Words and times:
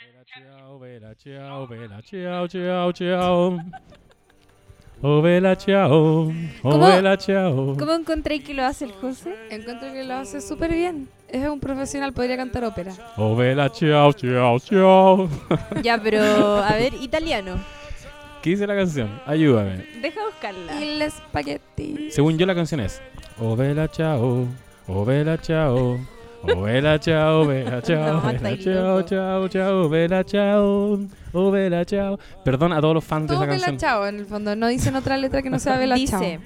Ciao, 0.00 0.78
vela, 0.78 1.14
ciao, 1.14 1.66
vela, 1.66 2.00
ciao, 2.02 2.48
ciao, 2.48 2.92
ciao. 2.92 3.58
Oh, 5.02 5.20
vela, 5.20 5.54
ciao. 5.56 6.28
Oh, 6.28 6.32
¿Cómo? 6.62 6.86
vela, 6.86 7.16
ciao. 7.18 7.76
¿Cómo 7.78 7.92
encontré 7.92 8.40
que 8.40 8.54
lo 8.54 8.64
hace 8.64 8.86
el 8.86 8.92
José? 8.92 9.34
Encuentro 9.50 9.92
que 9.92 10.04
lo 10.04 10.14
hace 10.14 10.40
súper 10.40 10.72
bien. 10.72 11.08
Es 11.28 11.46
un 11.46 11.60
profesional, 11.60 12.14
podría 12.14 12.36
cantar 12.38 12.64
ópera. 12.64 12.92
Oh, 13.18 13.36
vela, 13.36 13.68
ciao, 13.70 14.12
ciao, 14.14 14.58
ciao. 14.58 15.28
Ya, 15.82 16.00
pero 16.02 16.22
a 16.22 16.72
ver, 16.76 16.94
italiano. 16.94 17.58
¿Qué 18.42 18.50
dice 18.50 18.66
la 18.66 18.76
canción? 18.76 19.20
Ayúdame. 19.26 19.84
Deja 20.00 20.24
buscarla. 20.24 20.80
Y 20.80 21.02
el 21.02 21.10
spaghetti. 21.10 22.10
Según 22.10 22.38
yo, 22.38 22.46
la 22.46 22.54
canción 22.54 22.80
es 22.80 23.02
Oh, 23.38 23.54
vela, 23.54 23.86
ciao. 23.88 24.46
Oh, 24.86 25.04
vela, 25.04 25.36
ciao. 25.36 25.98
Oh, 26.42 26.62
vela, 26.62 26.98
ciao, 26.98 27.46
vela, 27.46 27.82
ciao, 27.86 28.14
No, 28.14 28.20
vela, 28.22 28.50
loco. 28.50 29.08
ciao, 29.08 29.48
ciao, 29.48 29.88
vela, 29.88 30.24
ciao. 30.24 30.98
Oh, 31.32 31.50
vela, 31.50 31.84
ciao. 31.84 32.18
Perdón 32.44 32.72
a 32.72 32.80
todos 32.80 32.94
los 32.94 33.04
fans 33.04 33.28
de 33.28 33.34
Todo 33.34 33.44
esa 33.44 33.52
Bella 33.52 33.66
canción. 33.66 33.78
Chao, 33.90 34.06
en 34.06 34.18
el 34.20 34.26
fondo. 34.26 34.56
No 34.56 34.68
dicen 34.68 34.96
otra 34.96 35.16
letra 35.16 35.42
que 35.42 35.50
no 35.50 35.58
sea 35.58 35.76
Bella 35.76 35.96
Chao. 36.06 36.20
Dice, 36.20 36.40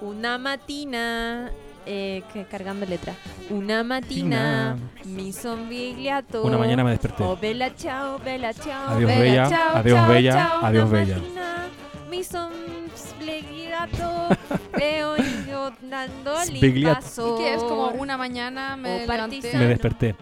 una 0.00 0.38
matina, 0.38 1.50
eh, 1.86 2.22
que 2.32 2.44
cargando 2.44 2.84
letra. 2.84 3.14
Una 3.50 3.82
matina, 3.84 4.76
mi 5.04 5.32
sombrigliato. 5.32 6.42
Una 6.42 6.58
mañana 6.58 6.82
me 6.84 6.90
desperté. 6.90 7.22
Oh, 7.22 7.36
bella 7.36 7.74
ciao, 7.76 8.18
bella 8.18 8.52
ciao. 8.52 8.90
Adiós, 8.96 9.08
bella, 9.08 9.20
bella. 9.48 9.78
Adiós, 9.78 10.08
bella. 10.08 10.32
ciao, 10.32 10.64
Adiós, 10.66 10.90
bella. 10.90 11.16
matina, 11.16 11.66
dando 15.82 16.40
el 16.40 16.46
Sbrigliato. 16.48 17.00
paso. 17.00 17.36
Y 17.38 17.42
que 17.42 17.54
es 17.54 17.62
como 17.62 17.88
una 17.88 18.16
mañana 18.16 18.76
me 18.76 19.04
O 19.04 19.06
levanté. 19.06 19.56
Me 19.56 19.66
desperté. 19.66 20.14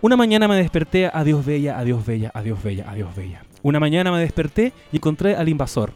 Una 0.00 0.16
mañana 0.16 0.48
me 0.48 0.56
desperté, 0.56 1.06
adiós 1.12 1.44
bella, 1.46 1.78
adiós 1.78 2.04
bella, 2.04 2.32
adiós 2.34 2.62
bella, 2.62 2.84
adiós 2.88 3.14
bella. 3.14 3.44
Una 3.62 3.78
mañana 3.78 4.10
me 4.10 4.18
desperté 4.18 4.72
y 4.90 4.96
encontré 4.96 5.36
al 5.36 5.48
invasor. 5.48 5.92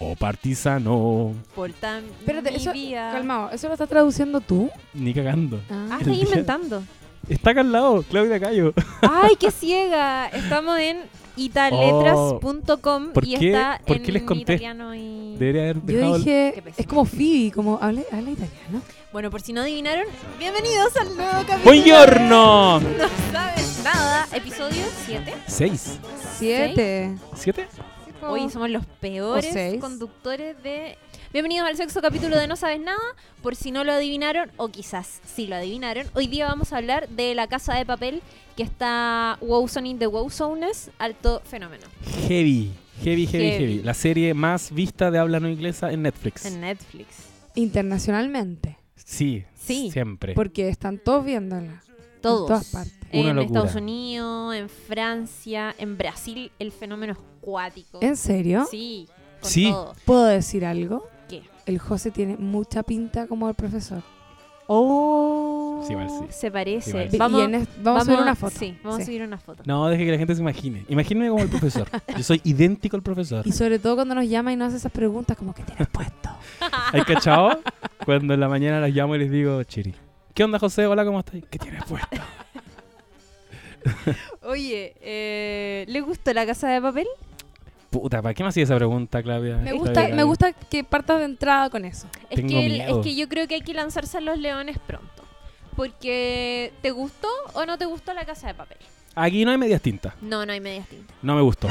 Oh 0.00 0.14
partisano. 0.16 1.32
Por 1.54 1.72
tan 1.72 2.04
Espérate, 2.04 2.54
eso, 2.54 2.72
calmado, 2.92 3.50
¿eso 3.50 3.68
lo 3.68 3.74
estás 3.74 3.88
traduciendo 3.88 4.40
tú? 4.40 4.68
Ni 4.92 5.14
cagando. 5.14 5.60
Ah, 5.70 5.96
estoy 5.98 6.16
día- 6.16 6.24
inventando. 6.24 6.82
Está 7.28 7.50
acá 7.50 7.60
al 7.62 7.72
lado, 7.72 8.02
Claudia 8.08 8.38
Cayo. 8.40 8.72
Ay, 9.02 9.36
qué 9.38 9.50
ciega. 9.60 10.28
Estamos 10.28 10.78
en 10.78 10.98
italetras.com 11.36 13.12
¿Por 13.12 13.24
y 13.26 13.36
qué- 13.36 13.46
está 13.48 13.80
por 13.86 13.96
en 13.96 14.02
qué 14.02 14.12
les 14.12 14.22
conté? 14.22 14.42
italiano 14.54 14.94
y... 14.94 15.36
Debería 15.38 15.62
haber 15.62 15.76
Yo 15.86 15.96
dejado. 15.96 16.18
dije, 16.18 16.62
es 16.76 16.86
como 16.86 17.04
Phoebe, 17.04 17.50
como 17.52 17.78
habla, 17.82 18.02
habla 18.12 18.30
italiano. 18.30 18.82
Bueno, 19.12 19.30
por 19.30 19.40
si 19.40 19.52
no 19.52 19.62
adivinaron, 19.62 20.04
bienvenidos 20.38 20.96
al 20.96 21.16
nuevo 21.16 21.32
capítulo. 21.46 21.64
¡Buongiorno! 21.64 22.80
No 22.80 23.08
sabes 23.32 23.80
nada. 23.84 24.28
Episodio 24.32 24.82
7. 25.06 25.34
¿Seis? 25.46 25.98
Siete. 26.38 27.14
¿Siete? 27.34 27.66
Hoy 28.26 28.48
somos 28.50 28.70
los 28.70 28.86
peores 28.86 29.80
conductores 29.80 30.60
de... 30.62 30.96
Bienvenidos 31.34 31.66
al 31.68 31.76
sexto 31.76 32.00
capítulo 32.00 32.38
de 32.38 32.46
No 32.46 32.54
Sabes 32.54 32.80
Nada. 32.80 32.96
Por 33.42 33.56
si 33.56 33.72
no 33.72 33.82
lo 33.82 33.90
adivinaron, 33.92 34.52
o 34.56 34.68
quizás 34.68 35.20
sí 35.26 35.48
lo 35.48 35.56
adivinaron, 35.56 36.06
hoy 36.14 36.28
día 36.28 36.46
vamos 36.46 36.72
a 36.72 36.76
hablar 36.76 37.08
de 37.08 37.34
La 37.34 37.48
Casa 37.48 37.74
de 37.74 37.84
Papel, 37.84 38.22
que 38.56 38.62
está 38.62 39.36
Wowzoning 39.40 39.98
de 39.98 40.06
Wowzoness, 40.06 40.90
alto 40.98 41.42
fenómeno. 41.44 41.82
Heavy. 42.28 42.70
Heavy, 43.02 43.26
heavy, 43.26 43.46
Heavy. 43.46 43.58
heavy. 43.58 43.82
La 43.82 43.94
serie 43.94 44.32
más 44.32 44.70
vista 44.72 45.10
de 45.10 45.18
habla 45.18 45.40
no 45.40 45.48
inglesa 45.48 45.90
en 45.92 46.02
Netflix. 46.02 46.46
En 46.46 46.60
Netflix. 46.60 47.08
Internacionalmente. 47.56 48.78
Sí, 48.94 49.44
Sí. 49.56 49.90
siempre. 49.90 50.34
Porque 50.34 50.68
están 50.68 50.98
todos 50.98 51.24
viéndola. 51.24 51.82
Todos. 52.20 52.42
En 52.42 52.46
todas 52.46 52.70
partes. 52.70 52.94
Una 53.12 53.30
en 53.30 53.36
locura. 53.36 53.60
Estados 53.60 53.82
Unidos, 53.82 54.54
en 54.54 54.68
Francia, 54.68 55.74
en 55.78 55.98
Brasil, 55.98 56.52
el 56.60 56.70
fenómeno 56.70 57.14
es 57.14 57.18
cuático. 57.40 57.98
¿En 58.00 58.16
serio? 58.16 58.66
Sí, 58.70 59.08
con 59.40 59.50
Sí. 59.50 59.64
todo. 59.72 59.94
¿Puedo 60.04 60.24
decir 60.26 60.64
algo? 60.64 61.08
El 61.66 61.78
José 61.78 62.10
tiene 62.10 62.36
mucha 62.36 62.82
pinta 62.82 63.26
como 63.26 63.48
el 63.48 63.54
profesor. 63.54 64.02
Oh, 64.66 65.82
Sí, 65.86 65.92
igual 65.92 66.08
sí. 66.08 66.24
se 66.30 66.50
parece. 66.50 66.90
Sí, 66.90 66.96
igual 66.96 67.10
sí. 67.10 67.16
Vamos, 67.18 67.42
en 67.42 67.54
a 67.54 68.04
subir 68.04 68.18
una 68.18 68.34
foto. 68.34 68.58
Sí, 68.58 68.78
vamos 68.82 69.00
a 69.00 69.04
subir 69.04 69.22
una 69.22 69.38
foto. 69.38 69.62
No, 69.66 69.88
deje 69.88 70.06
que 70.06 70.12
la 70.12 70.18
gente 70.18 70.34
se 70.34 70.40
imagine. 70.40 70.84
Imagíneme 70.88 71.28
como 71.28 71.42
el 71.42 71.48
profesor. 71.50 71.88
Yo 72.16 72.22
soy 72.22 72.40
idéntico 72.44 72.96
al 72.96 73.02
profesor. 73.02 73.46
Y 73.46 73.52
sobre 73.52 73.78
todo 73.78 73.96
cuando 73.96 74.14
nos 74.14 74.26
llama 74.26 74.52
y 74.52 74.56
nos 74.56 74.68
hace 74.68 74.78
esas 74.78 74.92
preguntas 74.92 75.36
como 75.36 75.54
que 75.54 75.62
tienes 75.62 75.88
puesto. 75.88 76.30
¿Hay 76.92 77.02
cachado? 77.02 77.60
Cuando 78.04 78.34
en 78.34 78.40
la 78.40 78.48
mañana 78.48 78.80
las 78.80 78.90
llamo 78.90 79.14
y 79.16 79.18
les 79.18 79.30
digo, 79.30 79.62
Chiri. 79.64 79.94
¿Qué 80.32 80.44
onda, 80.44 80.58
José? 80.58 80.86
Hola, 80.86 81.04
¿cómo 81.04 81.20
estás? 81.20 81.36
¿Qué 81.50 81.58
tienes 81.58 81.84
puesto? 81.84 82.16
Oye, 84.42 84.94
eh, 85.00 85.84
¿le 85.88 86.00
gustó 86.00 86.32
la 86.32 86.46
casa 86.46 86.68
de 86.68 86.80
papel? 86.80 87.06
Puta, 88.02 88.20
¿para 88.20 88.34
qué 88.34 88.42
me 88.42 88.48
hacía 88.48 88.64
esa 88.64 88.74
pregunta, 88.76 89.22
Claudia? 89.22 89.56
Me 89.58 89.72
gusta, 89.72 90.08
me 90.08 90.24
gusta 90.24 90.52
que 90.52 90.82
partas 90.82 91.20
de 91.20 91.26
entrada 91.26 91.70
con 91.70 91.84
eso. 91.84 92.08
Es 92.28 92.36
Tengo 92.36 92.48
que, 92.48 92.66
el- 92.66 92.72
miedo. 92.72 92.98
es 93.00 93.04
que 93.04 93.14
yo 93.14 93.28
creo 93.28 93.46
que 93.46 93.54
hay 93.54 93.60
que 93.60 93.72
lanzarse 93.72 94.18
a 94.18 94.20
los 94.20 94.36
leones 94.38 94.78
pronto. 94.84 95.22
Porque, 95.76 96.72
¿te 96.82 96.90
gustó 96.90 97.28
o 97.52 97.64
no 97.66 97.78
te 97.78 97.84
gustó 97.84 98.12
la 98.14 98.24
casa 98.24 98.48
de 98.48 98.54
papel? 98.54 98.78
Aquí 99.14 99.44
no 99.44 99.52
hay 99.52 99.58
medias 99.58 99.80
tintas. 99.80 100.12
No, 100.20 100.44
no 100.44 100.52
hay 100.52 100.60
medias 100.60 100.88
tintas. 100.88 101.16
No 101.22 101.36
me 101.36 101.42
gustó. 101.42 101.68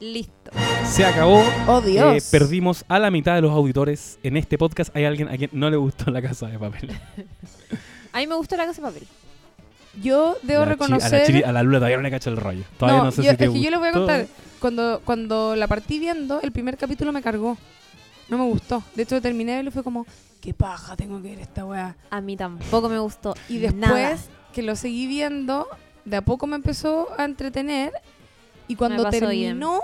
Listo. 0.00 0.50
Se 0.86 1.04
acabó. 1.04 1.42
Oh, 1.66 1.80
Dios. 1.80 2.16
Eh, 2.16 2.26
perdimos 2.30 2.84
a 2.88 2.98
la 2.98 3.10
mitad 3.10 3.34
de 3.34 3.42
los 3.42 3.50
auditores. 3.52 4.18
En 4.22 4.36
este 4.36 4.56
podcast 4.56 4.94
hay 4.96 5.04
alguien 5.04 5.28
a 5.28 5.36
quien 5.36 5.50
no 5.52 5.68
le 5.68 5.76
gustó 5.76 6.10
la 6.10 6.22
casa 6.22 6.46
de 6.46 6.58
papel. 6.58 6.90
A 8.12 8.18
mí 8.20 8.26
me 8.26 8.34
gustó 8.36 8.56
la 8.56 8.64
casa 8.64 8.80
de 8.80 8.88
papel. 8.88 9.08
Yo 10.02 10.36
debo 10.42 10.64
La 10.64 10.76
Chiri- 10.76 10.82
a, 10.94 10.98
la 10.98 10.98
reconocer. 11.04 11.26
Chiri- 11.26 11.44
a 11.44 11.52
la 11.52 11.62
Lula 11.62 11.78
todavía 11.78 11.96
no 11.96 12.02
le 12.02 12.10
cacho 12.10 12.30
el 12.30 12.36
rollo. 12.36 12.64
Todavía 12.78 12.98
no, 12.98 13.04
no, 13.06 13.10
sé 13.12 13.22
yo, 13.22 13.30
si 13.30 13.36
te 13.36 13.44
es 13.44 13.50
que 13.50 13.60
yo 13.60 13.70
les 13.70 13.78
voy 13.78 13.88
a 13.88 13.92
contar. 13.92 14.26
Cuando, 14.60 15.00
cuando 15.04 15.54
la 15.56 15.66
partí 15.66 15.98
viendo, 15.98 16.40
el 16.40 16.52
primer 16.52 16.76
capítulo 16.76 17.12
me 17.12 17.22
cargó. 17.22 17.56
No 18.28 18.38
me 18.38 18.44
gustó. 18.44 18.82
De 18.94 19.04
hecho, 19.04 19.20
terminé 19.22 19.62
y 19.62 19.70
fue 19.70 19.82
como, 19.82 20.06
qué 20.40 20.52
paja, 20.52 20.96
tengo 20.96 21.20
que 21.22 21.30
ver 21.30 21.40
esta 21.40 21.64
weá. 21.64 21.96
A 22.10 22.20
mí 22.20 22.36
tampoco 22.36 22.88
me 22.88 22.98
gustó. 22.98 23.34
Y 23.48 23.58
después 23.58 23.90
nada. 23.90 24.16
que 24.52 24.62
lo 24.62 24.76
seguí 24.76 25.06
viendo, 25.06 25.66
de 26.04 26.16
a 26.16 26.22
poco 26.22 26.46
me 26.46 26.56
empezó 26.56 27.08
a 27.16 27.24
entretener. 27.24 27.92
Y 28.66 28.76
cuando 28.76 29.08
terminó, 29.08 29.80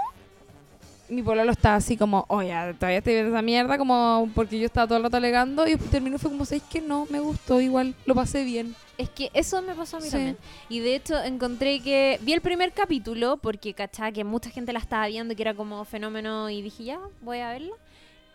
mi 1.14 1.22
pololo 1.22 1.52
estaba 1.52 1.76
así 1.76 1.96
como, 1.96 2.24
oye, 2.28 2.52
todavía 2.78 2.98
estoy 2.98 3.14
viendo 3.14 3.32
esa 3.32 3.42
mierda, 3.42 3.78
como 3.78 4.28
porque 4.34 4.58
yo 4.58 4.66
estaba 4.66 4.86
todo 4.86 4.98
el 4.98 5.04
rato 5.04 5.16
alegando. 5.16 5.66
Y 5.66 5.76
terminó 5.76 6.18
fue 6.18 6.30
como, 6.30 6.44
¿sabes 6.44 6.62
que 6.64 6.80
No, 6.80 7.06
me 7.10 7.20
gustó 7.20 7.60
igual, 7.60 7.94
lo 8.06 8.14
pasé 8.14 8.44
bien. 8.44 8.74
Es 8.98 9.08
que 9.10 9.30
eso 9.34 9.60
me 9.62 9.74
pasó 9.74 9.96
a 9.96 10.00
mí 10.00 10.06
Sí. 10.06 10.12
también. 10.12 10.36
Y 10.68 10.78
de 10.80 10.94
hecho 10.94 11.20
encontré 11.22 11.80
que 11.80 12.18
vi 12.22 12.32
el 12.32 12.40
primer 12.40 12.72
capítulo 12.72 13.38
porque 13.38 13.74
cachaba 13.74 14.12
que 14.12 14.22
mucha 14.24 14.50
gente 14.50 14.72
la 14.72 14.78
estaba 14.78 15.06
viendo, 15.08 15.34
que 15.34 15.42
era 15.42 15.54
como 15.54 15.84
fenómeno 15.84 16.48
y 16.50 16.62
dije, 16.62 16.84
ya, 16.84 17.00
voy 17.22 17.38
a 17.38 17.50
verla. 17.50 17.74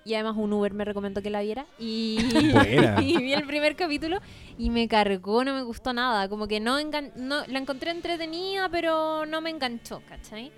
Y 0.05 0.13
además 0.15 0.35
un 0.37 0.51
Uber 0.53 0.73
me 0.73 0.85
recomendó 0.85 1.21
que 1.21 1.29
la 1.29 1.41
viera. 1.41 1.65
Y, 1.77 2.17
y 3.01 3.17
vi 3.17 3.33
el 3.33 3.45
primer 3.45 3.75
capítulo 3.75 4.19
y 4.57 4.69
me 4.69 4.87
cargó, 4.87 5.43
no 5.43 5.53
me 5.53 5.61
gustó 5.61 5.93
nada. 5.93 6.27
Como 6.27 6.47
que 6.47 6.59
no, 6.59 6.79
engan- 6.79 7.13
no 7.15 7.45
la 7.47 7.59
encontré 7.59 7.91
entretenida, 7.91 8.67
pero 8.69 9.25
no 9.25 9.39
me 9.41 9.49
enganchó, 9.51 10.01
¿cachai? 10.09 10.51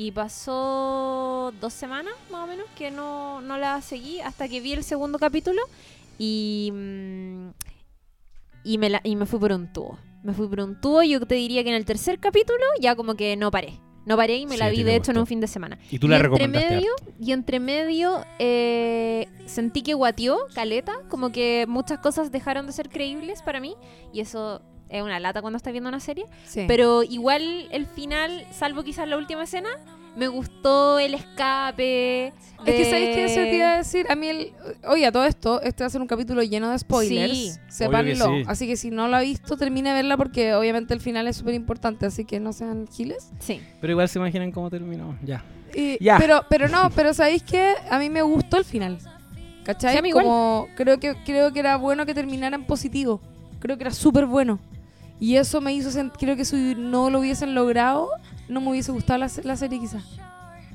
Y 0.00 0.12
pasó 0.12 1.52
dos 1.60 1.72
semanas 1.72 2.14
más 2.30 2.44
o 2.44 2.46
menos 2.46 2.66
que 2.76 2.92
no, 2.92 3.40
no 3.40 3.58
la 3.58 3.82
seguí 3.82 4.20
hasta 4.20 4.48
que 4.48 4.60
vi 4.60 4.72
el 4.72 4.84
segundo 4.84 5.18
capítulo 5.18 5.60
y, 6.20 6.70
mm, 6.72 7.48
y, 8.62 8.78
me 8.78 8.90
la- 8.90 9.00
y 9.02 9.16
me 9.16 9.26
fui 9.26 9.40
por 9.40 9.50
un 9.50 9.72
tubo. 9.72 9.98
Me 10.22 10.32
fui 10.34 10.46
por 10.46 10.60
un 10.60 10.80
tubo. 10.80 11.02
Yo 11.02 11.18
te 11.26 11.34
diría 11.34 11.64
que 11.64 11.70
en 11.70 11.74
el 11.74 11.84
tercer 11.84 12.20
capítulo 12.20 12.62
ya 12.80 12.94
como 12.94 13.14
que 13.16 13.36
no 13.36 13.50
paré. 13.50 13.80
No 14.06 14.16
paré 14.16 14.36
y 14.36 14.46
me 14.46 14.52
Sí, 14.52 14.58
la 14.60 14.70
vi 14.70 14.84
de 14.84 14.94
hecho 14.94 15.10
en 15.10 15.18
un 15.18 15.26
fin 15.26 15.40
de 15.40 15.48
semana. 15.48 15.78
Y 15.90 15.98
tú 15.98 16.06
y 16.06 16.10
la 16.10 16.16
entre 16.16 16.28
recomendaste. 16.30 16.74
medio, 16.76 16.92
y 17.20 17.32
entre 17.32 17.58
medio 17.60 18.24
eh, 18.38 19.26
sentí 19.46 19.82
que 19.82 19.94
guateó 19.94 20.38
caleta, 20.54 20.94
como 21.08 21.32
que 21.32 21.66
muchas 21.68 21.98
cosas 21.98 22.30
dejaron 22.30 22.66
de 22.66 22.72
ser 22.72 22.88
creíbles 22.88 23.42
para 23.42 23.58
mí 23.58 23.74
y 24.12 24.20
eso 24.20 24.62
es 24.88 25.02
una 25.02 25.20
lata 25.20 25.40
cuando 25.40 25.56
estás 25.56 25.72
viendo 25.72 25.88
una 25.88 26.00
serie, 26.00 26.24
Sí. 26.46 26.64
pero 26.68 27.02
igual 27.02 27.68
el 27.70 27.86
final, 27.86 28.46
salvo 28.52 28.82
quizás 28.84 29.06
la 29.08 29.16
última 29.16 29.44
escena, 29.44 29.68
me 30.16 30.26
gustó 30.26 30.98
el 30.98 31.14
escape. 31.14 32.28
Es 32.28 32.34
que 32.64 32.84
¿sabéis 32.86 33.14
qué 33.14 33.24
eso 33.26 33.34
te 33.40 33.54
iba 33.56 33.74
a 33.74 33.76
decir? 33.78 34.06
A 34.10 34.16
mí, 34.16 34.26
el, 34.26 34.52
oye, 34.88 35.06
a 35.06 35.12
todo 35.12 35.24
esto, 35.24 35.60
este 35.62 35.84
va 35.84 35.86
a 35.86 35.90
ser 35.90 36.00
un 36.00 36.08
capítulo 36.08 36.42
lleno 36.42 36.70
de 36.70 36.78
spoilers. 36.78 37.32
Sí. 37.68 37.84
Que 37.88 38.14
sí. 38.16 38.42
Así 38.48 38.66
que 38.66 38.76
si 38.76 38.90
no 38.90 39.06
lo 39.06 39.16
ha 39.16 39.20
visto, 39.20 39.56
termine 39.56 39.90
de 39.90 39.94
verla 39.96 40.16
porque 40.16 40.54
obviamente 40.54 40.92
el 40.92 41.00
final 41.00 41.28
es 41.28 41.36
súper 41.36 41.54
importante. 41.54 42.06
Así 42.06 42.24
que 42.24 42.40
no 42.40 42.52
sean 42.52 42.88
giles. 42.88 43.30
Sí. 43.38 43.60
Pero 43.80 43.92
igual 43.92 44.08
se 44.08 44.18
imaginan 44.18 44.50
cómo 44.50 44.70
terminó. 44.70 45.16
Ya. 45.24 45.44
Y- 45.74 46.02
Ya. 46.02 46.18
Pero, 46.18 46.42
pero 46.48 46.68
no, 46.68 46.90
pero 46.90 47.14
¿sabéis 47.14 47.44
qué? 47.44 47.74
A 47.88 47.98
mí 48.00 48.10
me 48.10 48.22
gustó 48.22 48.56
el 48.56 48.64
final. 48.64 48.98
¿Cachai? 49.64 49.92
Sí, 49.92 49.98
a 49.98 50.02
mí 50.02 50.08
igual. 50.08 50.24
Como 50.24 50.68
creo 50.74 50.98
que, 50.98 51.14
creo 51.24 51.52
que 51.52 51.60
era 51.60 51.76
bueno 51.76 52.06
que 52.06 52.14
terminara 52.14 52.56
en 52.56 52.64
positivo. 52.64 53.20
Creo 53.60 53.76
que 53.76 53.84
era 53.84 53.92
súper 53.92 54.26
bueno. 54.26 54.58
Y 55.20 55.36
eso 55.36 55.60
me 55.60 55.72
hizo 55.74 55.90
sentir, 55.90 56.18
creo 56.18 56.36
que 56.36 56.44
si 56.44 56.74
no 56.76 57.10
lo 57.10 57.20
hubiesen 57.20 57.54
logrado, 57.54 58.08
no 58.48 58.60
me 58.60 58.70
hubiese 58.70 58.92
gustado 58.92 59.18
la, 59.18 59.30
la 59.44 59.56
serie 59.56 59.80
quizás. 59.80 60.04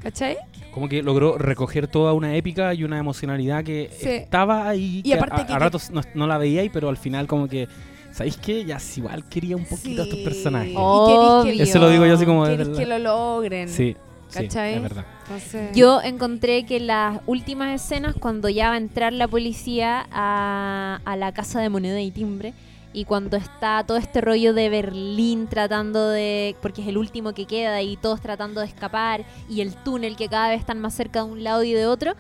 ¿Cachai? 0.02 0.36
Como 0.74 0.90
que 0.90 1.02
logró 1.02 1.38
recoger 1.38 1.88
toda 1.88 2.12
una 2.14 2.36
épica 2.36 2.74
y 2.74 2.84
una 2.84 2.98
emocionalidad 2.98 3.64
que 3.64 3.90
Sí. 3.98 4.10
estaba 4.10 4.68
ahí. 4.68 5.00
Y 5.00 5.04
que 5.04 5.14
aparte 5.14 5.42
a, 5.42 5.46
que- 5.48 5.54
a 5.54 5.60
ratos 5.60 5.92
no, 5.92 6.02
no 6.14 6.28
la 6.28 6.38
veía, 6.38 6.62
ahí, 6.62 6.70
pero 6.70 6.90
al 6.90 6.98
final 6.98 7.28
como 7.28 7.48
que 7.48 7.68
¿Sabéis 8.12 8.38
qué? 8.38 8.64
Ya 8.64 8.78
si 8.78 9.00
igual 9.00 9.28
quería 9.28 9.56
un 9.56 9.66
poquito 9.66 10.02
a 10.02 10.06
estos 10.06 10.20
Sí. 10.20 10.24
personajes. 10.24 10.70
Y 10.72 11.44
querís 11.46 11.58
que- 11.58 11.64
Eso 11.64 11.80
lo 11.80 11.90
digo 11.90 12.06
yo 12.06 12.14
así 12.14 12.26
como 12.28 12.46
querís 12.46 12.68
que 12.68 12.86
lo 12.86 13.00
logren. 13.00 13.68
Sí, 13.68 13.96
sí, 14.30 14.40
¿Cachai? 14.40 14.76
es 14.76 14.82
verdad. 14.84 15.06
Entonces, 15.24 15.72
Yo 15.76 16.00
encontré 16.00 16.64
que 16.68 16.80
las 16.80 17.22
últimas 17.26 17.74
escenas, 17.74 18.14
cuando 18.20 18.50
ya 18.50 18.68
va 18.70 18.76
a 18.76 18.78
entrar 18.78 19.14
la 19.14 19.28
policía 19.28 20.06
a, 20.12 21.00
a 21.04 21.16
la 21.16 21.32
casa 21.32 21.60
de 21.60 21.70
moneda 21.70 22.00
y 22.02 22.12
timbre, 22.12 22.54
y 22.94 23.06
cuando 23.06 23.36
está 23.38 23.84
todo 23.86 23.98
este 23.98 24.22
rollo 24.22 24.54
de 24.54 24.70
Berlín 24.70 25.48
tratando 25.48 26.10
de. 26.10 26.56
porque 26.62 26.82
es 26.82 26.88
el 26.88 26.98
último 26.98 27.34
que 27.34 27.46
queda 27.46 27.82
y 27.82 27.98
todos 27.98 28.22
tratando 28.22 28.62
de 28.62 28.68
escapar, 28.68 29.26
y 29.50 29.62
el 29.62 29.76
túnel 29.76 30.16
que 30.16 30.30
cada 30.30 30.50
vez 30.50 30.60
están 30.60 30.80
más 30.80 30.94
cerca 30.94 31.24
de 31.24 31.32
un 31.32 31.44
lado 31.44 31.64
y 31.64 31.74
de 31.74 31.86
otro, 31.88 32.14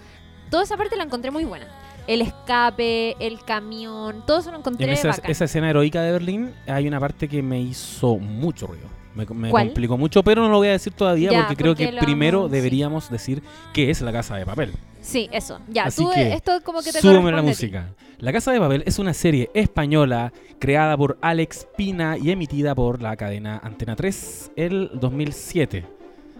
toda 0.49 0.63
esa 0.63 0.75
parte 0.77 0.95
la 0.97 1.03
encontré 1.03 1.31
muy 1.31 1.45
buena. 1.45 1.67
El 2.05 2.21
escape, 2.21 3.15
el 3.25 3.39
camión, 3.45 4.23
todo 4.27 4.39
eso 4.39 4.51
lo 4.51 4.57
encontré 4.57 4.87
En 4.87 4.93
esa, 4.93 5.09
bacán. 5.09 5.31
esa 5.31 5.45
escena 5.45 5.69
heroica 5.69 6.01
de 6.01 6.11
Berlín 6.11 6.51
hay 6.67 6.87
una 6.87 6.99
parte 6.99 7.29
que 7.29 7.41
me 7.41 7.61
hizo 7.61 8.17
mucho 8.17 8.67
ruido. 8.67 8.87
Me, 9.15 9.25
me 9.27 9.49
complicó 9.51 9.97
mucho, 9.97 10.23
pero 10.23 10.41
no 10.41 10.49
lo 10.49 10.57
voy 10.57 10.69
a 10.69 10.71
decir 10.71 10.91
todavía 10.91 11.31
Ya, 11.31 11.39
porque 11.41 11.55
creo 11.55 11.71
porque 11.75 11.91
que 11.91 11.97
primero 11.97 12.39
vamos- 12.39 12.51
sí. 12.51 12.55
deberíamos 12.57 13.09
decir 13.11 13.43
qué 13.71 13.89
es 13.91 14.01
la 14.01 14.11
casa 14.11 14.35
de 14.35 14.45
papel. 14.45 14.73
Sí, 15.03 15.29
eso. 15.31 15.59
Ya, 15.67 15.83
Así 15.83 16.01
tú, 16.01 16.11
que, 16.11 16.33
esto 16.33 16.61
como 16.63 16.81
que 16.81 16.91
te 16.91 17.01
Súbeme 17.01 17.31
la 17.31 17.41
música. 17.41 17.93
La 18.19 18.31
Casa 18.31 18.53
de 18.53 18.59
Papel 18.59 18.83
es 18.85 18.99
una 18.99 19.13
serie 19.13 19.51
española 19.53 20.31
creada 20.59 20.95
por 20.95 21.17
Alex 21.21 21.67
Pina 21.75 22.17
y 22.17 22.31
emitida 22.31 22.73
por 22.73 23.01
la 23.01 23.15
cadena 23.17 23.59
Antena 23.61 23.97
3 23.97 24.53
el 24.55 24.91
2007. 24.93 25.85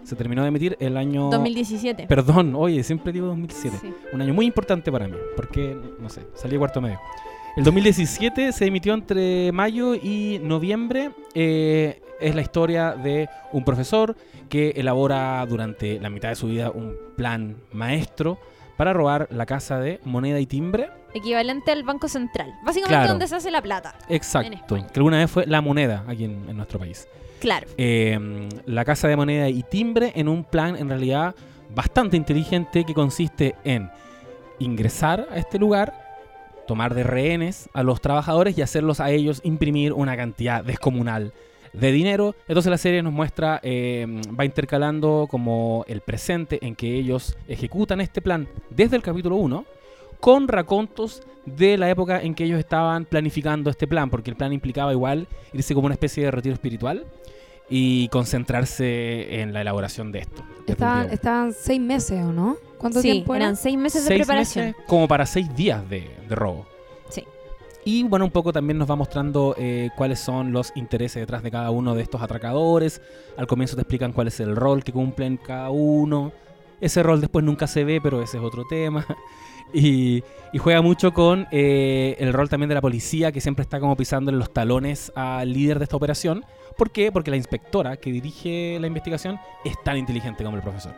Se 0.03 0.15
terminó 0.15 0.41
de 0.43 0.47
emitir 0.47 0.77
el 0.79 0.97
año... 0.97 1.29
2017. 1.29 2.07
Perdón, 2.07 2.55
oye, 2.55 2.83
siempre 2.83 3.11
digo 3.11 3.27
2007. 3.27 3.77
Sí. 3.81 3.93
Un 4.13 4.21
año 4.21 4.33
muy 4.33 4.45
importante 4.45 4.91
para 4.91 5.07
mí, 5.07 5.15
porque, 5.35 5.77
no 5.99 6.09
sé, 6.09 6.21
salí 6.33 6.57
cuarto 6.57 6.81
medio. 6.81 6.99
El 7.55 7.63
2017 7.63 8.51
se 8.51 8.65
emitió 8.65 8.93
entre 8.93 9.51
mayo 9.51 9.93
y 9.93 10.39
noviembre. 10.41 11.11
eh, 11.35 12.01
es 12.19 12.35
la 12.35 12.41
historia 12.41 12.91
de 12.91 13.27
un 13.51 13.65
profesor 13.65 14.15
que 14.47 14.69
elabora 14.77 15.45
durante 15.45 15.99
la 15.99 16.09
mitad 16.09 16.29
de 16.29 16.35
su 16.35 16.47
vida 16.47 16.71
un 16.71 16.95
plan 17.17 17.57
maestro 17.73 18.39
para 18.77 18.93
robar 18.93 19.27
la 19.31 19.45
casa 19.45 19.79
de 19.79 19.99
moneda 20.03 20.39
y 20.39 20.45
timbre. 20.45 20.89
Equivalente 21.13 21.71
al 21.71 21.83
Banco 21.83 22.07
Central. 22.07 22.53
Básicamente 22.63 22.89
Claro. 22.95 23.09
donde 23.09 23.27
se 23.27 23.35
hace 23.35 23.51
la 23.51 23.61
plata. 23.61 23.95
Exacto, 24.09 24.75
que 24.75 24.99
alguna 24.99 25.17
vez 25.17 25.29
fue 25.29 25.45
la 25.45 25.61
moneda 25.61 26.03
aquí 26.07 26.25
en, 26.25 26.49
en 26.49 26.57
nuestro 26.57 26.79
país. 26.79 27.07
Claro. 27.39 27.67
Eh, 27.77 28.17
la 28.65 28.85
casa 28.85 29.07
de 29.07 29.15
moneda 29.15 29.49
y 29.49 29.63
timbre 29.63 30.11
en 30.15 30.27
un 30.27 30.43
plan 30.43 30.75
en 30.75 30.89
realidad 30.89 31.35
bastante 31.75 32.15
inteligente 32.17 32.83
que 32.85 32.93
consiste 32.93 33.55
en 33.63 33.89
ingresar 34.59 35.27
a 35.31 35.37
este 35.37 35.59
lugar, 35.59 35.93
tomar 36.67 36.93
de 36.93 37.03
rehenes 37.03 37.69
a 37.73 37.83
los 37.83 37.99
trabajadores 38.01 38.57
y 38.57 38.61
hacerlos 38.61 38.99
a 38.99 39.09
ellos 39.11 39.41
imprimir 39.43 39.91
una 39.93 40.15
cantidad 40.15 40.63
descomunal 40.63 41.33
de 41.73 41.91
dinero. 41.91 42.35
Entonces 42.47 42.69
la 42.69 42.77
serie 42.77 43.01
nos 43.03 43.11
muestra, 43.13 43.59
eh, 43.63 44.05
va 44.39 44.45
intercalando 44.45 45.27
como 45.29 45.83
el 45.87 46.01
presente 46.01 46.59
en 46.65 46.75
que 46.75 46.95
ellos 46.95 47.35
ejecutan 47.47 47.99
este 48.01 48.21
plan 48.21 48.47
desde 48.69 48.95
el 48.95 49.01
capítulo 49.01 49.35
1 49.37 49.65
con 50.19 50.47
racontos 50.47 51.21
de 51.45 51.77
la 51.77 51.89
época 51.89 52.21
en 52.21 52.33
que 52.35 52.45
ellos 52.45 52.57
estaban 52.59 53.03
planificando 53.05 53.69
este 53.69 53.87
plan, 53.87 54.09
porque 54.09 54.29
el 54.29 54.37
plan 54.37 54.53
implicaba 54.53 54.93
igual 54.93 55.27
irse 55.51 55.73
como 55.73 55.87
una 55.87 55.95
especie 55.95 56.23
de 56.23 56.31
retiro 56.31 56.53
espiritual 56.53 57.05
y 57.69 58.07
concentrarse 58.09 59.41
en 59.41 59.51
la 59.53 59.61
elaboración 59.61 60.11
de 60.11 60.19
esto. 60.19 60.43
estaban, 60.67 61.09
estaban 61.11 61.53
seis 61.53 61.81
meses, 61.81 62.23
¿o 62.23 62.31
no? 62.31 62.55
¿Cuánto 62.77 63.01
Sí, 63.01 63.11
tiempo 63.11 63.35
era? 63.35 63.45
eran 63.45 63.57
seis 63.57 63.77
meses 63.77 64.03
de 64.03 64.07
Seis 64.09 64.19
preparación. 64.21 64.65
meses 64.67 64.81
como 64.87 65.07
para 65.07 65.25
seis 65.25 65.53
días 65.55 65.89
de, 65.89 66.09
de 66.29 66.35
robo. 66.35 66.65
Y 67.85 68.03
bueno, 68.03 68.25
un 68.25 68.31
poco 68.31 68.53
también 68.53 68.77
nos 68.77 68.89
va 68.89 68.95
mostrando 68.95 69.55
eh, 69.57 69.89
cuáles 69.97 70.19
son 70.19 70.51
los 70.51 70.71
intereses 70.75 71.21
detrás 71.21 71.43
de 71.43 71.51
cada 71.51 71.69
uno 71.69 71.95
de 71.95 72.03
estos 72.03 72.21
atracadores. 72.21 73.01
Al 73.37 73.47
comienzo 73.47 73.75
te 73.75 73.81
explican 73.81 74.13
cuál 74.13 74.27
es 74.27 74.39
el 74.39 74.55
rol 74.55 74.83
que 74.83 74.93
cumplen 74.93 75.37
cada 75.37 75.69
uno. 75.69 76.31
Ese 76.79 77.03
rol 77.03 77.19
después 77.19 77.43
nunca 77.43 77.67
se 77.67 77.83
ve, 77.83 77.99
pero 78.01 78.21
ese 78.21 78.37
es 78.37 78.43
otro 78.43 78.65
tema. 78.65 79.05
Y, 79.75 80.23
y 80.51 80.59
juega 80.59 80.83
mucho 80.83 81.13
con 81.13 81.47
eh, 81.51 82.15
el 82.19 82.31
rol 82.31 82.47
también 82.47 82.69
de 82.69 82.75
la 82.75 82.81
policía, 82.81 83.31
que 83.31 83.41
siempre 83.41 83.63
está 83.63 83.79
como 83.79 83.97
pisándole 83.97 84.37
los 84.37 84.53
talones 84.53 85.11
al 85.15 85.51
líder 85.51 85.79
de 85.79 85.85
esta 85.85 85.95
operación. 85.97 86.45
¿Por 86.77 86.91
qué? 86.91 87.11
Porque 87.11 87.31
la 87.31 87.37
inspectora 87.37 87.97
que 87.97 88.11
dirige 88.11 88.77
la 88.79 88.85
investigación 88.85 89.39
es 89.65 89.73
tan 89.83 89.97
inteligente 89.97 90.43
como 90.43 90.57
el 90.57 90.61
profesor. 90.61 90.93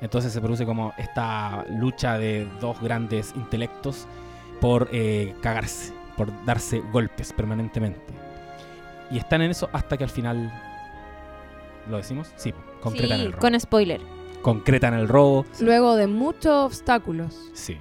Entonces 0.00 0.32
se 0.32 0.40
produce 0.40 0.66
como 0.66 0.92
esta 0.98 1.64
lucha 1.68 2.18
de 2.18 2.48
dos 2.60 2.80
grandes 2.80 3.32
intelectos 3.36 4.08
por 4.60 4.88
eh, 4.92 5.34
cagarse, 5.40 5.92
por 6.16 6.30
darse 6.44 6.80
golpes 6.92 7.32
permanentemente. 7.32 8.00
Y 9.10 9.18
están 9.18 9.42
en 9.42 9.50
eso 9.50 9.68
hasta 9.72 9.96
que 9.96 10.04
al 10.04 10.10
final... 10.10 10.52
¿Lo 11.88 11.98
decimos? 11.98 12.32
Sí, 12.36 12.52
concretan 12.80 13.18
Sí, 13.18 13.24
el 13.26 13.32
robo. 13.32 13.40
con 13.40 13.60
spoiler. 13.60 14.00
Concretan 14.42 14.94
el 14.94 15.08
robo. 15.08 15.44
Luego 15.60 15.94
de 15.96 16.06
muchos 16.08 16.66
obstáculos. 16.66 17.34
Sí. 17.54 17.78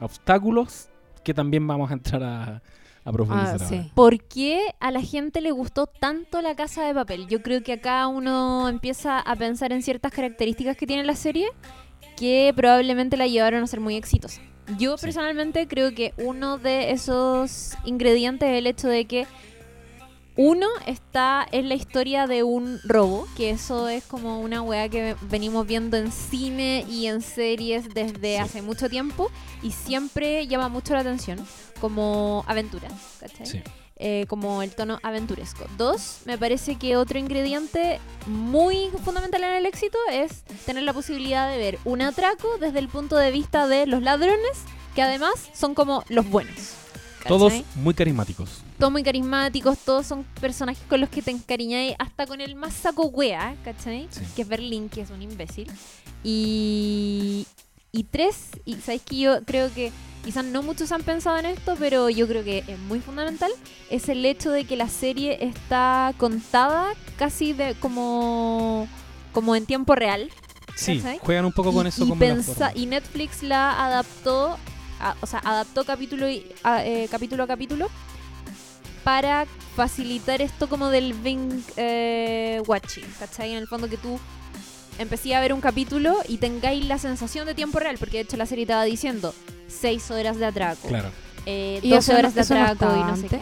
Obstáculos 0.00 0.88
que 1.22 1.32
también 1.34 1.66
vamos 1.66 1.90
a 1.90 1.94
entrar 1.94 2.22
a, 2.22 2.62
a 3.04 3.12
profundizar. 3.12 3.58
Ah, 3.60 3.64
sí. 3.64 3.90
¿Por 3.94 4.20
qué 4.24 4.74
a 4.80 4.90
la 4.90 5.00
gente 5.00 5.40
le 5.40 5.50
gustó 5.52 5.86
tanto 5.86 6.42
la 6.42 6.54
casa 6.56 6.84
de 6.84 6.94
papel? 6.94 7.26
Yo 7.28 7.42
creo 7.42 7.62
que 7.62 7.72
acá 7.74 8.06
uno 8.08 8.68
empieza 8.68 9.20
a 9.20 9.36
pensar 9.36 9.72
en 9.72 9.82
ciertas 9.82 10.12
características 10.12 10.76
que 10.76 10.86
tiene 10.86 11.04
la 11.04 11.14
serie 11.16 11.48
que 12.16 12.52
probablemente 12.56 13.16
la 13.16 13.26
llevaron 13.26 13.62
a 13.62 13.66
ser 13.66 13.80
muy 13.80 13.94
exitosa. 13.96 14.40
Yo 14.78 14.96
personalmente 14.96 15.68
creo 15.68 15.94
que 15.94 16.12
uno 16.18 16.58
de 16.58 16.90
esos 16.90 17.74
ingredientes 17.84 18.48
es 18.50 18.58
el 18.58 18.66
hecho 18.66 18.88
de 18.88 19.04
que 19.04 19.26
uno 20.38 20.66
está 20.86 21.46
en 21.50 21.68
la 21.70 21.74
historia 21.76 22.26
de 22.26 22.42
un 22.42 22.78
robo, 22.84 23.26
que 23.36 23.48
eso 23.50 23.88
es 23.88 24.04
como 24.04 24.40
una 24.40 24.60
weá 24.60 24.88
que 24.88 25.16
venimos 25.22 25.66
viendo 25.66 25.96
en 25.96 26.12
cine 26.12 26.84
y 26.90 27.06
en 27.06 27.22
series 27.22 27.94
desde 27.94 28.34
Sí. 28.34 28.36
hace 28.36 28.60
mucho 28.62 28.90
tiempo 28.90 29.30
y 29.62 29.70
siempre 29.70 30.46
llama 30.46 30.68
mucho 30.68 30.92
la 30.94 31.00
atención 31.00 31.38
como 31.80 32.44
aventura, 32.46 32.88
¿cachai? 33.20 33.46
Sí. 33.46 33.62
Eh, 33.98 34.26
como 34.28 34.60
el 34.60 34.74
tono 34.74 34.98
aventuresco. 35.02 35.64
Dos, 35.78 36.18
me 36.26 36.36
parece 36.36 36.76
que 36.76 36.98
otro 36.98 37.18
ingrediente 37.18 37.98
muy 38.26 38.90
fundamental 39.02 39.42
en 39.42 39.54
el 39.54 39.64
éxito 39.64 39.96
es 40.12 40.42
tener 40.66 40.82
la 40.82 40.92
posibilidad 40.92 41.48
de 41.50 41.56
ver 41.56 41.78
un 41.86 42.02
atraco 42.02 42.58
desde 42.60 42.78
el 42.78 42.88
punto 42.88 43.16
de 43.16 43.30
vista 43.30 43.66
de 43.66 43.86
los 43.86 44.02
ladrones, 44.02 44.58
que 44.94 45.00
además 45.00 45.32
son 45.54 45.74
como 45.74 46.04
los 46.08 46.28
buenos. 46.28 46.74
Todos 47.26 47.54
muy 47.76 47.94
carismáticos. 47.94 48.62
todos 48.78 48.92
muy 48.92 49.02
carismáticos, 49.02 49.78
todos 49.78 50.06
son 50.06 50.24
personajes 50.40 50.84
con 50.88 51.00
los 51.00 51.08
que 51.08 51.22
te 51.22 51.30
encariñáis, 51.30 51.94
hasta 51.98 52.26
con 52.26 52.42
el 52.42 52.54
más 52.54 52.74
saco 52.74 53.06
wea, 53.06 53.56
¿cachai? 53.64 54.08
Sí. 54.10 54.20
Que 54.36 54.42
es 54.42 54.48
Berlín, 54.48 54.90
que 54.90 55.00
es 55.00 55.10
un 55.10 55.22
imbécil. 55.22 55.70
Y, 56.22 57.46
y 57.96 58.04
tres, 58.04 58.50
y 58.64 58.74
sabéis 58.76 59.02
que 59.02 59.16
yo 59.18 59.42
creo 59.44 59.72
que 59.72 59.92
quizás 60.24 60.44
no 60.44 60.62
muchos 60.62 60.90
han 60.92 61.02
pensado 61.02 61.38
en 61.38 61.46
esto, 61.46 61.76
pero 61.78 62.10
yo 62.10 62.26
creo 62.26 62.42
que 62.44 62.64
es 62.66 62.78
muy 62.80 63.00
fundamental, 63.00 63.50
es 63.90 64.08
el 64.08 64.24
hecho 64.24 64.50
de 64.50 64.64
que 64.64 64.76
la 64.76 64.88
serie 64.88 65.44
está 65.44 66.12
contada 66.18 66.92
casi 67.16 67.52
de 67.52 67.74
como, 67.76 68.88
como 69.32 69.54
en 69.56 69.66
tiempo 69.66 69.94
real. 69.94 70.30
Sí, 70.74 71.02
juegan 71.22 71.46
un 71.46 71.52
poco 71.52 71.72
con 71.72 71.86
y, 71.86 71.88
eso 71.88 72.04
y 72.04 72.08
como 72.10 72.20
pensa- 72.20 72.72
y 72.74 72.86
Netflix 72.86 73.42
la 73.42 73.86
adaptó, 73.86 74.58
a- 75.00 75.14
o 75.22 75.26
sea, 75.26 75.38
adaptó 75.44 75.84
capítulo, 75.84 76.28
y, 76.28 76.44
a, 76.64 76.84
eh, 76.84 77.08
capítulo 77.10 77.44
a 77.44 77.46
capítulo 77.46 77.88
para 79.04 79.46
facilitar 79.76 80.42
esto 80.42 80.68
como 80.68 80.88
del 80.88 81.14
binge 81.14 81.62
eh, 81.76 82.60
watching, 82.66 83.04
¿cachai? 83.18 83.52
En 83.52 83.58
el 83.58 83.68
fondo 83.68 83.88
que 83.88 83.96
tú 83.96 84.18
empecé 84.98 85.34
a 85.34 85.40
ver 85.40 85.52
un 85.52 85.60
capítulo 85.60 86.16
y 86.28 86.38
tengáis 86.38 86.84
la 86.86 86.98
sensación 86.98 87.46
de 87.46 87.54
tiempo 87.54 87.78
real, 87.78 87.96
porque 87.98 88.18
de 88.18 88.22
hecho 88.24 88.36
la 88.36 88.46
serie 88.46 88.66
te 88.66 88.74
va 88.74 88.84
diciendo 88.84 89.34
6 89.68 90.10
horas 90.10 90.36
de 90.38 90.46
atraco, 90.46 90.88
Claro. 90.88 91.10
eh, 91.46 91.80
¿Y 91.82 91.90
12 91.90 91.98
eso 91.98 92.12
no- 92.12 92.18
horas 92.20 92.34
de 92.34 92.40
no 92.40 92.44
atraco 92.64 92.70
y 92.72 92.72
estaba 93.00 93.10
no 93.10 93.16
sé 93.16 93.28
qué. 93.28 93.40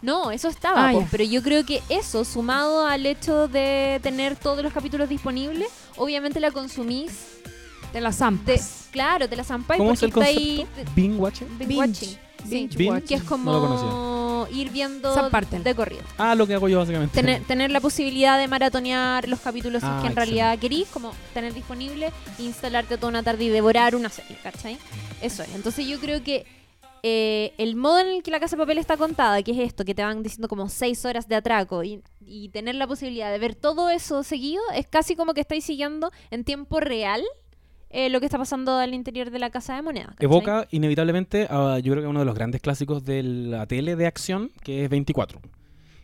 No, 0.00 0.30
eso 0.30 0.46
estaba, 0.48 0.90
Ah, 0.90 0.92
pues, 0.92 1.08
pero 1.10 1.24
yo 1.24 1.42
creo 1.42 1.66
que 1.66 1.82
eso, 1.88 2.24
sumado 2.24 2.86
al 2.86 3.04
hecho 3.04 3.48
de 3.48 3.98
tener 4.02 4.36
todos 4.36 4.62
los 4.62 4.72
capítulos 4.72 5.08
disponibles, 5.08 5.66
obviamente 5.96 6.38
la 6.38 6.52
consumís 6.52 7.10
De 7.92 8.00
las 8.00 8.14
de, 8.14 8.18
zampas. 8.18 8.86
claro, 8.92 9.28
te 9.28 9.34
la 9.34 9.42
zampáis 9.42 9.78
¿Cómo 9.78 9.90
porque 9.90 9.96
es 9.96 10.02
el 10.04 10.08
está 10.10 10.24
ahí 10.24 10.56
concepto? 10.66 10.92
Bing 10.94 11.18
watching. 11.18 11.48
binge 11.58 11.66
Binge. 11.66 11.78
watching. 11.80 12.08
Sí, 12.08 12.18
Binge 12.50 12.76
Binge. 12.76 12.90
watching. 12.92 13.08
que 13.08 13.14
es 13.16 13.22
como 13.24 13.50
No 13.52 13.58
lo 13.60 13.66
conocía. 13.66 13.90
Ir 14.50 14.70
viendo 14.70 15.14
de 15.64 15.74
corrido. 15.74 16.02
Ah, 16.16 16.34
lo 16.34 16.46
que 16.46 16.54
hago 16.54 16.68
yo 16.68 16.78
básicamente. 16.78 17.14
Tener, 17.14 17.42
tener 17.44 17.70
la 17.70 17.80
posibilidad 17.80 18.38
de 18.38 18.48
maratonear 18.48 19.28
los 19.28 19.40
capítulos 19.40 19.82
Ah, 19.84 20.00
que 20.02 20.08
en 20.08 20.16
realidad 20.16 20.58
querís, 20.58 20.88
como 20.88 21.12
tener 21.34 21.54
disponible, 21.54 22.12
instalarte 22.38 22.96
toda 22.96 23.08
una 23.08 23.22
tarde 23.22 23.44
y 23.44 23.48
devorar 23.48 23.94
una 23.94 24.08
serie, 24.08 24.36
¿cachai? 24.42 24.78
Eso 25.20 25.42
es. 25.42 25.54
Entonces 25.54 25.86
yo 25.86 25.98
creo 25.98 26.22
que 26.22 26.46
eh, 27.02 27.52
el 27.58 27.76
modo 27.76 28.00
en 28.00 28.08
el 28.08 28.22
que 28.22 28.30
la 28.30 28.40
Casa 28.40 28.56
de 28.56 28.62
Papel 28.62 28.78
está 28.78 28.96
contada, 28.96 29.42
que 29.42 29.52
es 29.52 29.58
esto, 29.58 29.84
que 29.84 29.94
te 29.94 30.02
van 30.02 30.22
diciendo 30.22 30.48
como 30.48 30.68
seis 30.68 31.04
horas 31.04 31.28
de 31.28 31.36
atraco 31.36 31.84
y, 31.84 32.02
y 32.24 32.48
tener 32.48 32.74
la 32.74 32.86
posibilidad 32.86 33.30
de 33.30 33.38
ver 33.38 33.54
todo 33.54 33.90
eso 33.90 34.22
seguido, 34.22 34.62
es 34.74 34.86
casi 34.86 35.14
como 35.16 35.34
que 35.34 35.40
estáis 35.40 35.64
siguiendo 35.64 36.10
en 36.30 36.44
tiempo 36.44 36.80
real 36.80 37.22
eh, 37.90 38.10
lo 38.10 38.20
que 38.20 38.26
está 38.26 38.38
pasando 38.38 38.76
al 38.76 38.94
interior 38.94 39.30
de 39.30 39.38
la 39.38 39.50
casa 39.50 39.74
de 39.74 39.82
moneda. 39.82 40.08
¿cachai? 40.08 40.24
Evoca 40.24 40.66
inevitablemente, 40.70 41.46
a, 41.50 41.78
yo 41.78 41.92
creo 41.92 42.02
que 42.02 42.08
uno 42.08 42.20
de 42.20 42.26
los 42.26 42.34
grandes 42.34 42.60
clásicos 42.60 43.04
de 43.04 43.22
la 43.22 43.66
tele 43.66 43.96
de 43.96 44.06
acción, 44.06 44.50
que 44.62 44.84
es 44.84 44.90
24. 44.90 45.40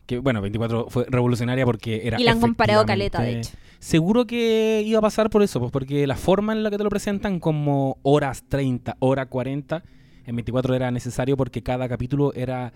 Que 0.07 0.19
bueno, 0.19 0.43
24 0.43 0.87
fue 0.91 1.07
revolucionaria 1.09 1.65
porque 1.65 2.03
era. 2.05 2.21
Y 2.21 2.25
la 2.25 2.33
han 2.33 2.41
comparado 2.41 2.85
caleta, 2.85 3.23
de 3.23 3.41
hecho. 3.41 3.51
Seguro 3.79 4.27
que 4.27 4.83
iba 4.85 4.99
a 4.99 5.03
pasar 5.03 5.31
por 5.31 5.43
eso, 5.43 5.61
pues 5.61 5.73
porque 5.73 6.07
la 6.07 6.17
forma 6.17 6.53
en 6.53 6.63
la 6.63 6.71
que 6.71 6.79
te 6.79 6.85
lo 6.85 6.91
presentan, 6.91 7.41
como 7.41 7.99
horas 8.03 8.45
30, 8.49 8.97
hora 8.99 9.27
40, 9.27 9.83
en 10.27 10.37
24 10.37 10.75
era 10.75 10.91
necesario 10.91 11.37
porque 11.37 11.63
cada 11.63 11.89
capítulo 11.89 12.33
era 12.35 12.73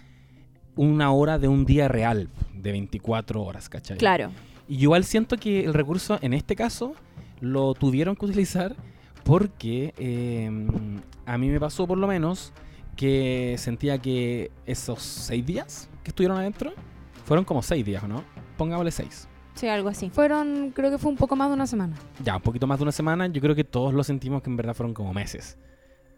una 0.76 1.10
hora 1.12 1.38
de 1.38 1.48
un 1.48 1.64
día 1.64 1.88
real, 1.88 2.28
de 2.54 2.72
24 2.72 3.42
horas, 3.42 3.68
¿cachai? 3.68 3.98
Claro. 3.98 4.30
Y 4.68 4.76
yo 4.76 4.82
igual 4.84 5.04
siento 5.04 5.38
que 5.38 5.64
el 5.64 5.74
recurso 5.74 6.18
en 6.22 6.34
este 6.34 6.54
caso 6.56 6.94
lo 7.40 7.74
tuvieron 7.74 8.16
que 8.16 8.26
utilizar 8.26 8.76
porque 9.28 9.92
eh, 9.98 10.50
a 11.26 11.36
mí 11.36 11.48
me 11.50 11.60
pasó 11.60 11.86
por 11.86 11.98
lo 11.98 12.06
menos 12.06 12.50
que 12.96 13.56
sentía 13.58 13.98
que 13.98 14.50
esos 14.64 15.02
seis 15.02 15.44
días 15.44 15.90
que 16.02 16.10
estuvieron 16.12 16.38
adentro 16.38 16.72
fueron 17.26 17.44
como 17.44 17.60
seis 17.62 17.84
días, 17.84 18.02
¿o 18.02 18.08
¿no? 18.08 18.24
Pongámosle 18.56 18.90
seis. 18.90 19.28
Sí, 19.54 19.68
algo 19.68 19.90
así. 19.90 20.08
Fueron, 20.08 20.70
creo 20.74 20.90
que 20.90 20.96
fue 20.96 21.10
un 21.10 21.18
poco 21.18 21.36
más 21.36 21.48
de 21.50 21.54
una 21.54 21.66
semana. 21.66 21.94
Ya, 22.24 22.36
un 22.36 22.42
poquito 22.42 22.66
más 22.66 22.78
de 22.78 22.84
una 22.84 22.92
semana, 22.92 23.26
yo 23.26 23.42
creo 23.42 23.54
que 23.54 23.64
todos 23.64 23.92
lo 23.92 24.02
sentimos 24.02 24.40
que 24.40 24.48
en 24.48 24.56
verdad 24.56 24.72
fueron 24.72 24.94
como 24.94 25.12
meses. 25.12 25.58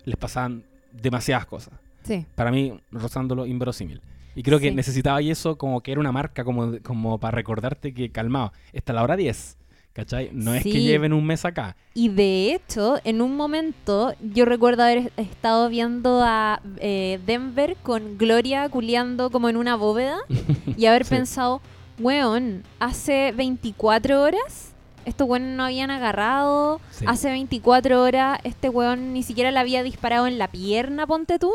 Les 0.05 0.17
pasaban 0.17 0.63
demasiadas 0.93 1.47
cosas. 1.47 1.75
Sí. 2.05 2.27
Para 2.37 2.53
mí, 2.53 2.81
rozándolo 2.93 3.45
inverosímil. 3.45 4.03
Y 4.37 4.45
creo 4.45 4.61
que 4.61 4.69
Sí. 4.69 4.75
necesitaba 4.77 5.21
y 5.21 5.33
eso 5.33 5.59
como 5.59 5.81
que 5.83 5.91
era 5.91 6.01
una 6.01 6.13
marca 6.13 6.45
como, 6.45 6.79
como 6.85 7.19
para 7.19 7.33
recordarte 7.35 7.93
que, 7.93 8.13
calmado, 8.13 8.53
esta 8.73 8.93
es 8.93 8.95
la 8.95 9.03
hora 9.03 9.17
10. 9.17 9.57
¿Cachai? 9.93 10.31
No 10.33 10.55
es 10.55 10.63
que 10.63 10.81
lleven 10.83 11.13
un 11.13 11.25
mes 11.27 11.45
acá. 11.45 11.77
Y 11.95 12.09
de 12.11 12.55
hecho, 12.55 12.99
en 13.05 13.21
un 13.21 13.37
momento, 13.37 14.15
yo 14.33 14.45
recuerdo 14.45 14.85
haber 14.85 15.13
estado 15.17 15.69
viendo 15.69 16.23
a 16.25 16.61
eh, 16.79 17.19
Denver 17.27 17.77
con 17.83 18.17
Gloria 18.17 18.69
culeando 18.69 19.31
como 19.31 19.49
en 19.49 19.57
una 19.57 19.75
bóveda 19.75 20.19
y 20.77 20.87
haber 20.87 21.05
Sí. 21.05 21.11
pensado, 21.17 21.61
weón, 21.99 22.63
hace 22.79 23.33
24 23.37 24.23
horas 24.23 24.69
estos 25.07 25.27
weones 25.29 25.57
no 25.57 25.65
habían 25.65 25.91
agarrado, 25.91 26.81
Sí. 26.91 27.05
hace 27.09 27.31
24 27.31 28.03
horas 28.03 28.39
este 28.45 28.69
weón 28.69 29.13
ni 29.13 29.23
siquiera 29.23 29.51
le 29.51 29.59
había 29.59 29.83
disparado 29.83 30.27
en 30.27 30.39
la 30.39 30.49
pierna, 30.49 31.07
ponte 31.07 31.39
tú. 31.39 31.51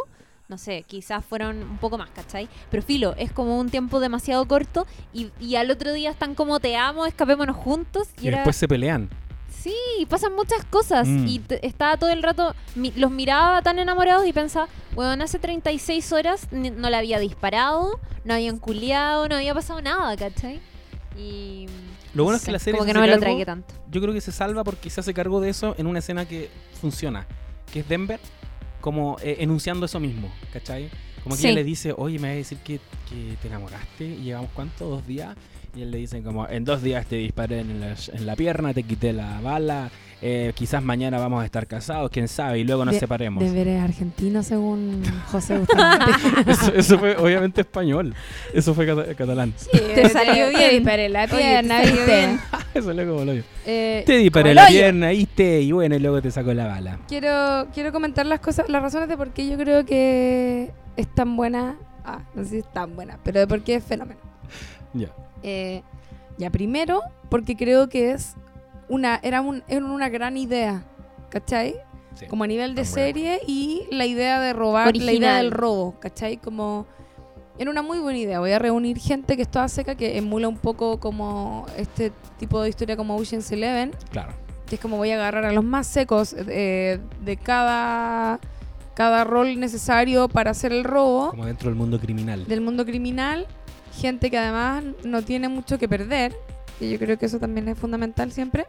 No 0.48 0.58
sé, 0.60 0.84
quizás 0.84 1.26
fueron 1.26 1.58
un 1.64 1.78
poco 1.80 1.98
más, 1.98 2.10
¿cachai? 2.12 2.48
Pero 2.70 2.84
filo, 2.84 3.16
es 3.18 3.32
como 3.32 3.60
un 3.60 3.70
tiempo 3.70 4.00
demasiado 4.00 4.48
corto 4.48 4.86
y, 5.12 5.32
y 5.40 5.56
al 5.56 5.72
otro 5.72 5.92
día 5.92 6.12
están 6.12 6.36
como 6.36 6.60
te 6.60 6.76
amo, 6.76 7.08
escapémonos 7.08 7.56
juntos. 7.58 8.10
Y, 8.22 8.26
Y 8.26 8.28
era- 8.28 8.38
después 8.38 8.56
se 8.56 8.68
pelean. 8.68 9.10
Sí, 9.50 9.74
pasan 10.08 10.36
muchas 10.36 10.64
cosas. 10.66 11.08
Mm. 11.08 11.28
Y 11.28 11.42
estaba 11.64 11.98
todo 11.98 12.12
el 12.12 12.22
rato, 12.22 12.54
mi- 12.76 12.92
los 12.92 13.10
miraba 13.10 13.64
tan 13.64 13.80
enamorados 13.80 14.28
y 14.28 14.34
pensaba, 14.34 14.68
bueno, 14.94 15.24
hace 15.24 15.40
36 15.40 16.12
horas 16.12 16.48
no 16.52 16.90
le 16.92 16.96
había 16.96 17.18
disparado, 17.18 18.00
no 18.24 18.34
habían 18.36 18.60
culiado, 18.60 19.28
no 19.28 19.36
había 19.36 19.56
pasado 19.56 19.82
nada, 19.82 20.16
¿cachai? 20.16 20.62
Y. 21.18 21.66
Lo 22.14 22.24
bueno 22.24 22.34
no 22.36 22.38
es 22.38 22.46
que 22.46 22.52
la 22.52 22.60
serie 22.60 22.78
Como 22.78 22.86
que 22.86 22.94
no 22.94 23.02
me 23.02 23.08
lo 23.08 23.14
cargo- 23.14 23.22
tragué 23.26 23.46
tanto. 23.46 23.74
Yo 23.90 24.00
creo 24.00 24.14
que 24.14 24.22
se 24.22 24.32
salva 24.32 24.64
porque 24.64 24.90
se 24.92 25.00
hace 25.00 25.14
cargo 25.16 25.42
de 25.42 25.50
eso 25.50 25.74
en 25.80 25.88
una 25.88 26.00
escena 26.00 26.26
que 26.26 26.50
funciona. 26.80 27.26
Que 27.74 27.80
es 27.80 27.90
Denver 27.90 28.20
como 28.86 29.18
eh, 29.24 29.38
enunciando 29.40 29.88
eso 29.88 30.00
mismo, 30.00 30.32
¿cachai? 30.54 30.90
Como 31.24 31.36
que 31.36 31.42
Sí. 31.42 31.48
ella 31.48 31.56
le 31.56 31.64
dice, 31.64 31.92
oye, 31.98 32.20
me 32.20 32.28
vas 32.28 32.36
a 32.36 32.38
decir 32.38 32.60
que, 32.60 32.80
que 33.10 33.36
te 33.42 33.48
enamoraste 33.48 34.06
y 34.06 34.22
llevamos 34.26 34.52
cuánto, 34.54 34.88
dos 34.88 35.08
días. 35.08 35.36
Y 35.76 35.82
él 35.82 35.92
le 35.92 35.98
dice 35.98 36.22
como, 36.24 36.48
en 36.48 36.64
dos 36.64 36.82
días 36.82 37.06
te 37.06 37.18
disparé 37.18 37.60
en 37.60 37.82
la, 37.82 37.96
en 38.14 38.26
la 38.26 38.36
pierna, 38.38 38.74
te 38.74 38.84
quité 38.84 39.12
la 39.12 39.42
bala, 39.42 39.90
eh, 40.22 40.54
quizás 40.56 40.82
mañana 40.82 41.20
vamos 41.20 41.42
a 41.42 41.46
estar 41.46 41.68
casados, 41.68 42.10
quién 42.12 42.30
sabe, 42.30 42.60
y 42.60 42.64
luego 42.64 42.86
nos 42.86 42.94
De- 42.94 43.00
separemos. 43.02 43.44
Deber 43.44 43.68
es 43.68 43.82
argentino 43.84 44.42
según 44.42 45.04
José 45.32 45.58
Bustamante. 45.58 46.06
eso, 46.48 46.74
eso 46.74 46.98
fue 46.98 47.18
obviamente 47.18 47.60
español, 47.62 48.16
eso 48.54 48.74
fue 48.74 48.86
cata- 48.86 49.14
catalán. 49.16 49.54
Te 49.72 50.08
salió 50.08 50.48
bien. 50.50 50.72
disparé 50.72 51.10
la 51.10 51.28
pierna, 51.28 51.82
¿viste? 51.82 52.06
bien. 52.06 52.40
eso 52.74 52.92
es 52.92 53.08
como 53.08 53.26
lo. 53.26 53.34
Eh, 53.66 54.04
Te 54.06 54.18
disparé 54.20 54.54
la 54.54 54.64
hoyo. 54.68 54.72
pierna, 54.72 55.10
¿viste? 55.10 55.62
Y 55.62 55.74
bueno, 55.74 55.96
y 55.96 56.00
luego 56.00 56.22
te 56.22 56.32
sacó 56.32 56.54
la 56.54 56.68
bala. 56.68 57.00
Quiero, 57.10 57.68
quiero 57.74 57.92
comentar 57.92 58.26
las 58.26 58.40
cosas, 58.40 58.70
las 58.70 58.82
razones 58.82 59.10
de 59.10 59.18
por 59.18 59.32
qué 59.32 59.46
yo 59.50 59.58
creo 59.58 59.86
que 59.86 60.72
es 60.96 61.14
tan 61.14 61.36
buena. 61.36 61.76
Ah, 62.06 62.20
no 62.34 62.44
sé 62.44 62.50
si 62.50 62.58
es 62.60 62.72
tan 62.72 62.96
buena, 62.96 63.20
pero 63.26 63.42
de 63.42 63.48
por 63.48 63.62
qué 63.62 63.76
es 63.76 63.84
fenómeno. 63.84 64.22
Ya. 64.96 65.10
Eh, 65.44 65.84
ya, 66.38 66.50
primero, 66.50 67.02
porque 67.30 67.56
creo 67.56 67.88
que 67.90 68.12
es 68.12 68.34
una, 68.90 69.20
era, 69.24 69.42
un, 69.42 69.64
era 69.68 69.86
una 69.86 70.10
gran 70.10 70.38
idea, 70.38 70.84
¿cachai? 71.30 71.76
Sí. 72.16 72.26
Como 72.28 72.44
a 72.46 72.48
nivel 72.48 72.76
de 72.76 72.84
Tan 72.84 72.92
buena. 72.92 73.06
serie 73.08 73.40
y 73.46 73.84
la 73.92 74.06
idea 74.06 74.40
de 74.40 74.54
robar, 74.54 74.86
la 74.86 74.90
Original. 74.90 75.16
idea 75.16 75.36
del 75.38 75.52
robo, 75.52 76.00
¿cachai? 76.00 76.38
Como 76.38 76.86
era 77.58 77.70
una 77.72 77.82
muy 77.82 78.00
buena 78.00 78.20
idea. 78.20 78.40
Voy 78.40 78.52
a 78.52 78.60
reunir 78.60 78.98
gente 79.00 79.36
que 79.36 79.42
es 79.44 79.50
toda 79.50 79.68
seca, 79.68 79.96
que 79.96 80.18
emula 80.18 80.48
un 80.48 80.58
poco 80.58 81.00
como 81.00 81.66
este 81.78 82.12
tipo 82.40 82.62
de 82.62 82.70
historia 82.70 82.96
como 82.98 83.16
Ocean's 83.18 83.52
Eleven, 83.52 83.92
Claro. 84.12 84.34
que 84.66 84.76
es 84.76 84.82
como 84.82 84.98
voy 84.98 85.12
a 85.12 85.16
agarrar 85.16 85.46
a 85.46 85.52
los 85.52 85.64
más 85.64 85.88
secos 85.88 86.34
eh, 86.38 87.00
de 87.24 87.38
cada, 87.38 88.40
cada 88.94 89.24
rol 89.26 89.60
necesario 89.60 90.28
para 90.30 90.52
hacer 90.52 90.72
el 90.74 90.84
robo 90.86 91.30
Como 91.32 91.46
dentro 91.46 91.70
del 91.70 91.78
mundo 91.78 92.00
criminal. 92.00 92.46
del 92.46 92.62
mundo 92.62 92.86
criminal, 92.86 93.46
gente 93.96 94.30
que 94.30 94.38
además 94.38 94.84
no 95.04 95.22
tiene 95.24 95.50
mucho 95.50 95.78
que 95.80 95.88
perder, 95.90 96.36
y 96.80 96.92
yo 96.92 97.00
creo 97.00 97.18
que 97.18 97.26
eso 97.26 97.40
también 97.40 97.68
es 97.70 97.78
fundamental 97.78 98.32
siempre, 98.32 98.68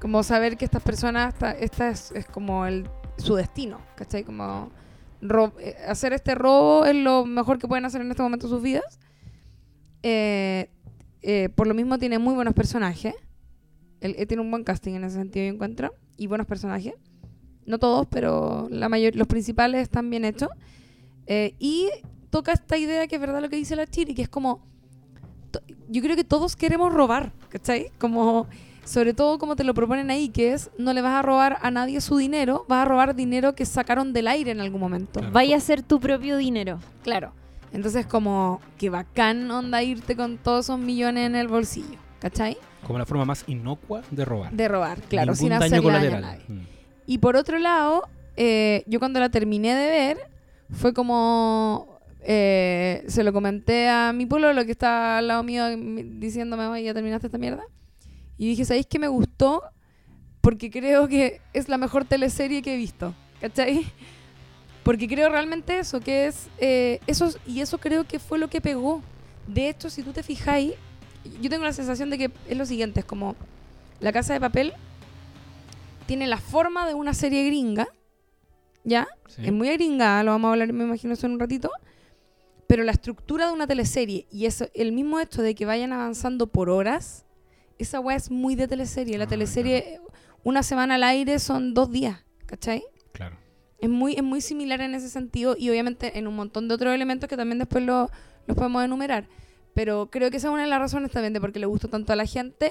como 0.00 0.22
saber 0.22 0.56
que 0.56 0.64
estas 0.64 0.82
personas, 0.82 1.34
esta, 1.34 1.52
esta 1.52 1.88
es, 1.88 2.10
es 2.12 2.26
como 2.26 2.66
el, 2.66 2.88
su 3.18 3.34
destino, 3.34 3.80
¿cachai? 3.96 4.24
Como 4.24 4.70
ro- 5.20 5.52
eh, 5.60 5.76
hacer 5.86 6.12
este 6.12 6.34
robo 6.34 6.84
es 6.86 6.96
lo 6.96 7.24
mejor 7.26 7.58
que 7.58 7.68
pueden 7.68 7.84
hacer 7.84 8.00
en 8.00 8.10
este 8.10 8.22
momento 8.22 8.48
sus 8.48 8.62
vidas. 8.62 8.98
Eh, 10.02 10.70
eh, 11.22 11.50
por 11.54 11.66
lo 11.66 11.74
mismo 11.74 11.98
tiene 11.98 12.18
muy 12.18 12.34
buenos 12.34 12.54
personajes. 12.54 13.14
Él, 14.00 14.14
él 14.18 14.26
tiene 14.26 14.42
un 14.42 14.50
buen 14.50 14.64
casting 14.64 14.94
en 14.94 15.04
ese 15.04 15.16
sentido, 15.16 15.44
yo 15.46 15.52
encuentro. 15.52 15.94
Y 16.16 16.26
buenos 16.26 16.46
personajes. 16.46 16.94
No 17.66 17.78
todos, 17.78 18.06
pero 18.10 18.68
la 18.70 18.88
mayor, 18.88 19.14
los 19.14 19.26
principales 19.28 19.82
están 19.82 20.08
bien 20.08 20.24
hechos. 20.24 20.48
Eh, 21.26 21.54
y 21.58 21.90
toca 22.30 22.52
esta 22.52 22.78
idea 22.78 23.06
que 23.06 23.16
es 23.16 23.20
verdad 23.20 23.40
lo 23.40 23.48
que 23.48 23.56
dice 23.56 23.76
la 23.76 23.86
Chiri, 23.86 24.14
que 24.14 24.22
es 24.22 24.28
como... 24.28 24.62
Yo 25.88 26.00
creo 26.02 26.14
que 26.14 26.24
todos 26.24 26.56
queremos 26.56 26.92
robar, 26.92 27.32
¿cachai? 27.48 27.90
Como... 27.98 28.46
Sobre 28.84 29.14
todo 29.14 29.38
como 29.38 29.56
te 29.56 29.62
lo 29.62 29.74
proponen 29.74 30.10
ahí, 30.10 30.30
que 30.30 30.52
es 30.52 30.70
no 30.78 30.92
le 30.92 31.02
vas 31.02 31.12
a 31.12 31.22
robar 31.22 31.58
a 31.60 31.70
nadie 31.70 32.00
su 32.00 32.16
dinero, 32.16 32.64
vas 32.68 32.82
a 32.82 32.88
robar 32.88 33.14
dinero 33.14 33.54
que 33.54 33.64
sacaron 33.64 34.12
del 34.12 34.26
aire 34.26 34.50
en 34.50 34.60
algún 34.60 34.80
momento. 34.80 35.20
Claro. 35.20 35.32
Vaya 35.32 35.56
a 35.58 35.60
ser 35.60 35.82
tu 35.82 36.00
propio 36.00 36.38
dinero. 36.38 36.80
Claro. 37.04 37.32
Entonces 37.72 38.06
como 38.06 38.60
que 38.78 38.90
bacán 38.90 39.48
onda 39.50 39.82
irte 39.82 40.16
con 40.16 40.38
todos 40.38 40.66
esos 40.66 40.78
millones 40.78 41.26
en 41.26 41.36
el 41.36 41.46
bolsillo, 41.46 41.98
¿cachai? 42.18 42.56
Como 42.84 42.98
la 42.98 43.06
forma 43.06 43.24
más 43.24 43.44
inocua 43.46 44.02
de 44.10 44.24
robar. 44.24 44.52
De 44.52 44.66
robar, 44.66 45.00
claro, 45.02 45.32
Ningún 45.32 45.36
sin 45.36 45.48
daño 45.50 45.64
hacerle 45.64 45.92
daño 45.92 46.16
a 46.16 46.20
nadie. 46.20 46.44
Mm. 46.48 46.66
Y 47.06 47.18
por 47.18 47.36
otro 47.36 47.58
lado, 47.58 48.08
eh, 48.36 48.82
yo 48.86 48.98
cuando 48.98 49.20
la 49.20 49.28
terminé 49.28 49.74
de 49.74 49.86
ver, 49.88 50.18
fue 50.72 50.92
como... 50.92 51.99
eh, 52.22 53.04
se 53.06 53.24
lo 53.24 53.32
comenté 53.32 53.88
a 53.88 54.12
mi 54.12 54.26
pueblo, 54.26 54.52
lo 54.52 54.64
que 54.64 54.72
está 54.72 55.18
al 55.18 55.28
lado 55.28 55.42
mío, 55.42 55.64
diciéndome, 55.76 56.66
oye, 56.66 56.84
ya 56.84 56.94
terminaste 56.94 57.26
esta 57.28 57.38
mierda. 57.38 57.64
Y 58.36 58.48
dije, 58.48 58.64
¿sabéis 58.64 58.86
qué 58.86 58.98
me 58.98 59.08
gustó? 59.08 59.62
Porque 60.40 60.70
creo 60.70 61.08
que 61.08 61.40
es 61.52 61.68
la 61.68 61.76
mejor 61.76 62.04
teleserie 62.04 62.62
que 62.62 62.74
he 62.74 62.76
visto, 62.76 63.14
¿cachai? 63.40 63.84
Porque 64.82 65.06
creo 65.06 65.28
realmente 65.28 65.78
eso, 65.78 66.00
que 66.00 66.26
es... 66.26 66.48
eh, 66.58 67.00
eso, 67.06 67.30
y 67.46 67.60
eso 67.60 67.78
creo 67.78 68.04
que 68.04 68.18
fue 68.18 68.38
lo 68.38 68.48
que 68.48 68.60
pegó. 68.60 69.02
De 69.46 69.68
hecho, 69.68 69.90
si 69.90 70.02
tú 70.02 70.12
te 70.12 70.22
fijáis, 70.22 70.72
yo 71.42 71.50
tengo 71.50 71.64
la 71.64 71.72
sensación 71.72 72.08
de 72.08 72.16
que 72.16 72.30
es 72.48 72.56
lo 72.56 72.64
siguiente, 72.64 73.00
es 73.00 73.06
como 73.06 73.36
La 74.00 74.12
Casa 74.12 74.32
de 74.32 74.40
Papel 74.40 74.72
tiene 76.06 76.26
la 76.26 76.38
forma 76.38 76.88
de 76.88 76.94
una 76.94 77.14
serie 77.14 77.44
gringa, 77.46 77.88
¿ya? 78.82 79.06
Sí. 79.28 79.42
Es 79.44 79.52
muy 79.52 79.70
gringa, 79.70 80.22
lo 80.24 80.32
vamos 80.32 80.48
a 80.48 80.52
hablar, 80.52 80.72
me 80.72 80.84
imagino, 80.84 81.12
eso 81.12 81.26
en 81.26 81.34
un 81.34 81.40
ratito. 81.40 81.70
Pero 82.70 82.84
la 82.84 82.92
estructura 82.92 83.48
de 83.48 83.52
una 83.52 83.66
teleserie 83.66 84.28
y 84.30 84.46
eso, 84.46 84.68
el 84.74 84.92
mismo 84.92 85.18
hecho 85.18 85.42
de 85.42 85.56
que 85.56 85.66
vayan 85.66 85.92
avanzando 85.92 86.46
por 86.46 86.70
horas, 86.70 87.24
esa 87.78 87.98
weá 87.98 88.16
es 88.16 88.30
muy 88.30 88.54
de 88.54 88.68
teleserie. 88.68 89.18
La 89.18 89.24
Ah, 89.24 89.28
teleserie, 89.28 89.98
una 90.44 90.62
semana 90.62 90.94
al 90.94 91.02
aire 91.02 91.40
son 91.40 91.74
dos 91.74 91.90
días, 91.90 92.24
¿cachai? 92.46 92.84
Claro. 93.10 93.36
Es 93.80 93.88
muy, 93.90 94.14
es 94.14 94.22
muy 94.22 94.40
similar 94.40 94.80
en 94.82 94.94
ese 94.94 95.08
sentido 95.08 95.56
y 95.58 95.68
obviamente 95.68 96.16
en 96.16 96.28
un 96.28 96.36
montón 96.36 96.68
de 96.68 96.74
otros 96.74 96.94
elementos 96.94 97.28
que 97.28 97.36
también 97.36 97.58
después 97.58 97.82
lo- 97.84 98.08
los 98.46 98.56
podemos 98.56 98.84
enumerar. 98.84 99.26
Pero 99.74 100.08
creo 100.08 100.30
que 100.30 100.36
esa 100.36 100.46
es 100.46 100.52
una 100.52 100.62
de 100.62 100.68
las 100.68 100.78
razones 100.78 101.10
también 101.10 101.32
de 101.32 101.40
por 101.40 101.50
qué 101.52 101.58
le 101.58 101.66
gustó 101.66 101.88
tanto 101.88 102.12
a 102.12 102.16
la 102.16 102.24
gente, 102.26 102.70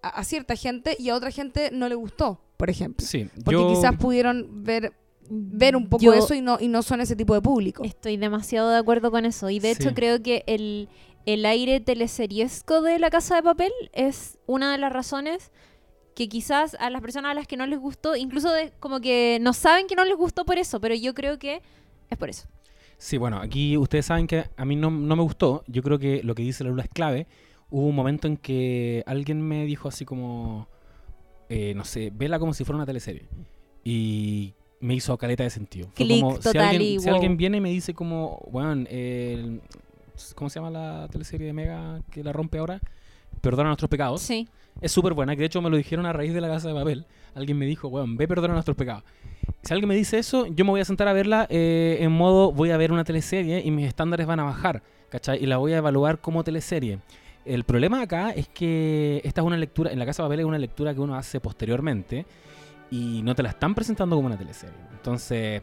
a, 0.00 0.10
a 0.10 0.22
cierta 0.22 0.54
gente 0.54 0.94
y 0.96 1.08
a 1.08 1.16
otra 1.16 1.32
gente 1.32 1.70
no 1.72 1.88
le 1.88 1.96
gustó, 1.96 2.40
por 2.56 2.70
ejemplo. 2.70 3.04
Sí, 3.04 3.28
Porque 3.44 3.58
yo- 3.60 3.68
quizás 3.74 3.96
pudieron 3.96 4.62
ver, 4.62 4.92
ver 5.30 5.76
un 5.76 5.88
poco 5.88 6.02
Yo 6.04 6.12
eso 6.14 6.34
y 6.34 6.40
no, 6.40 6.58
y 6.60 6.68
no 6.68 6.82
son 6.82 7.00
ese 7.00 7.16
tipo 7.16 7.34
de 7.34 7.40
público. 7.40 7.82
Estoy 7.84 8.16
demasiado 8.16 8.68
de 8.70 8.78
acuerdo 8.78 9.10
con 9.10 9.24
eso. 9.24 9.48
Y 9.48 9.58
de 9.60 9.70
hecho 9.70 9.94
creo 9.94 10.22
que 10.22 10.42
el, 10.46 10.88
el 11.26 11.46
aire 11.46 11.80
teleseriesco 11.80 12.82
de 12.82 12.98
La 12.98 13.10
Casa 13.10 13.36
de 13.36 13.42
Papel 13.42 13.72
es 13.92 14.38
una 14.46 14.72
de 14.72 14.78
las 14.78 14.92
razones 14.92 15.50
que 16.14 16.28
quizás 16.28 16.76
a 16.80 16.90
las 16.90 17.00
personas 17.00 17.30
a 17.30 17.34
las 17.34 17.46
que 17.46 17.56
no 17.56 17.66
les 17.66 17.78
gustó, 17.78 18.16
incluso 18.16 18.50
de- 18.52 18.72
como 18.80 19.00
que 19.00 19.38
no 19.40 19.52
saben 19.52 19.86
que 19.86 19.94
no 19.94 20.04
les 20.04 20.16
gustó 20.16 20.44
por 20.44 20.58
eso, 20.58 20.80
pero 20.80 20.94
yo 20.94 21.14
creo 21.14 21.38
que 21.38 21.62
es 22.10 22.18
por 22.18 22.28
eso. 22.28 22.48
Sí, 22.98 23.16
bueno, 23.16 23.38
aquí 23.40 23.76
ustedes 23.78 24.04
saben 24.06 24.26
que 24.26 24.44
a 24.56 24.64
mí 24.66 24.76
no, 24.76 24.90
no 24.90 25.16
me 25.16 25.22
gustó. 25.22 25.64
Yo 25.68 25.82
creo 25.82 25.98
que 25.98 26.22
lo 26.22 26.34
que 26.34 26.42
dice 26.42 26.64
la 26.64 26.70
Lula 26.70 26.82
es 26.82 26.90
clave. 26.90 27.26
Hubo 27.70 27.86
un 27.86 27.94
momento 27.94 28.26
en 28.26 28.36
que 28.36 29.02
alguien 29.06 29.40
me 29.40 29.64
dijo 29.64 29.88
así 29.88 30.04
como, 30.04 30.68
eh, 31.48 31.72
no 31.74 31.84
sé, 31.84 32.10
vela 32.14 32.38
como 32.38 32.52
si 32.52 32.64
fuera 32.64 32.76
una 32.76 32.84
teleserie. 32.86 33.26
Y 33.84 34.52
me 34.80 34.94
hizo 34.94 35.16
caleta 35.18 35.42
de 35.44 35.50
sentido. 35.50 35.88
Fue 35.94 36.06
Clic 36.06 36.20
como, 36.22 36.36
si 36.36 36.42
total 36.42 36.68
alguien, 36.68 36.82
y 36.82 36.98
si 36.98 37.06
wow. 37.06 37.14
alguien 37.14 37.36
viene 37.36 37.56
y 37.58 37.60
me 37.60 37.70
dice 37.70 37.94
como, 37.94 38.42
bueno, 38.50 38.86
el- 38.88 39.60
¿cómo 40.34 40.50
se 40.50 40.58
llama 40.58 40.70
la 40.70 41.08
teleserie 41.10 41.46
de 41.46 41.52
Mega 41.52 42.00
que 42.10 42.24
la 42.24 42.32
rompe 42.32 42.58
ahora? 42.58 42.80
Perdona 43.40 43.68
nuestros 43.68 43.88
pecados. 43.88 44.20
Sí. 44.20 44.48
Es 44.80 44.92
súper 44.92 45.12
buena, 45.14 45.34
que 45.34 45.40
de 45.40 45.46
hecho 45.46 45.60
me 45.62 45.70
lo 45.70 45.76
dijeron 45.76 46.06
a 46.06 46.12
raíz 46.12 46.32
de 46.32 46.40
la 46.40 46.48
casa 46.48 46.68
de 46.68 46.74
papel. 46.74 47.04
Alguien 47.34 47.58
me 47.58 47.66
dijo, 47.66 47.88
weón, 47.88 48.16
ve 48.16 48.26
perdona 48.26 48.54
nuestros 48.54 48.76
pecados. 48.76 49.04
Si 49.62 49.72
alguien 49.72 49.88
me 49.88 49.94
dice 49.94 50.18
eso, 50.18 50.46
yo 50.46 50.64
me 50.64 50.70
voy 50.70 50.80
a 50.80 50.84
sentar 50.84 51.06
a 51.08 51.12
verla 51.12 51.46
eh, 51.50 51.98
en 52.00 52.12
modo, 52.12 52.50
voy 52.52 52.70
a 52.70 52.76
ver 52.76 52.92
una 52.92 53.04
teleserie 53.04 53.60
y 53.64 53.70
mis 53.70 53.86
estándares 53.86 54.26
van 54.26 54.40
a 54.40 54.44
bajar, 54.44 54.82
¿cachai? 55.10 55.42
Y 55.42 55.46
la 55.46 55.58
voy 55.58 55.72
a 55.74 55.78
evaluar 55.78 56.20
como 56.20 56.42
teleserie. 56.44 56.98
El 57.44 57.64
problema 57.64 58.00
acá 58.02 58.30
es 58.30 58.48
que 58.48 59.20
esta 59.24 59.40
es 59.42 59.46
una 59.46 59.56
lectura, 59.56 59.92
en 59.92 59.98
la 59.98 60.06
casa 60.06 60.22
de 60.22 60.28
papel 60.28 60.40
es 60.40 60.46
una 60.46 60.58
lectura 60.58 60.94
que 60.94 61.00
uno 61.00 61.14
hace 61.14 61.40
posteriormente 61.40 62.24
y 62.90 63.22
no 63.22 63.34
te 63.34 63.42
la 63.42 63.50
están 63.50 63.74
presentando 63.74 64.16
como 64.16 64.26
una 64.26 64.38
teleserie. 64.38 64.76
Entonces, 64.92 65.62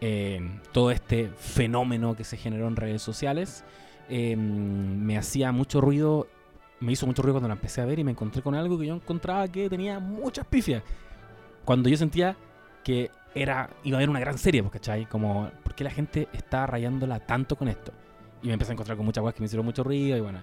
eh, 0.00 0.40
todo 0.72 0.90
este 0.90 1.28
fenómeno 1.28 2.16
que 2.16 2.24
se 2.24 2.36
generó 2.36 2.68
en 2.68 2.76
redes 2.76 3.02
sociales 3.02 3.64
eh, 4.08 4.36
me 4.36 5.16
hacía 5.16 5.52
mucho 5.52 5.80
ruido 5.80 6.26
me 6.82 6.92
hizo 6.92 7.06
mucho 7.06 7.22
ruido 7.22 7.34
cuando 7.34 7.48
la 7.48 7.54
empecé 7.54 7.80
a 7.80 7.84
ver 7.84 7.98
y 7.98 8.04
me 8.04 8.10
encontré 8.10 8.42
con 8.42 8.54
algo 8.54 8.78
que 8.78 8.86
yo 8.86 8.94
encontraba 8.94 9.46
que 9.46 9.70
tenía 9.70 10.00
muchas 10.00 10.44
pifias. 10.46 10.82
Cuando 11.64 11.88
yo 11.88 11.96
sentía 11.96 12.36
que 12.82 13.10
era 13.34 13.70
iba 13.84 13.96
a 13.96 13.98
haber 13.98 14.10
una 14.10 14.20
gran 14.20 14.36
serie, 14.36 14.62
pues, 14.62 14.72
¿cachai? 14.72 15.06
Como, 15.06 15.48
¿por 15.62 15.74
qué 15.74 15.84
la 15.84 15.90
gente 15.90 16.28
está 16.32 16.66
rayándola 16.66 17.20
tanto 17.20 17.56
con 17.56 17.68
esto? 17.68 17.92
Y 18.42 18.48
me 18.48 18.54
empecé 18.54 18.72
a 18.72 18.74
encontrar 18.74 18.96
con 18.96 19.06
muchas 19.06 19.22
cosas 19.22 19.34
que 19.34 19.40
me 19.40 19.46
hicieron 19.46 19.64
mucho 19.64 19.84
ruido 19.84 20.16
y 20.16 20.20
bueno. 20.20 20.42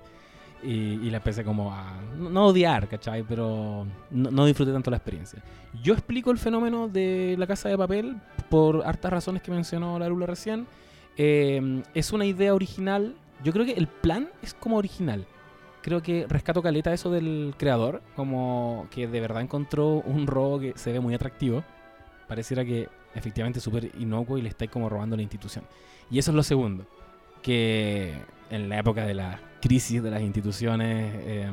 Y, 0.62 1.10
la 1.10 1.18
empecé 1.18 1.44
como 1.44 1.74
a, 1.74 1.94
no, 2.18 2.48
odiar, 2.48 2.88
¿cachai? 2.88 3.24
Pero 3.24 3.88
no, 4.12 4.32
no 4.32 4.46
disfruté 4.46 4.74
tanto 4.74 4.92
la 4.92 4.98
experiencia. 4.98 5.42
Yo 5.82 5.94
explico 5.94 6.32
el 6.32 6.38
fenómeno 6.38 6.88
de 6.88 7.36
la 7.38 7.48
casa 7.48 7.70
de 7.70 7.78
papel 7.78 8.18
por 8.50 8.86
hartas 8.86 9.12
razones 9.12 9.42
que 9.42 9.52
mencionó 9.52 9.98
la 9.98 10.10
Lula 10.10 10.26
recién. 10.26 10.68
Eh, 11.18 11.82
es 11.94 12.12
una 12.12 12.26
idea 12.26 12.54
original. 12.54 13.16
Yo 13.44 13.54
creo 13.54 13.66
que 13.66 13.74
el 13.74 13.88
plan 13.88 14.30
es 14.42 14.54
como 14.54 14.78
original 14.78 15.26
creo 15.82 16.02
que 16.02 16.26
rescato 16.28 16.62
caleta 16.62 16.94
eso 16.94 17.10
del 17.10 17.54
creador, 17.58 18.02
como 18.16 18.88
que 18.92 19.08
de 19.08 19.20
verdad 19.20 19.42
encontró 19.42 20.02
un 20.06 20.28
robo 20.28 20.60
que 20.60 20.74
se 20.76 20.92
ve 20.92 21.00
muy 21.00 21.14
atractivo. 21.14 21.64
Pareciera 22.28 22.64
que 22.64 22.88
efectivamente 23.16 23.60
es 23.60 23.64
súper 23.64 23.92
inocuo 24.00 24.38
y 24.38 24.42
le 24.42 24.50
estáis 24.50 24.72
como 24.72 24.90
robando 24.90 25.16
la 25.16 25.22
institución. 25.22 25.66
Y 26.12 26.20
eso 26.20 26.32
es 26.32 26.36
lo 26.36 26.44
segundo, 26.44 26.86
que 27.42 28.14
en 28.50 28.70
la 28.70 28.80
época 28.80 29.06
de 29.06 29.14
la 29.14 29.40
crisis 29.62 30.02
de 30.02 30.12
las 30.12 30.22
instituciones, 30.22 31.14
eh, 31.26 31.52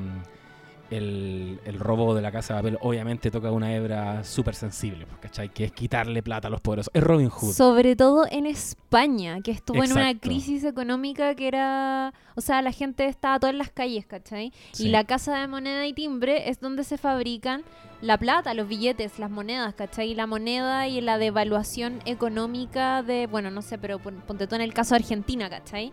el, 0.88 1.58
el 1.64 1.80
robo 1.80 2.14
de 2.14 2.22
la 2.22 2.30
casa 2.30 2.54
de 2.54 2.60
papel 2.60 2.78
obviamente 2.80 3.32
toca 3.32 3.50
una 3.50 3.74
hebra 3.74 4.22
súper 4.22 4.54
sensible, 4.54 5.04
pues, 5.04 5.18
¿cachai? 5.18 5.48
Que 5.48 5.64
es 5.64 5.72
quitarle 5.72 6.22
plata 6.22 6.46
a 6.46 6.50
los 6.50 6.60
poderosos. 6.60 6.92
Es 6.94 7.02
Robin 7.02 7.28
Hood. 7.28 7.52
Sobre 7.54 7.96
todo 7.96 8.24
en 8.30 8.46
España, 8.46 9.40
que 9.40 9.50
estuvo 9.50 9.82
en 9.82 9.90
una 9.90 10.10
Exacto. 10.10 10.28
crisis 10.28 10.62
económica 10.62 11.34
que 11.34 11.48
era... 11.48 12.14
O 12.36 12.40
sea, 12.40 12.62
la 12.62 12.70
gente 12.70 13.06
estaba 13.06 13.40
toda 13.40 13.50
en 13.50 13.58
las 13.58 13.70
calles, 13.70 14.06
¿cachai? 14.06 14.52
Sí. 14.70 14.86
Y 14.86 14.88
la 14.90 15.02
casa 15.02 15.40
de 15.40 15.48
moneda 15.48 15.84
y 15.88 15.92
timbre 15.92 16.48
es 16.48 16.60
donde 16.60 16.84
se 16.84 16.98
fabrican 16.98 17.64
la 18.00 18.16
plata, 18.16 18.54
los 18.54 18.68
billetes, 18.68 19.18
las 19.18 19.30
monedas, 19.30 19.74
¿cachai? 19.74 20.12
Y 20.12 20.14
la 20.14 20.28
moneda 20.28 20.86
y 20.86 21.00
la 21.00 21.18
devaluación 21.18 21.98
económica 22.04 23.02
de... 23.02 23.26
Bueno, 23.26 23.50
no 23.50 23.60
sé, 23.60 23.76
pero 23.76 23.98
pon- 23.98 24.22
ponte 24.24 24.46
tú 24.46 24.54
en 24.54 24.60
el 24.60 24.72
caso 24.72 24.94
de 24.94 25.00
Argentina, 25.00 25.50
¿cachai? 25.50 25.92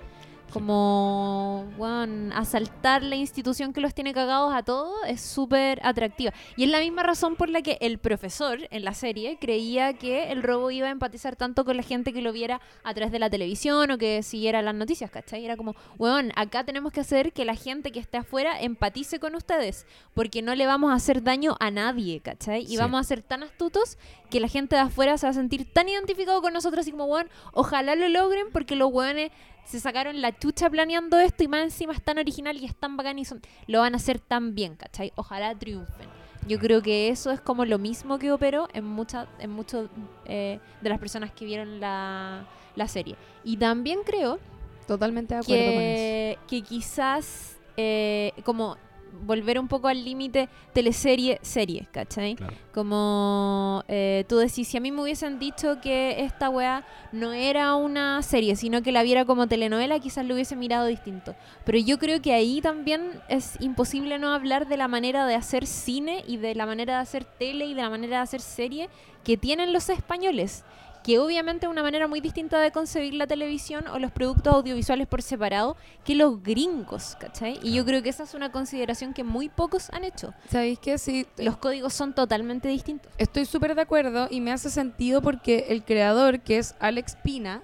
Como, 0.54 1.66
bueno, 1.78 2.34
asaltar 2.36 3.02
la 3.02 3.16
institución 3.16 3.74
que 3.74 3.82
los 3.82 3.94
tiene 3.96 4.14
cagados 4.14 4.54
a 4.54 4.62
todos 4.62 4.94
es 5.08 5.20
súper 5.20 5.80
atractiva. 5.84 6.32
Y 6.56 6.66
es 6.66 6.70
la 6.70 6.80
misma 6.80 7.02
razón 7.02 7.36
por 7.36 7.50
la 7.50 7.64
que 7.64 7.80
el 7.82 7.98
profesor 7.98 8.60
en 8.70 8.84
la 8.84 8.94
serie 8.94 9.38
creía 9.42 9.94
que 9.94 10.32
el 10.32 10.44
robo 10.44 10.70
iba 10.70 10.88
a 10.88 10.92
empatizar 10.92 11.36
tanto 11.36 11.66
con 11.66 11.76
la 11.76 11.82
gente 11.84 12.14
que 12.14 12.22
lo 12.22 12.32
viera 12.32 12.62
a 12.84 12.94
través 12.94 13.12
de 13.12 13.18
la 13.20 13.30
televisión 13.32 13.90
o 13.90 13.98
que 13.98 14.22
siguiera 14.22 14.62
las 14.62 14.76
noticias, 14.76 15.10
¿cachai? 15.10 15.44
Era 15.44 15.58
como, 15.58 15.76
weón, 15.98 16.32
acá 16.36 16.64
tenemos 16.64 16.94
que 16.94 17.00
hacer 17.02 17.34
que 17.34 17.46
la 17.46 17.56
gente 17.56 17.92
que 17.92 18.00
esté 18.00 18.18
afuera 18.18 18.62
empatice 18.62 19.20
con 19.20 19.34
ustedes, 19.36 19.88
porque 20.14 20.42
no 20.44 20.54
le 20.54 20.68
vamos 20.68 20.92
a 20.92 20.96
hacer 20.96 21.24
daño 21.24 21.56
a 21.60 21.72
nadie, 21.72 22.20
¿cachai? 22.20 22.62
Y 22.62 22.68
Sí. 22.68 22.78
vamos 22.78 23.02
a 23.02 23.04
ser 23.04 23.24
tan 23.24 23.42
astutos 23.42 23.98
que 24.30 24.40
la 24.40 24.48
gente 24.48 24.76
de 24.76 24.84
afuera 24.84 25.18
se 25.18 25.26
va 25.26 25.32
a 25.32 25.34
sentir 25.34 25.72
tan 25.74 25.90
identificado 25.90 26.42
con 26.42 26.54
nosotros, 26.54 26.82
así 26.82 26.92
como, 26.92 27.06
weón, 27.06 27.28
ojalá 27.54 27.96
lo 27.96 28.08
logren 28.08 28.48
porque 28.52 28.76
los 28.76 28.92
weones 28.92 29.32
se 29.66 29.80
sacaron 29.80 30.22
la 30.22 30.38
chucha 30.38 30.70
planeando 30.70 31.20
esto 31.20 31.44
y 31.44 31.48
más 31.48 31.64
encima 31.64 31.94
es 31.94 32.02
tan 32.04 32.18
original 32.18 32.58
y 32.58 32.66
es 32.66 32.76
tan 32.76 32.98
bacán 32.98 33.20
y 33.20 33.26
son, 33.26 33.42
lo 33.68 33.80
van 33.80 33.94
a 33.94 33.98
hacer 33.98 34.20
tan 34.20 34.56
bien, 34.56 34.76
¿cachai? 34.76 35.12
Ojalá 35.16 35.56
triunfen. 35.56 36.08
Yo 36.48 36.60
creo 36.60 36.82
que 36.82 37.08
eso 37.10 37.32
es 37.32 37.40
como 37.40 37.64
lo 37.64 37.80
mismo 37.80 38.20
que 38.20 38.32
operó 38.32 38.68
en 38.74 38.84
muchas 38.86 39.28
en 39.40 39.50
muchos 39.50 39.90
eh, 40.26 40.60
de 40.82 40.90
las 40.90 41.00
personas 41.00 41.32
que 41.32 41.46
vieron 41.46 41.80
la, 41.80 42.46
la 42.76 42.88
serie. 42.88 43.16
Y 43.46 43.58
también 43.58 44.00
creo 44.06 44.40
Totalmente 44.86 45.34
de 45.36 45.40
acuerdo 45.40 45.64
con 45.64 45.82
eso. 45.82 45.82
que, 45.82 46.38
que 46.48 46.62
quizás 46.62 47.58
eh, 47.78 48.34
como 48.44 48.78
volver 49.22 49.60
un 49.60 49.68
poco 49.68 49.88
al 49.88 50.04
límite 50.04 50.50
teleserie 50.74 51.40
serie, 51.42 51.88
¿cachai? 51.92 52.36
Claro. 52.36 52.54
Como 52.74 53.84
eh, 53.88 54.26
tú 54.28 54.38
decís, 54.38 54.68
si 54.68 54.78
a 54.78 54.80
mí 54.80 54.92
me 54.92 55.02
hubiesen 55.02 55.40
dicho 55.40 55.80
que 55.82 56.24
esta 56.24 56.50
weá 56.50 56.86
no 57.12 57.32
era 57.34 57.76
una 57.76 58.22
serie, 58.22 58.56
sino 58.56 58.82
que 58.82 58.92
la 58.92 59.04
viera 59.04 59.26
como 59.26 59.48
telenovela, 59.48 60.00
quizás 60.00 60.26
lo 60.26 60.34
hubiese 60.34 60.56
mirado 60.56 60.88
distinto. 60.88 61.36
Pero 61.64 61.78
yo 61.78 62.00
creo 62.00 62.22
que 62.22 62.34
ahí 62.34 62.62
también 62.62 63.22
es 63.30 63.58
imposible 63.62 64.18
no 64.18 64.34
hablar 64.34 64.68
de 64.68 64.78
la 64.78 64.88
manera 64.88 65.26
de 65.26 65.36
hacer 65.36 65.68
cine 65.68 66.24
y 66.28 66.38
de 66.38 66.56
la 66.56 66.66
manera 66.66 66.96
de 66.96 67.02
hacer 67.02 67.24
tele 67.24 67.66
y 67.66 67.74
de 67.74 67.82
la 67.82 67.90
manera 67.90 68.18
de 68.18 68.24
hacer 68.24 68.42
serie 68.42 68.90
que 69.24 69.38
tienen 69.38 69.74
los 69.74 69.90
españoles. 69.90 70.64
Que 71.04 71.20
obviamente 71.20 71.66
es 71.66 71.70
una 71.72 71.84
manera 71.84 72.08
muy 72.08 72.22
distinta 72.22 72.60
de 72.62 72.72
concebir 72.72 73.14
la 73.14 73.28
televisión 73.28 73.88
o 73.90 74.00
los 74.00 74.12
productos 74.12 74.54
audiovisuales 74.54 75.06
por 75.06 75.22
separado 75.22 75.76
que 76.06 76.16
los 76.16 76.42
gringos, 76.42 77.18
¿cachai? 77.20 77.60
Y 77.62 77.74
yo 77.74 77.84
creo 77.84 78.02
que 78.02 78.10
esa 78.10 78.24
es 78.24 78.34
una 78.34 78.54
consideración 78.54 79.14
que 79.14 79.24
muy 79.26 79.50
pocos 79.50 79.90
han 79.92 80.06
hecho. 80.06 80.34
¿Sabéis 80.50 80.80
qué? 80.80 80.98
Sí, 80.98 81.26
Los 81.38 81.58
códigos 81.58 81.94
son 81.94 82.14
totalmente 82.14 82.70
distintos. 82.70 83.12
estoy 83.18 83.46
súper 83.46 83.76
de 83.76 83.82
acuerdo 83.82 84.28
y 84.32 84.40
me 84.40 84.54
hace 84.54 84.70
sentido 84.70 85.22
porque 85.22 85.66
el 85.70 85.84
creador, 85.84 86.40
que 86.40 86.58
es 86.58 86.74
Alex 86.80 87.18
Pina, 87.22 87.62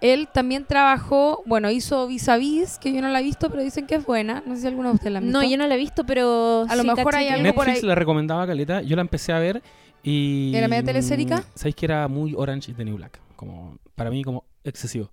él 0.00 0.28
también 0.30 0.64
trabajó, 0.66 1.42
bueno, 1.46 1.70
hizo 1.70 2.06
Vis 2.06 2.28
a 2.28 2.36
Vis, 2.36 2.78
que 2.78 2.92
yo 2.92 3.00
no 3.00 3.08
la 3.08 3.20
he 3.20 3.22
visto, 3.22 3.48
pero 3.48 3.62
dicen 3.62 3.86
que 3.86 3.94
es 3.94 4.04
buena. 4.04 4.42
No 4.44 4.54
sé 4.54 4.62
si 4.62 4.66
alguno 4.66 4.88
de 4.90 4.94
ustedes 4.96 5.12
la 5.12 5.18
han 5.20 5.24
visto. 5.24 5.40
No, 5.40 5.48
yo 5.48 5.56
no 5.56 5.66
la 5.66 5.74
he 5.74 5.78
visto, 5.78 6.04
pero. 6.04 6.66
A 6.68 6.76
lo 6.76 6.84
mejor 6.84 7.14
hay 7.14 7.28
que- 7.28 7.32
algo 7.32 7.54
por 7.54 7.66
Netflix 7.66 7.84
ahí. 7.84 7.88
la 7.88 7.94
recomendaba 7.94 8.46
Caleta, 8.46 8.82
yo 8.82 8.96
la 8.96 9.02
empecé 9.02 9.32
a 9.32 9.38
ver 9.38 9.62
y... 10.04 10.52
¿Era 10.54 10.68
media 10.68 10.84
telesérica? 10.84 11.38
mm, 11.38 11.44
¿Sabéis 11.54 11.74
que 11.74 11.86
era 11.86 12.06
muy 12.08 12.34
Orange 12.36 12.72
the 12.74 12.84
New 12.84 12.96
Black? 12.96 13.18
Como, 13.36 13.78
para 13.94 14.10
mí 14.10 14.22
como 14.22 14.44
excesivo. 14.62 15.10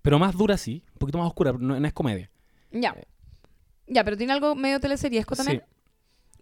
Pero 0.00 0.18
más 0.18 0.34
dura 0.36 0.56
sí, 0.56 0.82
un 0.94 0.98
poquito 0.98 1.18
más 1.18 1.26
oscura, 1.26 1.52
no, 1.52 1.78
no 1.78 1.86
es 1.86 1.92
comedia. 1.92 2.30
Ya. 2.70 2.94
Ya, 3.86 4.04
pero 4.04 4.16
tiene 4.16 4.32
algo 4.32 4.54
medio 4.54 4.80
teleseriesco 4.80 5.34
también. 5.36 5.62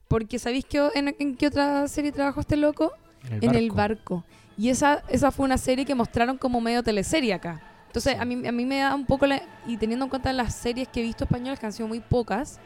Porque 0.09 0.39
¿sabéis 0.39 0.65
que 0.65 0.79
en, 0.95 1.15
en 1.19 1.37
qué 1.37 1.49
otra 1.49 1.89
serie 1.89 2.13
trabajó 2.13 2.41
este 2.41 2.57
loco? 2.57 2.93
En 3.25 3.35
el 3.35 3.45
En 3.45 3.55
el 3.57 3.71
barco. 3.71 4.17
barco. 4.17 4.25
Y 4.59 4.69
esa, 4.69 5.03
esa 5.09 5.31
fue 5.31 5.45
una 5.45 5.59
serie 5.59 5.85
que 5.85 5.95
mostraron 5.95 6.39
como 6.39 6.61
medio 6.61 6.83
teleserie 6.83 7.35
acá. 7.35 7.63
Entonces, 7.89 8.15
Sí. 8.15 8.19
a, 8.21 8.25
mí, 8.25 8.47
a 8.47 8.53
mí 8.53 8.65
me 8.65 8.79
da 8.79 8.95
un 8.95 9.07
poco 9.07 9.27
la... 9.27 9.43
Y 9.67 9.77
teniendo 9.79 10.05
en 10.05 10.11
cuenta 10.11 10.33
las 10.33 10.55
series 10.55 10.87
que 10.89 11.01
he 11.01 11.03
visto 11.03 11.25
españolas, 11.25 11.59
que 11.59 11.67
han 11.67 11.73
sido 11.73 11.89
muy 11.89 12.01
pocas, 12.01 12.61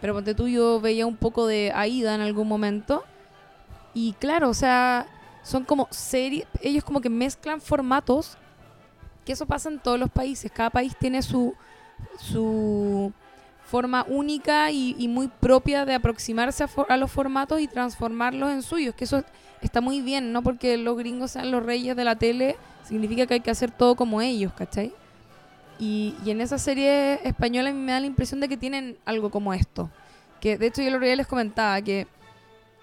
pero 0.00 0.14
ponte 0.14 0.34
tú, 0.34 0.48
yo 0.48 0.80
veía 0.80 1.06
un 1.06 1.16
poco 1.16 1.46
de 1.46 1.72
Aida 1.74 2.14
en 2.14 2.20
algún 2.20 2.48
momento. 2.48 3.04
Y 4.00 4.12
claro, 4.12 4.48
o 4.48 4.54
sea, 4.54 5.06
son 5.42 5.64
como 5.64 5.88
series... 5.90 6.46
Ellos 6.62 6.84
como 6.84 7.00
que 7.00 7.10
mezclan 7.10 7.60
formatos, 7.60 8.38
que 9.24 9.32
eso 9.32 9.44
pasa 9.44 9.68
en 9.70 9.80
todos 9.80 9.98
los 9.98 10.08
países. 10.08 10.52
Cada 10.52 10.70
país 10.70 10.94
tiene 10.96 11.20
su, 11.20 11.52
su 12.20 13.12
forma 13.64 14.04
única 14.08 14.70
y, 14.70 14.94
y 14.98 15.08
muy 15.08 15.26
propia 15.26 15.84
de 15.84 15.94
aproximarse 15.94 16.62
a, 16.62 16.68
for- 16.68 16.86
a 16.88 16.96
los 16.96 17.10
formatos 17.10 17.60
y 17.60 17.66
transformarlos 17.66 18.52
en 18.52 18.62
suyos, 18.62 18.94
que 18.94 19.02
eso 19.02 19.24
está 19.60 19.80
muy 19.80 20.00
bien, 20.00 20.32
no 20.32 20.42
porque 20.42 20.76
los 20.76 20.96
gringos 20.96 21.32
sean 21.32 21.50
los 21.50 21.64
reyes 21.64 21.96
de 21.96 22.04
la 22.04 22.14
tele, 22.14 22.56
significa 22.84 23.26
que 23.26 23.34
hay 23.34 23.40
que 23.40 23.50
hacer 23.50 23.72
todo 23.72 23.96
como 23.96 24.22
ellos, 24.22 24.52
¿cachai? 24.52 24.92
Y, 25.80 26.14
y 26.24 26.30
en 26.30 26.40
esa 26.40 26.58
serie 26.58 27.18
española 27.26 27.72
me 27.72 27.90
da 27.90 27.98
la 27.98 28.06
impresión 28.06 28.38
de 28.38 28.48
que 28.48 28.56
tienen 28.56 28.96
algo 29.04 29.28
como 29.30 29.52
esto. 29.52 29.90
Que 30.40 30.56
de 30.56 30.68
hecho 30.68 30.82
yo 30.82 30.88
otro 30.88 31.00
día 31.00 31.16
les 31.16 31.26
comentaba 31.26 31.82
que 31.82 32.06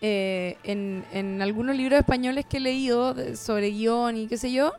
eh, 0.01 0.57
en, 0.63 1.05
en 1.11 1.41
algunos 1.41 1.75
libros 1.75 1.99
españoles 1.99 2.45
que 2.45 2.57
he 2.57 2.59
leído 2.59 3.13
de- 3.13 3.35
sobre 3.35 3.69
guion 3.71 4.17
y 4.17 4.27
qué 4.27 4.37
sé 4.37 4.51
yo, 4.51 4.73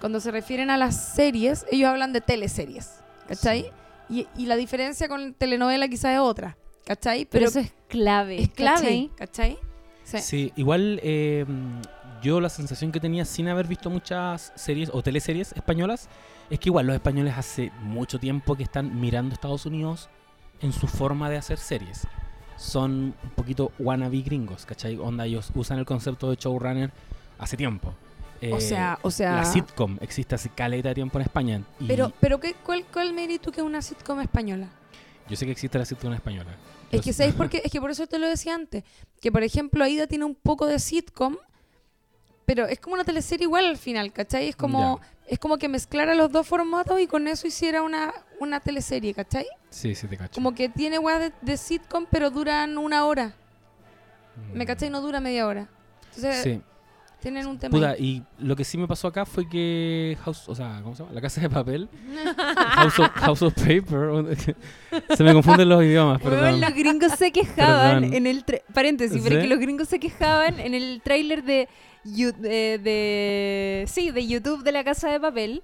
cuando 0.00 0.20
se 0.20 0.30
refieren 0.30 0.70
a 0.70 0.76
las 0.76 1.14
series, 1.14 1.64
ellos 1.70 1.88
hablan 1.88 2.12
de 2.12 2.20
teleseries, 2.20 2.90
¿cachai? 3.28 3.70
Y, 4.08 4.26
y 4.36 4.46
la 4.46 4.56
diferencia 4.56 5.08
con 5.08 5.32
telenovela 5.34 5.88
quizás 5.88 6.14
es 6.14 6.18
otra. 6.20 6.56
¿cachai? 6.84 7.24
Pero 7.26 7.46
eso 7.46 7.60
es 7.60 7.72
clave. 7.88 8.42
es 8.42 8.48
clave, 8.50 9.10
¿cachai? 9.16 9.54
¿cachai? 9.54 9.58
Sí. 10.04 10.18
Sí, 10.18 10.52
igual 10.56 10.98
eh, 11.04 11.46
yo 12.20 12.40
la 12.40 12.48
sensación 12.48 12.90
que 12.90 12.98
tenía 12.98 13.24
sin 13.24 13.46
haber 13.46 13.68
visto 13.68 13.88
muchas 13.88 14.52
series 14.56 14.90
o 14.92 15.00
teleseries 15.02 15.52
españolas 15.52 16.08
es 16.50 16.58
que 16.58 16.68
igual 16.70 16.86
los 16.88 16.94
españoles 16.94 17.34
hace 17.38 17.70
mucho 17.82 18.18
tiempo 18.18 18.56
que 18.56 18.64
están 18.64 19.00
mirando 19.00 19.32
a 19.32 19.34
Estados 19.34 19.64
Unidos 19.64 20.10
en 20.60 20.72
su 20.72 20.88
forma 20.88 21.30
de 21.30 21.36
hacer 21.36 21.56
series. 21.58 22.02
Son 22.56 23.14
un 23.22 23.30
poquito 23.34 23.72
wannabe 23.78 24.20
gringos, 24.22 24.64
¿cachai? 24.66 24.96
Onda, 24.98 25.26
ellos 25.26 25.50
usan 25.54 25.78
el 25.78 25.84
concepto 25.84 26.30
de 26.30 26.36
showrunner 26.36 26.92
hace 27.38 27.56
tiempo. 27.56 27.88
O 27.88 27.94
Eh, 28.40 28.60
sea, 28.60 28.98
o 29.02 29.10
sea... 29.10 29.36
la 29.36 29.44
sitcom 29.44 29.98
existe 30.00 30.34
hace 30.34 30.48
caleta 30.48 30.88
de 30.88 30.94
tiempo 30.96 31.18
en 31.18 31.22
España. 31.22 31.62
Y 31.78 31.86
Pero, 31.86 32.12
pero 32.20 32.40
¿qué, 32.40 32.54
cuál, 32.64 32.84
¿cuál 32.92 33.12
me 33.12 33.22
dirías 33.22 33.40
tú 33.40 33.52
que 33.52 33.60
es 33.60 33.66
una 33.66 33.80
sitcom 33.82 34.20
española? 34.20 34.68
yo 35.28 35.36
sé 35.36 35.46
que 35.46 35.52
existe 35.52 35.78
la 35.78 35.84
sitcom 35.84 36.12
española. 36.12 36.50
Es 36.90 37.00
que 37.00 37.12
¿sabéis 37.12 37.34
por 37.34 37.48
qué? 37.48 37.62
Es 37.64 37.70
que 37.72 37.80
por 37.80 37.90
eso 37.90 38.06
te 38.06 38.18
lo 38.18 38.26
decía 38.28 38.54
antes. 38.54 38.84
Que 39.20 39.30
por 39.32 39.42
ejemplo 39.44 39.82
Aida 39.84 40.06
tiene 40.08 40.24
un 40.24 40.34
poco 40.34 40.66
de 40.66 40.78
sitcom, 40.78 41.36
pero 42.54 42.66
es 42.68 42.78
como 42.80 42.92
una 42.94 43.04
teleserie 43.04 43.44
igual 43.44 43.64
al 43.64 43.78
final, 43.78 44.12
¿cachai? 44.12 44.46
Es 44.50 44.56
como, 44.56 45.00
es 45.26 45.38
como 45.38 45.56
que 45.56 45.68
mezclara 45.70 46.14
los 46.14 46.30
dos 46.30 46.46
formatos 46.46 47.00
y 47.00 47.06
con 47.06 47.26
eso 47.26 47.46
hiciera 47.46 47.80
una, 47.82 48.12
una 48.40 48.60
teleserie, 48.60 49.14
¿cachai? 49.14 49.46
Sí, 49.70 49.94
sí, 49.94 50.06
te 50.06 50.18
cacho. 50.18 50.34
Como 50.34 50.54
que 50.54 50.68
tiene 50.68 50.98
weas 50.98 51.20
de, 51.20 51.32
de 51.40 51.56
sitcom, 51.56 52.04
pero 52.10 52.28
duran 52.30 52.76
una 52.76 53.06
hora. 53.06 53.32
¿Me 54.52 54.64
Mm. 54.64 54.66
cachai? 54.66 54.90
No 54.90 55.00
dura 55.00 55.18
media 55.20 55.46
hora. 55.46 55.66
Entonces 56.14 56.42
Sí. 56.42 56.60
Tienen 57.22 57.46
un 57.46 57.58
tema. 57.58 57.70
Puta, 57.70 57.96
y 57.96 58.22
lo 58.38 58.54
que 58.56 58.64
sí 58.64 58.76
me 58.76 58.86
pasó 58.86 59.08
acá 59.08 59.24
fue 59.24 59.48
que 59.48 60.18
House, 60.24 60.48
o 60.48 60.54
sea, 60.54 60.80
¿cómo 60.82 60.94
se 60.94 61.02
llama? 61.02 61.14
La 61.14 61.20
casa 61.22 61.40
de 61.40 61.48
papel. 61.48 61.88
House 62.76 62.98
of, 62.98 63.08
House 63.14 63.42
of 63.42 63.54
Paper. 63.54 64.36
se 65.16 65.24
me 65.24 65.32
confunden 65.32 65.68
los 65.68 65.82
idiomas, 65.82 66.20
perdón. 66.20 66.60
los 66.60 66.74
gringos 66.74 67.12
se 67.12 67.32
quejaban 67.32 68.00
Perdón. 68.02 68.14
en 68.14 68.26
el 68.26 68.44
paréntesis, 68.74 69.20
pero 69.22 69.36
¿Sí? 69.36 69.42
que 69.42 69.48
los 69.48 69.58
gringos 69.58 69.88
se 69.88 69.98
quejaban 70.00 70.60
en 70.60 70.74
el 70.74 71.00
tráiler 71.02 71.42
de, 71.44 71.68
de, 72.04 72.78
de- 72.78 73.84
sí, 73.88 74.10
de 74.10 74.26
YouTube 74.26 74.62
de 74.64 74.72
la 74.72 74.84
Casa 74.84 75.08
de 75.10 75.20
Papel. 75.20 75.62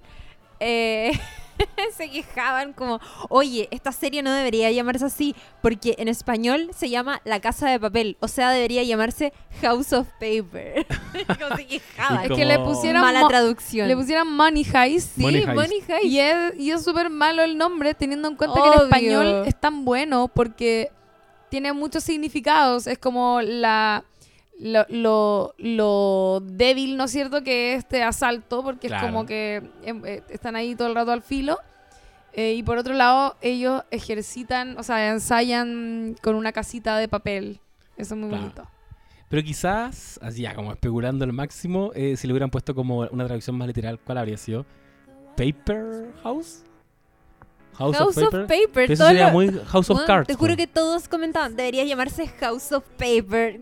eh, 0.59 1.11
se 1.97 2.09
quejaban 2.09 2.73
como, 2.73 2.99
oye, 3.29 3.67
esta 3.71 3.91
serie 3.91 4.21
no 4.23 4.31
debería 4.31 4.71
llamarse 4.71 5.05
así, 5.05 5.35
porque 5.61 5.95
en 5.97 6.07
español 6.07 6.69
se 6.75 6.89
llama 6.89 7.21
La 7.25 7.39
Casa 7.39 7.69
de 7.69 7.79
Papel, 7.79 8.17
o 8.19 8.27
sea, 8.27 8.51
debería 8.51 8.83
llamarse 8.83 9.33
House 9.61 9.93
of 9.93 10.07
Paper. 10.19 10.85
como 11.39 11.55
se 11.57 11.67
quejaban. 11.67 12.23
Es 12.31 12.37
que 12.37 12.45
le 12.45 12.55
como- 12.55 12.73
pusieron 12.73 13.01
Mala 13.01 13.27
traducción. 13.27 13.87
Le 13.87 13.95
pusieron 13.95 14.31
Money 14.35 14.65
Heist. 14.73 15.15
sí, 15.15 15.21
Money 15.21 15.45
Money, 15.47 15.83
Heist. 15.87 16.05
Y 16.05 16.19
es, 16.19 16.53
y 16.59 16.71
es 16.71 16.83
súper 16.83 17.09
malo 17.09 17.41
el 17.43 17.57
nombre, 17.57 17.93
teniendo 17.93 18.27
en 18.27 18.35
cuenta 18.35 18.61
que 18.61 18.67
el 18.77 18.83
español 18.83 19.43
es 19.45 19.59
tan 19.59 19.85
bueno 19.85 20.27
porque 20.33 20.91
tiene 21.49 21.73
muchos 21.73 22.03
significados. 22.03 22.87
Es 22.87 22.97
como 22.99 23.41
la 23.41 24.03
lo, 24.59 24.85
lo, 24.89 25.55
lo 25.57 26.41
débil, 26.43 26.97
¿no 26.97 27.05
es 27.05 27.11
cierto?, 27.11 27.43
que 27.43 27.73
es 27.73 27.79
este 27.79 28.03
asalto, 28.03 28.61
porque 28.61 28.87
Claro. 28.87 29.07
es 29.07 29.11
como 29.11 29.25
que 29.25 29.63
em, 29.83 30.05
eh, 30.05 30.21
están 30.29 30.55
ahí 30.55 30.75
todo 30.75 30.87
el 30.89 30.95
rato 30.95 31.11
al 31.11 31.21
filo. 31.21 31.57
Eh, 32.33 32.53
y 32.53 32.63
por 32.63 32.77
otro 32.77 32.93
lado, 32.93 33.35
ellos 33.41 33.83
ejercitan, 33.89 34.77
o 34.77 34.83
sea, 34.83 35.09
ensayan 35.11 36.15
con 36.21 36.35
una 36.35 36.51
casita 36.51 36.97
de 36.97 37.07
papel. 37.07 37.59
Eso 37.97 38.13
es 38.13 38.19
muy 38.19 38.29
Claro. 38.29 38.43
bonito. 38.43 38.67
Pero 39.29 39.43
quizás, 39.43 40.19
así 40.21 40.41
ya, 40.43 40.53
como 40.55 40.71
especulando 40.71 41.23
al 41.25 41.33
máximo, 41.33 41.91
eh, 41.95 42.17
si 42.17 42.27
le 42.27 42.33
hubieran 42.33 42.49
puesto 42.49 42.73
como 42.75 42.99
una 43.11 43.25
traducción 43.25 43.57
más 43.57 43.67
literal, 43.67 43.99
¿cuál 43.99 44.17
habría 44.19 44.37
sido? 44.37 44.65
¿Paper 45.37 46.11
House? 46.23 46.63
House, 47.79 47.97
House 47.97 48.17
of 48.17 48.23
of 48.25 48.29
Paper. 48.31 48.45
Paper. 48.47 48.69
Pero 48.73 48.93
eso 48.93 49.07
sería 49.07 49.27
lo- 49.27 49.33
muy 49.33 49.49
House 49.65 49.89
of 49.89 49.95
Weón, 49.97 50.07
Cards. 50.07 50.27
Te 50.27 50.35
juro 50.35 50.55
que 50.55 50.67
todos 50.67 51.07
comentaban, 51.07 51.55
debería 51.55 51.83
llamarse 51.85 52.27
House 52.27 52.71
of 52.71 52.83
Paper. 52.97 53.57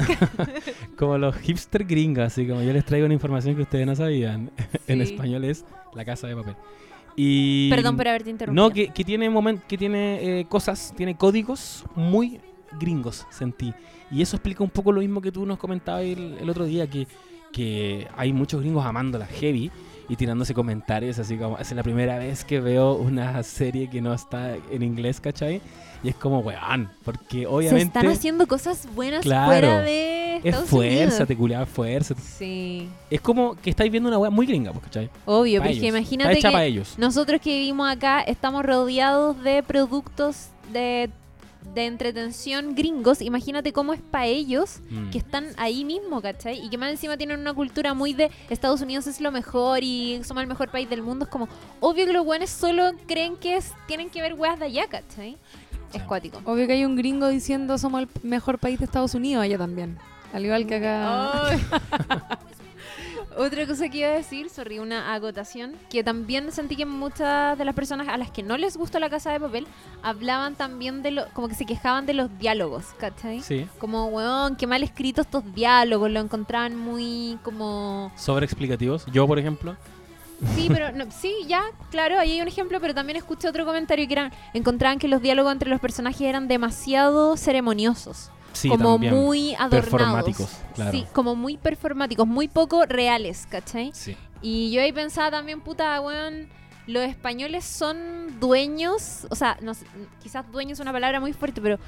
Como 0.97 1.17
los 1.17 1.35
hipster 1.37 1.85
gringos, 1.85 2.25
así 2.25 2.47
como 2.47 2.61
yo 2.61 2.73
les 2.73 2.83
traigo 2.85 3.05
una 3.05 3.13
información 3.13 3.55
que 3.55 3.61
ustedes 3.61 3.85
no 3.85 3.95
sabían. 3.95 4.51
en 4.87 5.05
Sí. 5.05 5.13
español 5.13 5.43
es 5.45 5.63
La 5.93 6.03
Casa 6.03 6.27
de 6.27 6.35
Papel. 6.35 6.55
Y 7.15 7.69
Perdón 7.69 7.97
por 7.97 8.07
haberte 8.07 8.29
interrumpido. 8.29 8.67
No, 8.67 8.73
que, 8.73 8.89
que 8.89 9.03
tiene 9.03 9.29
moment, 9.29 9.63
que 9.65 9.77
tiene 9.77 10.39
eh, 10.41 10.45
cosas, 10.47 10.93
tiene 10.95 11.15
códigos 11.17 11.83
muy 11.95 12.39
gringos, 12.79 13.25
sentí. 13.31 13.73
Y 14.11 14.21
eso 14.21 14.35
explica 14.35 14.63
un 14.63 14.69
poco 14.69 14.91
lo 14.91 15.01
mismo 15.01 15.19
que 15.21 15.31
tú 15.31 15.45
nos 15.45 15.57
comentabas 15.57 16.03
el, 16.03 16.37
el 16.39 16.49
otro 16.49 16.65
día, 16.65 16.87
que, 16.87 17.07
que 17.51 18.07
hay 18.15 18.33
muchos 18.33 18.61
gringos 18.61 18.85
amando 18.85 19.17
la 19.17 19.25
heavy 19.25 19.71
y 20.09 20.15
tirándose 20.15 20.53
comentarios 20.53 21.19
así 21.19 21.37
como, 21.37 21.57
es 21.57 21.71
la 21.71 21.83
primera 21.83 22.17
vez 22.17 22.43
que 22.45 22.59
veo 22.59 22.93
una 22.95 23.41
serie 23.43 23.89
que 23.89 24.01
no 24.01 24.13
está 24.13 24.55
en 24.71 24.83
inglés, 24.83 25.19
¿cachai? 25.19 25.61
Y 26.03 26.09
es 26.09 26.15
como, 26.15 26.39
weón, 26.39 26.89
porque 27.03 27.39
Se 27.41 27.47
obviamente 27.47 27.83
están 27.85 28.07
haciendo 28.07 28.47
cosas 28.47 28.87
buenas 28.93 29.21
Claro. 29.21 29.47
fuera 29.47 29.81
de 29.81 30.37
es 30.37 30.45
Estados 30.45 30.69
fuerza, 30.69 31.05
Unidos. 31.07 31.27
te 31.27 31.35
culiaba 31.35 31.65
fuerza. 31.65 32.13
Sí, 32.21 32.87
Es 33.09 33.19
como 33.19 33.55
que 33.55 33.71
estáis 33.71 33.91
viendo 33.91 34.07
una 34.07 34.19
weá 34.19 34.29
muy 34.29 34.45
gringa, 34.45 34.71
pues, 34.71 34.83
¿cachai? 34.85 35.09
obvio, 35.25 35.59
Pa' 35.59 35.65
porque 35.65 35.79
ellos. 35.79 35.89
imagínate 35.89 36.39
que 36.39 36.65
ellos. 36.67 36.93
nosotros 36.99 37.41
que 37.41 37.49
vivimos 37.49 37.89
acá 37.91 38.21
estamos 38.21 38.63
rodeados 38.63 39.41
de 39.43 39.63
productos 39.63 40.49
de, 40.71 41.09
de 41.73 41.85
entretención 41.85 42.75
gringos. 42.75 43.21
Imagínate 43.21 43.71
cómo 43.73 43.93
es 43.93 44.01
para 44.01 44.25
ellos 44.25 44.79
Mm. 44.89 45.09
que 45.11 45.17
están 45.17 45.47
ahí 45.57 45.83
mismo, 45.85 46.21
¿cachai? 46.21 46.63
Y 46.65 46.69
que 46.69 46.77
más 46.77 46.89
encima 46.91 47.17
tienen 47.17 47.39
una 47.39 47.53
cultura 47.53 47.93
muy 47.93 48.13
de 48.13 48.31
Estados 48.49 48.81
Unidos 48.81 49.07
es 49.07 49.21
lo 49.21 49.31
mejor 49.31 49.83
y 49.83 50.21
somos 50.23 50.41
el 50.41 50.47
mejor 50.47 50.69
país 50.69 50.89
del 50.89 51.01
mundo. 51.01 51.25
Es 51.25 51.31
como, 51.31 51.47
obvio 51.79 52.05
que 52.05 52.13
los 52.13 52.25
buenos 52.25 52.49
solo 52.49 52.91
creen 53.07 53.35
que 53.37 53.57
es, 53.57 53.73
tienen 53.87 54.09
que 54.09 54.21
ver 54.21 54.33
weas 54.33 54.59
de 54.59 54.65
allá, 54.65 54.87
¿cachai? 54.87 55.37
Es 55.93 56.01
cuático. 56.03 56.41
Obvio 56.45 56.67
que 56.67 56.73
hay 56.73 56.85
un 56.85 56.95
gringo 56.95 57.27
diciendo 57.29 57.77
somos 57.77 58.01
el 58.01 58.09
mejor 58.23 58.59
país 58.59 58.79
de 58.79 58.85
Estados 58.85 59.13
Unidos, 59.15 59.43
allá 59.43 59.57
también. 59.57 59.97
Al 60.33 60.43
igual 60.45 60.67
que 60.67 60.75
acá. 60.75 61.57
Otra 63.37 63.67
cosa 63.67 63.87
que 63.87 63.99
iba 63.99 64.07
a 64.07 64.13
decir, 64.13 64.49
sorry, 64.49 64.79
una 64.79 65.13
agotación, 65.13 65.75
que 65.91 66.03
también 66.03 66.51
sentí 66.51 66.75
que 66.75 66.87
muchas 66.87 67.55
de 67.55 67.65
las 67.65 67.75
personas 67.75 68.07
a 68.07 68.17
las 68.17 68.31
que 68.31 68.41
no 68.41 68.57
les 68.57 68.75
gustó 68.77 68.99
la 68.99 69.11
casa 69.11 69.31
de 69.31 69.39
papel 69.39 69.67
hablaban 70.01 70.55
también 70.55 71.03
de 71.03 71.11
lo, 71.11 71.27
como 71.33 71.47
que 71.47 71.53
se 71.53 71.65
quejaban 71.65 72.07
de 72.07 72.15
los 72.15 72.35
diálogos, 72.39 72.85
¿cachai? 72.97 73.41
Sí, 73.41 73.67
Como, 73.77 74.07
weón, 74.07 74.55
qué 74.55 74.65
mal 74.65 74.81
escritos 74.81 75.27
estos 75.27 75.53
diálogos, 75.53 76.09
lo 76.09 76.19
encontraban 76.19 76.75
muy 76.75 77.37
como... 77.43 78.11
sobre 78.15 78.45
explicativos. 78.45 79.05
Yo, 79.11 79.27
por 79.27 79.37
ejemplo, 79.37 79.77
Sí, 80.55 80.67
pero 80.71 80.91
no, 80.91 81.05
sí, 81.09 81.33
ya, 81.47 81.63
claro, 81.89 82.19
ahí 82.19 82.33
hay 82.33 82.41
un 82.41 82.47
ejemplo, 82.47 82.79
pero 82.79 82.93
también 82.93 83.17
escuché 83.17 83.49
otro 83.49 83.65
comentario 83.65 84.07
que 84.07 84.13
eran, 84.13 84.31
encontraban 84.53 84.99
que 84.99 85.07
los 85.07 85.21
diálogos 85.21 85.51
entre 85.51 85.69
los 85.69 85.79
personajes 85.79 86.21
eran 86.21 86.47
demasiado 86.47 87.37
ceremoniosos. 87.37 88.29
Sí, 88.53 88.69
como 88.69 88.93
también. 88.93 89.13
muy 89.15 89.53
adornados. 89.55 89.89
Performáticos, 89.89 90.57
claro. 90.75 90.91
Sí, 90.91 91.05
como 91.13 91.35
muy 91.35 91.57
performáticos, 91.57 92.27
muy 92.27 92.47
poco 92.47 92.85
reales, 92.85 93.47
¿cachai? 93.49 93.91
Sí. 93.93 94.15
Y 94.41 94.71
yo 94.71 94.81
ahí 94.81 94.91
pensaba 94.91 95.31
también, 95.31 95.61
puta, 95.61 95.99
weón, 96.01 96.47
los 96.85 97.03
españoles 97.03 97.65
son 97.65 98.39
dueños, 98.39 99.27
o 99.29 99.35
sea, 99.35 99.57
no 99.61 99.73
quizás 100.21 100.49
dueños 100.51 100.79
es 100.79 100.81
una 100.81 100.93
palabra 100.93 101.19
muy 101.19 101.33
fuerte, 101.33 101.59
pero 101.61 101.79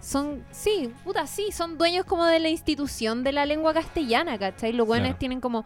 son, 0.00 0.44
sí, 0.50 0.92
puta, 1.04 1.26
sí, 1.26 1.50
son 1.52 1.76
dueños 1.78 2.04
como 2.04 2.24
de 2.24 2.38
la 2.38 2.48
institución 2.48 3.24
de 3.24 3.32
la 3.32 3.46
lengua 3.46 3.74
castellana, 3.74 4.38
¿cachai? 4.38 4.72
Los 4.72 4.88
weones 4.88 5.08
Claro. 5.10 5.18
tienen 5.18 5.40
como 5.40 5.64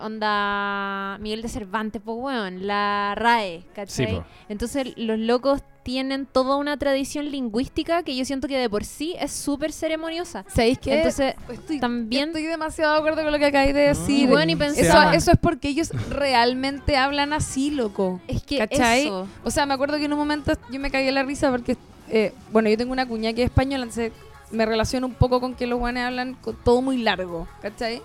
onda 0.00 1.18
Miguel 1.20 1.42
de 1.42 1.48
Cervantes, 1.48 2.00
pues 2.04 2.16
weón, 2.18 2.66
la 2.66 3.14
RAE, 3.16 3.64
¿cachai? 3.74 4.22
Entonces 4.48 4.92
los 4.96 5.18
locos 5.18 5.62
tienen 5.82 6.26
toda 6.26 6.56
una 6.56 6.76
tradición 6.76 7.30
lingüística 7.30 8.02
que 8.02 8.14
yo 8.16 8.24
siento 8.24 8.46
que 8.48 8.56
de 8.58 8.70
por 8.70 8.84
sí 8.84 9.14
es 9.18 9.32
súper 9.32 9.72
ceremoniosa. 9.72 10.44
¿Sabéis 10.48 10.78
qué? 10.78 10.94
Entonces, 10.98 11.34
Estoy, 11.50 11.80
también- 11.80 12.28
estoy 12.28 12.44
demasiado 12.44 12.92
de 12.92 12.98
acuerdo 12.98 13.22
con 13.22 13.32
lo 13.32 13.38
que 13.38 13.46
acabáis 13.46 13.74
de 13.74 13.80
decir. 13.88 14.28
Bueno, 14.28 14.52
y 14.52 14.62
eso, 14.80 15.02
eso 15.12 15.30
es 15.32 15.38
porque 15.40 15.68
ellos 15.68 15.90
realmente 16.08 16.96
hablan 16.96 17.32
así, 17.32 17.70
loco. 17.70 18.20
es 18.28 18.42
que 18.42 18.58
¿cachai? 18.58 19.02
eso, 19.06 19.26
O 19.44 19.50
sea, 19.50 19.66
me 19.66 19.74
acuerdo 19.74 19.96
que 19.98 20.04
en 20.04 20.12
un 20.12 20.18
momento 20.18 20.52
yo 20.70 20.78
me 20.80 20.90
cagué 20.90 21.10
la 21.12 21.22
risa 21.24 21.50
porque, 21.50 21.76
eh, 22.10 22.32
bueno, 22.52 22.68
yo 22.68 22.76
tengo 22.76 22.92
una 22.92 23.06
cuña 23.06 23.32
que 23.32 23.42
es 23.42 23.50
española, 23.50 23.84
entonces 23.84 24.12
me 24.50 24.66
relaciono 24.66 25.06
un 25.06 25.14
poco 25.14 25.40
con 25.40 25.54
que 25.54 25.66
los 25.66 25.78
guanes 25.78 26.04
hablan 26.04 26.34
con 26.34 26.54
todo 26.56 26.82
muy 26.82 26.98
largo, 26.98 27.48
¿cachai? 27.60 28.02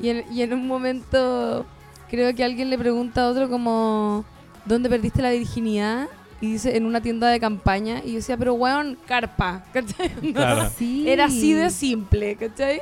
Y 0.00 0.08
en, 0.08 0.24
y 0.32 0.42
en 0.42 0.52
un 0.54 0.66
momento 0.66 1.66
creo 2.08 2.34
que 2.34 2.44
alguien 2.44 2.70
le 2.70 2.78
pregunta 2.78 3.24
a 3.24 3.28
otro 3.28 3.50
como, 3.50 4.24
¿dónde 4.64 4.88
perdiste 4.88 5.20
la 5.20 5.30
virginidad? 5.30 6.08
Y 6.40 6.52
dice, 6.52 6.76
en 6.76 6.86
una 6.86 7.00
tienda 7.02 7.28
de 7.28 7.38
campaña. 7.38 8.02
Y 8.04 8.10
yo 8.12 8.14
decía, 8.16 8.36
pero 8.36 8.54
weón, 8.54 8.96
carpa, 9.06 9.64
¿cachai? 9.72 10.10
No, 10.22 10.32
Claro. 10.32 10.70
Sí. 10.76 11.08
Era 11.08 11.26
así 11.26 11.52
de 11.52 11.70
simple, 11.70 12.36
¿cachai? 12.36 12.80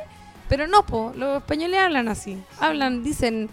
Pero 0.49 0.67
no, 0.67 0.85
po, 0.87 1.13
los 1.17 1.39
españoles 1.39 1.79
hablan 1.81 2.09
así. 2.09 2.39
Hablan, 2.61 3.03
dicen 3.03 3.49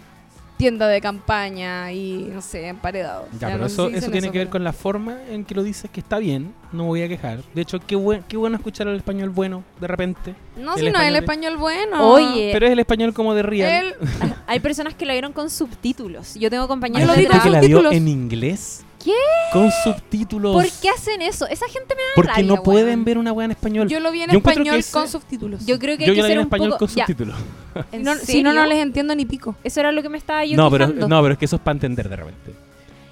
tienda 0.56 0.88
de 0.88 1.02
campaña 1.02 1.92
y, 1.92 2.30
no 2.32 2.40
sé, 2.40 2.68
emparedado. 2.68 3.26
Ya, 3.32 3.38
Ya, 3.40 3.46
pero 3.48 3.58
no 3.58 3.66
eso, 3.66 3.88
eso 3.90 4.10
tiene 4.10 4.30
que 4.30 4.38
ver 4.38 4.46
pero- 4.46 4.52
con 4.52 4.64
la 4.64 4.72
forma 4.72 5.18
en 5.28 5.44
que 5.44 5.54
lo 5.54 5.62
dices 5.62 5.90
que 5.90 6.00
está 6.00 6.18
bien, 6.18 6.54
no 6.72 6.84
me 6.84 6.88
voy 6.88 7.02
a 7.02 7.08
quejar. 7.08 7.40
De 7.52 7.60
hecho, 7.60 7.78
qué, 7.78 7.94
buen, 7.94 8.22
qué 8.26 8.38
bueno 8.38 8.56
escuchar 8.56 8.88
el 8.88 8.96
español 8.96 9.28
bueno 9.28 9.64
de 9.80 9.86
repente. 9.86 10.34
No, 10.56 10.74
el 10.76 10.86
si 10.86 10.90
no 10.90 10.98
es 10.98 11.08
el 11.08 11.16
español 11.16 11.58
bueno. 11.58 12.10
Oye, 12.10 12.50
Pero 12.54 12.64
es 12.64 12.72
el 12.72 12.78
español 12.78 13.12
como 13.12 13.34
de 13.34 13.42
real. 13.42 13.86
Él, 13.88 13.94
Hay 14.46 14.60
personas 14.60 14.94
que 14.94 15.04
la 15.04 15.12
vieron 15.12 15.34
con 15.34 15.50
subtítulos. 15.50 16.34
Yo 16.36 16.48
tengo 16.48 16.64
Yo 16.64 16.68
compañeros 16.68 17.06
lo 17.06 17.12
Hay 17.12 17.18
vi 17.18 17.24
de 17.24 17.28
con 17.32 17.40
gente 17.40 17.48
que 17.48 17.52
la 17.52 17.60
vio 17.60 17.76
subtítulos. 17.80 17.92
en 17.94 18.08
inglés. 18.08 18.82
¿Qué? 19.06 19.12
Con 19.52 19.70
subtítulos. 19.84 20.52
¿Por 20.52 20.68
qué 20.82 20.88
hacen 20.88 21.22
eso? 21.22 21.46
Esa 21.46 21.68
gente 21.68 21.94
me 21.94 22.02
da 22.02 22.08
Porque 22.16 22.32
rabia, 22.32 22.56
no 22.56 22.62
pueden 22.64 22.86
weón. 22.86 23.04
ver 23.04 23.18
una 23.18 23.32
weá 23.32 23.44
en 23.44 23.52
español. 23.52 23.88
Yo 23.88 24.00
lo 24.00 24.10
vi 24.10 24.22
en 24.22 24.32
Yo 24.32 24.38
español 24.38 24.84
con 24.90 25.08
subtítulos. 25.08 25.64
Yo 25.64 25.78
creo 25.78 25.96
que 25.96 26.06
Yo 26.06 26.10
hay 26.10 26.16
ya 26.16 26.22
que 26.22 26.22
la 26.22 26.28
vi 26.28 26.32
ser 26.32 26.32
en 26.32 26.38
un 26.38 26.46
español 26.46 26.68
poco... 26.70 26.78
con 26.80 26.88
subtítulos. 26.88 27.36
¿en 27.92 28.02
No, 28.02 28.16
si 28.16 28.42
no, 28.42 28.52
no 28.52 28.66
les 28.66 28.78
entiendo 28.78 29.14
ni 29.14 29.24
pico. 29.24 29.54
Eso 29.62 29.78
era 29.78 29.92
lo 29.92 30.02
que 30.02 30.08
me 30.08 30.18
estaba 30.18 30.44
yo 30.44 30.56
No 30.56 30.68
pero, 30.72 30.88
no, 30.88 31.22
pero 31.22 31.32
es 31.34 31.38
que 31.38 31.44
eso 31.44 31.54
es 31.54 31.62
para 31.62 31.76
entender 31.76 32.08
de 32.08 32.16
repente. 32.16 32.52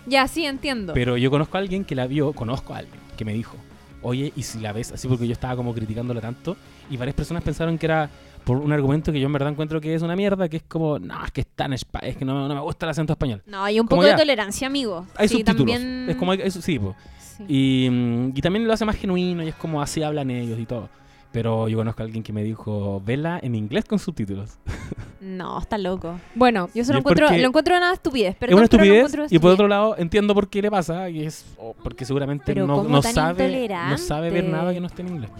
Ya, 0.07 0.27
sí, 0.27 0.45
entiendo. 0.45 0.95
Pero 0.95 1.17
yo 1.17 1.31
conozco 1.31 1.59
a 1.59 1.61
alguien 1.61 1.85
que 1.85 1.95
la 1.95 2.09
vio, 2.09 2.33
conozco 2.33 2.75
a 2.75 2.79
alguien 2.79 2.99
que 3.17 3.25
me 3.25 3.33
dijo, 3.33 3.57
oye, 4.03 4.33
y 4.35 4.43
si 4.43 4.59
la 4.59 4.73
ves 4.73 4.91
así, 4.91 5.07
porque 5.07 5.29
yo 5.29 5.33
estaba 5.33 5.55
como 5.55 5.73
criticándola 5.73 6.21
tanto, 6.21 6.57
y 6.91 6.97
varias 6.97 7.15
personas 7.15 7.45
pensaron 7.45 7.79
que 7.79 7.87
era 7.87 8.11
por 8.45 8.59
un 8.59 8.73
argumento 8.73 9.11
que 9.13 9.21
yo 9.21 9.27
en 9.27 9.33
verdad 9.33 9.51
encuentro 9.51 9.81
que 9.81 9.95
es 9.95 10.03
una 10.03 10.15
mierda, 10.17 10.49
que 10.49 10.59
es 10.59 10.63
como, 10.65 10.99
no, 10.99 11.25
es 11.25 11.31
que 11.33 11.41
es 11.43 11.47
tan 11.47 11.73
espa- 11.73 12.03
es 12.03 12.17
que 12.17 12.25
no, 12.25 12.47
no 12.47 12.55
me 12.55 12.61
gusta 12.61 12.87
el 12.87 12.91
acento 12.91 13.13
español. 13.15 13.43
No, 13.47 13.65
hay 13.65 13.81
un 13.81 13.87
Como 13.87 14.01
poco 14.03 14.09
ya. 14.09 14.15
de 14.15 14.19
tolerancia, 14.23 14.67
amigo. 14.67 15.07
Hay 15.17 15.29
sí, 15.29 15.37
subtítulos. 15.39 15.57
También... 15.75 16.07
Es 16.11 16.17
como, 16.17 16.33
hay- 16.33 16.41
eso, 16.43 16.61
sí, 16.61 16.79
po. 16.79 16.95
Sí. 17.19 17.45
Y, 17.49 17.89
mm, 17.91 18.33
y 18.37 18.41
también 18.43 18.67
lo 18.67 18.73
hace 18.73 18.85
más 18.85 18.97
genuino 18.97 19.43
y 19.43 19.49
es 19.49 19.55
como 19.55 19.81
así 19.83 20.03
hablan 20.03 20.31
ellos 20.31 20.59
y 20.59 20.67
todo. 20.67 20.89
Pero 21.33 21.69
yo 21.69 21.77
conozco 21.79 22.03
a 22.03 22.05
alguien 22.05 22.23
que 22.23 22.33
me 22.33 22.45
dijo, 22.45 23.03
vela 23.05 23.41
en 23.43 23.55
inglés 23.57 23.85
con 23.87 23.99
subtítulos. 23.99 24.59
No, 25.21 25.59
está 25.59 25.79
loco. 25.79 26.21
Bueno, 26.35 26.67
Yo 26.67 26.73
Y 26.75 26.81
eso 26.81 26.93
lo 26.93 26.99
es 26.99 27.01
encuentro, 27.01 27.31
lo 27.31 27.47
encuentro 27.49 27.75
una 27.79 27.95
estupidez. 27.95 28.33
es 28.33 28.37
perdón, 28.37 28.59
una 28.59 28.69
pero 28.69 28.77
lo 28.85 28.85
estupidez 28.85 29.15
encuentro 29.15 29.35
y 29.35 29.39
por 29.39 29.51
otro 29.53 29.69
lado 29.69 29.97
entiendo 29.97 30.35
por 30.35 30.51
qué 30.51 30.61
le 30.61 30.71
pasa 30.71 31.09
y 31.09 31.25
es 31.25 31.47
oh, 31.57 31.75
porque 31.83 32.05
seguramente 32.05 32.45
Pero 32.45 32.67
no, 32.67 32.77
¿cómo 32.77 32.91
no 32.91 33.01
tan 33.01 33.15
sabe 33.15 33.69
no 33.89 33.97
sabe 33.97 34.29
ver 34.29 34.45
nada 34.45 34.75
que 34.75 34.81
no 34.81 34.87
esté 34.87 35.01
en 35.01 35.09
inglés. 35.09 35.31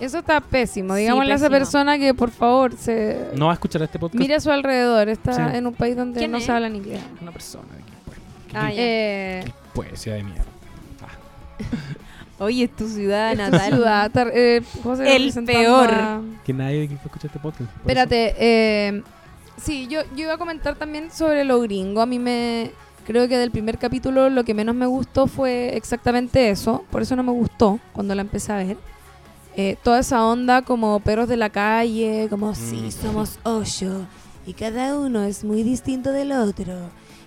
Eso 0.00 0.18
está 0.18 0.40
pésimo. 0.40 0.94
Sí, 0.94 1.00
Digámosle 1.02 1.32
a 1.32 1.36
esa 1.36 1.50
persona 1.50 1.98
que 1.98 2.14
por 2.14 2.30
favor 2.30 2.72
se 2.76 3.28
No 3.34 3.46
va 3.46 3.52
a 3.52 3.54
escuchar 3.54 3.82
este 3.82 3.98
podcast. 3.98 4.18
mire 4.20 4.34
a 4.34 4.40
su 4.40 4.50
alrededor. 4.50 5.08
Está 5.08 5.32
Sí. 5.50 5.56
en 5.56 5.66
un 5.66 5.74
país 5.74 5.96
donde 5.96 6.18
¿Quién 6.18 6.30
no 6.30 6.38
es? 6.38 6.44
se 6.44 6.52
habla 6.52 6.66
en 6.68 6.76
inglés. 6.76 7.00
Una 7.20 7.32
persona 7.32 7.64
de 7.74 7.82
aquí, 7.82 7.92
pues. 8.06 8.18
Ah, 8.54 8.70
ya. 8.70 8.74
Eh, 8.78 9.44
poesía 9.74 10.14
de 10.14 10.22
mierda. 10.24 10.44
Oye, 12.38 12.64
es 12.64 12.74
tu 12.74 12.88
ciudad 12.88 13.34
natal. 13.36 13.72
ciudad, 13.74 14.10
tar- 14.10 14.30
eh, 14.34 14.62
José 14.82 15.14
El 15.16 15.32
peor. 15.44 15.90
a- 15.92 16.20
Que 16.44 16.52
nadie 16.54 16.78
de 16.78 16.84
aquí 16.86 16.94
escucha 16.94 17.26
este 17.26 17.38
podcast. 17.38 17.70
Espérate, 17.76 18.34
eh, 18.38 19.02
sí, 19.60 19.86
yo, 19.88 20.00
yo 20.16 20.24
iba 20.24 20.34
a 20.34 20.38
comentar 20.38 20.74
también 20.76 21.10
sobre 21.10 21.44
lo 21.44 21.60
gringo. 21.60 22.00
A 22.00 22.06
mí 22.06 22.18
me. 22.18 22.70
Creo 23.06 23.26
que 23.28 23.36
del 23.36 23.50
primer 23.50 23.76
capítulo 23.78 24.30
lo 24.30 24.44
que 24.44 24.54
menos 24.54 24.74
me 24.74 24.86
gustó 24.86 25.26
fue 25.26 25.76
exactamente 25.76 26.48
eso. 26.50 26.84
Por 26.90 27.02
eso 27.02 27.16
no 27.16 27.22
me 27.22 27.32
gustó 27.32 27.78
cuando 27.92 28.14
la 28.14 28.22
empecé 28.22 28.52
a 28.52 28.56
ver. 28.56 28.76
Eh, 29.62 29.76
toda 29.82 29.98
esa 29.98 30.24
onda 30.24 30.62
como 30.62 31.00
perros 31.00 31.28
de 31.28 31.36
la 31.36 31.50
calle, 31.50 32.28
como 32.30 32.54
sí, 32.54 32.84
Mm. 32.86 32.90
somos 32.92 33.38
ocho 33.42 34.06
y 34.46 34.54
cada 34.54 34.98
uno 34.98 35.22
es 35.24 35.44
muy 35.44 35.62
distinto 35.62 36.12
del 36.12 36.32
otro. 36.32 36.72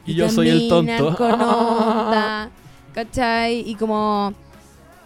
Y 0.03 0.15
yo 0.15 0.27
soy 0.29 0.49
el 0.49 0.67
tonto. 0.67 1.15
con 1.15 1.31
onda, 1.41 2.49
¿cachai? 2.95 3.59
Y 3.69 3.75
como 3.75 4.33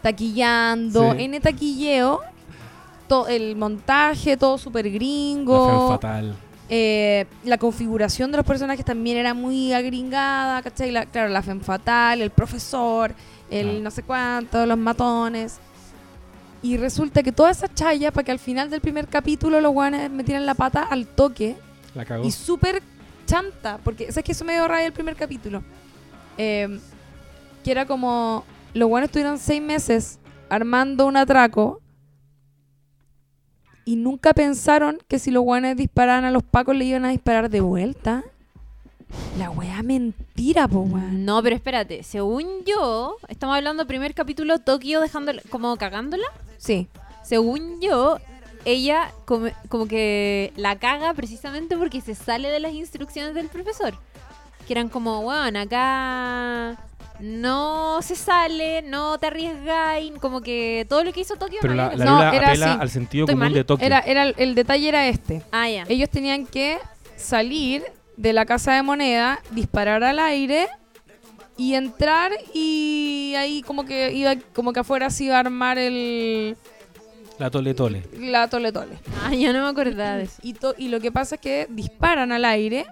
taquillando. 0.02 1.12
Sí. 1.13 1.24
En 1.24 1.34
el 1.34 1.42
taquilleo, 1.42 2.22
to- 3.10 3.28
el 3.28 3.58
montaje, 3.58 4.38
todo 4.38 4.58
súper 4.58 4.86
La 4.86 4.92
gringo. 4.92 5.68
femme 5.68 5.90
fatal. 5.90 6.36
Eh, 6.70 7.26
la 7.44 7.58
configuración 7.58 8.32
de 8.32 8.38
los 8.38 8.46
personajes 8.46 8.86
también 8.86 9.18
era 9.18 9.34
muy 9.34 9.74
agringada, 9.74 10.62
¿cachai? 10.62 10.92
La- 10.92 11.06
claro, 11.06 11.28
la 11.30 11.42
femme 11.42 11.62
fatal, 11.63 12.22
el 12.22 12.30
profesor, 12.30 13.13
el 13.50 13.68
Ah. 13.80 13.84
no 13.84 13.92
sé 13.92 14.04
cuánto, 14.04 14.66
los 14.66 14.78
matones. 14.78 15.60
Y 16.62 16.78
resulta 16.78 17.22
que 17.24 17.32
toda 17.32 17.52
esa 17.52 17.72
chaya 17.74 18.12
para 18.12 18.24
que 18.26 18.32
al 18.32 18.39
final 18.39 18.70
del 18.70 18.82
primer 18.82 19.08
capítulo 19.08 19.62
los 19.62 19.72
guanes 19.72 20.10
metieran 20.10 20.46
la 20.46 20.56
pata 20.56 20.84
al 20.84 21.06
toque 21.08 21.56
La 21.93 22.04
cagó. 22.06 22.26
y 22.26 22.32
súper 22.32 22.82
chanta, 23.26 23.80
porque 23.84 24.12
sabes 24.12 24.24
que 24.26 24.32
eso 24.32 24.43
me 24.46 24.54
dio 24.54 24.67
rabia 24.67 24.88
el 24.88 24.93
primer 24.93 25.15
capítulo. 25.15 25.63
Eh, 26.38 26.80
que 27.63 27.72
era 27.72 27.86
como 27.86 28.43
los 28.74 28.88
guanes 28.89 29.08
estuvieron 29.10 29.38
seis 29.38 29.62
meses 29.62 30.20
armando 30.50 31.06
un 31.06 31.17
atraco 31.17 31.82
y 33.86 33.96
nunca 33.96 34.34
pensaron 34.34 35.00
que 35.08 35.20
si 35.20 35.32
los 35.32 35.43
guanes 35.43 35.78
disparaban 35.78 36.26
a 36.26 36.32
los 36.32 36.43
pacos 36.43 36.76
le 36.76 36.86
iban 36.86 37.06
a 37.06 37.10
disparar 37.10 37.50
de 37.50 37.62
vuelta. 37.62 38.24
La 39.38 39.50
weá 39.52 39.84
mentira, 39.84 40.67
po 40.67 40.80
weón. 40.82 41.26
No, 41.26 41.41
pero 41.43 41.56
espérate. 41.56 42.04
Según 42.04 42.48
yo, 42.65 43.17
estamos 43.30 43.56
hablando 43.56 43.86
primer 43.88 44.13
capítulo, 44.13 44.60
Tokio 44.60 45.00
dejando 45.02 45.32
como 45.50 45.76
cagándola. 45.78 46.26
Sí. 46.58 46.88
Según 47.24 47.80
yo, 47.82 48.17
ella 48.65 49.12
como, 49.26 49.48
como 49.70 49.88
que 49.88 50.52
la 50.56 50.78
caga 50.78 51.13
precisamente 51.13 51.78
porque 51.78 52.02
se 52.02 52.15
sale 52.15 52.50
de 52.50 52.60
las 52.60 52.74
instrucciones 52.74 53.34
del 53.34 53.48
profesor. 53.48 53.93
Que 54.65 54.74
eran 54.74 54.89
como, 54.89 55.22
bueno, 55.22 55.60
acá 55.60 56.78
no 57.20 58.02
se 58.02 58.15
sale, 58.15 58.82
no 58.84 59.17
te 59.17 59.28
arriesgáis, 59.28 60.12
como 60.20 60.41
que 60.41 60.86
todo 60.89 61.04
lo 61.04 61.13
que 61.13 61.22
hizo 61.22 61.36
Tokio 61.36 61.60
Pero 61.62 61.74
no 61.74 61.78
la, 61.78 61.86
había 61.88 61.98
la 61.98 62.06
No, 62.06 62.17
Lula 62.17 62.36
era 62.36 62.50
apela 62.50 62.72
así. 62.74 62.82
al 62.82 62.89
sentido 62.89 63.24
¿Estoy 63.26 63.34
común 63.36 63.46
mal? 63.46 63.54
de 63.54 63.63
Tokio. 63.63 63.86
Era, 63.86 64.00
era 64.02 64.24
el, 64.24 64.56
detalle 64.56 64.89
era 64.89 65.08
este. 65.08 65.41
Ah, 65.52 65.70
ya. 65.70 65.86
Ellos 65.88 66.10
tenían 66.10 66.46
que 66.46 66.78
salir 67.15 67.84
de 68.17 68.34
la 68.34 68.45
casa 68.45 68.73
de 68.73 68.82
moneda, 68.84 69.39
disparar 69.51 70.03
al 70.03 70.19
aire 70.19 70.67
y 71.56 71.73
entrar 71.75 72.32
y 72.53 73.34
ahí 73.38 73.62
como 73.63 73.86
que 73.86 74.12
iba 74.13 74.36
como 74.53 74.73
que 74.73 74.80
afuera 74.82 75.10
se 75.10 75.25
iba 75.25 75.38
a 75.38 75.39
armar 75.39 75.77
el 75.77 76.56
La 77.39 77.49
tole 77.49 77.73
tole. 77.73 78.03
la 78.19 78.47
tole 78.49 78.71
tole. 78.71 78.97
Ah, 79.23 79.34
ya 79.34 79.53
no 79.53 79.63
me 79.63 79.69
acordaba 79.69 80.17
de 80.17 80.23
eso. 80.23 80.36
Y, 80.41 80.53
to- 80.53 80.75
y 80.77 80.89
lo 80.89 80.99
que 80.99 81.12
pasa 81.12 81.36
es 81.36 81.41
que 81.41 81.67
disparan 81.69 82.32
al 82.32 82.45
aire 82.45 82.86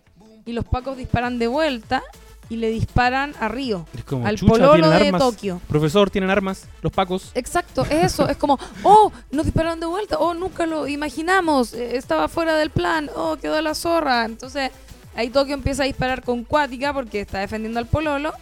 y 0.45 0.53
los 0.53 0.65
pacos 0.65 0.97
disparan 0.97 1.37
de 1.39 1.47
vuelta 1.47 2.01
y 2.47 2.57
le 2.57 2.69
disparan 2.69 3.33
a 3.39 3.47
Río, 3.47 3.87
Es 3.97 4.03
como, 4.03 4.27
al 4.27 4.37
chucha, 4.37 4.51
pololo 4.51 4.87
de 4.91 4.95
armas. 5.07 5.19
Tokio. 5.19 5.59
Profesor, 5.67 6.11
tienen 6.11 6.29
armas. 6.29 6.67
Los 6.83 6.91
pacos. 6.91 7.31
Exacto, 7.33 7.83
es 7.89 8.03
eso, 8.13 8.29
es 8.29 8.37
como, 8.37 8.59
oh, 8.83 9.11
nos 9.31 9.45
dispararon 9.45 9.79
de 9.79 9.87
vuelta, 9.87 10.19
oh, 10.19 10.35
nunca 10.35 10.67
lo 10.67 10.87
imaginamos, 10.87 11.73
eh, 11.73 11.97
estaba 11.97 12.27
fuera 12.27 12.55
del 12.55 12.69
plan, 12.69 13.09
oh, 13.15 13.37
quedó 13.37 13.59
la 13.63 13.73
zorra. 13.73 14.25
Entonces, 14.25 14.69
ahí 15.15 15.29
Tokio 15.29 15.53
empieza 15.53 15.83
a 15.83 15.85
disparar 15.85 16.23
con 16.23 16.43
cuática 16.43 16.93
porque 16.93 17.21
está 17.21 17.39
defendiendo 17.39 17.79
al 17.79 17.87
pololo 17.87 18.33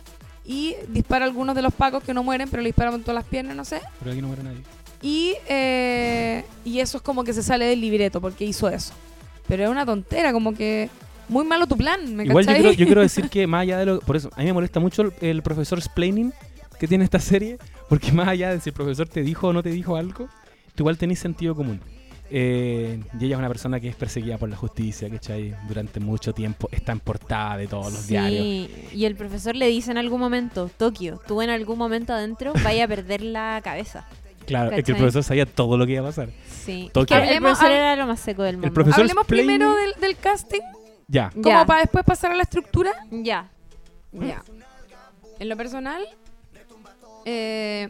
y 0.45 0.75
dispara 0.89 1.25
a 1.25 1.27
algunos 1.27 1.55
de 1.55 1.61
los 1.61 1.73
pacos 1.73 2.03
que 2.03 2.13
no 2.13 2.23
mueren, 2.23 2.49
pero 2.49 2.61
le 2.61 2.69
disparan 2.69 2.93
con 2.93 3.01
todas 3.01 3.15
las 3.15 3.25
piernas, 3.25 3.55
no 3.55 3.65
sé. 3.65 3.81
Pero 3.99 4.11
aquí 4.11 4.21
no 4.21 4.27
muere 4.27 4.43
nadie. 4.43 4.61
Y, 5.01 5.35
eh, 5.47 6.43
y 6.63 6.79
eso 6.79 6.97
es 6.97 7.03
como 7.03 7.23
que 7.23 7.33
se 7.33 7.43
sale 7.43 7.65
del 7.65 7.81
libreto 7.81 8.21
porque 8.21 8.45
hizo 8.45 8.69
eso. 8.69 8.93
Pero 9.47 9.63
es 9.63 9.69
una 9.69 9.85
tontera, 9.85 10.31
como 10.31 10.53
que 10.53 10.89
muy 11.29 11.45
malo 11.45 11.67
tu 11.67 11.77
plan, 11.77 12.15
¿me 12.15 12.25
Igual 12.25 12.45
yo 12.45 12.53
quiero, 12.53 12.71
yo 12.71 12.85
quiero 12.85 13.01
decir 13.01 13.29
que 13.31 13.47
más 13.47 13.61
allá 13.61 13.77
de 13.77 13.85
lo... 13.85 13.99
Por 13.99 14.15
eso, 14.15 14.29
a 14.35 14.39
mí 14.39 14.45
me 14.45 14.53
molesta 14.53 14.79
mucho 14.79 15.01
el, 15.01 15.13
el 15.21 15.41
profesor 15.41 15.77
explaining 15.77 16.33
que 16.79 16.87
tiene 16.87 17.03
esta 17.03 17.19
serie, 17.19 17.57
porque 17.89 18.11
más 18.11 18.27
allá 18.27 18.51
de 18.51 18.59
si 18.59 18.69
el 18.69 18.73
profesor 18.73 19.07
te 19.07 19.21
dijo 19.21 19.47
o 19.47 19.53
no 19.53 19.63
te 19.63 19.69
dijo 19.69 19.95
algo, 19.95 20.27
tú 20.75 20.83
igual 20.83 20.97
tenés 20.97 21.19
sentido 21.19 21.55
común. 21.55 21.79
Eh, 22.29 22.99
y 23.19 23.25
ella 23.25 23.35
es 23.35 23.39
una 23.39 23.47
persona 23.47 23.79
que 23.79 23.89
es 23.89 23.95
perseguida 23.95 24.37
por 24.37 24.49
la 24.49 24.55
justicia, 24.55 25.09
¿cachai? 25.09 25.55
Durante 25.67 25.99
mucho 25.99 26.33
tiempo 26.33 26.67
está 26.71 26.91
en 26.91 26.99
portada 26.99 27.57
de 27.57 27.67
todos 27.67 27.91
los 27.93 28.07
diarios. 28.07 28.41
Sí, 28.43 28.87
y 28.93 29.05
el 29.05 29.15
profesor 29.15 29.55
le 29.55 29.67
dice 29.67 29.91
en 29.91 29.97
algún 29.97 30.19
momento, 30.19 30.69
Tokio, 30.77 31.19
tú 31.27 31.41
en 31.41 31.49
algún 31.51 31.77
momento 31.77 32.13
adentro 32.13 32.53
vaya 32.63 32.85
a 32.85 32.87
perder 32.87 33.21
la 33.21 33.61
cabeza. 33.63 34.07
Claro, 34.47 34.71
es 34.75 34.83
que 34.83 34.91
el 34.91 34.97
profesor 34.97 35.23
sabía 35.23 35.45
todo 35.45 35.77
lo 35.77 35.85
que 35.85 35.93
iba 35.93 36.01
a 36.01 36.05
pasar. 36.05 36.29
Sí. 36.65 36.89
Tokio. 36.93 37.15
Es 37.17 37.21
que 37.23 37.29
el 37.29 37.37
Hablemos- 37.37 37.51
profesor 37.59 37.71
era 37.71 37.95
lo 37.95 38.07
más 38.07 38.19
seco 38.19 38.43
del 38.43 38.57
mundo. 38.57 38.73
profesor- 38.73 39.01
Hablemos 39.01 39.25
primero 39.27 39.73
del, 39.75 39.93
del 40.01 40.17
casting, 40.17 40.61
Ya. 41.07 41.29
como 41.29 41.43
Ya. 41.49 41.65
para 41.65 41.81
después 41.81 42.03
pasar 42.03 42.31
a 42.31 42.35
la 42.35 42.43
estructura. 42.43 42.91
Ya. 43.11 43.49
Ya. 44.11 44.43
En 45.39 45.49
lo 45.49 45.55
personal, 45.57 46.03
eh, 47.25 47.89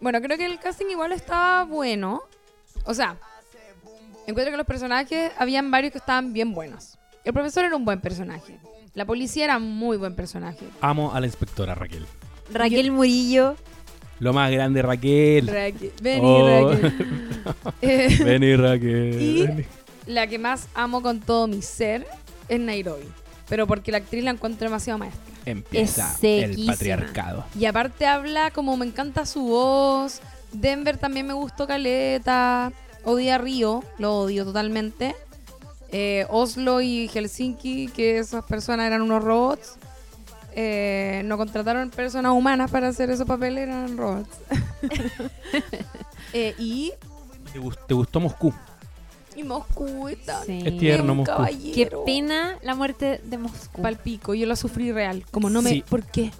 bueno, 0.00 0.20
creo 0.20 0.36
que 0.38 0.46
el 0.46 0.58
casting 0.58 0.86
igual 0.90 1.12
estaba 1.12 1.64
bueno. 1.64 2.22
O 2.86 2.94
sea, 2.94 3.16
encuentro 4.26 4.50
que 4.52 4.56
los 4.56 4.66
personajes, 4.66 5.32
habían 5.38 5.70
varios 5.70 5.92
que 5.92 5.98
estaban 5.98 6.32
bien 6.32 6.52
buenos. 6.52 6.98
El 7.24 7.32
profesor 7.32 7.64
era 7.64 7.76
un 7.76 7.84
buen 7.84 8.00
personaje. 8.00 8.58
La 8.94 9.04
policía 9.04 9.44
era 9.44 9.58
muy 9.58 9.96
buen 9.96 10.14
personaje. 10.14 10.66
Amo 10.80 11.12
a 11.14 11.20
la 11.20 11.26
inspectora 11.26 11.74
Raquel. 11.74 12.06
Raquel 12.52 12.90
Murillo. 12.92 13.56
Lo 14.20 14.32
más 14.32 14.50
grande, 14.52 14.82
Raquel. 14.82 15.48
Raquel. 15.48 15.92
Vení, 16.00 16.20
Oh. 16.26 16.70
Raquel. 16.70 16.92
Eh, 17.82 18.18
Vení, 18.24 18.56
Raquel. 18.56 19.20
Y- 19.20 19.46
vení. 19.46 19.64
la 20.06 20.26
que 20.26 20.38
más 20.38 20.68
amo 20.74 21.02
con 21.02 21.20
todo 21.20 21.46
mi 21.48 21.62
ser 21.62 22.06
es 22.48 22.60
Nairobi. 22.60 23.08
Pero 23.48 23.66
porque 23.66 23.90
la 23.92 23.98
actriz 23.98 24.22
la 24.22 24.30
encuentro 24.30 24.66
demasiado 24.68 24.98
maestra. 24.98 25.20
Empieza 25.46 26.16
el 26.22 26.64
patriarcado. 26.66 27.44
Y 27.58 27.66
aparte 27.66 28.06
habla 28.06 28.50
como 28.50 28.76
me 28.76 28.86
encanta 28.86 29.26
su 29.26 29.42
voz. 29.42 30.20
Denver 30.52 30.96
también 30.96 31.26
me 31.26 31.34
gustó 31.34 31.66
Caleta. 31.66 32.72
Odia 33.04 33.38
Río, 33.38 33.82
lo 33.98 34.16
odio 34.18 34.44
totalmente. 34.44 35.14
Eh, 35.90 36.26
Oslo 36.30 36.80
y 36.80 37.08
Helsinki, 37.08 37.88
que 37.88 38.18
esas 38.18 38.44
personas 38.44 38.86
eran 38.86 39.02
unos 39.02 39.22
robots. 39.22 39.74
Eh, 40.56 41.22
no 41.24 41.36
contrataron 41.36 41.90
personas 41.90 42.32
humanas 42.32 42.70
para 42.70 42.88
hacer 42.88 43.10
esos 43.10 43.26
papeles, 43.26 43.64
eran 43.68 43.96
robots. 43.96 44.28
Eh, 46.32 46.52
y, 46.58 46.92
¿Te, 47.52 47.60
gus- 47.60 47.78
te 47.86 47.94
gustó 47.94 48.18
Moscú? 48.18 48.52
y 49.36 49.42
Moscú 49.44 50.08
está. 50.08 50.42
Sí. 50.44 50.62
Es 50.64 50.78
tierno, 50.78 51.12
un 51.12 51.18
Moscú. 51.18 51.32
caballero. 51.36 51.74
Qué 51.74 52.12
pena 52.12 52.56
la 52.62 52.74
muerte 52.74 53.20
de 53.24 53.38
Moscú. 53.38 53.82
Palpico, 53.82 54.34
yo 54.34 54.46
lo 54.46 54.56
sufrí 54.56 54.90
real. 54.92 55.24
Como 55.30 55.48
no 55.50 55.62
me. 55.62 55.70
Sí. 55.70 55.84
¿Por 55.88 56.02
qué? 56.04 56.32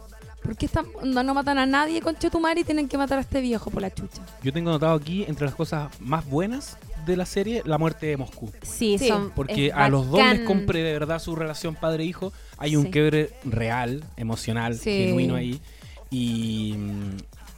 ¿Por 0.45 0.57
qué 0.57 0.67
están, 0.67 0.85
no, 1.03 1.23
no 1.23 1.33
matan 1.35 1.57
a 1.59 1.65
nadie 1.67 2.01
con 2.03 2.15
Chetumari 2.17 2.61
y 2.61 2.65
tienen 2.65 2.87
que 2.87 2.99
matar 2.99 3.17
a 3.19 3.23
este 3.23 3.41
viejo 3.41 3.71
por 3.71 3.81
la 3.83 3.93
chucha? 3.93 4.23
Yo 4.43 4.53
tengo 4.53 4.71
notado 4.71 4.95
aquí, 4.95 5.25
entre 5.27 5.47
las 5.47 5.55
cosas 5.55 5.89
más 6.01 6.25
buenas 6.27 6.77
de 7.07 7.17
la 7.17 7.25
serie, 7.27 7.63
la 7.65 7.79
muerte 7.79 8.07
de 8.07 8.17
Moscú. 8.19 8.53
Sí, 8.63 8.99
Sí, 8.99 9.09
son. 9.09 9.31
Porque 9.35 9.69
es 9.69 9.73
a 9.75 9.89
los 9.89 10.09
dos 10.11 10.21
les 10.23 10.41
compré 10.41 10.83
de 10.83 10.93
verdad 10.93 11.19
su 11.19 11.35
relación 11.35 11.75
padre-hijo. 11.75 12.33
Hay 12.59 12.77
un 12.77 12.85
Sí. 12.85 12.91
quiebre 12.91 13.31
real, 13.45 14.05
emocional, 14.19 14.75
Sí. 14.77 14.91
genuino 15.07 15.35
ahí. 15.35 15.61
Y, 16.11 16.75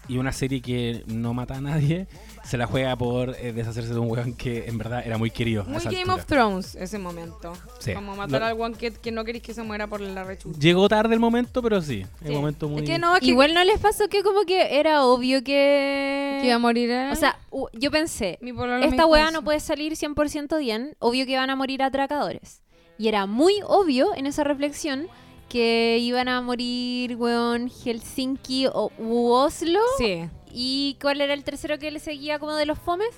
y 0.08 0.18
una 0.18 0.32
serie 0.32 0.60
que 0.62 1.02
no 1.06 1.34
mata 1.34 1.56
a 1.56 1.60
nadie, 1.60 2.06
se 2.46 2.56
la 2.56 2.66
juega 2.66 2.94
por 2.96 3.30
eh, 3.38 3.52
deshacerse 3.52 3.92
de 3.92 3.98
un 3.98 4.10
weón 4.10 4.34
que 4.34 4.66
en 4.68 4.78
verdad 4.78 5.02
era 5.04 5.18
muy 5.18 5.30
querido. 5.30 5.62
a 5.62 5.64
Muy 5.66 5.76
esa 5.78 5.90
Game 5.90 6.00
altura. 6.02 6.14
of 6.16 6.26
Thrones 6.26 6.74
ese 6.76 6.98
momento. 6.98 7.52
Sí. 7.80 7.92
Como 7.94 8.14
matar 8.16 8.40
Lo- 8.40 8.46
al 8.46 8.60
one 8.60 8.76
que, 8.76 8.92
que 8.92 9.10
no 9.12 9.24
queréis 9.24 9.42
que 9.44 9.52
se 9.54 9.62
muera 9.62 9.86
por 9.86 10.00
la 10.00 10.24
rechucha. 10.24 10.58
Llegó 10.58 10.88
tarde 10.88 11.14
el 11.14 11.20
momento, 11.20 11.62
pero 11.62 11.80
sí. 11.82 12.04
El 12.22 12.28
Sí. 12.28 12.32
momento 12.34 12.68
muy. 12.68 12.82
Es 12.82 12.88
que 12.88 12.98
no, 12.98 13.14
es 13.14 13.20
que, 13.20 13.26
Igual 13.26 13.52
no 13.54 13.62
les 13.64 13.78
pasó 13.80 14.08
que 14.08 14.22
como 14.22 14.42
que 14.44 14.78
era 14.78 15.04
obvio 15.04 15.38
que. 15.42 16.38
que 16.40 16.46
iba 16.46 16.54
a 16.54 16.58
morir 16.58 16.90
él. 16.90 17.10
O 17.12 17.16
sea, 17.16 17.38
yo 17.72 17.90
pensé, 17.90 18.38
esta 18.82 19.06
weá 19.06 19.30
no 19.30 19.42
puede 19.42 19.60
salir 19.60 19.94
100% 19.96 20.58
bien, 20.58 20.94
obvio 20.98 21.26
que 21.26 21.36
van 21.36 21.50
a 21.50 21.56
morir 21.56 21.82
atracadores. 21.82 22.62
Y 22.98 23.08
era 23.08 23.26
muy 23.26 23.54
obvio 23.66 24.14
en 24.14 24.26
esa 24.26 24.42
reflexión 24.44 25.08
que 25.48 25.98
iban 26.00 26.28
a 26.28 26.40
morir, 26.40 27.16
weón, 27.16 27.68
Helsinki 27.70 28.66
o 28.66 28.90
u 28.98 29.28
Oslo. 29.30 29.80
Sí, 29.98 30.28
¿Y 30.58 30.96
cuál 31.02 31.20
era 31.20 31.34
el 31.34 31.44
tercero 31.44 31.78
que 31.78 31.90
le 31.90 31.98
seguía 31.98 32.38
como 32.38 32.54
de 32.54 32.64
los 32.64 32.78
fomes? 32.78 33.08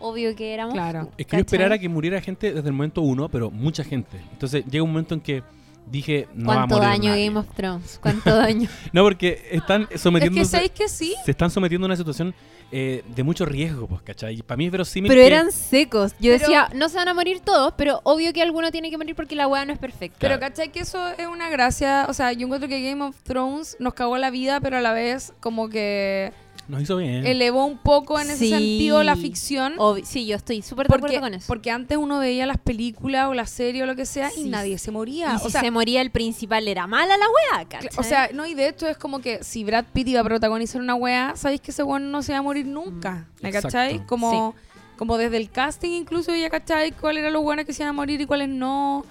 Obvio 0.00 0.34
que 0.34 0.54
éramos. 0.54 0.72
claro. 0.74 1.10
Es 1.18 1.26
que 1.26 1.36
yo 1.36 1.40
esperara 1.40 1.78
que 1.78 1.88
muriera 1.88 2.20
gente 2.20 2.52
desde 2.52 2.68
el 2.68 2.72
momento 2.72 3.02
uno, 3.02 3.28
pero 3.28 3.50
mucha 3.50 3.84
gente. 3.84 4.18
Entonces 4.32 4.64
llega 4.64 4.82
un 4.84 4.90
momento 4.92 5.12
en 5.14 5.20
que 5.20 5.42
dije, 5.90 6.28
no 6.34 6.46
va 6.48 6.52
a 6.52 6.56
¿Cuánto 6.58 6.74
morir 6.76 6.88
daño 6.90 7.10
nadie. 7.10 7.26
Game 7.26 7.38
of 7.40 7.46
Thrones? 7.54 7.98
¿Cuánto 8.00 8.34
daño? 8.36 8.68
No, 8.92 9.02
porque 9.02 9.48
están 9.50 9.86
Es 9.90 10.00
sometiéndose... 10.00 10.40
que 10.40 10.44
sabéis 10.48 10.70
que 10.70 10.88
sí. 10.88 11.14
se 11.24 11.30
están 11.32 11.50
sometiendo 11.50 11.84
a 11.84 11.88
una 11.88 11.96
situación 11.96 12.34
eh, 12.70 13.02
de 13.14 13.22
mucho 13.24 13.44
riesgo, 13.44 13.86
pues, 13.88 14.02
¿cachai? 14.02 14.40
Para 14.42 14.56
mí 14.58 14.66
es 14.66 14.70
verosímil 14.72 15.08
Pero 15.08 15.20
que- 15.22 15.26
eran 15.26 15.50
secos. 15.50 16.12
Yo 16.20 16.30
Pero- 16.32 16.38
decía, 16.38 16.68
no 16.74 16.88
se 16.88 16.96
van 16.96 17.08
a 17.08 17.14
morir 17.14 17.40
todos, 17.40 17.74
pero 17.76 18.00
obvio 18.04 18.32
que 18.32 18.40
alguno 18.42 18.70
tiene 18.70 18.90
que 18.90 18.98
morir 18.98 19.16
porque 19.16 19.34
la 19.34 19.48
weá 19.48 19.64
no 19.64 19.72
es 19.72 19.78
perfecta. 19.78 20.18
Pero. 20.20 20.38
¿cachai? 20.38 20.70
Que 20.70 20.80
eso 20.80 21.08
es 21.18 21.26
una 21.26 21.48
gracia. 21.50 22.06
O 22.08 22.12
sea, 22.14 22.32
yo 22.34 22.44
encuentro 22.46 22.68
que 22.68 22.82
Game 22.88 23.02
of 23.02 23.16
Thrones 23.24 23.76
nos 23.80 23.94
cagó 23.94 24.16
la 24.18 24.30
vida, 24.30 24.60
pero 24.60 24.76
a 24.76 24.80
la 24.80 24.92
vez 24.92 25.32
como 25.40 25.68
que 25.70 26.32
Nos 26.68 26.82
hizo 26.82 26.98
bien. 26.98 27.26
elevó 27.26 27.64
un 27.64 27.78
poco 27.78 28.20
en 28.20 28.28
ese 28.30 28.36
Sí. 28.44 28.50
sentido 28.50 29.02
la 29.02 29.16
ficción. 29.16 29.76
Obvi- 29.78 30.04
sí, 30.04 30.26
yo 30.26 30.36
estoy 30.36 30.60
súper 30.62 30.86
de 30.86 30.90
Porque, 30.90 31.06
acuerdo 31.16 31.20
con 31.26 31.34
eso. 31.34 31.46
porque 31.48 31.70
antes 31.70 31.96
uno 31.96 32.18
veía 32.18 32.44
las 32.46 32.58
películas 32.58 33.28
o 33.28 33.34
la 33.34 33.46
serie 33.46 33.82
o 33.82 33.86
lo 33.86 33.96
que 33.96 34.04
sea 34.06 34.30
y 34.36 34.44
nadie 34.44 34.76
se 34.78 34.90
moría. 34.90 35.32
y 35.32 35.36
o 35.36 35.38
si 35.38 35.50
sea, 35.50 35.62
se 35.62 35.70
moría 35.70 36.00
el 36.02 36.10
principal 36.10 36.68
era 36.68 36.86
mala 36.86 37.16
la 37.16 37.64
¿cachai? 37.68 37.88
o 37.96 38.02
sea, 38.02 38.28
no, 38.34 38.46
y 38.46 38.54
de 38.54 38.68
hecho 38.68 38.86
es 38.86 38.96
como 38.98 39.20
que 39.20 39.42
si 39.42 39.64
Brad 39.64 39.86
Pitt 39.92 40.08
iba 40.08 40.20
a 40.20 40.24
protagonizar 40.24 40.80
una 40.80 40.94
wea, 40.94 41.32
sabéis 41.36 41.60
que 41.62 41.70
ese 41.70 41.82
weón 41.82 42.10
no 42.12 42.22
se 42.22 42.32
va 42.32 42.38
a 42.38 42.42
morir 42.42 42.66
nunca. 42.66 43.26
¿Me 43.40 43.48
Exacto. 43.48 43.68
cachai? 43.68 44.04
Como, 44.06 44.54
como 44.96 45.16
desde 45.16 45.38
el 45.38 45.50
casting 45.50 45.90
incluso 45.92 46.34
ya 46.34 46.50
cachai 46.50 46.92
cuáles 46.92 47.22
eran 47.22 47.32
los 47.32 47.42
buenos 47.42 47.64
que 47.64 47.72
se 47.72 47.82
iban 47.82 47.90
a 47.90 47.92
morir 47.94 48.20
y 48.20 48.26
cuáles 48.26 48.48
no. 48.50 49.04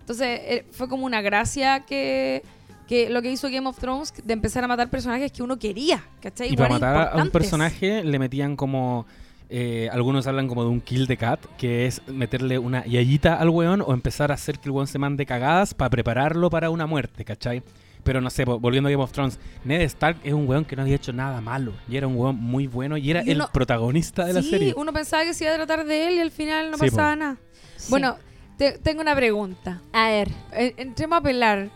Entonces 0.00 0.40
eh, 0.44 0.64
fue 0.72 0.88
como 0.88 1.04
una 1.06 1.20
gracia 1.20 1.80
que, 1.80 2.42
que 2.88 3.08
lo 3.10 3.22
que 3.22 3.30
hizo 3.30 3.48
Game 3.50 3.66
of 3.68 3.78
Thrones 3.78 4.12
de 4.24 4.32
empezar 4.32 4.64
a 4.64 4.68
matar 4.68 4.90
personajes 4.90 5.32
que 5.32 5.42
uno 5.42 5.58
quería, 5.58 6.02
¿cachai? 6.20 6.52
y 6.52 6.56
para 6.56 6.70
matar 6.70 7.10
a 7.18 7.22
un 7.22 7.30
personaje 7.30 8.04
le 8.04 8.18
metían 8.18 8.56
como... 8.56 9.06
eh, 9.48 9.88
algunos 9.92 10.26
hablan 10.26 10.48
como 10.48 10.62
de 10.64 10.70
un 10.70 10.80
kill 10.80 11.06
the 11.06 11.16
cat, 11.16 11.40
que 11.58 11.86
es 11.86 12.00
meterle 12.08 12.58
una 12.58 12.84
yayita 12.86 13.34
al 13.36 13.50
weón 13.50 13.82
o 13.86 13.92
empezar 13.92 14.30
a 14.30 14.34
hacer 14.34 14.58
que 14.58 14.68
el 14.68 14.72
weón 14.72 14.86
se 14.86 14.98
mande 14.98 15.26
cagadas 15.26 15.74
para 15.74 15.90
prepararlo 15.90 16.48
para 16.50 16.70
una 16.70 16.86
muerte, 16.86 17.24
¿cachai? 17.24 17.62
Pero 18.02 18.20
no 18.20 18.30
sé, 18.30 18.44
volviendo 18.44 18.88
a 18.88 18.90
Game 18.90 19.02
of 19.04 19.12
Thrones, 19.12 19.38
Ned 19.64 19.82
Stark 19.82 20.16
es 20.24 20.32
un 20.32 20.48
weón 20.48 20.64
que 20.64 20.74
no 20.74 20.82
había 20.82 20.96
hecho 20.96 21.12
nada 21.12 21.40
malo. 21.40 21.72
Y 21.88 21.96
era 21.96 22.08
un 22.08 22.16
weón 22.16 22.34
muy 22.36 22.66
bueno 22.66 22.96
y 22.96 23.10
era 23.10 23.22
Y 23.24 23.30
uno- 23.32 23.44
el 23.44 23.50
protagonista 23.52 24.24
de 24.24 24.32
la 24.32 24.42
sí, 24.42 24.50
serie. 24.50 24.74
uno 24.76 24.92
pensaba 24.92 25.22
que 25.24 25.34
se 25.34 25.44
iba 25.44 25.52
a 25.52 25.56
tratar 25.56 25.84
de 25.86 26.08
él 26.08 26.14
y 26.14 26.20
al 26.20 26.30
final 26.32 26.72
no 26.72 26.78
Sí, 26.78 26.86
po. 26.86 26.96
pasaba 26.96 27.14
nada. 27.14 27.36
Sí. 27.76 27.90
Bueno, 27.90 28.16
te- 28.56 28.78
tengo 28.78 29.02
una 29.02 29.14
pregunta. 29.14 29.80
a 29.92 30.08
ver, 30.08 30.30
En- 30.52 30.74
Entremos 30.78 31.18
a 31.18 31.22
pelar. 31.22 31.70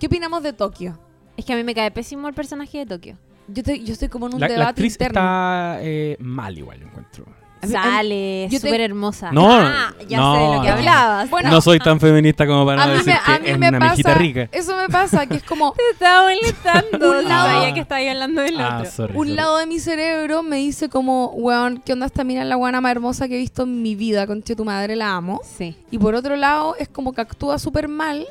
¿Qué 0.00 0.06
opinamos 0.06 0.42
de 0.42 0.52
Tokio? 0.52 0.98
es 1.36 1.44
que 1.44 1.52
a 1.52 1.56
mí 1.56 1.64
me 1.64 1.74
cae 1.74 1.90
pésimo 1.90 2.28
el 2.28 2.34
personaje 2.34 2.78
de 2.78 2.86
Tokio. 2.86 3.18
Yo 3.48 3.60
estoy, 3.60 3.84
yo 3.84 3.92
estoy 3.92 4.08
como 4.08 4.26
en 4.26 4.34
un 4.34 4.40
La, 4.40 4.48
la 4.48 4.52
debate 4.54 4.70
actriz 4.70 4.94
interno. 4.94 5.20
está 5.20 5.76
eh, 5.82 6.16
mal 6.18 6.56
igual, 6.56 6.80
yo 6.80 6.86
encuentro. 6.86 7.26
A 7.62 7.66
mí- 7.66 7.72
Sale, 7.72 8.48
yo 8.50 8.58
te- 8.60 8.66
súper 8.68 8.80
hermosa. 8.80 9.32
No, 9.32 9.50
ah, 9.50 9.94
ya 10.08 10.16
no, 10.18 10.34
sé 10.34 10.40
de 10.40 10.54
lo 10.56 10.62
que 10.62 10.68
no. 10.68 10.74
hablabas. 10.74 11.30
Bueno, 11.30 11.50
no 11.50 11.60
soy 11.60 11.78
tan 11.78 12.00
feminista 12.00 12.46
como 12.46 12.64
para 12.66 12.86
no 12.86 12.92
mí 12.92 12.98
decir 12.98 13.12
me, 13.26 13.32
a 13.34 13.36
que 13.36 13.42
mí 13.44 13.50
es 13.50 13.58
me 13.58 13.68
una 13.68 13.78
pasa, 13.78 13.90
mejita 13.92 14.14
rica. 14.14 14.48
eso 14.52 14.76
me 14.76 14.88
pasa, 14.88 15.26
que 15.26 15.36
es 15.36 15.42
como 15.42 15.72
te 15.76 15.82
estaba 15.92 16.26
molestando. 16.28 17.10
Un 17.18 17.22
no 17.24 17.28
lado- 17.28 17.48
sabía 17.50 17.74
que 17.74 17.80
estaba 17.80 18.00
hablando 18.10 18.40
del 18.42 18.60
Ah, 18.60 18.78
otro. 18.78 18.90
sorry, 18.90 19.12
un 19.12 19.18
sorry. 19.26 19.34
lado 19.36 19.56
de 19.58 19.66
mi 19.66 19.78
cerebro 19.78 20.42
me 20.42 20.56
dice 20.56 20.88
como, 20.88 21.26
weón, 21.34 21.82
¿qué 21.84 21.92
onda 21.92 22.06
esta 22.06 22.24
mina 22.24 22.42
es 22.42 22.48
la 22.48 22.56
guana 22.56 22.80
más 22.80 22.92
hermosa 22.92 23.28
que 23.28 23.34
he 23.36 23.38
visto 23.38 23.64
en 23.64 23.82
mi 23.82 23.94
vida? 23.94 24.26
Conche 24.26 24.56
tu 24.56 24.64
madre, 24.64 24.96
la 24.96 25.14
amo. 25.16 25.40
Sí. 25.44 25.76
Y 25.90 25.98
por 25.98 26.14
otro 26.14 26.34
lado, 26.36 26.76
es 26.78 26.88
como 26.88 27.12
que 27.12 27.20
actúa 27.20 27.58
súper 27.58 27.88
mal. 27.88 28.26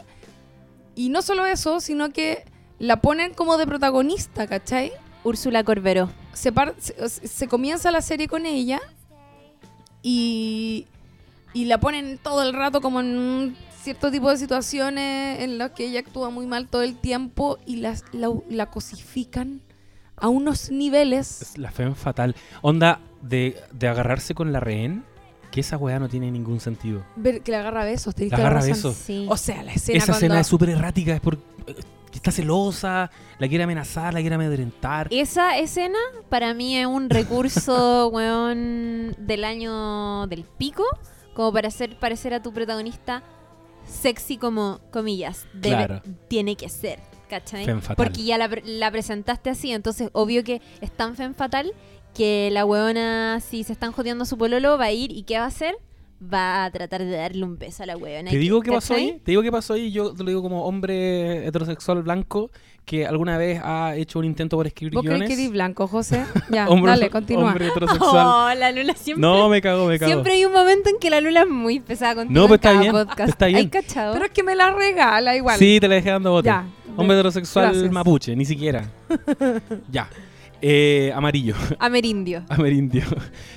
Y 0.96 1.10
no 1.10 1.22
solo 1.22 1.46
eso, 1.46 1.80
sino 1.80 2.10
que 2.12 2.46
la 2.80 3.02
ponen 3.02 3.34
como 3.34 3.58
de 3.58 3.68
protagonista, 3.68 4.48
¿cachai? 4.48 4.92
Úrsula 5.24 5.64
Corberó. 5.64 6.10
se, 6.34 6.52
par- 6.52 6.76
se, 6.78 7.08
se 7.28 7.48
comienza 7.48 7.92
la 7.92 8.02
serie 8.02 8.28
con 8.28 8.46
ella 8.46 8.80
y, 10.02 10.88
y 11.54 11.66
la 11.66 11.80
ponen 11.80 12.18
todo 12.18 12.44
el 12.44 12.54
rato 12.54 12.82
como 12.82 13.00
en 13.00 13.18
un 13.18 13.58
cierto 13.82 14.12
tipo 14.12 14.30
de 14.30 14.38
situaciones 14.38 15.42
en 15.42 15.58
las 15.58 15.72
que 15.72 15.86
ella 15.88 16.00
actúa 16.00 16.30
muy 16.30 16.48
mal 16.48 16.68
todo 16.68 16.82
el 16.82 16.96
tiempo 16.96 17.58
y 17.66 17.78
las, 17.78 18.04
la, 18.14 18.30
la 18.50 18.68
cosifican 18.70 19.62
a 20.18 20.28
unos 20.30 20.72
niveles. 20.72 21.42
Es 21.42 21.58
la 21.58 21.72
fe 21.72 21.94
fatal. 21.94 22.36
Onda 22.62 23.00
de, 23.22 23.58
de 23.72 23.88
agarrarse 23.88 24.34
con 24.34 24.52
la 24.54 24.60
rehén, 24.60 25.04
que 25.56 25.62
esa 25.62 25.78
weá 25.78 25.98
no 25.98 26.08
tiene 26.10 26.30
ningún 26.30 26.60
sentido. 26.60 27.04
Ver 27.16 27.42
que 27.42 27.50
le 27.52 27.58
agarra 27.58 27.84
besos, 27.86 28.14
te 28.14 28.26
diste 28.26 28.36
Le 28.38 28.44
la 28.44 28.50
agarra 28.50 28.60
razón. 28.68 28.76
besos. 28.76 28.96
Sí. 28.98 29.26
O 29.30 29.38
sea, 29.38 29.64
la 29.64 29.74
escena 29.74 29.98
Esa 29.98 30.06
cuando... 30.08 30.18
escena 30.26 30.40
es 30.42 30.48
súper 30.48 30.70
errática, 30.70 31.14
es 31.16 31.22
por, 31.22 31.36
eh, 31.66 31.76
está 32.14 32.32
celosa, 32.32 33.10
la 33.40 33.48
quiere 33.48 33.64
amenazar, 33.64 34.14
la 34.14 34.20
quiere 34.20 34.36
amedrentar. 34.36 35.08
Esa 35.12 35.58
escena 35.58 35.98
para 36.30 36.54
mí 36.54 36.78
es 36.78 36.86
un 36.86 37.10
recurso, 37.10 38.08
weón, 38.14 39.16
del 39.18 39.44
año 39.46 40.28
del 40.28 40.44
pico, 40.44 40.84
como 41.34 41.52
para 41.54 41.70
hacer 41.70 41.98
parecer 42.00 42.34
a 42.34 42.42
tu 42.44 42.52
protagonista 42.54 43.24
sexy 43.88 44.38
como 44.38 44.80
comillas. 44.92 45.46
Debe- 45.54 45.76
Claro. 45.88 46.02
Tiene 46.28 46.56
que 46.56 46.70
ser, 46.70 47.00
¿cachai? 47.30 47.66
Porque 47.96 48.24
ya 48.24 48.38
la, 48.38 48.50
la 48.66 48.92
presentaste 48.92 49.50
así, 49.50 49.72
entonces 49.72 50.10
obvio 50.14 50.44
que 50.44 50.62
es 50.82 50.92
tan 50.92 51.16
femme 51.16 51.34
fatal 51.36 51.72
que 52.16 52.50
la 52.52 52.66
weona, 52.66 53.40
si 53.42 53.64
se 53.64 53.74
están 53.74 53.92
jodeando 53.92 54.24
a 54.24 54.26
su 54.26 54.38
pololo, 54.38 54.78
va 54.78 54.86
a 54.86 54.92
ir 54.92 55.12
y 55.12 55.24
¿qué 55.24 55.38
va 55.38 55.44
a 55.44 55.48
hacer? 55.48 55.76
Va 56.22 56.64
a 56.64 56.72
tratar 56.72 57.04
de 57.04 57.12
darle 57.12 57.44
un 57.44 57.58
beso 57.60 57.84
a 57.84 57.86
la 57.86 57.98
weona. 57.98 58.32
Te 58.32 58.38
digo 58.38 58.62
qué 58.62 58.72
pasó 58.72 58.94
ahí, 58.96 59.20
te 59.24 59.32
digo 59.32 59.42
qué 59.44 59.52
pasó 59.52 59.74
ahí, 59.74 59.92
yo 59.92 60.14
te 60.14 60.24
lo 60.24 60.30
digo 60.30 60.42
como 60.42 60.66
hombre 60.66 61.46
heterosexual 61.46 62.02
blanco 62.04 62.50
que 62.86 63.06
alguna 63.06 63.38
vez 63.38 63.60
ha 63.64 63.96
hecho 63.96 64.20
un 64.20 64.26
intento 64.26 64.56
por 64.58 64.66
escribir 64.68 64.94
¿Vos 64.94 65.02
crees 65.04 65.18
guiones. 65.20 65.28
que 65.36 65.42
eres 65.42 65.52
blanco, 65.52 65.88
José? 65.88 66.24
Ya, 66.52 66.70
Hombre- 66.70 66.92
dale, 66.92 67.10
continúa. 67.10 67.50
Hombre 67.50 67.68
heterosexual. 67.68 68.26
Oh, 68.56 68.60
la 68.60 68.72
Lula 68.72 68.94
siempre 68.96 69.22
no, 69.22 69.50
me 69.50 69.62
cago, 69.62 69.88
me 69.88 70.00
cago. 70.00 70.10
Siempre 70.12 70.34
hay 70.34 70.46
un 70.46 70.54
momento 70.54 70.90
en 70.90 70.98
que 71.00 71.10
la 71.10 71.20
Lula 71.20 71.42
es 71.42 71.50
muy 71.50 71.80
pesada 71.82 72.16
contigo 72.16 72.34
No, 72.34 72.46
en 72.46 72.48
pero 72.48 72.56
está 72.56 72.80
bien, 72.80 72.92
podcast. 72.94 73.30
está 73.30 73.46
bien. 73.48 73.58
¿Hay 73.58 73.68
cachado? 73.68 74.14
Pero 74.14 74.26
es 74.26 74.32
que 74.32 74.44
me 74.44 74.56
la 74.56 74.72
regala 74.72 75.36
igual. 75.36 75.60
Sí, 75.60 75.80
te 75.82 75.88
la 75.88 75.96
dejé 75.96 76.12
dando 76.12 76.32
bote. 76.32 76.46
Ya. 76.48 76.66
Hombre 76.96 77.18
heterosexual 77.18 77.72
Gracias. 77.72 77.92
mapuche, 77.92 78.36
ni 78.38 78.46
siquiera. 78.46 78.90
ya. 79.92 80.10
Eh, 80.62 81.12
amarillo, 81.16 81.56
Amerindio. 81.80 82.44
amerindio, 82.50 83.04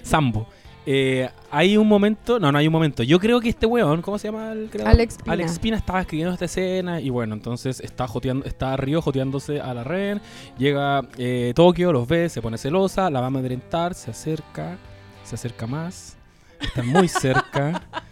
sambo. 0.02 0.46
Eh, 0.90 1.28
hay 1.50 1.76
un 1.76 1.86
momento, 1.86 2.40
no, 2.40 2.50
no 2.50 2.56
hay 2.56 2.66
un 2.66 2.72
momento. 2.72 3.02
Yo 3.02 3.18
creo 3.18 3.40
que 3.40 3.50
este 3.50 3.66
weón, 3.66 4.00
¿cómo 4.00 4.18
se 4.18 4.28
llama 4.28 4.52
el 4.52 4.70
creador? 4.70 4.94
Alex 4.94 5.18
Pina. 5.18 5.32
Alex 5.34 5.58
Pina 5.58 5.76
estaba 5.76 6.00
escribiendo 6.00 6.32
esta 6.32 6.46
escena 6.46 6.98
y 6.98 7.10
bueno, 7.10 7.34
entonces 7.34 7.80
está 7.80 8.08
joteando, 8.08 8.46
está 8.46 8.74
Río 8.78 9.02
joteándose 9.02 9.60
a 9.60 9.74
la 9.74 9.84
red. 9.84 10.18
Llega 10.56 11.02
eh, 11.18 11.52
Tokio, 11.54 11.92
los 11.92 12.08
ve, 12.08 12.30
se 12.30 12.40
pone 12.40 12.56
celosa, 12.56 13.10
la 13.10 13.20
va 13.20 13.26
a 13.26 13.28
amedrentar, 13.28 13.92
se 13.92 14.10
acerca, 14.10 14.78
se 15.24 15.34
acerca 15.34 15.66
más, 15.66 16.16
está 16.58 16.82
muy 16.82 17.06
cerca. 17.08 17.82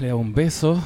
Le 0.00 0.08
da 0.08 0.14
un 0.16 0.32
beso. 0.32 0.82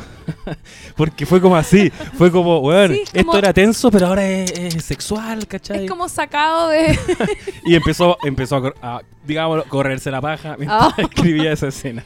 Porque 0.97 1.27
fue 1.27 1.41
como 1.41 1.57
así. 1.57 1.91
Fue 1.91 2.31
como, 2.31 2.59
weón, 2.61 2.93
Sí, 2.95 3.01
es 3.03 3.09
esto 3.15 3.27
como- 3.27 3.39
era 3.39 3.53
tenso, 3.53 3.91
pero 3.91 4.07
ahora 4.09 4.27
es, 4.29 4.51
es 4.53 4.85
sexual, 4.85 5.47
¿cachai? 5.47 5.85
Es 5.85 5.91
como 5.91 6.09
sacado 6.09 6.69
de... 6.69 6.99
Y 7.65 7.75
empezó, 7.75 8.17
empezó 8.25 8.57
a, 8.57 8.97
a, 8.97 9.01
digamos, 9.27 9.65
correrse 9.67 10.11
la 10.11 10.21
paja 10.21 10.57
mientras 10.59 10.93
Oh. 10.99 11.01
escribía 11.01 11.53
esa 11.53 11.69
escena. 11.69 12.05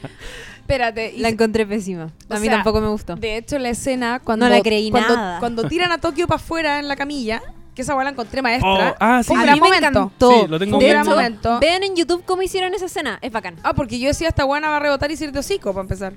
Espérate. 0.59 1.13
y 1.15 1.19
La 1.19 1.29
encontré 1.29 1.65
pésima. 1.65 2.11
A 2.29 2.39
mí 2.39 2.47
sea, 2.47 2.55
tampoco 2.55 2.81
me 2.81 2.89
gustó. 2.89 3.15
De 3.15 3.37
hecho, 3.37 3.57
la 3.57 3.69
escena 3.69 4.19
cuando, 4.23 4.47
No 4.49 4.53
la 4.55 4.61
creí 4.61 4.91
cuando, 4.91 5.15
nada. 5.15 5.39
cuando 5.39 5.67
tiran 5.67 5.91
a 5.91 5.97
Tokio 5.97 6.27
para 6.27 6.35
afuera 6.41 6.79
en 6.79 6.87
la 6.89 6.95
camilla, 6.97 7.41
que 7.73 7.83
esa 7.83 7.95
la 7.95 8.09
encontré 8.09 8.41
maestra. 8.41 8.91
Oh, 8.91 8.95
ah, 8.99 9.21
sí. 9.23 9.33
A 9.33 9.55
mí 9.55 9.61
me 9.61 9.77
encantó. 9.77 10.11
Sí, 10.19 10.47
lo 10.49 10.59
tengo 10.59 10.77
De 10.79 10.89
gran 10.89 11.05
momento. 11.07 11.59
Vean 11.59 11.83
en 11.83 11.95
YouTube 11.95 12.23
cómo 12.25 12.41
hicieron 12.41 12.73
esa 12.73 12.85
escena. 12.87 13.17
Es 13.21 13.31
bacán. 13.31 13.55
Ah, 13.63 13.73
porque 13.73 13.97
yo 13.99 14.07
decía, 14.07 14.27
esta 14.27 14.43
buena 14.43 14.69
va 14.69 14.77
a 14.77 14.79
rebotar 14.79 15.09
y 15.11 15.15
ser 15.15 15.31
de 15.31 15.39
hocico, 15.39 15.71
para 15.71 15.83
empezar. 15.83 16.13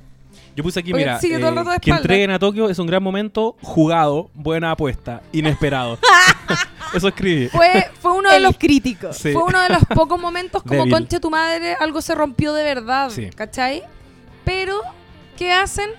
Yo 0.57 0.63
puse 0.65 0.81
aquí, 0.81 0.91
Porque 0.91 1.05
mira, 1.05 1.19
sigue 1.21 1.39
todo 1.39 1.49
el 1.49 1.55
eh, 1.55 1.57
rato 1.59 1.71
de 1.71 1.79
que 1.79 1.91
espalda. 1.91 2.03
entreguen 2.03 2.31
a 2.33 2.39
Tokio 2.39 2.69
es 2.69 2.79
un 2.79 2.87
gran 2.87 3.03
momento, 3.03 3.57
jugado, 3.63 4.31
buena 4.35 4.73
apuesta, 4.73 5.23
inesperado. 5.33 5.99
Eso 6.95 7.09
escribí. 7.09 7.49
Fue, 7.49 7.89
fue 8.01 8.13
uno 8.13 8.31
de 8.31 8.37
El 8.39 8.43
los 8.43 8.57
crítico. 8.59 9.13
Sí. 9.13 9.33
fue 9.33 9.45
uno 9.45 9.61
de 9.61 9.69
los 9.69 9.85
pocos 9.95 10.21
momentos 10.21 10.63
como 10.63 10.81
Débil. 10.85 10.93
concha 10.93 11.21
tu 11.21 11.31
madre, 11.31 11.77
algo 11.79 12.03
se 12.03 12.15
rompió 12.15 12.53
de 12.53 12.65
verdad, 12.65 13.11
Sí. 13.11 13.31
¿cachai? 13.35 13.83
Pero, 14.45 14.81
¿qué 15.39 15.53
hacen? 15.53 15.91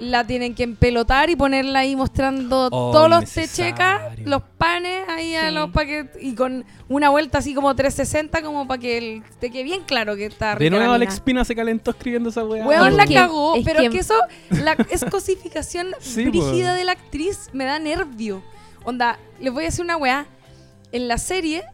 La 0.00 0.24
tienen 0.24 0.54
que 0.54 0.62
empelotar 0.62 1.28
y 1.28 1.34
ponerla 1.34 1.80
ahí 1.80 1.96
mostrando 1.96 2.68
Oh, 2.70 2.92
todos 2.92 3.10
los 3.10 3.24
techecas, 3.28 4.00
los 4.24 4.42
panes 4.56 5.08
ahí 5.08 5.34
a 5.34 5.50
los 5.50 5.70
paquetes 5.70 6.22
y 6.22 6.34
con 6.36 6.64
una 6.88 7.08
vuelta 7.10 7.38
así 7.38 7.52
como 7.52 7.74
360 7.74 8.40
como 8.42 8.68
para 8.68 8.80
que 8.80 8.96
el- 8.98 9.22
te 9.40 9.50
quede 9.50 9.64
bien 9.64 9.82
claro 9.82 10.14
que 10.14 10.26
está 10.26 10.54
De 10.54 10.70
nuevo 10.70 10.92
Alex. 10.92 11.18
Pina 11.18 11.44
se 11.44 11.56
calentó 11.56 11.90
escribiendo 11.90 12.28
esa 12.30 12.44
weá. 12.44 12.64
Weón, 12.64 12.96
la 12.96 13.06
cagó, 13.06 13.56
es 13.56 13.64
pero 13.64 13.80
que- 13.80 13.86
es 13.86 13.92
que 13.92 13.98
eso 13.98 14.14
la, 14.50 14.72
es 14.90 15.04
cosificación 15.04 15.88
Sí, 15.98 16.26
brígida 16.26 16.66
weón. 16.68 16.76
de 16.76 16.84
la 16.84 16.92
actriz, 16.92 17.50
me 17.52 17.64
da 17.64 17.80
nervio. 17.80 18.40
Onda, 18.84 19.18
les 19.40 19.52
voy 19.52 19.64
a 19.64 19.66
decir 19.66 19.84
una 19.84 19.96
weá. 19.96 20.26
En 20.92 21.08
la 21.08 21.18
serie, 21.18 21.64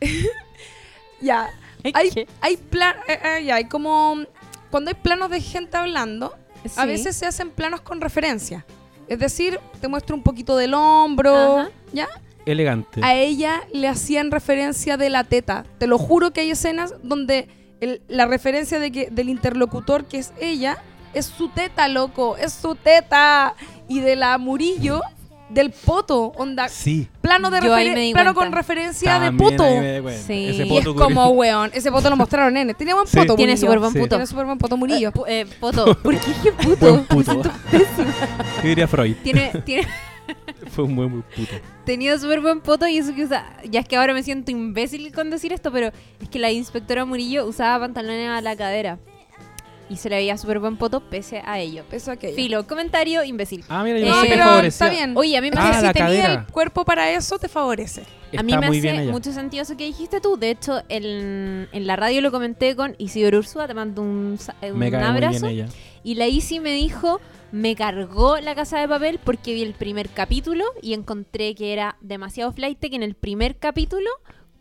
ya, 1.20 1.48
hay, 1.94 2.26
hay, 2.40 2.56
pla- 2.56 2.96
eh, 3.06 3.18
eh, 3.38 3.44
ya, 3.44 3.56
hay 3.56 3.64
como, 3.66 4.16
cuando 4.70 4.90
hay 4.90 4.94
planos 4.94 5.30
de 5.30 5.40
gente 5.40 5.76
hablando, 5.76 6.34
a 6.76 6.86
veces 6.86 7.16
se 7.16 7.26
hacen 7.26 7.50
planos 7.50 7.80
con 7.80 8.00
referencia. 8.00 8.64
Es 9.08 9.18
decir, 9.18 9.58
te 9.80 9.88
muestro 9.88 10.14
un 10.16 10.22
poquito 10.22 10.56
del 10.56 10.74
hombro, 10.74 11.58
Ajá. 11.58 11.70
¿ya? 11.92 12.08
Elegante. 12.46 13.00
A 13.04 13.14
ella 13.14 13.62
le 13.72 13.88
hacían 13.88 14.30
referencia 14.30 14.96
de 14.96 15.10
la 15.10 15.24
teta. 15.24 15.64
Te 15.78 15.86
lo 15.86 15.98
juro 15.98 16.32
que 16.32 16.40
hay 16.40 16.50
escenas 16.50 16.94
donde 17.02 17.48
el- 17.80 18.00
la 18.08 18.26
referencia 18.26 18.78
de 18.78 18.90
que, 18.90 19.08
del 19.10 19.28
interlocutor, 19.28 20.06
que 20.06 20.18
es 20.18 20.32
ella, 20.40 20.78
es 21.14 21.26
su 21.26 21.48
teta, 21.50 21.88
loco, 21.88 22.36
es 22.36 22.52
su 22.52 22.74
teta. 22.74 23.54
Y 23.88 24.00
de 24.00 24.16
la 24.16 24.38
Murillo, 24.38 25.02
del 25.52 25.70
poto, 25.70 26.32
onda, 26.36 26.68
Sí. 26.68 27.08
plano, 27.20 27.50
de 27.50 27.60
Yo 27.60 27.74
ahí 27.74 27.88
referen- 27.88 27.94
me 27.94 28.00
di 28.00 28.12
plano 28.12 28.34
cuenta. 28.34 28.50
con 28.50 28.56
referencia 28.56 29.14
de 29.20 29.26
También 29.26 29.50
poto. 29.50 29.64
ahí 29.64 29.78
me 29.80 29.94
di 29.96 30.00
cuenta. 30.02 30.20
Sí. 30.22 30.48
Ese 30.48 30.64
Y 30.66 30.72
Y 30.72 30.78
es 30.78 30.84
poto 30.84 30.94
como, 31.04 31.28
weón, 31.30 31.70
ese 31.74 31.92
poto 31.92 32.10
lo 32.10 32.16
mostraron, 32.16 32.54
nene. 32.54 32.74
Tiene 32.74 32.94
buen 32.94 33.06
Sí. 33.06 33.16
poto, 33.16 33.36
Tiene 33.36 33.52
Murillo. 33.52 33.66
súper 33.66 33.78
buen 33.78 33.92
Sí. 33.92 33.98
puto. 33.98 34.08
Tiene 34.10 34.26
súper 34.26 34.46
buen 34.46 34.58
poto, 34.58 34.76
Murillo. 34.76 35.08
Eh, 35.08 35.12
pu- 35.12 35.24
eh, 35.28 35.46
poto. 35.60 35.84
¿Por 36.02 36.14
qué 36.18 36.26
dije 36.26 36.52
puto? 36.52 36.86
Buen 36.92 37.04
puto. 37.04 37.42
¿Qué 38.62 38.68
diría 38.68 38.88
Freud? 38.88 39.14
Tiene, 39.22 39.50
tiene, 39.64 39.86
Fue 40.70 40.84
un 40.84 40.96
buen 40.96 41.10
muy 41.10 41.22
puto. 41.22 41.52
tenía 41.84 42.16
súper 42.18 42.40
buen 42.40 42.60
poto 42.60 42.86
y 42.86 42.96
eso 42.98 43.14
que 43.14 43.24
usa. 43.24 43.44
Ya 43.68 43.80
es 43.80 43.88
que 43.88 43.96
ahora 43.96 44.14
me 44.14 44.22
siento 44.22 44.50
imbécil 44.50 45.12
con 45.12 45.30
decir 45.30 45.52
esto, 45.52 45.70
pero 45.72 45.90
es 46.20 46.28
que 46.30 46.38
la 46.38 46.50
inspectora 46.50 47.04
Murillo 47.04 47.46
usaba 47.46 47.80
pantalones 47.80 48.30
a 48.30 48.40
la 48.40 48.56
cadera. 48.56 48.98
Y 49.90 49.96
se 49.96 50.08
le 50.08 50.16
veía 50.16 50.38
súper 50.38 50.58
buen 50.58 50.76
poto 50.78 51.00
pese 51.00 51.42
a 51.44 51.58
ello. 51.60 51.84
Eso 51.92 52.12
aquello. 52.12 52.34
Filo, 52.34 52.66
comentario 52.66 53.22
imbécil. 53.24 53.62
Ah, 53.68 53.82
mira, 53.84 53.98
yo 53.98 54.06
Eh, 54.06 54.08
no 54.08 54.20
sé 54.22 54.28
qué 54.28 54.34
pero 54.34 54.58
está 54.60 54.88
bien. 54.88 55.12
Oye, 55.16 55.36
a 55.36 55.40
mí 55.42 55.50
me 55.50 55.56
Ah, 55.58 55.68
hace, 55.70 55.86
si 55.88 55.92
tenía 55.92 56.06
cadera. 56.06 56.32
el 56.46 56.46
cuerpo 56.52 56.84
para 56.84 57.10
eso, 57.10 57.38
te 57.38 57.48
favorece. 57.48 58.02
a 58.36 58.42
mí 58.42 58.52
Está 58.52 58.60
me 58.60 58.66
muy 58.68 58.78
hace 58.78 59.04
mucho 59.10 59.32
sentido 59.32 59.62
eso 59.64 59.76
que 59.76 59.84
dijiste 59.84 60.20
tú. 60.20 60.36
De 60.38 60.50
hecho, 60.50 60.82
en, 60.88 61.68
en 61.72 61.86
la 61.86 61.96
radio 61.96 62.20
lo 62.22 62.30
comenté 62.30 62.74
con 62.74 62.94
Isidoro 62.98 63.38
Ursúa, 63.38 63.66
te 63.66 63.74
mando 63.74 64.00
un, 64.00 64.38
un 64.38 64.78
Me 64.78 64.90
cae 64.90 65.00
muy 65.10 65.18
bien 65.20 65.24
abrazo. 65.26 65.46
ella. 65.46 65.66
Y 66.02 66.14
la 66.14 66.26
Isi 66.26 66.58
me 66.58 66.72
dijo, 66.72 67.20
me 67.52 67.76
cargó 67.76 68.38
la 68.40 68.54
casa 68.54 68.80
de 68.80 68.88
papel 68.88 69.20
porque 69.22 69.52
vi 69.52 69.62
el 69.62 69.74
primer 69.74 70.08
capítulo 70.08 70.64
y 70.80 70.94
encontré 70.94 71.54
que 71.54 71.72
era 71.74 71.96
demasiado 72.00 72.50
flight 72.52 72.78
que 72.80 72.96
en 72.96 73.02
el 73.02 73.14
primer 73.14 73.56
capítulo... 73.56 74.08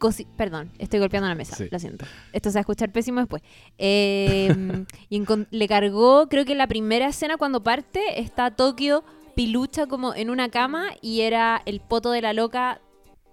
cosi- 0.01 0.27
Perdón, 0.35 0.71
estoy 0.79 0.99
golpeando 0.99 1.29
la 1.29 1.35
mesa, 1.35 1.55
Sí. 1.55 1.67
lo 1.71 1.79
siento. 1.79 2.05
Esto 2.33 2.49
se 2.49 2.55
va 2.55 2.59
a 2.59 2.61
escuchar 2.61 2.91
pésimo 2.91 3.19
después. 3.21 3.41
Eh, 3.77 4.49
y 5.09 5.23
le 5.51 5.67
cargó, 5.67 6.27
creo 6.27 6.43
que 6.43 6.55
la 6.55 6.67
primera 6.67 7.07
escena 7.07 7.37
cuando 7.37 7.61
parte 7.63 8.19
está 8.19 8.51
Tokio 8.51 9.03
pilucha 9.35 9.87
como 9.87 10.13
en 10.13 10.29
una 10.29 10.49
cama 10.49 10.87
y 11.01 11.21
era 11.21 11.61
el 11.65 11.79
poto 11.79 12.11
de 12.11 12.21
la 12.21 12.33
loca 12.33 12.81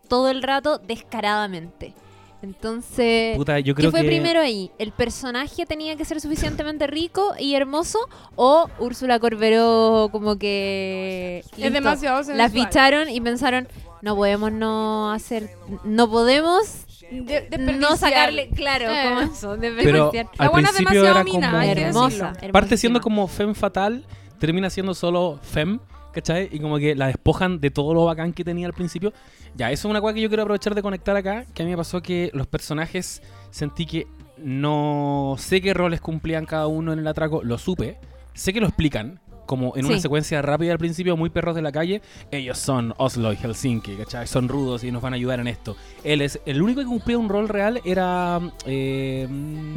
todo 0.08 0.28
el 0.30 0.42
rato 0.42 0.78
descaradamente. 0.78 1.94
Entonces... 2.40 3.36
Puta, 3.36 3.58
yo 3.58 3.74
¿Qué 3.74 3.80
creo 3.82 3.90
fue 3.90 4.02
que 4.02 4.06
primero 4.06 4.40
ahí? 4.40 4.70
¿El 4.78 4.92
personaje 4.92 5.66
tenía 5.66 5.96
que 5.96 6.04
ser 6.04 6.20
suficientemente 6.20 6.86
rico 6.86 7.34
y 7.38 7.54
hermoso? 7.54 7.98
¿O 8.36 8.68
Úrsula 8.78 9.18
Corberó 9.18 10.08
como 10.12 10.38
que... 10.38 11.42
Es 11.50 11.58
listo, 11.58 11.72
demasiado 11.72 12.18
La 12.18 12.24
sensual. 12.48 12.50
ficharon 12.50 13.10
y 13.10 13.20
pensaron, 13.20 13.66
no 14.02 14.16
podemos 14.16 14.52
no 14.52 15.12
hacer... 15.12 15.50
No 15.84 16.08
podemos 16.10 16.84
De- 17.10 17.48
no 17.78 17.96
sacarle... 17.96 18.48
Claro, 18.50 18.86
Eh. 18.90 19.02
como 19.04 19.20
eso, 19.32 19.56
Pero 19.60 20.12
al 20.38 20.50
principio 20.52 21.04
era 21.06 21.24
mina, 21.24 21.50
como... 21.50 21.62
hermosa. 21.62 22.32
Parte 22.52 22.76
siendo 22.76 23.00
como 23.00 23.26
femme 23.28 23.54
fatal, 23.54 24.04
termina 24.38 24.68
siendo 24.70 24.94
solo 24.94 25.38
femme, 25.42 25.80
¿cachai? 26.12 26.48
Y 26.52 26.58
como 26.60 26.78
que 26.78 26.94
la 26.94 27.06
despojan 27.06 27.60
de 27.60 27.70
todo 27.70 27.94
lo 27.94 28.04
bacán 28.04 28.32
que 28.32 28.44
tenía 28.44 28.66
al 28.66 28.72
principio. 28.74 29.12
Ya, 29.54 29.70
eso 29.72 29.88
es 29.88 29.90
una 29.90 30.00
cosa 30.00 30.14
que 30.14 30.20
yo 30.20 30.28
quiero 30.28 30.42
aprovechar 30.42 30.74
de 30.74 30.82
conectar 30.82 31.16
acá, 31.16 31.44
que 31.54 31.62
a 31.62 31.64
mí 31.64 31.70
me 31.70 31.76
pasó 31.76 32.02
que 32.02 32.30
los 32.34 32.46
personajes 32.46 33.22
sentí 33.50 33.86
que 33.86 34.06
no 34.36 35.34
sé 35.38 35.60
qué 35.60 35.74
roles 35.74 36.00
cumplían 36.00 36.46
cada 36.46 36.66
uno 36.66 36.92
en 36.92 36.98
el 37.00 37.06
atraco, 37.08 37.42
lo 37.42 37.58
supe, 37.58 37.98
sé 38.34 38.52
que 38.52 38.60
lo 38.60 38.66
explican. 38.68 39.20
Como 39.48 39.74
en 39.76 39.86
una 39.86 39.94
Sí. 39.94 40.02
secuencia 40.02 40.42
rápida 40.42 40.72
al 40.72 40.78
principio, 40.78 41.16
muy 41.16 41.30
perros 41.30 41.54
de 41.54 41.62
la 41.62 41.72
calle. 41.72 42.02
Ellos 42.30 42.58
son 42.58 42.92
Oslo 42.98 43.32
y 43.32 43.36
Helsinki, 43.36 43.94
¿cachai? 43.96 44.26
Son 44.26 44.46
rudos 44.46 44.84
y 44.84 44.92
nos 44.92 45.00
van 45.00 45.14
a 45.14 45.16
ayudar 45.16 45.40
en 45.40 45.48
esto. 45.48 45.74
Él 46.04 46.20
es. 46.20 46.38
El 46.44 46.60
único 46.60 46.80
que 46.82 46.86
cumplía 46.86 47.16
un 47.16 47.30
rol 47.30 47.48
real 47.48 47.80
era. 47.86 48.40
eh, 48.66 49.26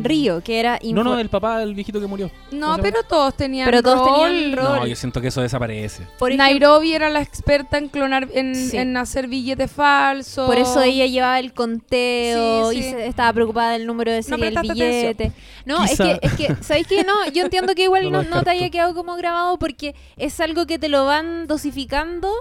Río, 0.04 0.42
que 0.44 0.60
era... 0.60 0.78
No, 0.84 1.04
no, 1.06 1.18
el 1.18 1.30
papá 1.30 1.60
del 1.60 1.74
viejito 1.74 2.02
que 2.02 2.08
murió. 2.08 2.30
No, 2.52 2.68
¿Cómo 2.72 2.76
se 2.76 2.82
pero 2.82 3.04
todos 3.04 3.34
tenían 3.36 3.66
Pero 3.66 3.82
todos 3.82 4.00
rol. 4.00 4.30
tenían 4.30 4.58
rol. 4.58 4.80
No, 4.82 4.88
yo 4.88 4.96
siento 4.98 5.22
que 5.22 5.28
eso 5.30 5.42
desaparece. 5.42 6.06
por, 6.20 6.36
Nairobi 6.36 6.94
era 6.94 7.10
la 7.10 7.22
experta 7.22 7.78
en 7.78 7.88
clonar, 7.88 8.28
en, 8.34 8.54
Sí. 8.56 8.76
en 8.76 8.98
hacer 8.98 9.28
billetes 9.28 9.72
falsos. 9.72 10.48
por 10.48 10.58
eso 10.58 10.82
ella 10.82 11.06
llevaba 11.06 11.40
el 11.40 11.54
conteo 11.54 12.72
Sí, 12.72 12.80
y 12.80 12.84
se- 12.84 13.08
estaba 13.08 13.32
preocupada 13.34 13.72
del 13.72 13.88
número 13.88 14.12
de 14.12 14.18
No 14.18 14.24
serie 14.24 14.52
del 14.52 14.60
billete. 14.62 15.32
No, 15.66 15.82
Quizá. 15.86 16.12
es 16.12 16.20
que, 16.20 16.28
es 16.28 16.34
que, 16.58 16.64
¿sabéis 16.64 16.88
qué? 16.88 17.04
No, 17.04 17.14
yo 17.32 17.44
entiendo 17.44 17.74
que 17.74 17.84
igual 17.84 18.02
No 18.12 18.24
no, 18.24 18.30
no 18.30 18.44
te 18.44 18.50
haya 18.50 18.70
quedado 18.70 18.94
como 18.94 19.16
grabado 19.16 19.58
porque 19.62 19.96
es 20.18 20.40
algo 20.42 20.66
que 20.66 20.78
te 20.78 20.90
lo 20.90 21.06
van 21.06 21.48
dosificando 21.48 22.34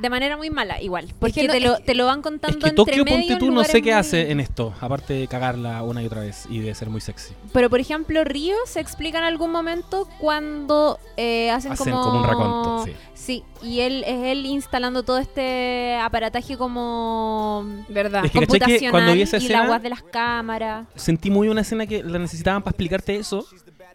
de 0.00 0.10
manera 0.10 0.36
muy 0.36 0.50
mala, 0.50 0.82
igual. 0.82 1.06
Porque 1.20 1.46
no- 1.46 1.52
te, 1.52 1.60
lo, 1.60 1.72
es 1.74 1.78
que- 1.78 1.84
te 1.84 1.94
lo 1.94 2.06
van 2.06 2.18
Es 2.18 2.22
contando 2.24 2.58
que 2.58 2.68
entre 2.68 2.74
Tokio, 2.74 3.04
medio 3.04 3.16
ponte 3.28 3.36
tú, 3.36 3.50
no 3.52 3.62
sé 3.64 3.80
qué 3.80 3.90
muy- 3.92 4.00
hace 4.00 4.32
en 4.32 4.40
esto, 4.40 4.74
aparte 4.80 5.14
de 5.14 5.28
cagarla 5.28 5.82
una 5.84 6.02
y 6.02 6.06
otra 6.06 6.20
vez 6.22 6.46
y 6.50 6.58
de 6.58 6.74
ser 6.74 6.90
muy 6.90 7.00
sexy. 7.00 7.32
Pero, 7.52 7.70
por 7.70 7.78
ejemplo, 7.78 8.24
Río 8.24 8.56
se 8.66 8.80
explica 8.80 9.18
en 9.18 9.24
algún 9.24 9.52
momento 9.52 10.08
cuando 10.18 10.98
eh, 11.16 11.50
hacen, 11.52 11.72
Hacen 11.72 11.92
como... 11.92 12.02
como 12.04 12.18
un 12.20 12.26
raconto, 12.26 12.84
sí. 12.84 12.92
Sí, 13.14 13.44
y 13.62 13.80
él 13.80 14.02
es 14.06 14.24
él 14.24 14.44
instalando 14.44 15.02
todo 15.04 15.18
este 15.18 15.96
aparataje 16.02 16.58
como 16.58 17.64
¿Verdad? 17.88 18.24
Es 18.24 18.32
que, 18.32 18.40
¿cachai 18.40 18.58
que 18.58 18.58
computacional 18.58 18.90
cuando 18.90 19.12
vi 19.14 19.22
esa 19.22 19.36
y 19.38 19.44
escena- 19.44 19.60
la 19.62 19.66
guas 19.68 19.82
de 19.82 19.88
las 19.90 20.02
cámaras. 20.02 20.88
Sentí 20.96 21.30
muy 21.30 21.48
una 21.48 21.60
escena 21.62 21.86
que 21.86 22.02
la 22.02 22.18
necesitaban 22.18 22.62
para 22.62 22.72
explicarte 22.72 23.16
eso 23.16 23.46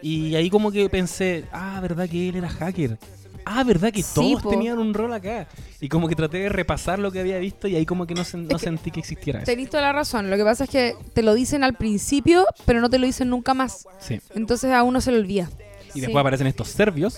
y 0.01 0.35
ahí 0.35 0.49
como 0.49 0.71
que 0.71 0.89
pensé, 0.89 1.45
ah, 1.51 1.79
verdad 1.81 2.07
que 2.09 2.29
él 2.29 2.35
era 2.37 2.49
hacker. 2.49 2.97
Ah, 3.45 3.63
verdad 3.63 3.91
que 3.91 4.03
Sí, 4.03 4.11
todos 4.13 4.43
po. 4.43 4.49
tenían 4.49 4.77
un 4.77 4.93
rol 4.93 5.11
acá. 5.13 5.47
Y 5.81 5.89
como 5.89 6.07
que 6.07 6.15
traté 6.15 6.37
de 6.39 6.49
repasar 6.49 6.99
lo 6.99 7.11
que 7.11 7.19
había 7.19 7.37
visto 7.39 7.67
y 7.67 7.75
ahí 7.75 7.85
como 7.85 8.05
que 8.05 8.13
no, 8.13 8.21
sen- 8.21 8.47
no 8.51 8.59
sentí 8.59 8.91
que 8.91 8.99
existiera 8.99 9.39
eso. 9.39 9.45
Tenés 9.47 9.69
toda 9.69 9.81
la 9.81 9.91
razón. 9.93 10.29
Lo 10.29 10.37
que 10.37 10.43
pasa 10.43 10.65
es 10.65 10.69
que 10.69 10.95
te 11.13 11.23
lo 11.23 11.33
dicen 11.33 11.63
al 11.63 11.73
principio, 11.73 12.45
pero 12.65 12.79
no 12.81 12.89
te 12.89 12.99
lo 12.99 13.07
dicen 13.07 13.29
nunca 13.29 13.53
más. 13.55 13.87
Sí. 13.99 14.19
Entonces 14.35 14.71
a 14.71 14.83
uno 14.83 15.01
se 15.01 15.11
le 15.11 15.17
olvida. 15.19 15.49
Y 15.89 15.93
Sí. 15.93 16.01
después 16.01 16.21
aparecen 16.21 16.45
estos 16.47 16.67
serbios 16.67 17.17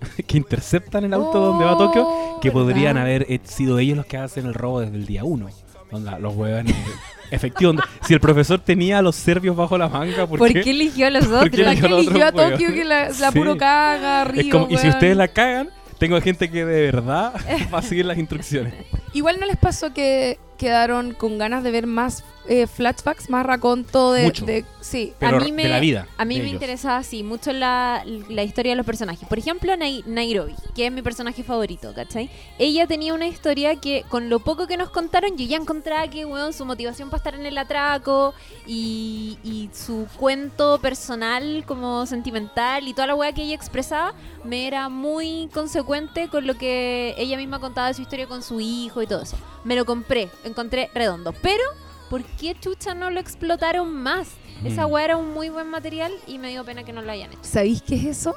que 0.26 0.38
interceptan 0.38 1.04
el 1.04 1.12
auto 1.14 1.38
donde 1.38 1.64
va 1.64 1.76
Tokio, 1.78 2.04
Oh, 2.08 2.40
que 2.40 2.50
podrían 2.50 2.94
¿verdad? 2.94 3.02
haber 3.02 3.26
eh, 3.28 3.40
sido 3.44 3.78
ellos 3.78 3.96
los 3.98 4.06
que 4.06 4.16
hacen 4.16 4.46
el 4.46 4.54
robo 4.54 4.80
desde 4.80 4.96
el 4.96 5.06
día 5.06 5.22
uno. 5.24 5.48
Onda, 5.92 6.18
los 6.18 6.34
huevones. 6.34 6.74
Efectivo, 7.30 7.74
si 8.06 8.14
el 8.14 8.20
profesor 8.20 8.58
tenía 8.60 8.98
a 8.98 9.02
los 9.02 9.16
serbios 9.16 9.54
bajo 9.56 9.76
la 9.78 9.88
manga, 9.88 10.26
¿por, 10.26 10.38
¿Por 10.38 10.52
qué? 10.52 10.60
qué 10.62 10.70
eligió 10.70 11.06
a 11.06 11.10
los 11.10 11.24
¿Por 11.26 11.34
otros? 11.36 11.50
qué 11.50 11.62
La 11.62 11.72
eligió 11.72 11.96
a 11.96 11.98
eligió 12.00 12.32
Tokio 12.32 12.74
que 12.74 12.84
la, 12.84 13.08
la 13.08 13.30
Sí. 13.32 13.38
puro 13.38 13.56
caga, 13.56 14.24
Río. 14.24 14.40
Es 14.42 14.48
como- 14.50 14.66
y 14.70 14.76
si 14.78 14.88
ustedes 14.88 15.16
la 15.16 15.28
cagan, 15.28 15.70
tengo 15.98 16.20
gente 16.20 16.50
que 16.50 16.64
de 16.64 16.82
verdad 16.90 17.34
va 17.74 17.78
a 17.78 17.82
seguir 17.82 18.06
las 18.06 18.18
instrucciones. 18.18 18.74
Igual 19.12 19.38
no 19.40 19.46
les 19.46 19.56
pasó 19.56 19.92
que 19.92 20.38
quedaron 20.58 21.12
con 21.14 21.38
ganas 21.38 21.62
de 21.64 21.70
ver 21.70 21.86
más 21.86 22.22
eh, 22.52 22.66
flashbacks, 22.66 23.30
más 23.30 23.46
raconto 23.46 24.12
de, 24.12 24.24
Mucho. 24.24 24.44
de- 24.44 24.64
sí. 24.80 25.12
Pero 25.20 25.38
mí 25.40 25.52
me- 25.52 25.62
de 25.62 25.68
la 25.68 25.78
vida. 25.78 26.08
A 26.18 26.24
mí 26.24 26.34
me 26.38 26.40
ellos. 26.42 26.54
interesaba 26.54 26.96
así 26.96 27.22
mucho 27.22 27.52
la, 27.52 28.04
la 28.28 28.42
historia 28.42 28.72
de 28.72 28.76
los 28.76 28.84
personajes. 28.84 29.28
Por 29.28 29.38
ejemplo, 29.38 29.72
Nai- 29.76 30.04
Nairobi, 30.04 30.54
que 30.74 30.86
es 30.86 30.92
mi 30.92 31.00
personaje 31.00 31.44
favorito, 31.44 31.94
¿cachai? 31.94 32.28
Ella 32.58 32.88
tenía 32.88 33.14
una 33.14 33.28
historia 33.28 33.76
que 33.76 34.04
con 34.08 34.28
lo 34.28 34.40
poco 34.40 34.66
que 34.66 34.76
nos 34.76 34.90
contaron, 34.90 35.36
yo 35.36 35.46
ya 35.46 35.56
encontraba 35.58 36.08
que, 36.08 36.24
weón, 36.24 36.52
su 36.52 36.64
motivación 36.66 37.08
para 37.08 37.18
estar 37.18 37.34
en 37.36 37.46
el 37.46 37.56
atraco 37.56 38.34
y, 38.66 39.38
y 39.44 39.70
su 39.72 40.08
cuento 40.16 40.80
personal 40.80 41.62
como 41.66 42.04
sentimental 42.06 42.88
y 42.88 42.94
toda 42.94 43.06
la 43.06 43.14
weá 43.14 43.32
que 43.32 43.42
ella 43.44 43.54
expresaba, 43.54 44.12
me 44.42 44.66
era 44.66 44.88
muy 44.88 45.48
consecuente 45.54 46.26
con 46.28 46.48
lo 46.48 46.58
que 46.58 47.14
ella 47.16 47.36
misma 47.36 47.60
contaba 47.60 47.86
de 47.86 47.94
su 47.94 48.02
historia 48.02 48.26
con 48.26 48.42
su 48.42 48.58
hijo 48.60 49.02
y 49.02 49.06
todo 49.06 49.22
eso. 49.22 49.36
Me 49.62 49.76
lo 49.76 49.84
compré, 49.84 50.28
encontré 50.42 50.90
redondo. 50.94 51.32
Pero, 51.42 51.62
¿por 52.10 52.22
qué 52.24 52.54
chucha 52.60 52.92
no 52.94 53.10
lo 53.10 53.18
explotaron 53.20 53.90
más? 53.94 54.28
Esa 54.64 54.86
Mm. 54.86 54.90
weá 54.92 55.04
era 55.06 55.16
un 55.16 55.32
muy 55.32 55.48
buen 55.48 55.68
material 55.68 56.12
y 56.26 56.36
me 56.38 56.50
dio 56.50 56.62
pena 56.64 56.84
que 56.84 56.92
no 56.92 57.00
lo 57.00 57.10
hayan 57.10 57.30
hecho. 57.32 57.40
¿Sabéis 57.42 57.80
qué 57.80 57.94
es 57.94 58.04
eso? 58.04 58.34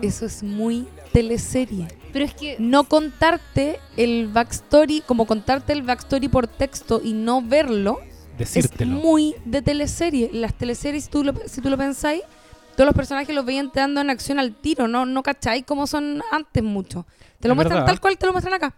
Eso 0.00 0.24
es 0.24 0.42
muy 0.42 0.86
teleserie. 1.12 1.88
Pero 2.12 2.24
es 2.24 2.32
que 2.34 2.56
no 2.58 2.84
contarte 2.84 3.78
el 3.98 4.28
backstory, 4.28 5.02
como 5.02 5.26
contarte 5.26 5.72
el 5.74 5.82
backstory 5.82 6.28
por 6.28 6.46
texto 6.46 7.00
y 7.04 7.12
no 7.12 7.42
verlo, 7.42 8.00
Decírtelo. 8.38 8.96
es 8.96 9.02
muy 9.02 9.34
de 9.44 9.60
teleserie. 9.62 10.30
Las 10.32 10.54
teleseries, 10.54 11.04
si 11.04 11.10
tú 11.10 11.24
lo, 11.24 11.34
si 11.46 11.60
tú 11.60 11.68
lo 11.68 11.76
pensáis, 11.76 12.22
todos 12.74 12.86
los 12.86 12.94
personajes 12.94 13.34
los 13.34 13.44
veían 13.44 13.66
entrando 13.66 14.00
en 14.00 14.10
acción 14.10 14.38
al 14.38 14.54
tiro, 14.54 14.86
¿no? 14.88 15.04
No 15.06 15.22
cacháis 15.22 15.64
cómo 15.66 15.86
son 15.86 16.22
antes 16.30 16.62
mucho. 16.62 17.06
Te 17.40 17.48
lo 17.48 17.52
Es 17.52 17.56
muestran 17.56 17.78
verdad. 17.80 17.86
tal 17.92 18.00
cual 18.00 18.18
te 18.18 18.26
lo 18.26 18.32
muestran 18.32 18.54
acá. 18.54 18.74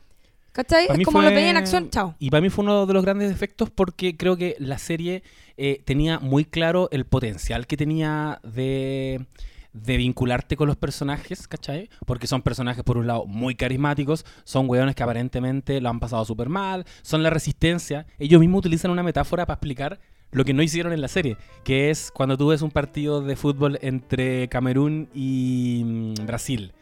¿Cachai? 0.58 0.86
Es 0.90 1.04
como 1.04 1.20
fue- 1.20 1.28
lo 1.28 1.30
veían 1.36 1.50
en 1.50 1.56
acción, 1.58 1.88
chao. 1.88 2.16
Y 2.18 2.30
para 2.30 2.40
mí 2.40 2.50
fue 2.50 2.64
uno 2.64 2.84
de 2.84 2.92
los 2.92 3.04
grandes 3.04 3.28
defectos 3.28 3.70
porque 3.70 4.16
creo 4.16 4.36
que 4.36 4.56
la 4.58 4.76
serie 4.78 5.22
eh, 5.56 5.80
tenía 5.84 6.18
muy 6.18 6.44
claro 6.44 6.88
el 6.90 7.04
potencial 7.04 7.68
que 7.68 7.76
tenía 7.76 8.40
de, 8.42 9.24
de 9.72 9.96
vincularte 9.96 10.56
con 10.56 10.66
los 10.66 10.76
personajes, 10.76 11.46
¿cachai? 11.46 11.88
Porque 12.06 12.26
son 12.26 12.42
personajes, 12.42 12.82
por 12.82 12.96
un 12.98 13.06
lado, 13.06 13.24
muy 13.24 13.54
carismáticos, 13.54 14.26
son 14.42 14.68
weones 14.68 14.96
que 14.96 15.04
aparentemente 15.04 15.80
lo 15.80 15.90
han 15.90 16.00
pasado 16.00 16.24
súper 16.24 16.48
mal, 16.48 16.84
son 17.02 17.22
la 17.22 17.30
resistencia. 17.30 18.06
Ellos 18.18 18.40
mismos 18.40 18.58
utilizan 18.58 18.90
una 18.90 19.04
metáfora 19.04 19.46
para 19.46 19.54
explicar 19.54 20.00
lo 20.32 20.44
que 20.44 20.54
no 20.54 20.62
hicieron 20.64 20.92
en 20.92 21.00
la 21.00 21.08
serie, 21.08 21.36
que 21.62 21.88
es 21.90 22.10
cuando 22.12 22.36
tú 22.36 22.48
ves 22.48 22.62
un 22.62 22.72
partido 22.72 23.20
de 23.22 23.36
fútbol 23.36 23.78
entre 23.80 24.48
Camerún 24.48 25.08
y 25.14 25.82
mm, 26.18 26.26
Brasil. 26.26 26.72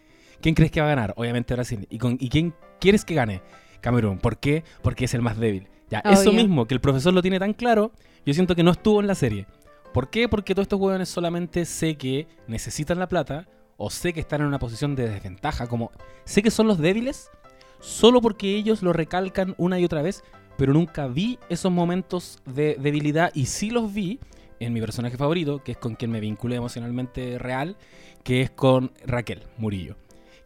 ¿Quién 0.41 0.55
crees 0.55 0.71
que 0.73 0.81
va 0.81 0.87
a 0.87 0.91
ganar? 0.91 1.13
Obviamente 1.19 1.53
Brasil. 1.53 1.87
¿Y, 1.91 1.99
con, 1.99 2.17
¿y 2.19 2.31
quién 2.31 2.55
quieres 2.81 3.05
que 3.05 3.15
gane? 3.15 3.43
Camerún. 3.87 4.19
¿Por 4.19 4.39
qué? 4.39 4.65
Porque 4.83 5.05
es 5.05 5.15
el 5.15 5.23
más 5.23 5.39
débil. 5.39 5.69
Ya, 5.89 6.01
eso 6.01 6.33
mismo, 6.33 6.67
que 6.67 6.75
el 6.75 6.81
profesor 6.81 7.15
lo 7.15 7.23
tiene 7.23 7.39
tan 7.39 7.53
claro, 7.53 7.93
yo 8.25 8.35
siento 8.35 8.57
que 8.57 8.65
no 8.65 8.73
estuvo 8.73 9.01
en 9.01 9.07
la 9.07 9.15
serie. 9.15 9.47
¿Por 9.95 10.11
qué? 10.11 10.29
Porque 10.29 10.57
todos 10.57 10.65
estos 10.65 10.81
hueones 10.81 11.09
solamente 11.09 11.65
sé 11.65 11.95
que 11.95 12.27
necesitan 12.49 12.99
la 12.99 13.09
plata 13.09 13.47
o 13.77 13.89
sé 13.89 14.13
que 14.13 14.19
están 14.19 14.41
en 14.41 14.49
una 14.49 14.59
posición 14.59 14.97
de 14.97 15.09
desventaja, 15.09 15.69
como 15.69 15.93
sé 16.25 16.43
que 16.43 16.51
son 16.51 16.67
los 16.67 16.79
débiles 16.79 17.31
solo 17.79 18.21
porque 18.21 18.57
ellos 18.57 18.83
lo 18.83 18.93
recalcan 18.93 19.55
una 19.57 19.79
y 19.79 19.85
otra 19.85 20.03
vez, 20.03 20.25
pero 20.59 20.73
nunca 20.73 21.07
vi 21.07 21.39
esos 21.49 21.71
momentos 21.71 22.41
de 22.45 22.77
debilidad 22.81 23.31
y 23.35 23.47
sí 23.47 23.71
los 23.71 23.95
vi 23.95 24.19
en 24.59 24.73
mi 24.73 24.81
personaje 24.81 25.17
favorito, 25.17 25.63
que 25.63 25.73
es 25.73 25.79
con 25.79 25.95
quien 25.95 26.11
me 26.11 26.19
vinculé 26.19 26.57
emocionalmente 26.57 27.39
real, 27.39 27.77
que 28.25 28.43
es 28.43 28.51
con 28.51 28.91
Raquel 29.07 29.45
Murillo, 29.59 29.95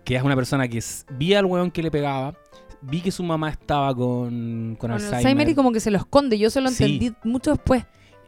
que 0.04 0.16
es 0.16 0.22
una 0.22 0.36
persona 0.36 0.68
que 0.68 0.84
vi 1.12 1.32
al 1.32 1.46
hueón 1.46 1.70
que 1.70 1.82
le 1.82 1.90
pegaba, 1.90 2.34
vi 2.82 3.00
que 3.00 3.10
su 3.10 3.22
mamá 3.22 3.50
estaba 3.50 3.94
con, 3.94 4.76
con 4.76 4.76
Con 4.76 4.90
Alzheimer. 4.92 5.16
Alzheimer 5.18 5.48
y 5.48 5.54
como 5.54 5.72
que 5.72 5.80
se 5.80 5.90
lo 5.90 5.98
esconde. 5.98 6.38
Yo 6.38 6.50
se 6.50 6.60
lo 6.60 6.70
Sí. 6.70 6.84
entendí 6.84 7.14
mucho 7.24 7.50
después. 7.52 7.84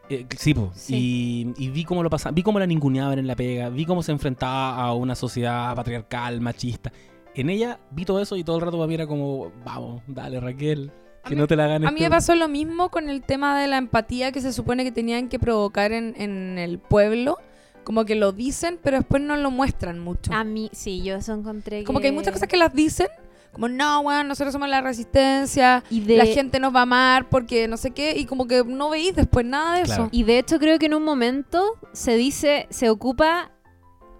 Eh, 0.09 0.25
sí, 0.37 0.53
po. 0.53 0.71
Sí. 0.75 1.53
Y, 1.57 1.65
y 1.65 1.69
vi 1.69 1.85
cómo 1.85 2.03
lo 2.03 2.09
pasaba, 2.09 2.33
vi 2.33 2.43
cómo 2.43 2.59
la 2.59 2.67
ninguneaban 2.67 3.17
en 3.19 3.25
la 3.27 3.35
pega, 3.35 3.69
vi 3.69 3.85
cómo 3.85 4.03
se 4.03 4.11
enfrentaba 4.11 4.75
a 4.75 4.93
una 4.93 5.15
sociedad 5.15 5.73
patriarcal, 5.75 6.41
machista. 6.41 6.91
En 7.35 7.49
ella 7.49 7.79
vi 7.91 8.05
todo 8.05 8.21
eso 8.21 8.35
y 8.35 8.43
todo 8.43 8.57
el 8.57 8.61
rato 8.63 8.77
para 8.77 8.87
mí 8.87 8.93
era 8.95 9.07
como, 9.07 9.51
vamos, 9.65 10.01
dale 10.07 10.39
Raquel, 10.39 10.91
A 11.23 11.29
que 11.29 11.35
mí- 11.35 11.41
no 11.41 11.47
te 11.47 11.55
la 11.55 11.67
ganes. 11.67 11.87
A 11.87 11.91
mí 11.91 11.97
tú". 11.99 12.03
me 12.03 12.09
pasó 12.09 12.35
lo 12.35 12.47
mismo 12.47 12.89
con 12.89 13.09
el 13.09 13.21
tema 13.23 13.59
de 13.59 13.67
la 13.67 13.77
empatía 13.77 14.31
que 14.31 14.41
se 14.41 14.53
supone 14.53 14.83
que 14.83 14.91
tenían 14.91 15.29
que 15.29 15.39
provocar 15.39 15.93
en, 15.93 16.13
en 16.17 16.57
el 16.59 16.79
pueblo. 16.79 17.37
Como 17.85 18.05
que 18.05 18.15
lo 18.15 18.31
dicen, 18.33 18.79
pero 18.83 18.97
después 18.97 19.21
no 19.23 19.35
lo 19.35 19.51
muestran 19.51 19.99
mucho. 19.99 20.31
a 20.33 20.43
mí, 20.45 20.69
sí, 20.73 21.01
yo 21.03 21.15
eso 21.15 21.33
encontré 21.33 21.83
Como 21.83 21.99
que 21.99 22.07
hay 22.07 22.13
muchas 22.13 22.31
cosas 22.33 22.47
que 22.47 22.55
las 22.57 22.73
dicen. 22.73 23.07
Como, 23.53 23.69
no, 23.69 24.01
weón, 24.01 24.27
nosotros 24.27 24.51
somos 24.51 24.67
la 24.67 24.81
resistencia. 24.81 25.83
Y 25.89 26.01
de, 26.01 26.17
La 26.17 26.25
gente 26.25 26.59
nos 26.59 26.73
va 26.75 26.79
a 26.79 26.83
amar 26.83 27.29
porque 27.29 27.67
no 27.67 27.77
sé 27.77 27.91
qué. 27.91 28.17
Y 28.17 28.25
como 28.25 28.47
que 28.47 28.63
no 28.63 28.89
veís 28.89 29.15
después 29.15 29.45
nada 29.45 29.75
de 29.77 29.83
Claro. 29.83 30.03
eso. 30.05 30.09
y 30.11 30.23
de 30.23 30.39
hecho 30.39 30.59
creo 30.59 30.79
que 30.79 30.87
en 30.87 30.95
un 30.95 31.03
momento 31.03 31.77
se 31.93 32.15
dice, 32.15 32.67
se 32.71 32.89
ocupa 32.89 33.51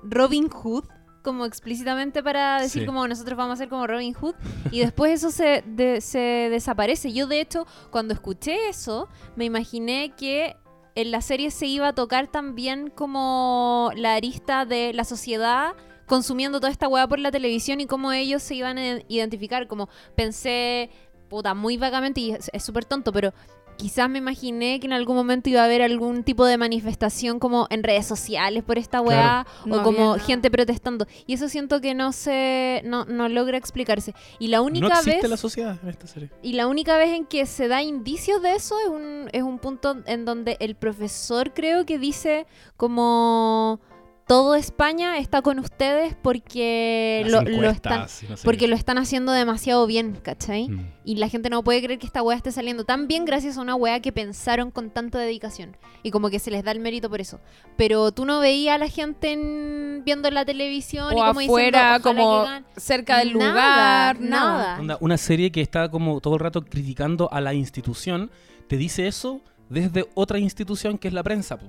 Robin 0.03 0.49
Hood 0.49 0.85
como 1.23 1.45
explícitamente 1.45 2.21
para 2.21 2.59
decir 2.61 2.81
Sí. 2.81 2.85
como 2.85 3.07
nosotros 3.07 3.37
vamos 3.37 3.53
a 3.53 3.57
ser 3.57 3.69
como 3.69 3.87
Robin 3.87 4.13
Hood 4.13 4.35
y 4.71 4.79
después 4.81 5.13
eso 5.13 5.31
se, 5.31 5.63
de- 5.65 6.01
se 6.01 6.19
desaparece. 6.51 7.13
Yo 7.13 7.27
de 7.27 7.39
hecho 7.39 7.65
cuando 7.91 8.13
escuché 8.13 8.67
eso 8.67 9.07
me 9.37 9.45
imaginé 9.45 10.11
que 10.17 10.57
en 10.95 11.11
la 11.11 11.21
serie 11.21 11.49
se 11.49 11.65
iba 11.65 11.87
a 11.87 11.93
tocar 11.95 12.27
también 12.27 12.89
como 12.89 13.91
la 13.95 14.15
arista 14.15 14.65
de 14.65 14.91
la 14.93 15.05
sociedad 15.05 15.73
consumiendo 16.05 16.59
toda 16.59 16.71
esta 16.71 16.87
weá 16.87 17.07
por 17.07 17.19
la 17.19 17.31
televisión 17.31 17.81
y 17.81 17.85
cómo 17.85 18.11
ellos 18.11 18.43
se 18.43 18.55
iban 18.55 18.77
a 18.77 18.99
identificar. 19.07 19.67
Como 19.67 19.89
pensé, 20.15 20.89
puta, 21.29 21.53
muy 21.53 21.77
vagamente 21.77 22.21
y 22.21 22.31
es 22.31 22.63
súper 22.63 22.85
tonto, 22.85 23.11
pero 23.11 23.33
quizás 23.77 24.09
me 24.09 24.19
imaginé 24.19 24.79
que 24.79 24.87
en 24.87 24.93
algún 24.93 25.15
momento 25.15 25.49
iba 25.49 25.61
a 25.61 25.65
haber 25.65 25.81
algún 25.81 26.23
tipo 26.23 26.45
de 26.45 26.57
manifestación 26.57 27.39
como 27.39 27.67
en 27.69 27.83
redes 27.83 28.05
sociales 28.05 28.63
por 28.63 28.77
esta 28.77 29.01
weá 29.01 29.45
No 29.65 29.79
o 29.79 29.83
como 29.83 30.15
gente 30.15 30.49
protestando. 30.51 31.07
Y 31.25 31.33
eso 31.33 31.49
siento 31.49 31.81
que 31.81 31.93
no 31.93 32.11
se 32.11 32.81
no, 32.85 33.05
no 33.05 33.29
logra 33.29 33.57
explicarse. 33.57 34.13
Y 34.39 34.47
la 34.47 34.57
no 34.57 34.63
única 34.63 34.87
existe 34.87 35.21
vez 35.21 35.29
la 35.29 35.37
sociedad 35.37 35.77
en 35.81 35.89
esta 35.89 36.07
serie. 36.07 36.29
y 36.41 36.53
la 36.53 36.67
única 36.67 36.97
vez 36.97 37.09
en 37.09 37.25
que 37.25 37.45
se 37.45 37.67
da 37.67 37.81
indicios 37.81 38.41
de 38.41 38.55
eso 38.55 38.79
es 38.79 38.87
un, 38.87 39.29
es 39.31 39.43
un 39.43 39.59
punto 39.59 39.97
en 40.05 40.25
donde 40.25 40.57
el 40.59 40.75
profesor 40.75 41.53
creo 41.53 41.85
que 41.85 41.97
dice 41.99 42.45
como 42.77 43.79
todo 44.27 44.55
España 44.55 45.17
está 45.17 45.41
con 45.41 45.59
ustedes 45.59 46.15
porque 46.21 47.23
lo, 47.27 47.41
lo 47.41 47.69
están 47.69 47.93
encuestas 47.93 48.23
y 48.23 48.27
no 48.27 48.37
sé 48.37 48.43
porque 48.45 48.59
qué. 48.61 48.67
lo 48.67 48.75
están 48.75 48.97
haciendo 48.97 49.31
demasiado 49.31 49.85
bien, 49.85 50.17
¿cachai? 50.21 50.69
Mm. 50.69 50.91
Y 51.05 51.15
la 51.15 51.27
gente 51.27 51.49
no 51.49 51.63
puede 51.63 51.83
creer 51.83 51.99
que 51.99 52.05
esta 52.05 52.21
weá 52.23 52.37
esté 52.37 52.51
saliendo 52.51 52.85
tan 52.85 53.07
bien 53.07 53.25
gracias 53.25 53.57
a 53.57 53.61
una 53.61 53.75
weá 53.75 53.99
que 53.99 54.11
pensaron 54.13 54.71
con 54.71 54.89
tanta 54.91 55.19
dedicación. 55.19 55.75
Y 56.03 56.11
como 56.11 56.29
que 56.29 56.39
se 56.39 56.51
les 56.51 56.63
da 56.63 56.71
el 56.71 56.79
mérito 56.79 57.09
por 57.09 57.19
eso. 57.21 57.39
Pero 57.75 58.11
tú 58.11 58.25
no 58.25 58.39
veías 58.39 58.75
a 58.75 58.77
la 58.77 58.87
gente 58.89 59.31
en- 59.33 60.03
viendo 60.05 60.29
la 60.31 60.45
televisión 60.45 61.11
y 61.11 61.15
O 61.15 61.25
como 61.25 61.39
afuera, 61.41 61.43
diciendo, 61.43 61.77
"Ojalá 61.79 61.99
como 62.01 62.43
que 62.45 62.49
gane". 62.49 62.65
cerca 62.77 63.17
del 63.19 63.37
Nada, 63.37 64.13
lugar. 64.13 64.19
Nada. 64.21 64.97
una 65.01 65.17
serie 65.17 65.51
que 65.51 65.61
está 65.61 65.89
como 65.89 66.21
todo 66.21 66.35
el 66.35 66.39
rato 66.39 66.63
criticando 66.63 67.31
a 67.31 67.41
la 67.41 67.53
institución, 67.53 68.31
te 68.67 68.77
dice 68.77 69.07
eso 69.07 69.41
desde 69.69 70.05
otra 70.15 70.39
institución 70.39 70.97
que 70.97 71.07
es 71.09 71.13
la 71.13 71.23
prensa, 71.23 71.57
po. 71.57 71.65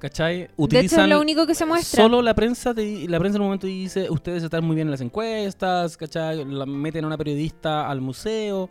¿Cachai? 0.00 0.38
De 0.38 0.44
hecho, 0.44 0.52
Utilizan 0.56 1.04
es 1.04 1.08
lo 1.10 1.20
único 1.20 1.46
que 1.46 1.54
se 1.54 1.64
muestra. 1.66 2.02
Solo 2.02 2.20
la 2.22 2.34
prensa, 2.34 2.74
te- 2.74 3.06
la 3.08 3.18
prensa 3.20 3.36
en 3.36 3.42
un 3.42 3.46
momento 3.48 3.66
dice, 3.68 4.10
ustedes 4.10 4.42
están 4.42 4.64
muy 4.64 4.74
bien 4.74 4.88
en 4.88 4.90
las 4.92 5.00
encuestas, 5.00 5.96
¿cachai? 5.96 6.44
La 6.44 6.66
meten 6.66 7.04
a 7.04 7.06
una 7.06 7.16
periodista 7.18 7.88
al 7.88 8.00
museo, 8.00 8.68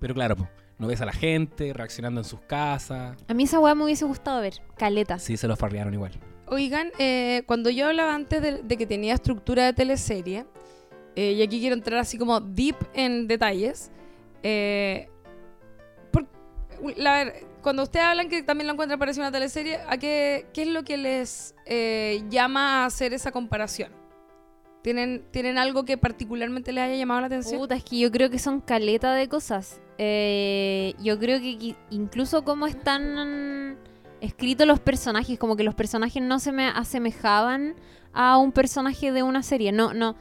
pero 0.00 0.14
claro, 0.14 0.34
po, 0.36 0.48
no 0.78 0.86
ves 0.88 1.00
a 1.00 1.04
la 1.06 1.12
gente 1.12 1.72
reaccionando 1.72 2.20
en 2.20 2.24
sus 2.24 2.40
casas. 2.40 3.16
A 3.28 3.34
mí 3.34 3.44
esa 3.44 3.60
weá 3.60 3.74
me 3.76 3.84
hubiese 3.84 4.04
gustado 4.06 4.40
ver. 4.40 4.54
Caleta. 4.76 5.18
Sí, 5.18 5.36
se 5.36 5.46
los 5.46 5.58
farrearon 5.58 5.94
igual. 5.94 6.12
Oigan, 6.46 6.90
eh, 6.98 7.42
cuando 7.46 7.70
yo 7.70 7.86
hablaba 7.86 8.12
antes 8.14 8.42
de, 8.42 8.62
de 8.62 8.76
que 8.76 8.86
tenía 8.86 9.14
estructura 9.14 9.66
de 9.66 9.72
teleserie, 9.72 10.46
eh, 11.14 11.32
y 11.32 11.42
aquí 11.42 11.60
quiero 11.60 11.74
entrar 11.76 12.00
así 12.00 12.18
como 12.18 12.40
deep 12.40 12.76
en 12.94 13.28
detalles, 13.28 13.90
eh, 14.42 15.08
por- 16.10 16.26
la 16.96 17.12
ver- 17.24 17.49
cuando 17.62 17.82
ustedes 17.82 18.06
hablan 18.06 18.28
que 18.28 18.42
también 18.42 18.66
lo 18.66 18.72
encuentran 18.72 18.98
parecido 18.98 19.24
a 19.24 19.28
una 19.28 19.32
teleserie, 19.32 19.78
¿a 19.88 19.96
qué, 19.98 20.46
¿qué 20.52 20.62
es 20.62 20.68
lo 20.68 20.82
que 20.84 20.96
les 20.96 21.54
eh, 21.66 22.22
llama 22.28 22.82
a 22.82 22.86
hacer 22.86 23.12
esa 23.12 23.32
comparación? 23.32 23.92
¿Tienen, 24.82 25.24
¿Tienen 25.30 25.58
algo 25.58 25.84
que 25.84 25.98
particularmente 25.98 26.72
les 26.72 26.84
haya 26.84 26.96
llamado 26.96 27.20
la 27.20 27.26
atención? 27.26 27.60
Puta, 27.60 27.74
es 27.74 27.84
que 27.84 27.98
yo 27.98 28.10
creo 28.10 28.30
que 28.30 28.38
son 28.38 28.60
caleta 28.60 29.12
de 29.12 29.28
cosas. 29.28 29.80
Eh, 29.98 30.94
yo 31.02 31.18
creo 31.18 31.38
que 31.38 31.76
incluso 31.90 32.42
cómo 32.44 32.66
están 32.66 33.76
escritos 34.22 34.66
los 34.66 34.80
personajes, 34.80 35.38
como 35.38 35.56
que 35.56 35.64
los 35.64 35.74
personajes 35.74 36.22
no 36.22 36.38
se 36.38 36.52
me 36.52 36.66
asemejaban 36.68 37.74
a 38.14 38.38
un 38.38 38.52
personaje 38.52 39.12
de 39.12 39.22
una 39.22 39.42
serie. 39.42 39.72
No, 39.72 39.92
no. 39.92 40.16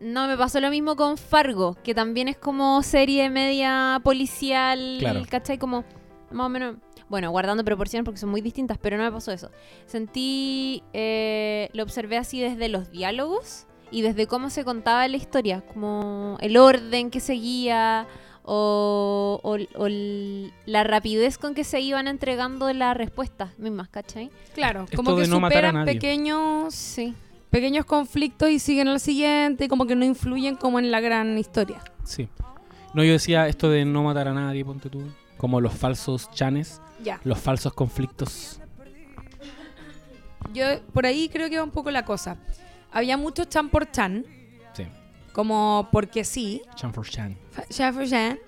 No 0.00 0.26
me 0.28 0.36
pasó 0.36 0.60
lo 0.60 0.70
mismo 0.70 0.96
con 0.96 1.16
Fargo, 1.18 1.76
que 1.82 1.94
también 1.94 2.28
es 2.28 2.36
como 2.36 2.82
serie 2.82 3.28
media 3.30 4.00
policial, 4.02 4.96
Claro. 4.98 5.22
¿cachai? 5.28 5.58
Como 5.58 5.84
más 6.34 6.46
o 6.46 6.48
menos. 6.50 6.76
Bueno, 7.08 7.30
guardando 7.30 7.64
proporciones 7.64 8.04
porque 8.04 8.18
son 8.18 8.30
muy 8.30 8.40
distintas, 8.40 8.78
pero 8.78 8.96
no 8.96 9.04
me 9.04 9.12
pasó 9.12 9.30
eso. 9.32 9.50
Sentí. 9.86 10.82
eh, 10.92 11.68
lo 11.72 11.82
observé 11.82 12.16
así 12.16 12.40
desde 12.40 12.68
los 12.68 12.90
diálogos 12.90 13.66
y 13.90 14.02
desde 14.02 14.26
cómo 14.26 14.50
se 14.50 14.64
contaba 14.64 15.06
la 15.08 15.16
historia, 15.16 15.60
como 15.62 16.36
el 16.40 16.56
orden 16.56 17.10
que 17.10 17.20
seguía 17.20 18.06
o, 18.42 19.40
o- 19.42 19.80
o 19.80 19.86
l- 19.86 20.50
la 20.66 20.84
rapidez 20.84 21.38
con 21.38 21.54
que 21.54 21.64
se 21.64 21.80
iban 21.80 22.08
entregando 22.08 22.70
las 22.72 22.96
respuestas 22.96 23.58
mismas, 23.58 23.88
¿cachai? 23.88 24.30
Claro, 24.54 24.84
Esto 24.84 24.96
como 24.96 25.16
que 25.16 25.26
no 25.26 25.36
superan 25.36 25.84
pequeños, 25.84 26.74
Sí. 26.74 27.14
pequeños 27.50 27.84
conflictos 27.86 28.50
y 28.50 28.58
siguen 28.58 28.88
al 28.88 29.00
siguiente, 29.00 29.68
como 29.68 29.86
que 29.86 29.94
no 29.96 30.04
influyen 30.04 30.56
como 30.56 30.78
en 30.78 30.90
la 30.90 31.00
gran 31.00 31.38
historia. 31.38 31.80
Sí. 32.04 32.28
No, 32.94 33.02
yo 33.04 33.12
decía 33.12 33.48
esto 33.48 33.70
de 33.70 33.84
no 33.84 34.02
matar 34.02 34.28
a 34.28 34.32
nadie, 34.34 34.64
ponte 34.64 34.90
tú. 34.90 35.02
Como 35.44 35.60
los 35.60 35.74
falsos 35.74 36.30
chanes, 36.30 36.80
Ya. 37.02 37.20
los 37.22 37.38
falsos 37.38 37.74
conflictos. 37.74 38.62
Yo 40.54 40.64
por 40.94 41.04
ahí 41.04 41.28
creo 41.28 41.50
que 41.50 41.58
va 41.58 41.64
un 41.64 41.70
poco 41.70 41.90
la 41.90 42.06
cosa. 42.06 42.38
Había 42.90 43.18
mucho 43.18 43.44
chan 43.44 43.68
por 43.68 43.90
chan, 43.90 44.24
Sí. 44.72 44.86
como 45.34 45.90
porque 45.92 46.24
sí, 46.24 46.62
Chan 46.76 46.94
for 46.94 47.06
chan. 47.06 47.36
chan 47.68 47.92
for 47.92 48.08
chan, 48.08 48.38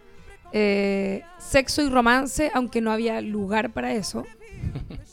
eh, 0.53 1.23
sexo 1.37 1.83
y 1.83 1.91
romance, 1.91 2.51
aunque 2.55 2.81
no 2.81 2.91
había 2.91 3.21
lugar 3.21 3.75
para 3.75 3.93
eso. 3.93 4.25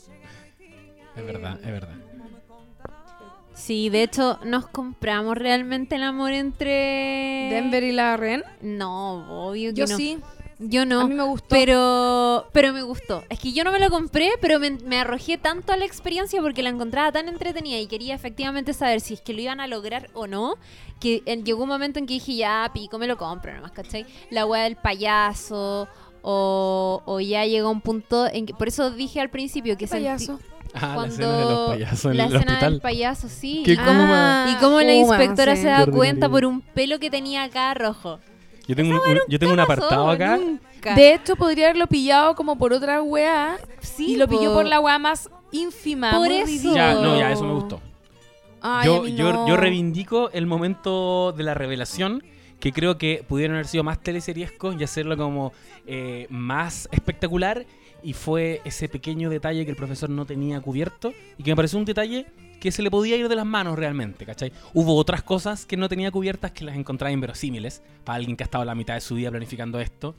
Es 1.16 1.24
verdad, 1.26 1.60
es 1.62 1.70
verdad. 1.70 1.94
Sí, 3.52 3.90
de 3.90 4.02
hecho, 4.04 4.40
nos 4.44 4.66
compramos 4.68 5.36
realmente 5.36 5.96
el 5.96 6.02
amor 6.02 6.32
entre. 6.32 7.48
Denver 7.50 7.82
y 7.84 7.92
la 7.92 8.16
Ren. 8.16 8.42
No, 8.62 9.48
obvio 9.50 9.70
que 9.74 9.80
Yo 9.80 9.86
no. 9.86 9.96
sí. 9.98 10.18
Yo 10.58 10.82
A 10.82 10.84
no. 10.84 11.08
mí 11.08 11.14
me 11.14 11.24
gustó. 11.24 11.46
Pero, 11.48 12.48
pero 12.52 12.72
me 12.72 12.82
gustó. 12.82 13.24
Es 13.28 13.38
que 13.40 13.52
yo 13.52 13.64
no 13.64 13.72
me 13.72 13.80
lo 13.80 13.90
compré, 13.90 14.30
pero 14.40 14.58
me, 14.60 14.70
me 14.70 14.98
arrojé 15.00 15.36
tanto 15.38 15.72
a 15.72 15.76
la 15.76 15.84
experiencia 15.84 16.40
porque 16.40 16.62
la 16.62 16.68
encontraba 16.70 17.10
tan 17.12 17.28
entretenida 17.28 17.78
y 17.78 17.86
quería 17.86 18.14
efectivamente 18.14 18.72
saber 18.72 19.00
si 19.00 19.14
es 19.14 19.20
que 19.20 19.32
lo 19.34 19.40
iban 19.40 19.60
a 19.60 19.66
lograr 19.66 20.08
o 20.14 20.26
no. 20.26 20.54
Que 21.00 21.18
llegó 21.44 21.64
un 21.64 21.68
momento 21.68 21.98
en 21.98 22.06
que 22.06 22.14
dije, 22.14 22.36
ya, 22.36 22.70
pico, 22.72 22.98
me 22.98 23.06
lo 23.06 23.16
compro 23.18 23.52
nomás, 23.54 23.72
¿cachai? 23.72 24.06
La 24.30 24.46
weá 24.46 24.62
del 24.64 24.76
payaso. 24.76 25.88
O, 26.26 27.02
o 27.04 27.20
ya 27.20 27.44
llegó 27.44 27.68
un 27.70 27.82
punto 27.82 28.26
en 28.26 28.46
que. 28.46 28.54
Por 28.54 28.68
eso 28.68 28.90
dije 28.90 29.20
al 29.20 29.28
principio 29.28 29.74
que 29.76 29.84
¿Qué 29.86 29.88
sentí- 29.90 30.04
payaso? 30.04 30.40
Ah, 30.72 30.88
la 30.88 30.94
cuando 30.94 31.14
escena 31.14 31.36
de 31.38 31.44
los 31.44 31.68
payasos 31.70 32.04
en 32.10 32.16
la 32.16 32.24
el 32.24 32.34
escena 32.36 32.60
del 32.60 32.80
payaso, 32.80 33.28
sí. 33.28 33.62
Qué 33.64 33.72
y, 33.72 33.76
¿Cómo 33.76 33.90
Ah, 34.08 34.46
y 34.50 34.60
cómo 34.60 34.80
la 34.80 34.92
inspectora 34.94 35.54
sí. 35.54 35.62
se 35.62 35.68
da 35.68 35.86
cuenta 35.86 36.28
por 36.28 36.44
un 36.46 36.62
pelo 36.62 36.98
que 36.98 37.10
tenía 37.10 37.42
acá 37.44 37.74
rojo. 37.74 38.18
Yo 38.66 38.74
tengo 38.76 38.90
un, 38.90 38.96
un- 38.96 39.20
yo 39.28 39.38
tengo 39.38 39.52
un 39.52 39.58
¿Qué 39.58 39.62
apartado 39.62 40.08
acá. 40.10 40.36
Nunca. 40.36 40.94
De 40.94 41.14
hecho, 41.14 41.36
podría 41.36 41.66
haberlo 41.66 41.86
pillado 41.86 42.34
como 42.34 42.56
por 42.56 42.72
otra 42.72 43.02
weá. 43.02 43.56
Sí, 43.80 44.12
y 44.12 44.16
lo 44.16 44.26
pilló 44.28 44.50
po. 44.50 44.54
por 44.56 44.66
la 44.66 44.80
weá 44.80 44.98
más 44.98 45.28
ínfima. 45.52 46.12
Por 46.12 46.30
eso. 46.30 46.74
Ya, 46.74 46.94
no, 46.94 47.18
ya, 47.18 47.32
eso 47.32 47.44
me 47.44 47.52
gustó. 47.54 47.80
Ay, 48.60 48.86
yo, 48.86 49.06
yo, 49.06 49.46
yo 49.46 49.56
reivindico 49.56 50.30
el 50.32 50.46
momento 50.46 51.32
de 51.32 51.42
la 51.42 51.52
revelación, 51.52 52.22
que 52.60 52.72
creo 52.72 52.96
que 52.96 53.22
pudieron 53.28 53.56
haber 53.56 53.66
sido 53.66 53.84
más 53.84 54.00
teleseriescos 54.02 54.76
y 54.78 54.84
hacerlo 54.84 55.16
como 55.18 55.52
eh, 55.86 56.26
más 56.30 56.88
espectacular. 56.90 57.66
Y 58.02 58.12
fue 58.12 58.60
ese 58.64 58.88
pequeño 58.88 59.30
detalle 59.30 59.64
que 59.64 59.70
el 59.70 59.76
profesor 59.76 60.10
no 60.10 60.26
tenía 60.26 60.60
cubierto 60.60 61.12
y 61.38 61.42
que 61.42 61.50
me 61.50 61.56
pareció 61.56 61.78
un 61.78 61.86
detalle 61.86 62.26
que 62.64 62.72
se 62.72 62.80
le 62.80 62.90
podía 62.90 63.14
ir 63.14 63.28
de 63.28 63.36
las 63.36 63.44
manos 63.44 63.78
realmente, 63.78 64.24
¿cachai? 64.24 64.50
Hubo 64.72 64.96
otras 64.96 65.22
cosas 65.22 65.66
que 65.66 65.76
no 65.76 65.86
tenía 65.86 66.10
cubiertas 66.10 66.50
que 66.50 66.64
las 66.64 66.76
encontraba 66.76 67.12
inverosímiles 67.12 67.82
para 68.04 68.16
alguien 68.16 68.38
que 68.38 68.42
ha 68.42 68.46
estado 68.46 68.64
la 68.64 68.74
mitad 68.74 68.94
de 68.94 69.02
su 69.02 69.16
vida 69.16 69.30
planificando 69.30 69.80
esto. 69.80 70.14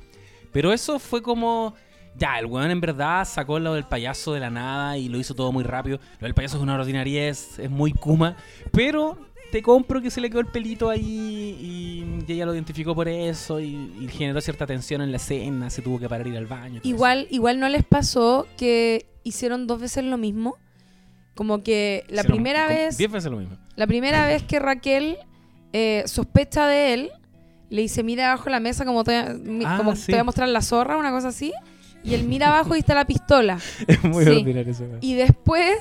Pero 0.52 0.72
eso 0.72 1.00
fue 1.00 1.24
como... 1.24 1.74
Ya, 2.18 2.38
el 2.38 2.46
weón 2.46 2.70
en 2.70 2.80
verdad 2.80 3.26
sacó 3.26 3.58
lo 3.58 3.74
del 3.74 3.86
payaso 3.86 4.32
de 4.32 4.41
la 4.41 4.52
nada 4.52 4.96
y 4.96 5.10
lo 5.10 5.18
hizo 5.18 5.34
todo 5.34 5.52
muy 5.52 5.64
rápido. 5.64 6.00
Lo 6.20 6.28
del 6.28 6.36
payaso 6.36 6.58
es 6.58 6.64
una 6.64 6.76
ordinariez, 6.76 7.58
es 7.58 7.70
muy 7.72 7.93
kuma. 7.93 8.38
Pero 8.72 9.18
te 9.52 9.64
compro 9.64 10.00
que 10.00 10.12
se 10.12 10.22
le 10.22 10.30
quedó 10.30 10.41
el 10.41 10.46
pelito 10.46 10.91
ahí 10.91 11.02
y, 11.02 12.32
ella 12.32 12.46
lo 12.46 12.54
identificó 12.54 12.93
por 12.93 13.08
eso 13.08 13.60
y, 13.60 14.08
generó 14.12 14.39
cierta 14.39 14.68
tensión 14.68 15.02
en 15.02 15.10
la 15.10 15.18
escena, 15.18 15.72
se 15.72 15.82
tuvo 15.82 16.00
que 16.00 16.08
parar 16.08 16.28
ir 16.28 16.38
al 16.38 16.46
baño. 16.46 16.82
Igual, 16.84 17.28
igual 17.32 17.60
no 17.60 17.68
les 17.70 17.84
pasó 17.84 18.46
que 18.56 19.08
hicieron 19.24 19.66
dos 19.66 19.82
veces 19.82 20.04
lo 20.04 20.20
mismo. 20.20 20.58
Como 21.36 21.61
que 21.63 22.05
la 22.09 22.23
primera 22.23 22.65
vez, 22.67 22.97
Diez 22.97 23.11
veces 23.11 23.29
lo 23.31 23.38
mismo. 23.38 23.57
la 23.75 23.86
primera 23.88 24.25
vez 24.25 24.41
que 24.43 24.57
Raquel 24.59 25.17
eh, 25.73 26.03
sospecha 26.07 26.65
de 26.67 26.93
él, 26.93 27.11
le 27.69 27.81
dice 27.81 28.03
mira 28.03 28.31
abajo 28.31 28.49
la 28.49 28.59
mesa 28.61 28.86
como 28.86 29.03
te, 29.03 29.33
mi- 29.33 29.65
Ah, 29.65 29.75
como 29.77 29.95
sí. 29.95 30.05
te 30.07 30.11
voy 30.13 30.19
a 30.19 30.23
mostrar 30.23 30.47
la 30.49 30.61
zorra, 30.61 30.95
una 30.97 31.11
cosa 31.11 31.27
así. 31.29 31.51
Y 32.03 32.13
él 32.13 32.23
mira 32.23 32.47
abajo 32.47 32.75
y 32.75 32.79
está 32.79 32.93
la 32.95 33.05
pistola. 33.05 33.57
Es 33.88 34.03
muy 34.03 34.23
Sí. 34.23 34.29
ordinario 34.31 34.71
eso. 34.71 34.86
Y 35.01 35.15
después 35.15 35.75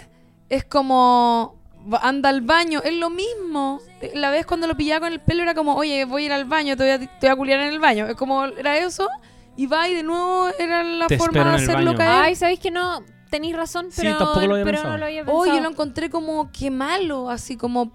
es 0.48 0.64
como 0.64 1.56
anda 2.00 2.30
al 2.30 2.40
baño, 2.40 2.80
es 2.82 2.94
lo 2.94 3.10
mismo. 3.10 3.78
La 4.14 4.30
vez 4.30 4.46
cuando 4.46 4.66
lo 4.66 4.74
pillaba 4.74 5.06
con 5.06 5.12
el 5.12 5.20
pelo 5.20 5.42
era 5.42 5.54
como, 5.54 5.74
oye, 5.76 6.04
voy 6.06 6.22
a 6.22 6.26
ir 6.26 6.32
al 6.32 6.46
baño, 6.46 6.76
te 6.76 6.82
voy 6.82 6.92
a, 6.92 6.98
te 6.98 7.26
voy 7.26 7.28
a 7.28 7.36
culiar 7.36 7.60
en 7.60 7.68
el 7.74 7.78
baño. 7.78 8.06
Es 8.06 8.16
como, 8.16 8.44
era 8.46 8.76
eso. 8.78 9.06
Y 9.56 9.66
va 9.66 9.86
y 9.88 9.94
de 9.94 10.02
nuevo 10.02 10.48
era 10.58 10.82
la 10.82 11.06
Te 11.06 11.18
forma 11.18 11.44
de 11.44 11.62
hacerlo 11.62 11.94
caer. 11.94 12.24
Ay, 12.24 12.34
¿sabéis 12.34 12.58
que 12.58 12.70
no? 12.72 13.02
Tenéis 13.34 13.56
razón, 13.56 13.86
Sí, 13.90 14.02
pero, 14.02 14.16
tampoco 14.18 14.46
lo 14.46 14.54
había 14.54 14.64
pero 14.64 14.82
no 14.84 14.96
lo 14.96 15.04
había 15.06 15.22
Oh, 15.22 15.24
pensado. 15.42 15.56
yo 15.56 15.60
lo 15.60 15.68
encontré 15.70 16.08
como 16.08 16.52
que 16.52 16.70
malo, 16.70 17.30
así 17.30 17.56
como 17.56 17.90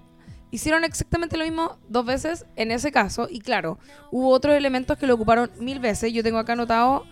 hicieron 0.52 0.84
exactamente 0.84 1.38
lo 1.38 1.46
mismo 1.46 1.78
dos 1.88 2.06
veces 2.06 2.46
en 2.58 2.72
ese 2.72 2.92
caso. 2.92 3.28
Y 3.30 3.40
claro, 3.40 3.78
hubo 4.12 4.30
otros 4.32 4.56
elementos 4.56 4.98
que 4.98 5.08
lo 5.08 5.14
ocuparon 5.14 5.50
mil 5.60 5.80
veces. 5.80 6.12
Yo 6.12 6.24
tengo 6.24 6.40
acá 6.40 6.54
anotado 6.54 7.06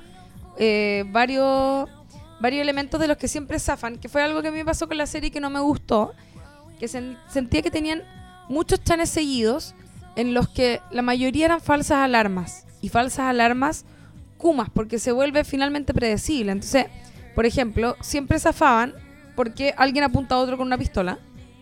eh, 0.57 1.05
varios, 1.11 1.87
varios 2.41 2.61
elementos 2.61 2.99
de 2.99 3.07
los 3.07 3.15
que 3.17 3.27
siempre 3.29 3.59
zafan, 3.59 3.97
que 3.97 4.09
fue 4.09 4.21
algo 4.23 4.41
que 4.41 4.49
a 4.49 4.51
mí 4.51 4.57
me 4.57 4.65
pasó 4.65 4.87
con 4.89 4.97
la 4.97 5.05
serie 5.05 5.31
que 5.31 5.39
no 5.39 5.49
me 5.49 5.59
gustó, 5.61 6.13
que 6.79 6.87
sen- 6.87 7.17
sentía 7.29 7.61
que 7.61 7.71
tenían 7.71 8.03
muchos 8.49 8.83
chanes 8.83 9.09
seguidos 9.09 9.73
en 10.17 10.33
los 10.33 10.49
que 10.49 10.81
la 10.91 11.01
mayoría 11.01 11.45
eran 11.45 11.61
falsas 11.61 11.99
alarmas. 11.99 12.65
Y 12.81 12.89
falsas 12.89 13.21
alarmas 13.27 13.85
kumas, 14.37 14.69
porque 14.69 14.99
se 14.99 15.11
vuelve 15.11 15.43
finalmente 15.43 15.93
predecible. 15.93 16.51
Entonces, 16.51 16.87
por 17.37 17.45
ejemplo, 17.45 17.95
siempre 18.01 18.39
zafaban 18.39 18.95
porque 19.35 19.71
alguien 19.77 20.03
apunta 20.03 20.33
a 20.33 20.39
otro 20.39 20.57
con 20.57 20.65
una 20.65 20.75
pistola. 20.75 21.19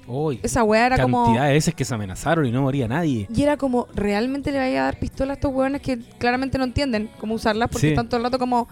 Uy, 0.08 0.40
Esa 0.42 0.64
weá 0.64 0.86
era 0.86 0.96
cantidad 0.96 1.12
como... 1.26 1.34
de 1.34 1.52
veces 1.52 1.76
que 1.76 1.84
se 1.84 1.94
amenazaron 1.94 2.46
y 2.46 2.52
no 2.54 2.62
moría 2.62 2.88
nadie. 2.88 3.28
Y 3.36 3.44
era 3.44 3.58
como, 3.58 3.88
¿realmente 3.94 4.54
le 4.54 4.60
vaya 4.60 4.84
a 4.84 4.86
dar 4.86 5.00
pistola 5.00 5.34
a 5.34 5.36
estos 5.36 5.52
weones 5.54 5.82
que 5.82 6.00
claramente 6.18 6.58
no 6.58 6.64
entienden 6.64 7.10
cómo 7.20 7.34
usarlas? 7.34 7.68
Porque 7.68 7.88
Sí. 7.88 7.90
están 7.90 8.08
todo 8.08 8.20
el 8.20 8.24
rato 8.24 8.40
como, 8.40 8.70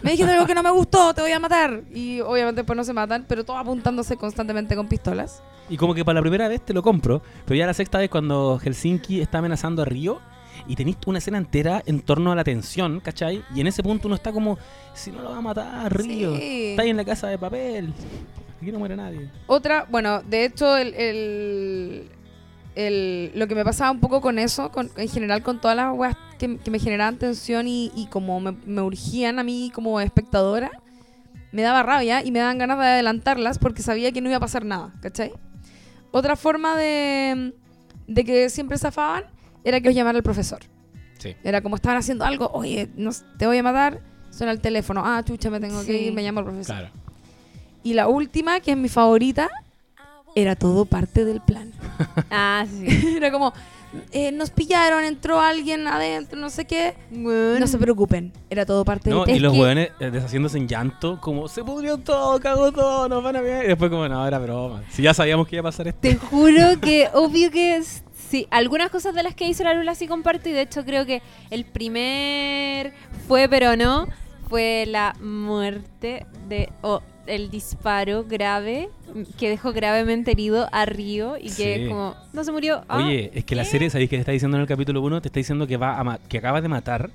me 0.00 0.12
dijiste 0.12 0.32
algo 0.32 0.46
que 0.46 0.54
no 0.54 0.62
me 0.62 0.70
gustó, 0.70 1.12
te 1.12 1.20
voy 1.20 1.32
a 1.32 1.38
matar. 1.40 1.82
Y 1.92 2.20
obviamente 2.20 2.62
después 2.62 2.74
no 2.78 2.84
se 2.84 2.94
matan, 2.94 3.26
pero 3.28 3.44
todos 3.44 3.60
apuntándose 3.60 4.16
constantemente 4.16 4.74
con 4.76 4.88
pistolas. 4.88 5.42
Y 5.68 5.76
como 5.76 5.92
que 5.94 6.06
para 6.06 6.20
la 6.20 6.22
primera 6.22 6.48
vez 6.48 6.64
te 6.64 6.72
lo 6.72 6.82
compro, 6.82 7.20
pero 7.44 7.58
ya 7.58 7.66
la 7.66 7.74
sexta 7.74 7.98
vez 7.98 8.08
cuando 8.08 8.58
Helsinki 8.64 9.20
está 9.20 9.38
amenazando 9.38 9.82
a 9.82 9.84
Río 9.84 10.20
y 10.68 10.76
tenéis 10.76 10.96
una 11.06 11.18
escena 11.18 11.38
entera 11.38 11.82
en 11.86 12.00
torno 12.00 12.32
a 12.32 12.34
la 12.34 12.44
tensión, 12.44 13.00
¿cachai? 13.00 13.42
Y 13.54 13.60
en 13.60 13.66
ese 13.66 13.82
punto 13.82 14.08
uno 14.08 14.14
está 14.16 14.32
como, 14.32 14.58
si 14.94 15.10
no 15.12 15.22
lo 15.22 15.30
va 15.30 15.38
a 15.38 15.40
matar, 15.40 15.96
Río, 15.96 16.36
Sí. 16.36 16.66
está 16.70 16.82
ahí 16.82 16.90
en 16.90 16.96
la 16.96 17.04
casa 17.04 17.28
de 17.28 17.38
papel, 17.38 17.92
aquí 18.60 18.72
no 18.72 18.78
muere 18.78 18.96
nadie. 18.96 19.30
Otra, 19.46 19.86
bueno, 19.90 20.22
de 20.22 20.44
hecho, 20.44 20.76
el, 20.76 20.94
el- 20.94 22.08
el- 22.74 23.32
lo 23.34 23.46
que 23.48 23.54
me 23.54 23.64
pasaba 23.64 23.90
un 23.90 24.00
poco 24.00 24.20
con 24.20 24.38
eso, 24.38 24.70
con- 24.70 24.90
en 24.96 25.08
general 25.08 25.42
con 25.42 25.60
todas 25.60 25.76
las 25.76 25.94
weas 25.96 26.16
que, 26.38 26.58
que 26.58 26.70
me 26.70 26.78
generaban 26.78 27.16
tensión 27.16 27.66
y, 27.66 27.90
y 27.94 28.06
como 28.06 28.38
me, 28.40 28.52
me 28.66 28.82
urgían 28.82 29.38
a 29.38 29.42
mí 29.42 29.70
como 29.74 30.00
espectadora, 30.00 30.70
me 31.52 31.62
daba 31.62 31.82
rabia 31.82 32.22
y 32.22 32.30
me 32.32 32.40
daban 32.40 32.58
ganas 32.58 32.78
de 32.78 32.84
adelantarlas 32.84 33.58
porque 33.58 33.80
sabía 33.82 34.12
que 34.12 34.20
no 34.20 34.28
iba 34.28 34.36
a 34.36 34.40
pasar 34.40 34.64
nada, 34.66 34.92
¿cachai? 35.00 35.32
Otra 36.10 36.36
forma 36.36 36.76
de, 36.76 37.54
de 38.06 38.24
que 38.24 38.50
siempre 38.50 38.76
zafaban 38.76 39.24
era 39.66 39.80
que 39.80 39.88
os 39.90 39.94
llamara 39.94 40.16
el 40.16 40.22
profesor. 40.24 40.60
Sí. 41.18 41.34
Era 41.44 41.60
como 41.60 41.76
estaban 41.76 41.98
haciendo 41.98 42.24
algo, 42.24 42.50
oye, 42.52 42.88
no, 42.96 43.10
te 43.38 43.46
voy 43.46 43.58
a 43.58 43.62
matar, 43.62 44.00
suena 44.30 44.52
el 44.52 44.60
teléfono, 44.60 45.02
ah, 45.04 45.22
chucha, 45.24 45.50
me 45.50 45.60
tengo 45.60 45.84
que 45.84 45.96
ir, 46.00 46.12
me 46.12 46.22
llama 46.22 46.40
el 46.40 46.46
profesor. 46.46 46.76
Claro. 46.76 46.90
Y 47.82 47.94
la 47.94 48.08
última, 48.08 48.60
que 48.60 48.72
es 48.72 48.76
mi 48.76 48.88
favorita, 48.88 49.48
era 50.34 50.54
todo 50.56 50.84
parte 50.84 51.24
del 51.24 51.40
plan. 51.40 51.72
Ah, 52.30 52.64
sí. 52.68 53.14
Era 53.16 53.30
como, 53.32 53.52
eh, 54.12 54.30
nos 54.32 54.50
pillaron, 54.50 55.04
entró 55.04 55.40
alguien 55.40 55.86
adentro, 55.86 56.38
no 56.38 56.50
sé 56.50 56.64
qué. 56.66 56.94
No 57.10 57.66
se 57.66 57.78
preocupen, 57.78 58.32
era 58.50 58.66
todo 58.66 58.84
parte 58.84 59.08
No, 59.10 59.24
del 59.24 59.36
y 59.36 59.38
plan. 59.38 59.42
los 59.44 59.52
que- 59.54 59.58
hueones 59.60 59.90
eh, 60.00 60.10
deshaciéndose 60.10 60.58
en 60.58 60.68
llanto, 60.68 61.20
como 61.20 61.48
se 61.48 61.62
pudrió 61.64 61.96
todo, 61.98 62.38
cagó 62.40 62.72
todo, 62.72 63.08
nos 63.08 63.22
van 63.22 63.36
a 63.36 63.40
ver. 63.40 63.64
Y 63.64 63.68
después, 63.68 63.90
como, 63.90 64.06
no, 64.08 64.26
era 64.26 64.38
broma. 64.38 64.82
Si 64.90 65.02
ya 65.02 65.14
sabíamos 65.14 65.46
que 65.48 65.56
iba 65.56 65.60
a 65.60 65.70
pasar 65.70 65.88
esto. 65.88 66.00
Te 66.02 66.16
juro 66.16 66.78
que 66.80 67.08
obvio 67.14 67.50
que 67.50 67.76
es- 67.76 68.02
sí, 68.28 68.46
algunas 68.50 68.90
cosas 68.90 69.14
de 69.14 69.22
las 69.22 69.34
que 69.34 69.46
hizo 69.48 69.64
la 69.64 69.74
Lula 69.74 69.94
sí 69.94 70.06
comparto 70.06 70.48
y 70.48 70.52
de 70.52 70.62
hecho 70.62 70.84
creo 70.84 71.06
que 71.06 71.22
el 71.50 71.64
primer 71.64 72.92
fue 73.28 73.48
pero 73.48 73.76
no 73.76 74.06
fue 74.48 74.84
la 74.86 75.14
muerte 75.20 76.26
de 76.48 76.70
o 76.82 77.02
el 77.26 77.50
disparo 77.50 78.24
grave 78.24 78.88
que 79.38 79.48
dejó 79.48 79.72
gravemente 79.72 80.30
herido 80.30 80.68
a 80.70 80.84
Río 80.86 81.36
y 81.36 81.50
que 81.50 81.78
Sí. 81.82 81.88
como 81.88 82.14
no 82.32 82.44
se 82.44 82.52
murió. 82.52 82.84
Ah, 82.88 82.98
Oye, 82.98 83.32
es 83.34 83.44
que 83.44 83.56
la 83.56 83.64
serie, 83.64 83.90
¿sabéis 83.90 84.08
que 84.10 84.16
te 84.16 84.20
está 84.20 84.30
diciendo 84.32 84.56
en 84.56 84.60
el 84.60 84.68
capítulo 84.68 85.00
1? 85.00 85.20
Te 85.20 85.28
está 85.28 85.40
diciendo 85.40 85.66
que 85.66 85.76
va 85.76 85.98
a 86.00 86.18
que 86.28 86.38
acaba 86.38 86.60
de 86.60 86.68
matar 86.68 87.10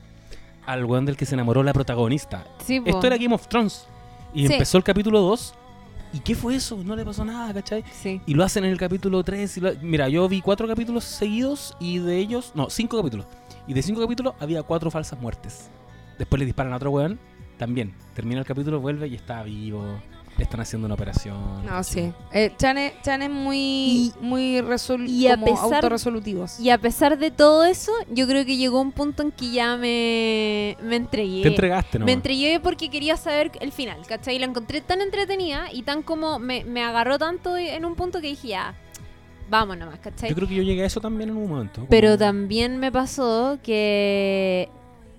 al 0.65 0.83
weón 0.85 1.05
del 1.05 1.15
que 1.15 1.25
se 1.25 1.35
enamoró 1.35 1.63
la 1.63 1.71
protagonista. 1.73 2.45
sí. 2.65 2.81
Esto 2.85 3.07
era 3.07 3.17
Game 3.17 3.33
of 3.33 3.47
Thrones. 3.47 3.85
Y 4.33 4.47
Sí. 4.47 4.53
empezó 4.53 4.77
el 4.77 4.83
capítulo 4.83 5.21
2. 5.21 5.53
¿Y 6.13 6.19
qué 6.19 6.35
fue 6.35 6.55
eso? 6.55 6.77
No 6.83 6.95
le 6.95 7.05
pasó 7.05 7.23
nada, 7.23 7.53
¿cachai? 7.53 7.83
Sí. 7.91 8.21
Y 8.25 8.33
lo 8.33 8.43
hacen 8.43 8.65
en 8.65 8.71
el 8.71 8.77
capítulo 8.77 9.23
3. 9.23 9.57
y 9.57 9.61
lo- 9.61 9.73
Mira, 9.81 10.09
yo 10.09 10.27
vi 10.27 10.41
cuatro 10.41 10.67
capítulos 10.67 11.03
seguidos 11.05 11.75
y 11.79 11.99
de 11.99 12.17
ellos... 12.17 12.51
No, 12.53 12.69
cinco 12.69 12.97
capítulos. 12.97 13.25
Y 13.67 13.73
de 13.73 13.81
cinco 13.81 14.01
capítulos 14.01 14.33
había 14.39 14.61
cuatro 14.63 14.91
falsas 14.91 15.19
muertes. 15.21 15.69
Después 16.17 16.39
le 16.39 16.45
disparan 16.45 16.73
a 16.73 16.75
otro 16.77 16.91
weón. 16.91 17.19
También. 17.57 17.93
Termina 18.15 18.39
el 18.41 18.45
capítulo, 18.45 18.79
vuelve 18.81 19.07
y 19.07 19.15
está 19.15 19.41
vivo. 19.43 19.85
Le 20.41 20.45
están 20.45 20.59
haciendo 20.61 20.87
una 20.87 20.95
operación. 20.95 21.63
No, 21.67 21.83
sí. 21.83 22.11
Eh, 22.31 22.51
Chan, 22.57 22.75
es, 22.79 22.93
Chan 23.03 23.21
es 23.21 23.29
muy, 23.29 24.11
muy 24.21 24.59
resol 24.61 25.07
y 25.07 25.27
a 25.27 25.37
pesar- 25.37 25.75
autorresolutivos. 25.75 26.59
Y 26.59 26.71
a 26.71 26.79
pesar 26.79 27.19
de 27.19 27.29
todo 27.29 27.63
eso, 27.63 27.91
yo 28.09 28.25
creo 28.25 28.43
que 28.43 28.57
llegó 28.57 28.81
un 28.81 28.91
punto 28.91 29.21
en 29.21 29.31
que 29.31 29.51
ya 29.51 29.77
me, 29.77 30.77
me 30.81 30.95
entregué. 30.95 31.43
Te 31.43 31.49
entregaste, 31.49 31.99
¿no? 31.99 32.05
Me 32.05 32.13
entregué 32.13 32.59
porque 32.59 32.89
quería 32.89 33.17
saber 33.17 33.51
el 33.61 33.71
final, 33.71 33.99
¿cachai? 34.07 34.39
La 34.39 34.47
encontré 34.47 34.81
tan 34.81 34.99
entretenida 35.01 35.65
y 35.71 35.83
tan 35.83 36.01
como 36.01 36.39
me, 36.39 36.63
me 36.65 36.81
agarró 36.83 37.19
tanto 37.19 37.55
en 37.55 37.85
un 37.85 37.93
punto 37.93 38.19
que 38.19 38.29
dije, 38.29 38.47
ya, 38.47 38.73
vamos 39.47 39.77
nomás, 39.77 39.99
¿cachai? 39.99 40.27
Yo 40.29 40.35
creo 40.35 40.47
que 40.47 40.55
yo 40.55 40.63
llegué 40.63 40.81
a 40.81 40.85
eso 40.87 40.99
también 40.99 41.29
en 41.29 41.37
un 41.37 41.47
momento. 41.47 41.85
Pero 41.87 42.07
como- 42.07 42.17
también 42.17 42.79
me 42.79 42.91
pasó 42.91 43.59
que 43.61 44.69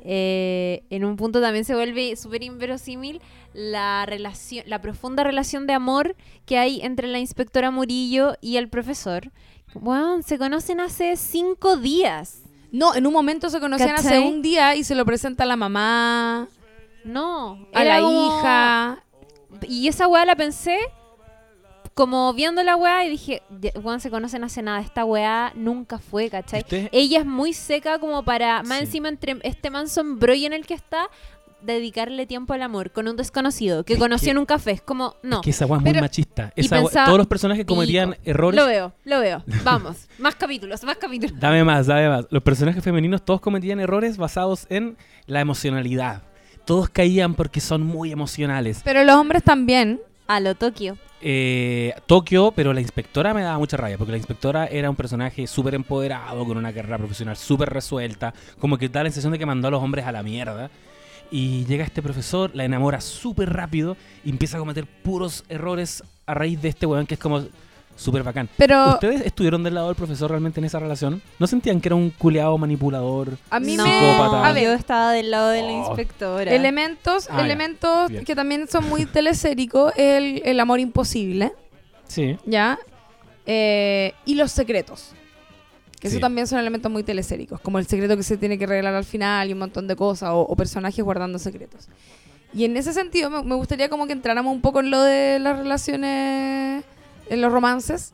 eh, 0.05 0.83
en 0.91 1.05
un 1.05 1.15
punto 1.15 1.41
también 1.41 1.65
se 1.65 1.77
vuelve 1.77 2.17
súper 2.17 2.43
inverosímil 2.43 3.21
la 3.55 4.05
relación, 4.07 4.65
la 4.69 4.81
profunda 4.81 5.25
relación 5.25 5.67
de 5.67 5.73
amor 5.75 6.17
que 6.47 6.59
hay 6.59 6.81
entre 6.83 7.09
la 7.09 7.19
inspectora 7.19 7.71
Murillo 7.71 8.35
y 8.41 8.57
el 8.57 8.69
profesor. 8.69 9.31
Bueno, 9.75 10.21
se 10.23 10.39
conocen 10.39 10.81
hace 10.81 11.17
cinco 11.17 11.77
días. 11.77 12.43
No, 12.71 12.95
en 12.95 13.07
un 13.07 13.13
momento 13.13 13.51
se 13.51 13.61
conocían 13.61 13.97
hace 13.97 14.19
un 14.19 14.43
día 14.43 14.75
y 14.77 14.85
se 14.85 14.95
lo 14.95 15.05
presenta 15.05 15.45
a 15.45 15.47
la 15.47 15.57
mamá, 15.57 16.49
No, 17.05 17.67
a 17.75 17.85
la 17.85 18.01
como- 18.01 18.39
hija. 18.39 19.05
Y 19.69 19.89
esa 19.89 20.09
weá 20.09 20.25
la 20.25 20.37
pensé 20.37 20.79
como 21.95 22.33
viendo 22.33 22.63
la 22.63 22.75
weá 22.77 23.05
y 23.05 23.11
dije, 23.11 23.43
"Ya, 23.61 23.71
weón, 23.79 24.01
se 24.01 24.11
conocen 24.11 24.43
hace 24.45 24.63
nada, 24.63 24.81
esta 24.81 25.05
weá 25.05 25.53
nunca 25.55 25.99
fue, 25.99 26.31
¿cachai? 26.31 26.65
Ella 26.91 27.19
es 27.21 27.27
muy 27.27 27.53
seca 27.53 27.99
como 27.99 28.25
para, 28.25 28.63
más 28.63 28.79
Sí. 28.79 28.85
encima 28.85 29.09
entre 29.11 29.39
este 29.43 29.69
man 29.69 29.89
sombrollo 29.91 30.47
en 30.47 30.55
el 30.55 30.65
que 30.67 30.73
está, 30.73 31.11
dedicarle 31.63 32.27
tiempo 32.27 32.53
al 32.55 32.63
amor 32.63 32.91
con 32.93 33.09
un 33.09 33.17
desconocido 33.17 33.85
que 33.85 33.95
Es 33.95 33.99
conoció 33.99 34.27
que- 34.27 34.31
en 34.33 34.39
un 34.39 34.47
café. 34.47 34.73
Es 34.73 34.83
como, 34.83 35.17
no. 35.23 35.37
Es 35.37 35.43
que 35.43 35.51
esa 35.51 35.67
weá 35.67 35.79
es 35.79 35.85
muy 35.85 36.01
machista. 36.01 36.53
Esa 36.57 36.77
pensaba, 36.77 37.07
todos 37.07 37.19
los 37.19 37.27
personajes 37.27 37.65
cometían 37.65 38.11
pico. 38.13 38.23
errores. 38.25 38.61
Lo 38.61 38.67
veo, 38.67 38.93
lo 39.05 39.21
veo. 39.21 39.43
Vamos, 39.65 40.09
más 40.19 40.35
capítulos, 40.37 40.83
más 40.85 40.97
capítulos. 40.97 41.39
Dame 41.39 41.65
más, 41.65 41.87
dame 41.87 42.09
más. 42.09 42.27
Los 42.31 42.43
personajes 42.43 42.83
femeninos 42.83 43.25
todos 43.25 43.41
cometían 43.41 43.81
errores 43.81 44.17
basados 44.17 44.67
en 44.71 44.97
la 45.27 45.41
emocionalidad. 45.41 46.23
Todos 46.65 46.89
caían 46.89 47.35
porque 47.35 47.61
son 47.61 47.83
muy 47.83 48.13
emocionales. 48.13 48.83
Pero 48.85 49.03
los 49.05 49.17
hombres 49.17 49.43
también. 49.43 50.01
A 50.29 50.39
lo 50.41 50.55
Tokio. 50.55 50.97
Eh, 51.21 51.93
Tokio, 52.07 52.53
pero 52.53 52.73
la 52.73 52.81
inspectora 52.81 53.35
me 53.35 53.43
daba 53.43 53.59
mucha 53.59 53.77
rabia, 53.77 53.99
porque 53.99 54.13
la 54.13 54.17
inspectora 54.19 54.67
era 54.67 54.89
un 54.89 54.97
personaje 54.97 55.47
súper 55.47 55.75
empoderado, 55.75 56.45
con 56.47 56.57
una 56.57 56.73
carrera 56.73 56.97
profesional 56.99 57.37
súper 57.37 57.69
resuelta, 57.71 58.33
como 58.59 58.79
que 58.79 58.89
da 58.89 59.03
la 59.03 59.09
sensación 59.11 59.33
de 59.33 59.39
que 59.39 59.47
mandó 59.47 59.69
a 59.69 59.71
los 59.73 59.83
hombres 59.83 60.07
a 60.07 60.13
la 60.13 60.23
mierda. 60.23 60.71
Y 61.33 61.65
llega 61.65 61.83
este 61.85 62.03
profesor, 62.03 62.51
la 62.55 62.65
enamora 62.65 63.01
súper 63.01 63.51
rápido 63.53 63.97
y 64.25 64.29
empieza 64.31 64.59
a 64.59 64.61
cometer 64.61 64.87
puros 64.87 65.45
errores 65.49 66.05
a 66.27 66.35
raíz 66.35 66.61
de 66.61 66.69
este 66.69 66.85
weón 66.87 67.07
que 67.07 67.15
es 67.15 67.21
como 67.21 67.43
súper 67.97 68.23
bacán. 68.23 68.49
Pero 68.59 68.91
¿Ustedes 68.95 69.23
estuvieron 69.25 69.63
del 69.63 69.75
lado 69.75 69.87
del 69.87 69.97
profesor 69.97 70.31
realmente 70.31 70.61
en 70.61 70.65
esa 70.67 70.79
relación? 70.79 71.23
¿No 71.39 71.47
sentían 71.47 71.81
que 71.81 71.89
era 71.89 71.95
un 71.97 72.11
culeado 72.11 72.57
manipulador? 72.59 73.39
a 73.51 73.59
mí 73.61 73.77
no, 73.77 73.85
me... 73.85 73.91
Psicópata. 73.91 74.47
A 74.47 74.53
ver, 74.53 74.65
yo 74.65 74.73
estaba 74.75 75.13
del 75.13 75.31
lado 75.31 75.49
de 75.49 75.63
la 75.63 75.69
Oh. 75.73 75.87
inspectora. 75.89 76.53
elementos, 76.53 77.29
Ah, 77.31 77.43
elementos 77.43 78.11
que 78.27 78.35
también 78.35 78.69
son 78.69 78.87
muy 78.89 79.07
teleséricos. 79.07 79.93
El, 79.97 80.43
el 80.45 80.61
amor 80.61 80.81
imposible, 80.81 81.53
Sí. 82.09 82.37
¿ya? 82.45 82.79
Eh, 83.47 84.13
y 84.27 84.35
los 84.35 84.53
secretos. 84.53 85.13
Que 86.03 86.11
Sí. 86.11 86.17
eso 86.17 86.21
también 86.21 86.47
son 86.49 86.59
elementos 86.59 86.91
muy 86.93 87.03
teleséricos. 87.05 87.61
Como 87.61 87.79
el 87.79 87.87
secreto 87.87 88.17
que 88.17 88.23
se 88.25 88.37
tiene 88.37 88.59
que 88.59 88.67
revelar 88.67 88.95
al 88.95 89.05
final 89.05 89.49
y 89.49 89.53
un 89.55 89.61
montón 89.61 89.87
de 89.87 89.97
cosas. 89.97 90.31
O, 90.33 90.41
o 90.41 90.57
personajes 90.57 91.03
guardando 91.03 91.39
secretos. 91.39 91.89
Y 92.53 92.65
en 92.65 92.77
ese 92.77 92.93
sentido 92.93 93.31
me, 93.31 93.43
me 93.45 93.55
gustaría 93.55 93.89
como 93.89 94.07
que 94.07 94.13
entráramos 94.13 94.53
un 94.55 94.61
poco 94.61 94.81
en 94.81 94.91
lo 94.91 95.01
de 95.01 95.39
las 95.39 95.57
relaciones, 95.57 96.85
en 97.31 97.41
los 97.41 97.51
romances. 97.53 98.13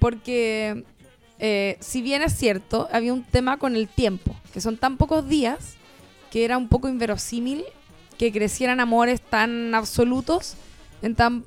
Porque 0.00 0.84
eh, 1.38 1.76
si 1.80 2.02
bien 2.02 2.22
es 2.22 2.32
cierto, 2.36 2.88
había 2.92 3.12
un 3.12 3.22
tema 3.22 3.56
con 3.56 3.76
el 3.76 3.86
tiempo. 3.88 4.34
Que 4.52 4.60
son 4.60 4.76
tan 4.76 4.96
pocos 4.96 5.28
días 5.28 5.74
que 6.32 6.44
era 6.44 6.58
un 6.58 6.68
poco 6.68 6.88
inverosímil 6.88 7.64
que 8.18 8.32
crecieran 8.32 8.80
amores 8.80 9.20
tan 9.20 9.74
absolutos 9.74 10.54
en 11.02 11.14
tan 11.14 11.44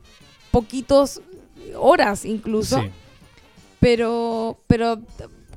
poquitos 0.51 1.21
horas 1.78 2.23
incluso. 2.26 2.82
Sí. 2.82 2.89
Pero, 3.80 4.57
pero 4.67 4.99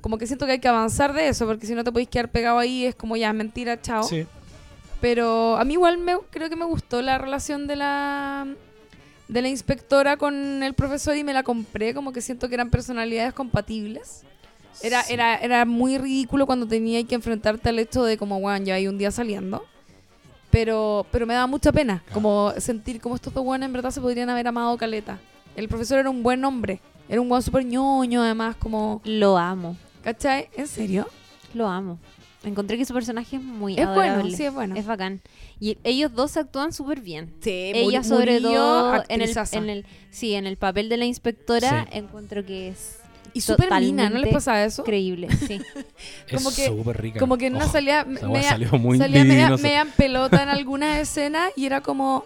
como 0.09 0.17
que 0.17 0.27
siento 0.27 0.47
que 0.47 0.53
hay 0.53 0.59
que 0.59 0.69
avanzar 0.69 1.13
de 1.13 1.29
eso, 1.29 1.45
porque 1.45 1.67
si 1.67 1.75
no 1.75 1.85
te 1.85 1.93
podéis 1.93 2.09
quedar 2.09 2.31
pegado 2.31 2.59
ahí, 2.59 2.87
es 2.87 2.95
como 2.95 3.15
ya, 3.15 3.31
mentira, 3.35 3.79
chao. 3.79 4.03
Sí. 4.05 4.25
Pero 5.03 5.59
a 5.59 5.65
mí 5.67 5.75
igual 5.75 5.99
me, 5.99 6.17
creo 6.31 6.49
que 6.49 6.57
me 6.57 6.65
gustó 6.65 7.03
la 7.03 7.19
relación 7.19 7.67
de 7.67 7.77
la 7.77 8.47
de 9.29 9.43
la 9.43 9.49
inspectora 9.49 10.17
con 10.17 10.63
el 10.63 10.73
profesor 10.73 11.15
y 11.15 11.25
me 11.25 11.35
la 11.35 11.43
compré, 11.43 11.93
como 11.93 12.15
que 12.15 12.23
siento 12.23 12.49
que 12.49 12.55
eran 12.55 12.71
personalidades 12.71 13.35
compatibles. 13.35 14.23
Era, 14.81 15.03
Sí. 15.03 15.13
era, 15.13 15.37
era 15.37 15.67
muy 15.67 15.99
ridículo 15.99 16.47
cuando 16.47 16.67
tenía 16.67 17.05
que 17.05 17.15
enfrentarte 17.15 17.69
al 17.69 17.79
hecho 17.79 18.03
de 18.03 18.17
como, 18.17 18.41
bueno, 18.41 18.65
ya 18.65 18.77
hay 18.77 18.89
un 18.89 18.97
día 18.97 19.11
saliendo. 19.11 19.63
Pero, 20.51 21.05
pero 21.13 21.27
me 21.27 21.35
daba 21.35 21.47
mucha 21.47 21.71
pena, 21.71 21.99
Claro. 22.07 22.15
como 22.15 22.53
sentir 22.57 22.99
como 23.03 23.15
estos 23.15 23.35
dos 23.35 23.45
buenos 23.45 23.67
en 23.67 23.75
verdad 23.75 23.91
se 23.91 24.01
podrían 24.01 24.31
haber 24.31 24.49
amado 24.49 24.75
caleta. 24.79 25.19
El 25.55 25.69
profesor 25.69 25.99
era 25.99 26.09
un 26.09 26.23
buen 26.23 26.43
hombre, 26.47 26.81
era 27.11 27.21
un 27.21 27.29
buen 27.29 27.43
súper 27.43 27.67
ñoño, 27.67 28.23
además, 28.23 28.57
como, 28.57 29.03
Lo 29.05 29.37
amo, 29.37 29.77
¿cachai? 30.03 30.49
¿En 30.57 30.67
serio? 30.67 31.07
lo 31.55 31.67
amo. 31.69 31.99
Encontré 32.45 32.77
que 32.79 32.85
su 32.85 32.95
personaje 32.95 33.37
es 33.37 33.43
muy 33.43 33.75
Es 33.75 33.81
adorable. 33.85 34.21
bueno, 34.23 34.37
sí, 34.37 34.45
es 34.45 34.53
bueno. 34.55 34.77
Es 34.77 34.87
bacán. 34.87 35.21
Y 35.59 35.77
ellos 35.83 36.13
dos 36.15 36.37
actúan 36.37 36.73
súper 36.73 37.01
bien. 37.01 37.35
Sí, 37.41 37.51
Ella 37.75 38.05
sobre 38.05 38.41
todo 38.41 38.95
en 39.09 39.23
el, 39.23 39.31
en 39.53 39.69
el 39.71 39.87
sí, 40.11 40.35
en 40.35 40.47
el 40.47 40.57
papel 40.57 40.89
de 40.89 40.99
la 40.99 41.05
inspectora 41.05 41.85
Sí. 41.91 41.99
encuentro 41.99 42.45
que 42.47 42.69
es 42.69 43.01
Y 43.35 43.41
súper 43.41 43.73
linda, 43.81 44.09
¿no 44.09 44.19
les 44.21 44.33
pasa 44.33 44.65
eso? 44.65 44.83
increíble, 44.83 45.29
sí. 45.49 45.61
como 46.33 46.51
es 46.51 46.57
que- 46.57 46.67
súper 46.67 47.01
rica. 47.01 47.19
Como 47.19 47.37
que 47.39 47.47
en 47.47 47.57
una 47.57 47.67
Oh, 47.67 47.71
weá 47.73 48.05
media, 48.05 48.43
salió 48.51 48.71
muy 48.79 48.99
salía 48.99 49.25
media, 49.25 49.57
media 49.57 49.81
en 49.81 49.91
pelota 49.91 50.43
en 50.43 50.49
algunas 50.51 50.99
escenas 50.99 51.51
y 51.57 51.67
era 51.67 51.81
como... 51.81 52.25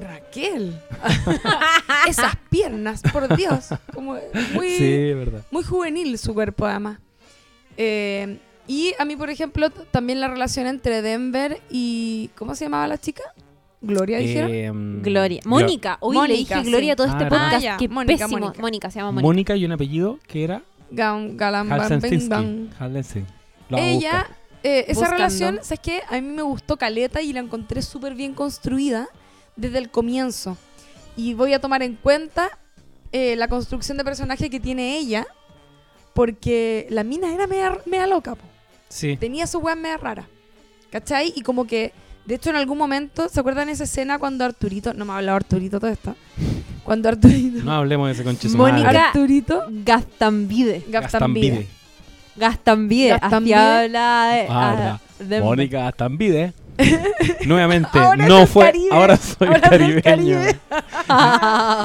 Raquel. 0.00 0.80
Esas 2.08 2.34
piernas, 2.48 3.02
por 3.12 3.34
Dios. 3.36 3.68
Como 3.94 4.16
muy, 4.54 4.68
Sí, 4.76 5.12
verdad. 5.14 5.42
muy 5.50 5.62
juvenil 5.62 6.16
su 6.18 6.34
cuerpo, 6.34 6.66
además. 6.66 6.98
Eh, 7.76 8.38
y 8.66 8.94
a 8.98 9.04
mí, 9.04 9.16
por 9.16 9.30
ejemplo, 9.30 9.70
también 9.70 10.20
la 10.20 10.28
relación 10.28 10.66
entre 10.66 11.02
Denver 11.02 11.60
y... 11.70 12.30
¿Cómo 12.36 12.54
se 12.54 12.64
llamaba 12.66 12.86
la 12.86 12.98
chica? 12.98 13.22
Gloria, 13.80 14.18
dijeron. 14.18 14.52
Em, 14.54 15.02
Gloria. 15.02 15.40
Glo- 15.40 15.48
Mónica. 15.48 15.96
Hoy 16.00 16.14
le 16.14 16.20
Mónica, 16.20 16.58
dije 16.58 16.68
Gloria 16.70 16.86
sí. 16.88 16.90
a 16.90 16.96
todo 16.96 17.06
este 17.06 17.24
Ah, 17.24 17.28
podcast. 17.28 17.66
Ah. 17.70 17.76
Qué 17.78 17.88
Mónica, 17.88 18.24
pésimo. 18.26 18.38
Mónica. 18.40 18.60
Mónica. 18.62 18.90
se 18.90 18.98
llama 18.98 19.10
Mónica. 19.12 19.26
Mónica 19.26 19.56
y 19.56 19.64
un 19.64 19.72
apellido 19.72 20.18
que 20.26 20.44
era 20.44 20.62
Gam- 20.92 21.36
Galam- 21.36 21.68
Bam- 21.68 21.68
Bam- 21.68 21.80
Halsenstinsky. 21.80 22.28
Bam. 22.28 22.68
Halsenstein. 22.78 23.26
Lo 23.70 23.76
vamos 23.78 23.90
a 23.90 23.96
Ella, 23.96 24.26
eh, 24.62 24.84
esa 24.88 25.08
relación, 25.10 25.60
¿sabes 25.62 25.80
qué? 25.80 26.02
A 26.10 26.20
mí 26.20 26.28
me 26.28 26.42
gustó 26.42 26.76
Caleta 26.76 27.22
y 27.22 27.32
la 27.32 27.40
encontré 27.40 27.80
súper 27.82 28.14
bien 28.14 28.34
construida 28.34 29.08
desde 29.60 29.78
el 29.78 29.90
comienzo. 29.90 30.56
Y 31.16 31.34
voy 31.34 31.52
a 31.54 31.60
tomar 31.60 31.82
en 31.82 31.96
cuenta 31.96 32.48
eh, 33.12 33.36
la 33.36 33.48
construcción 33.48 33.96
de 33.98 34.04
personaje 34.04 34.48
que 34.50 34.60
tiene 34.60 34.96
ella, 34.98 35.26
porque 36.14 36.86
la 36.90 37.04
mina 37.04 37.32
era 37.32 37.46
media, 37.46 37.78
media 37.86 38.06
loca, 38.06 38.34
po. 38.34 38.44
Sí. 38.88 39.16
tenía 39.16 39.46
su 39.46 39.58
weá 39.58 39.76
media 39.76 39.96
rara. 39.98 40.28
¿Cachai? 40.90 41.32
Y 41.36 41.42
como 41.42 41.66
que, 41.66 41.92
de 42.26 42.34
hecho, 42.34 42.50
en 42.50 42.56
algún 42.56 42.76
momento, 42.78 43.28
¿se 43.28 43.38
acuerdan 43.38 43.68
esa 43.68 43.84
escena 43.84 44.18
cuando 44.18 44.44
Arturito, 44.44 44.92
no 44.94 45.04
me 45.04 45.12
ha 45.12 45.16
hablado 45.18 45.36
Arturito 45.36 45.78
todo 45.78 45.90
esto? 45.90 46.16
Cuando 46.84 47.08
Arturito, 47.08 47.62
No 47.62 47.72
hablemos 47.72 48.08
de 48.08 48.14
ese 48.14 48.24
conche 48.24 48.48
su 48.48 48.56
Mónica-. 48.56 49.08
Arturito, 49.08 49.62
Gastambide. 49.68 50.82
Gastambide. 50.88 51.66
Gastambide. 52.36 53.12
Gastambide. 53.20 53.52
Así 53.52 53.52
habla 53.52 54.30
de, 54.32 54.46
Ah, 54.48 54.70
a- 54.70 54.74
verdad. 54.74 55.00
de- 55.20 55.40
Mónica 55.40 55.80
Gastambide. 55.82 56.52
Nuevamente, 57.46 57.98
Ahora 57.98 58.26
no 58.28 58.46
fue. 58.46 58.64
Caribe. 58.66 58.88
Ahora 58.92 59.16
soy 59.16 59.48
Ahora 59.48 59.60
caribeño. 59.60 60.02
Caribe. 60.02 60.58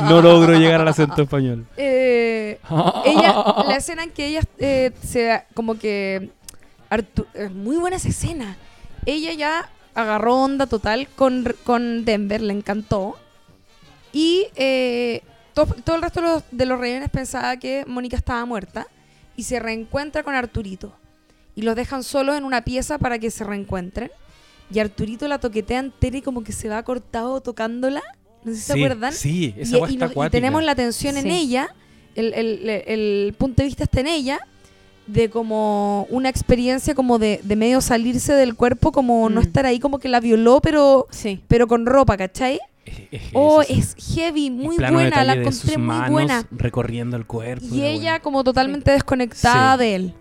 No 0.10 0.22
logro 0.22 0.58
llegar 0.58 0.82
al 0.82 0.88
acento 0.88 1.22
español. 1.24 1.66
Eh, 1.78 2.60
ella, 3.06 3.36
la 3.68 3.76
escena 3.76 4.04
en 4.04 4.12
que 4.12 4.28
ella 4.28 4.42
eh, 4.60 4.92
se 5.04 5.44
como 5.54 5.78
que 5.80 6.30
Artu- 6.90 7.26
es 7.34 7.52
muy 7.52 7.78
buena 7.78 7.98
esa 7.98 8.10
escena. 8.10 8.58
Ella 9.06 9.34
ya 9.34 9.70
agarró 9.96 10.36
onda 10.36 10.68
total 10.68 11.08
con, 11.16 11.46
con 11.64 12.06
Denver, 12.06 12.42
le 12.42 12.54
encantó. 12.54 13.18
Y 14.14 14.48
eh, 14.56 15.22
to- 15.54 15.66
todo 15.84 15.96
el 15.96 16.02
resto 16.02 16.22
de 16.22 16.28
los, 16.28 16.44
de 16.52 16.66
los 16.66 16.80
rehenes 16.80 17.10
pensaba 17.10 17.58
que 17.58 17.84
Mónica 17.88 18.16
estaba 18.18 18.46
muerta 18.46 18.88
y 19.36 19.44
se 19.44 19.60
reencuentra 19.60 20.24
con 20.24 20.36
Arturito. 20.36 20.94
Y 21.56 21.62
los 21.64 21.76
dejan 21.76 22.04
solos 22.04 22.38
en 22.38 22.44
una 22.44 22.62
pieza 22.64 22.98
para 23.00 23.18
que 23.20 23.32
se 23.32 23.44
reencuentren. 23.44 24.12
Y 24.74 24.80
Arturito 24.80 25.28
la 25.28 25.40
toquetea 25.40 25.80
entera 25.80 26.18
y 26.18 26.22
como 26.22 26.44
que 26.44 26.52
se 26.52 26.70
va 26.70 26.82
cortado 26.84 27.42
tocándola. 27.42 28.02
No 28.44 28.52
sé 28.52 28.58
si 28.58 28.64
se 28.64 28.74
Sí, 28.74 28.80
acuerdan. 28.84 29.14
Sí, 29.14 29.54
Y- 29.58 29.62
esa 29.62 29.78
y, 29.78 29.94
está 29.94 30.08
nos- 30.14 30.28
y 30.28 30.30
tenemos 30.30 30.64
la 30.64 30.72
atención 30.72 31.18
en 31.18 31.24
Sí. 31.24 31.30
ella, 31.30 31.70
el, 32.16 32.34
el- 32.34 32.70
el- 32.70 32.84
el 32.88 33.34
punto 33.38 33.62
de 33.62 33.68
vista 33.68 33.84
está 33.84 34.00
en 34.02 34.08
ella, 34.08 34.40
de 35.08 35.30
como 35.30 36.08
una 36.10 36.30
experiencia 36.30 36.96
como 36.96 37.20
de, 37.20 37.40
de 37.44 37.56
medio 37.56 37.80
salirse 37.82 38.34
del 38.34 38.56
cuerpo, 38.56 38.92
como 38.92 39.30
no 39.30 39.40
Mm. 39.42 39.44
estar 39.44 39.66
ahí, 39.68 39.80
como 39.80 40.00
que 40.00 40.10
la 40.10 40.20
violó, 40.20 40.62
pero, 40.62 41.08
Sí. 41.12 41.42
pero 41.48 41.68
con 41.68 41.86
ropa, 41.86 42.18
¿cachai? 42.18 42.60
Es- 42.86 43.02
es 43.12 43.22
Oh, 43.34 43.62
es 43.62 43.96
heavy, 44.16 44.50
muy 44.50 44.78
buena, 44.78 44.92
la 44.92 45.04
detalle 45.36 45.40
de 45.42 45.52
sus 45.52 45.70
encontré 45.72 45.78
muy 46.02 46.10
buena. 46.12 46.48
recorriendo 46.52 47.18
el 47.18 47.26
cuerpo. 47.26 47.66
Y 47.72 47.80
la 47.82 47.88
ella 47.88 48.12
weá. 48.14 48.20
como 48.22 48.44
totalmente 48.44 48.92
desconectada 48.92 49.74
Sí. 49.76 49.80
de 49.80 49.96
él. 49.96 50.14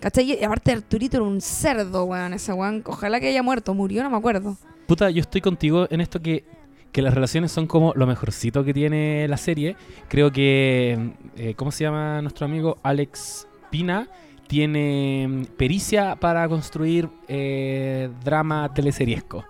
¿Cachai? 0.00 0.32
Y 0.32 0.44
aparte 0.44 0.72
Arturito 0.72 1.18
era 1.18 1.26
un 1.26 1.40
cerdo, 1.42 2.04
weón, 2.04 2.32
ese 2.32 2.52
weón. 2.52 2.82
Ojalá 2.86 3.20
que 3.20 3.28
haya 3.28 3.42
muerto, 3.42 3.74
murió, 3.74 4.02
no 4.02 4.10
me 4.10 4.16
acuerdo. 4.16 4.56
Puta, 4.86 5.10
yo 5.10 5.20
estoy 5.20 5.42
contigo 5.42 5.86
en 5.90 6.00
esto 6.00 6.20
que, 6.20 6.44
que 6.90 7.02
las 7.02 7.12
relaciones 7.14 7.52
son 7.52 7.66
como 7.66 7.92
lo 7.94 8.06
mejorcito 8.06 8.64
que 8.64 8.72
tiene 8.72 9.28
la 9.28 9.36
serie. 9.36 9.76
Creo 10.08 10.32
que, 10.32 11.12
eh, 11.36 11.54
¿cómo 11.54 11.70
se 11.70 11.84
llama 11.84 12.22
nuestro 12.22 12.46
amigo? 12.46 12.78
Alex 12.82 13.46
Pina 13.70 14.08
tiene 14.46 15.28
mm, 15.28 15.44
pericia 15.56 16.16
para 16.16 16.48
construir 16.48 17.08
eh, 17.28 18.10
drama 18.24 18.72
teleseriesco. 18.74 19.44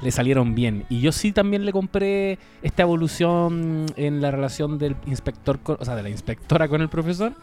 le 0.00 0.12
salieron 0.12 0.54
bien. 0.54 0.84
Y 0.88 1.00
yo 1.00 1.10
sí 1.10 1.32
también 1.32 1.64
le 1.64 1.72
compré 1.72 2.38
esta 2.62 2.82
evolución 2.82 3.86
en 3.96 4.20
la 4.20 4.30
relación 4.30 4.78
del 4.78 4.94
inspector, 5.06 5.58
o 5.66 5.84
sea, 5.84 5.96
de 5.96 6.02
la 6.04 6.10
inspectora 6.10 6.68
con 6.68 6.80
el 6.80 6.88
profesor. 6.88 7.34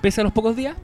Pese 0.00 0.20
a 0.20 0.24
los 0.24 0.32
pocos 0.32 0.54
días, 0.54 0.76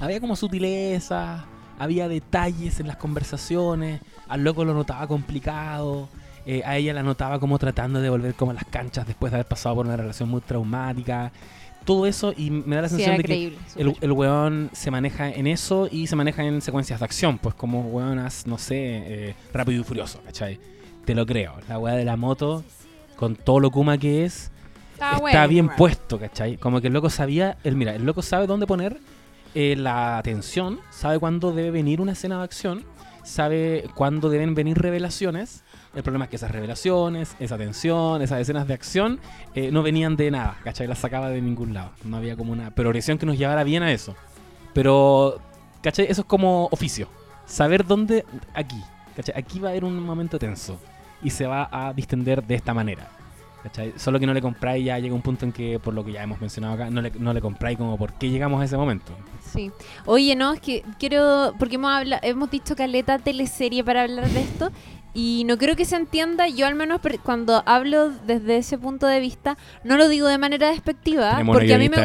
había 0.00 0.20
como 0.20 0.36
sutileza, 0.36 1.44
había 1.78 2.08
detalles 2.08 2.80
en 2.80 2.86
las 2.86 2.96
conversaciones, 2.96 4.00
al 4.28 4.44
loco 4.44 4.64
lo 4.64 4.74
notaba 4.74 5.06
complicado, 5.06 6.08
eh, 6.46 6.62
a 6.64 6.76
ella 6.76 6.92
la 6.92 7.02
notaba 7.02 7.38
como 7.40 7.58
tratando 7.58 8.00
de 8.00 8.10
volver 8.10 8.34
como 8.34 8.50
a 8.50 8.54
las 8.54 8.64
canchas 8.64 9.06
después 9.06 9.32
de 9.32 9.36
haber 9.38 9.46
pasado 9.46 9.76
por 9.76 9.86
una 9.86 9.96
relación 9.96 10.28
muy 10.28 10.40
traumática. 10.40 11.32
Todo 11.84 12.06
eso 12.06 12.32
y 12.34 12.50
me 12.50 12.76
da 12.76 12.82
la 12.82 12.88
Sí, 12.88 12.96
sensación 12.96 13.18
de 13.18 13.24
que 13.24 13.58
el, 13.76 13.94
el 14.00 14.12
weón 14.12 14.70
se 14.72 14.90
maneja 14.90 15.28
en 15.28 15.46
eso 15.46 15.86
y 15.90 16.06
se 16.06 16.16
maneja 16.16 16.42
en 16.42 16.62
secuencias 16.62 17.00
de 17.00 17.04
acción, 17.04 17.38
pues 17.38 17.54
como 17.54 17.82
weonas, 17.82 18.46
no 18.46 18.56
sé, 18.56 18.74
eh, 18.76 19.34
rápido 19.52 19.82
y 19.82 19.84
furioso, 19.84 20.20
¿cachai? 20.24 20.58
Te 21.04 21.14
lo 21.14 21.26
creo. 21.26 21.54
La 21.68 21.78
weá 21.78 21.94
de 21.94 22.04
la 22.06 22.16
moto, 22.16 22.64
con 23.16 23.36
todo 23.36 23.60
lo 23.60 23.70
kuma 23.70 23.98
que 23.98 24.24
es, 24.24 24.50
Está, 24.94 25.10
está 25.10 25.20
bueno, 25.20 25.48
bien 25.48 25.68
puesto, 25.76 26.18
¿cachai? 26.18 26.56
Como 26.56 26.80
que 26.80 26.86
el 26.86 26.94
loco 26.94 27.10
sabía, 27.10 27.58
el, 27.64 27.76
mira, 27.76 27.94
el 27.94 28.04
loco 28.06 28.22
sabe 28.22 28.46
dónde 28.46 28.66
poner 28.66 28.98
eh, 29.54 29.76
la 29.76 30.18
atención, 30.18 30.80
sabe 30.90 31.18
cuándo 31.18 31.52
debe 31.52 31.70
venir 31.70 32.00
una 32.00 32.12
escena 32.12 32.38
de 32.38 32.44
acción, 32.44 32.84
sabe 33.22 33.88
cuándo 33.94 34.28
deben 34.28 34.54
venir 34.54 34.78
revelaciones. 34.78 35.64
El 35.94 36.02
problema 36.02 36.24
es 36.24 36.30
que 36.30 36.36
esas 36.36 36.50
revelaciones, 36.50 37.36
esa 37.38 37.56
tensión, 37.56 38.20
esas 38.22 38.40
escenas 38.40 38.66
de 38.66 38.74
acción 38.74 39.20
eh, 39.54 39.70
no 39.70 39.82
venían 39.82 40.16
de 40.16 40.30
nada, 40.30 40.56
¿cachai? 40.64 40.86
Las 40.86 40.98
sacaba 40.98 41.30
de 41.30 41.40
ningún 41.40 41.72
lado. 41.72 41.92
No 42.04 42.16
había 42.16 42.36
como 42.36 42.52
una 42.52 42.70
progresión 42.72 43.18
que 43.18 43.26
nos 43.26 43.38
llevara 43.38 43.64
bien 43.64 43.82
a 43.82 43.92
eso. 43.92 44.16
Pero, 44.72 45.40
¿cachai? 45.82 46.06
Eso 46.08 46.22
es 46.22 46.26
como 46.26 46.68
oficio. 46.72 47.08
Saber 47.46 47.86
dónde, 47.86 48.24
aquí, 48.54 48.82
¿cachai? 49.14 49.34
Aquí 49.38 49.60
va 49.60 49.68
a 49.68 49.70
haber 49.70 49.84
un 49.84 50.00
momento 50.00 50.38
tenso 50.38 50.78
y 51.22 51.30
se 51.30 51.46
va 51.46 51.68
a 51.70 51.92
distender 51.92 52.44
de 52.44 52.56
esta 52.56 52.74
manera. 52.74 53.08
¿Cachai? 53.64 53.92
Solo 53.96 54.20
que 54.20 54.26
no 54.26 54.32
le 54.34 54.40
compráis 54.40 54.84
ya 54.84 54.98
llega 55.00 55.14
un 55.14 55.22
punto 55.22 55.44
en 55.44 55.50
que, 55.52 55.80
por 55.80 55.92
lo 55.92 56.04
que 56.04 56.12
ya 56.12 56.22
hemos 56.22 56.40
mencionado 56.40 56.74
acá, 56.74 56.90
no 56.90 57.02
le, 57.02 57.10
no 57.18 57.32
le 57.32 57.40
compráis 57.40 57.76
como 57.76 57.96
por 57.98 58.12
qué 58.12 58.30
llegamos 58.30 58.60
a 58.60 58.64
ese 58.64 58.76
momento. 58.76 59.12
Sí. 59.52 59.72
Oye, 60.06 60.36
no, 60.36 60.52
es 60.52 60.60
que 60.60 60.84
quiero, 61.00 61.54
porque 61.58 61.74
hemos, 61.74 61.90
habla, 61.90 62.20
hemos 62.22 62.50
dicho 62.50 62.76
caleta 62.76 63.18
teleserie 63.18 63.82
para 63.82 64.02
hablar 64.02 64.28
de 64.28 64.40
esto 64.40 64.70
y 65.14 65.44
no 65.46 65.56
creo 65.58 65.76
que 65.76 65.84
se 65.84 65.94
entienda, 65.96 66.48
yo 66.48 66.66
al 66.66 66.74
menos 66.74 67.00
cuando 67.22 67.62
hablo 67.66 68.10
desde 68.26 68.56
ese 68.56 68.78
punto 68.78 69.06
de 69.06 69.20
vista, 69.20 69.56
no 69.84 69.96
lo 69.96 70.08
digo 70.08 70.26
de 70.28 70.38
manera 70.38 70.70
despectiva, 70.70 71.30
Tenemos 71.32 71.54
porque 71.56 71.72
a 71.74 71.78
mí 71.78 71.88
me, 71.88 71.96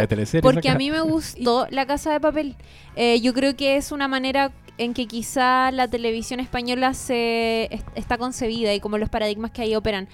a 0.69 0.75
mí 0.75 0.91
gustó 1.01 1.67
La 1.71 1.85
Casa 1.87 2.11
de 2.11 2.19
Papel. 2.19 2.55
Eh, 2.95 3.19
yo 3.21 3.33
creo 3.33 3.55
que 3.55 3.77
es 3.77 3.91
una 3.91 4.07
manera 4.07 4.51
en 4.77 4.93
que 4.93 5.07
quizá 5.07 5.71
la 5.71 5.87
televisión 5.89 6.39
española 6.39 6.93
se 6.93 7.67
est- 7.73 7.87
está 7.95 8.17
concebida 8.17 8.73
y 8.73 8.79
como 8.79 8.97
los 8.97 9.09
paradigmas 9.09 9.51
que 9.51 9.63
ahí 9.63 9.75
operan. 9.75 10.07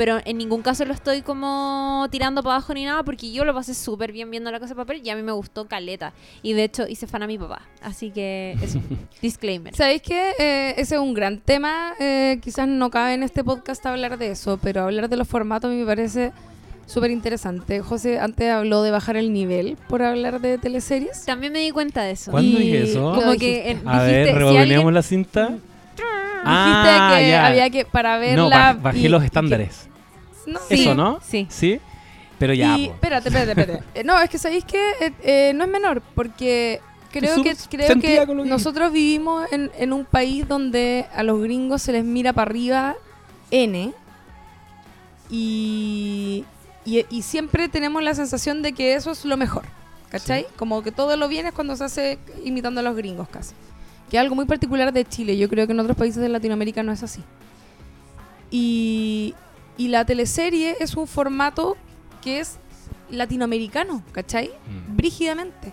Pero 0.00 0.18
en 0.24 0.38
ningún 0.38 0.62
caso 0.62 0.86
lo 0.86 0.94
estoy 0.94 1.20
como 1.20 2.06
tirando 2.10 2.42
para 2.42 2.54
abajo 2.54 2.72
ni 2.72 2.86
nada 2.86 3.02
porque 3.02 3.30
yo 3.32 3.44
lo 3.44 3.52
pasé 3.52 3.74
súper 3.74 4.12
bien 4.12 4.30
viendo 4.30 4.50
La 4.50 4.58
Casa 4.58 4.70
de 4.72 4.76
Papel 4.76 5.02
y 5.04 5.10
a 5.10 5.14
mí 5.14 5.20
me 5.22 5.32
gustó 5.32 5.66
Caleta. 5.68 6.14
Y 6.42 6.54
de 6.54 6.64
hecho 6.64 6.88
hice 6.88 7.06
fan 7.06 7.22
a 7.22 7.26
mi 7.26 7.36
papá. 7.36 7.60
Así 7.82 8.10
que 8.10 8.56
eso, 8.62 8.80
disclaimer. 9.20 9.74
¿Sabéis 9.76 10.00
qué? 10.00 10.30
Eh, 10.38 10.74
ese 10.78 10.94
es 10.94 11.00
un 11.02 11.12
gran 11.12 11.36
tema. 11.38 11.92
eh, 12.00 12.38
quizás 12.42 12.66
no 12.66 12.88
cabe 12.88 13.12
en 13.12 13.22
este 13.24 13.44
podcast 13.44 13.84
hablar 13.84 14.16
de 14.16 14.30
eso, 14.30 14.58
pero 14.62 14.84
hablar 14.84 15.10
de 15.10 15.18
los 15.18 15.28
formatos 15.28 15.68
a 15.70 15.74
mí 15.74 15.78
me 15.80 15.84
parece 15.84 16.32
súper 16.86 17.10
interesante. 17.10 17.80
José 17.80 18.20
antes 18.20 18.50
habló 18.50 18.82
de 18.82 18.92
bajar 18.92 19.18
el 19.18 19.34
nivel 19.34 19.76
por 19.86 20.02
hablar 20.02 20.40
de 20.40 20.56
teleseries. 20.56 21.26
También 21.26 21.52
me 21.52 21.58
di 21.58 21.72
cuenta 21.72 22.04
de 22.04 22.12
eso. 22.12 22.30
¿Cuándo 22.30 22.58
dije 22.58 22.84
eso? 22.84 23.12
Como 23.14 23.32
que 23.36 23.70
en- 23.72 23.86
A 23.86 24.02
dijiste, 24.06 24.32
ver, 24.32 24.48
si 24.48 24.56
alguien- 24.56 24.94
la 24.94 25.02
cinta. 25.02 25.48
Dijiste 26.42 27.18
que 27.18 27.28
ya. 27.28 27.46
había 27.48 27.68
que 27.68 27.84
para 27.84 28.16
verla. 28.16 28.72
No, 28.72 28.80
bajé 28.80 28.98
y- 29.00 29.08
los 29.08 29.20
y 29.20 29.24
que- 29.24 29.26
estándares. 29.26 29.89
No, 30.50 30.60
Sí, 30.68 30.82
Eso, 30.82 30.94
¿no? 30.94 31.20
Sí. 31.22 31.46
¿Sí? 31.48 31.80
Pero 32.38 32.54
ya, 32.54 32.78
y 32.78 32.88
po. 32.88 32.94
espérate, 32.94 33.28
espérate, 33.28 33.60
espérate. 33.60 33.84
Eh, 33.94 34.04
no, 34.04 34.18
es 34.20 34.30
que 34.30 34.38
sabéis 34.38 34.64
que 34.64 34.78
eh, 35.00 35.12
eh, 35.22 35.52
no 35.54 35.64
es 35.64 35.70
menor, 35.70 36.02
porque 36.14 36.80
creo 37.12 37.42
que 37.42 37.54
creo 37.68 38.00
que 38.00 38.26
nosotros 38.46 38.92
vivimos 38.92 39.50
en, 39.52 39.70
en 39.78 39.92
un 39.92 40.04
país 40.04 40.48
donde 40.48 41.06
a 41.14 41.22
los 41.22 41.40
gringos 41.40 41.82
se 41.82 41.92
les 41.92 42.04
mira 42.04 42.32
para 42.32 42.50
arriba 42.50 42.96
N 43.50 43.92
y, 45.28 46.44
y, 46.84 47.04
y 47.10 47.22
siempre 47.22 47.68
tenemos 47.68 48.02
la 48.02 48.14
sensación 48.14 48.62
de 48.62 48.72
que 48.72 48.94
eso 48.94 49.10
es 49.10 49.24
lo 49.24 49.36
mejor, 49.36 49.64
¿cachai? 50.08 50.46
Como 50.56 50.82
que 50.82 50.92
todo 50.92 51.16
lo 51.16 51.28
bien 51.28 51.46
es 51.46 51.52
cuando 51.52 51.76
se 51.76 51.84
hace 51.84 52.18
imitando 52.44 52.80
a 52.80 52.82
los 52.82 52.96
gringos 52.96 53.28
casi. 53.28 53.54
Que 54.08 54.16
es 54.16 54.20
algo 54.22 54.34
muy 54.34 54.46
particular 54.46 54.92
de 54.92 55.04
Chile, 55.04 55.36
yo 55.36 55.48
creo 55.48 55.66
que 55.66 55.72
en 55.72 55.80
otros 55.80 55.96
países 55.96 56.22
de 56.22 56.28
Latinoamérica 56.28 56.82
no 56.82 56.90
es 56.90 57.02
así. 57.02 57.22
Y, 58.50 59.34
y 59.80 59.88
la 59.88 60.04
teleserie 60.04 60.76
es 60.78 60.94
un 60.94 61.06
formato 61.06 61.74
que 62.20 62.40
es 62.40 62.58
latinoamericano, 63.10 64.02
¿cachai? 64.12 64.48
Mm. 64.48 64.94
Brígidamente. 64.94 65.72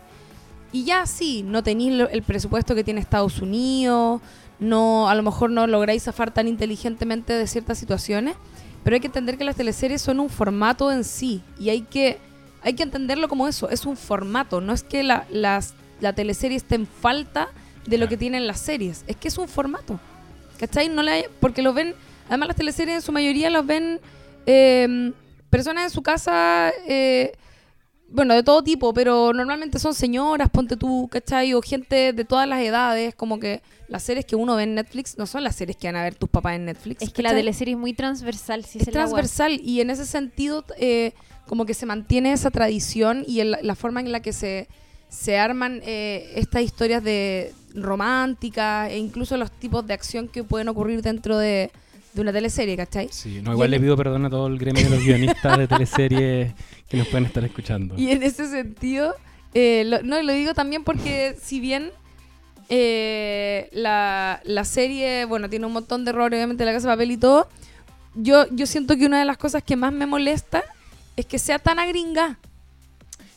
Y 0.72 0.86
ya 0.86 1.06
sí, 1.06 1.44
no 1.44 1.62
tenéis 1.62 2.08
el 2.10 2.24
presupuesto 2.24 2.74
que 2.74 2.86
tiene 2.86 3.02
Estados 3.02 3.42
Unidos, 3.42 4.22
no, 4.60 5.10
a 5.10 5.16
lo 5.16 5.24
mejor 5.24 5.50
no 5.50 5.68
lográis 5.68 6.04
zafar 6.04 6.34
tan 6.34 6.48
inteligentemente 6.48 7.34
de 7.34 7.48
ciertas 7.48 7.80
situaciones, 7.80 8.38
pero 8.86 8.94
hay 8.94 9.02
que 9.02 9.08
entender 9.08 9.38
que 9.38 9.44
las 9.44 9.58
teleseries 9.58 10.02
son 10.02 10.22
un 10.22 10.30
formato 10.30 10.90
en 10.90 11.04
sí 11.04 11.42
y 11.60 11.68
hay 11.68 11.82
que, 11.82 12.18
hay 12.64 12.76
que 12.76 12.84
entenderlo 12.84 13.28
como 13.28 13.46
eso, 13.46 13.70
es 13.70 13.86
un 13.86 13.98
formato, 13.98 14.62
no 14.62 14.72
es 14.72 14.84
que 14.84 15.04
la, 15.04 15.26
las, 15.30 15.74
la 16.00 16.14
teleserie 16.14 16.56
esté 16.56 16.76
en 16.76 16.88
falta 16.88 17.50
de 17.86 17.98
lo 17.98 18.08
que 18.08 18.16
tienen 18.16 18.48
las 18.48 18.62
series, 18.62 19.04
es 19.06 19.18
que 19.18 19.28
es 19.28 19.38
un 19.38 19.50
formato, 19.50 20.00
¿cachai? 20.58 20.88
No 20.88 21.04
la, 21.04 21.18
porque 21.42 21.62
lo 21.62 21.74
ven, 21.74 21.94
además 22.28 22.48
las 22.50 22.58
teleseries 22.58 22.96
en 22.98 23.02
su 23.02 23.12
mayoría 23.12 23.50
los 23.50 23.66
ven 23.66 24.00
eh, 24.46 25.12
personas 25.50 25.86
en 25.86 25.90
su 25.90 26.02
casa... 26.02 26.72
eh, 26.88 27.32
bueno, 28.10 28.34
de 28.36 28.42
todo 28.42 28.64
tipo, 28.64 28.94
pero 28.94 29.34
normalmente 29.34 29.80
son 29.80 29.94
señoras, 29.94 30.50
ponte 30.50 30.78
tú, 30.78 31.10
¿cachai? 31.12 31.54
O 31.54 31.62
gente 31.62 32.14
de 32.14 32.24
todas 32.24 32.48
las 32.48 32.62
edades, 32.62 33.14
como 33.14 33.38
que 33.38 33.62
las 33.90 34.02
series 34.02 34.26
que 34.26 34.38
uno 34.38 34.56
ve 34.56 34.64
en 34.64 34.76
Netflix 34.76 35.18
no 35.18 35.26
son 35.26 35.44
las 35.44 35.58
series 35.58 35.76
que 35.76 35.90
van 35.90 35.98
a 35.98 36.04
ver 36.04 36.16
tus 36.16 36.30
papás 36.30 36.56
en 36.56 36.64
Netflix. 36.64 37.02
Es 37.02 37.12
que 37.12 37.22
la 37.22 37.32
teleserie 37.34 37.74
es 37.74 37.78
muy 37.78 37.92
transversal. 37.92 38.64
Sí, 38.64 38.80
es 38.80 38.90
transversal 38.92 39.60
y 39.62 39.82
en 39.82 39.90
ese 39.90 40.06
sentido 40.06 40.64
eh, 40.80 41.12
como 41.48 41.66
que 41.66 41.74
se 41.74 41.86
mantiene 41.86 42.32
esa 42.32 42.50
tradición 42.50 43.26
y 43.28 43.42
el- 43.42 43.58
la 43.62 43.76
forma 43.76 44.00
en 44.00 44.14
la 44.14 44.22
que 44.22 44.32
se, 44.32 44.70
se 45.10 45.38
arman 45.38 45.82
eh, 45.86 46.32
estas 46.36 46.62
historias 46.62 47.04
de 47.04 47.54
románticas 47.76 48.90
e 48.90 48.98
incluso 49.00 49.36
los 49.36 49.52
tipos 49.52 49.86
de 49.86 49.94
acción 49.94 50.30
que 50.30 50.46
pueden 50.46 50.70
ocurrir 50.70 51.02
dentro 51.02 51.38
de, 51.38 51.72
de 52.18 52.24
una 52.24 52.34
teleserie, 52.34 52.76
¿cachai? 52.76 53.08
Sí, 53.12 53.42
no, 53.42 53.54
igual 53.54 53.72
le 53.72 53.80
pido 53.80 53.96
perdón 53.96 54.26
a 54.26 54.30
todo 54.30 54.48
el 54.48 54.58
gremio 54.58 54.84
de 54.84 54.90
los 54.90 55.04
guionistas 55.04 55.58
de 55.58 55.68
teleseries 55.68 56.54
que 56.90 56.98
nos 56.98 57.08
pueden 57.08 57.26
estar 57.26 57.44
escuchando. 57.46 57.96
Y 57.98 58.12
en 58.12 58.24
ese 58.24 58.50
sentido, 58.50 59.16
eh, 59.54 59.84
lo, 59.86 60.02
no, 60.04 60.22
lo 60.22 60.34
digo 60.34 60.54
también 60.54 60.84
porque 60.84 61.38
si 61.42 61.60
bien 61.60 61.92
eh, 62.70 63.70
la, 63.72 64.42
la 64.44 64.66
serie, 64.66 65.26
bueno, 65.26 65.50
tiene 65.50 65.66
un 65.66 65.74
montón 65.74 66.04
de 66.04 66.12
errores, 66.12 66.38
obviamente 66.38 66.66
la 66.66 66.74
casa 66.74 66.90
de 66.90 66.94
papel 66.96 67.12
y 67.12 67.18
todo, 67.18 67.48
yo, 68.16 68.46
yo 68.52 68.66
siento 68.66 68.98
que 68.98 69.06
una 69.06 69.20
de 69.20 69.26
las 69.26 69.38
cosas 69.38 69.64
que 69.64 69.76
más 69.76 69.94
me 69.94 70.06
molesta 70.06 70.64
es 71.16 71.26
que 71.26 71.40
sea 71.40 71.60
tan 71.60 71.80
agringa. 71.80 72.40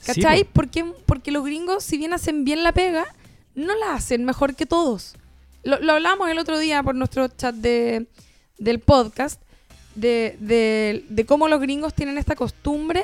Sí, 0.00 0.14
¿Cachai? 0.14 0.44
po. 0.44 0.50
porque, 0.54 0.84
porque 1.06 1.30
los 1.30 1.44
gringos, 1.44 1.84
si 1.84 1.98
bien 1.98 2.12
hacen 2.12 2.44
bien 2.44 2.62
la 2.62 2.72
pega, 2.72 3.04
no 3.54 3.76
la 3.76 3.94
hacen 3.94 4.24
mejor 4.24 4.56
que 4.56 4.66
todos. 4.66 5.14
Lo, 5.62 5.78
lo 5.80 5.92
hablamos 5.92 6.28
el 6.30 6.38
otro 6.38 6.58
día 6.58 6.82
por 6.82 6.94
nuestro 6.94 7.28
chat 7.28 7.54
de, 7.54 8.06
del 8.60 8.78
podcast, 8.78 9.40
de, 9.96 10.36
de, 10.38 11.04
de 11.08 11.26
cómo 11.26 11.48
los 11.48 11.60
gringos 11.60 11.94
tienen 11.94 12.16
esta 12.16 12.36
costumbre 12.36 13.02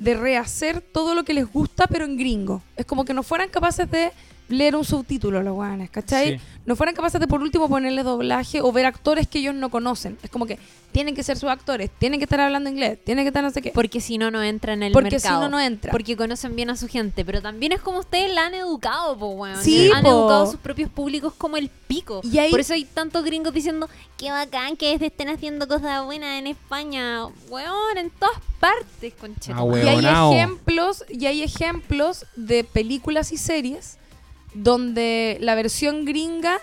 de 0.00 0.14
rehacer 0.14 0.80
todo 0.80 1.14
lo 1.14 1.24
que 1.24 1.34
les 1.34 1.50
gusta, 1.50 1.86
pero 1.86 2.04
en 2.04 2.16
gringo. 2.16 2.62
Es 2.76 2.84
como 2.86 3.04
que 3.04 3.14
no 3.14 3.22
fueran 3.22 3.48
capaces 3.48 3.88
de 3.88 4.10
leer 4.58 4.76
un 4.76 4.84
subtítulo 4.84 5.42
los 5.42 5.54
guanes, 5.54 5.90
¿cachai? 5.90 6.38
Sí. 6.38 6.44
No 6.66 6.76
fueran 6.76 6.94
capaces 6.94 7.20
de 7.20 7.26
por 7.28 7.42
último 7.42 7.68
ponerle 7.68 8.02
doblaje 8.02 8.62
o 8.62 8.72
ver 8.72 8.86
actores 8.86 9.28
que 9.28 9.38
ellos 9.40 9.54
no 9.54 9.68
conocen. 9.70 10.16
Es 10.22 10.30
como 10.30 10.46
que 10.46 10.58
tienen 10.92 11.14
que 11.14 11.22
ser 11.22 11.36
sus 11.36 11.50
actores, 11.50 11.90
tienen 11.98 12.18
que 12.20 12.24
estar 12.24 12.40
hablando 12.40 12.70
inglés, 12.70 12.98
tienen 13.04 13.24
que 13.24 13.28
estar 13.28 13.42
no 13.44 13.50
sé 13.50 13.60
qué. 13.60 13.70
Porque 13.72 14.00
si 14.00 14.16
no, 14.16 14.30
no 14.30 14.42
entra 14.42 14.72
en 14.72 14.82
el 14.84 14.92
Porque 14.92 15.18
si 15.20 15.26
mercado. 15.26 15.42
no, 15.42 15.48
no 15.50 15.60
entra. 15.60 15.90
Porque 15.90 16.16
conocen 16.16 16.56
bien 16.56 16.70
a 16.70 16.76
su 16.76 16.88
gente. 16.88 17.24
Pero 17.24 17.42
también 17.42 17.72
es 17.72 17.80
como 17.82 17.98
ustedes 17.98 18.32
la 18.32 18.46
han 18.46 18.54
educado, 18.54 19.18
po, 19.18 19.26
weón. 19.30 19.62
Sí, 19.62 19.90
Han 19.92 20.02
po. 20.04 20.08
educado 20.10 20.44
a 20.44 20.46
sus 20.50 20.60
propios 20.60 20.88
públicos 20.88 21.34
como 21.36 21.56
el 21.58 21.68
pico. 21.68 22.20
Y 22.22 22.38
ahí- 22.38 22.50
Por 22.50 22.60
eso 22.60 22.72
hay 22.74 22.84
tantos 22.84 23.24
gringos 23.24 23.52
diciendo, 23.52 23.88
qué 24.16 24.30
bacán 24.30 24.76
que 24.76 24.94
estén 24.94 25.28
haciendo 25.28 25.68
cosas 25.68 26.04
buenas 26.04 26.38
en 26.38 26.46
España. 26.46 27.26
Weón, 27.50 27.98
en 27.98 28.10
todas 28.10 28.36
partes, 28.60 29.12
conchetumare. 29.20 29.60
Ah, 29.60 29.64
weón. 29.64 30.02
Y 30.02 30.06
hay 30.06 30.32
ejemplos, 30.36 31.04
y 31.10 31.26
hay 31.26 31.42
ejemplos 31.42 32.24
de 32.36 32.64
películas 32.64 33.32
y 33.32 33.36
series 33.36 33.98
donde 34.54 35.36
la 35.40 35.54
versión 35.54 36.04
gringa 36.04 36.58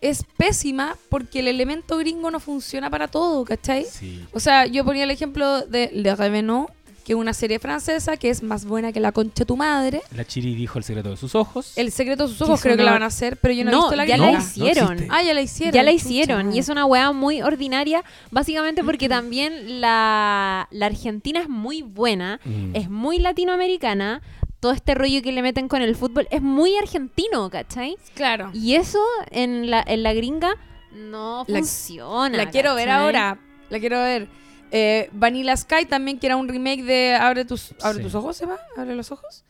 es 0.00 0.24
pésima 0.36 0.96
porque 1.08 1.40
el 1.40 1.48
elemento 1.48 1.96
gringo 1.98 2.30
no 2.30 2.40
funciona 2.40 2.90
para 2.90 3.08
todo, 3.08 3.44
¿cachai? 3.44 3.84
Sí. 3.88 4.24
O 4.32 4.40
sea, 4.40 4.66
yo 4.66 4.84
ponía 4.84 5.04
el 5.04 5.10
ejemplo 5.10 5.62
de 5.66 5.90
Le 5.92 6.14
Revenant, 6.16 6.68
que 7.04 7.12
es 7.14 7.18
una 7.18 7.34
serie 7.34 7.58
francesa 7.58 8.16
que 8.16 8.30
es 8.30 8.44
más 8.44 8.64
buena 8.64 8.92
que 8.92 9.00
la 9.00 9.10
concha 9.10 9.40
de 9.42 9.44
tu 9.46 9.56
madre. 9.56 10.02
La 10.14 10.24
Chiri 10.24 10.54
dijo 10.54 10.78
el 10.78 10.84
secreto 10.84 11.10
de 11.10 11.16
sus 11.16 11.34
ojos. 11.34 11.72
El 11.76 11.90
secreto 11.90 12.24
de 12.24 12.28
sus 12.32 12.42
ojos 12.42 12.60
creo 12.62 12.76
que 12.76 12.84
la 12.84 12.92
van 12.92 13.02
a 13.02 13.06
hacer, 13.06 13.36
pero 13.38 13.52
yo 13.54 13.64
no, 13.64 13.70
he 13.70 13.72
No, 13.72 13.80
visto 13.82 13.96
la 13.96 14.06
ya 14.06 14.16
gringa. 14.16 14.32
la 14.32 14.38
No, 14.38 14.44
hicieron. 14.44 15.06
Ah, 15.10 15.22
ya 15.22 15.34
la 15.34 15.42
hicieron. 15.42 15.74
Ya 15.74 15.82
la 15.82 15.90
chucha 15.92 16.04
hicieron 16.04 16.54
y 16.54 16.58
es 16.60 16.68
una 16.68 16.84
weá 16.86 17.10
muy 17.12 17.42
ordinaria, 17.42 18.04
básicamente 18.30 18.84
porque 18.84 19.08
también 19.08 19.80
la, 19.80 20.68
la 20.70 20.86
Argentina 20.86 21.40
es 21.40 21.48
muy 21.48 21.82
buena, 21.82 22.38
Mm. 22.44 22.74
es 22.76 22.88
muy 22.88 23.18
latinoamericana, 23.18 24.20
todo 24.62 24.70
este 24.72 24.94
rollo 24.94 25.20
que 25.22 25.32
le 25.32 25.42
meten 25.42 25.66
con 25.66 25.82
el 25.82 25.96
fútbol 25.96 26.28
es 26.30 26.40
muy 26.40 26.76
argentino, 26.76 27.50
¿cachai? 27.50 27.96
Claro. 28.14 28.50
Y 28.54 28.76
eso 28.76 29.00
en 29.32 29.68
la, 29.70 29.82
en 29.84 30.04
la 30.04 30.14
gringa 30.14 30.52
no 30.94 31.44
La- 31.48 31.58
funciona. 31.58 32.36
La 32.36 32.48
quiero 32.48 32.76
ver 32.76 32.88
ahora. 32.88 33.38
La 33.70 33.80
quiero 33.80 33.98
ver. 33.98 34.28
Eh, 34.70 35.08
Vanilla 35.12 35.56
Sky 35.56 35.84
también, 35.86 36.20
que 36.20 36.26
era 36.26 36.36
un 36.36 36.46
remake 36.48 36.84
de 36.84 37.14
Abre 37.16 37.44
tus, 37.44 37.74
Abre 37.82 37.98
Sí. 37.98 38.04
tus 38.04 38.14
ojos, 38.14 38.36
¿se 38.36 38.46
va? 38.46 38.56
Abre 38.76 38.94
los 38.94 39.10
ojos. 39.10 39.44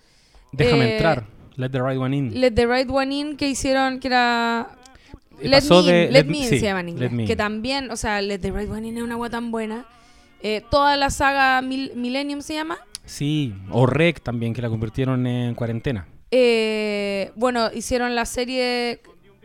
Déjame 0.50 0.84
eh, 0.86 0.92
entrar. 0.94 1.26
Let 1.56 1.68
the 1.68 1.82
right 1.82 1.98
one 1.98 2.16
in. 2.16 2.40
Let 2.40 2.52
the 2.52 2.66
Right 2.66 2.88
One 2.90 3.14
In 3.14 3.36
que 3.36 3.48
hicieron, 3.50 4.00
que 4.00 4.08
era. 4.08 4.70
Eh, 5.40 5.48
Let 5.48 5.58
pasó 5.58 5.74
Me 5.74 5.80
In, 5.80 5.86
de- 5.86 6.06
Let 6.06 6.12
Let- 6.12 6.24
Me 6.30 6.38
In 6.38 6.44
sí, 6.48 6.58
se 6.58 6.64
llama 6.64 6.80
en 6.80 6.88
inglés. 6.88 7.10
Let 7.10 7.16
Me 7.16 7.26
Que 7.26 7.32
In. 7.32 7.38
también, 7.38 7.90
o 7.90 7.96
sea, 7.96 8.22
Let 8.22 8.38
the 8.38 8.50
Right 8.50 8.70
One 8.70 8.88
In 8.88 8.96
es 8.96 9.02
una 9.02 9.14
agua 9.14 9.28
tan 9.28 9.50
buena. 9.50 9.84
Eh, 10.42 10.62
toda 10.70 10.96
la 10.96 11.10
saga 11.10 11.60
Mil- 11.60 11.92
Millennium 11.94 12.40
se 12.40 12.54
llama. 12.54 12.78
Sí, 13.04 13.54
o 13.70 13.86
Rec 13.86 14.20
también, 14.22 14.54
que 14.54 14.62
la 14.62 14.68
convirtieron 14.68 15.26
en 15.26 15.54
cuarentena. 15.54 16.06
Eh, 16.30 17.30
bueno, 17.36 17.70
hicieron 17.74 18.14
la 18.14 18.24
serie, 18.24 19.00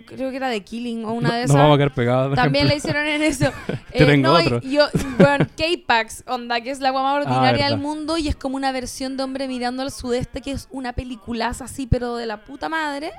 creo 0.05 0.29
que 0.29 0.37
era 0.37 0.47
de 0.49 0.61
Killing 0.61 1.03
o 1.05 1.13
una 1.13 1.29
No- 1.29 1.35
de 1.35 1.43
esas. 1.43 1.55
vamos 1.57 1.73
a 1.75 1.77
quedar 1.77 1.93
pegados. 1.93 2.35
También 2.35 2.67
la 2.67 2.75
hicieron 2.79 3.05
en 3.07 3.21
eso. 3.23 3.51
Te 3.91 4.05
tengo 4.05 4.29
no, 4.33 4.39
y- 4.39 4.43
otro. 4.45 4.61
yo, 4.61 4.85
bueno, 5.19 5.47
K-Pax, 5.57 6.23
onda, 6.27 6.61
que 6.61 6.69
es 6.71 6.79
la 6.79 6.89
agua 6.89 7.03
más 7.03 7.25
ordinaria 7.25 7.65
del 7.69 7.77
mundo 7.79 8.17
y 8.17 8.27
es 8.29 8.35
como 8.35 8.55
una 8.55 8.71
versión 8.71 9.17
de 9.17 9.23
Hombre 9.23 9.47
Mirando 9.47 9.81
al 9.83 9.91
Sudeste, 9.91 10.41
que 10.41 10.51
es 10.51 10.67
una 10.71 10.93
peliculaza 10.93 11.65
así, 11.65 11.87
pero 11.87 12.15
de 12.15 12.25
la 12.25 12.43
puta 12.45 12.69
madre. 12.69 13.11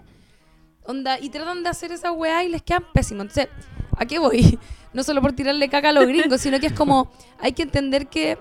Onda, 0.85 1.19
y 1.21 1.29
tratan 1.29 1.63
de 1.63 1.69
hacer 1.69 1.93
esa 1.93 2.13
weá 2.13 2.45
y 2.45 2.49
les 2.49 2.63
quedan 2.63 2.85
pésimos. 2.95 3.25
Entonces, 3.25 3.49
¿a 3.97 4.07
qué 4.07 4.19
voy? 4.19 4.59
No 4.95 5.03
solo 5.03 5.21
por 5.21 5.33
tirarle 5.35 5.69
caca 5.69 5.91
a 5.91 5.93
los 5.93 6.07
gringos, 6.07 6.41
sino 6.41 6.59
que 6.59 6.69
es 6.69 6.73
como, 6.73 7.13
hay 7.39 7.53
que 7.53 7.63
entender 7.65 8.07
que, 8.07 8.39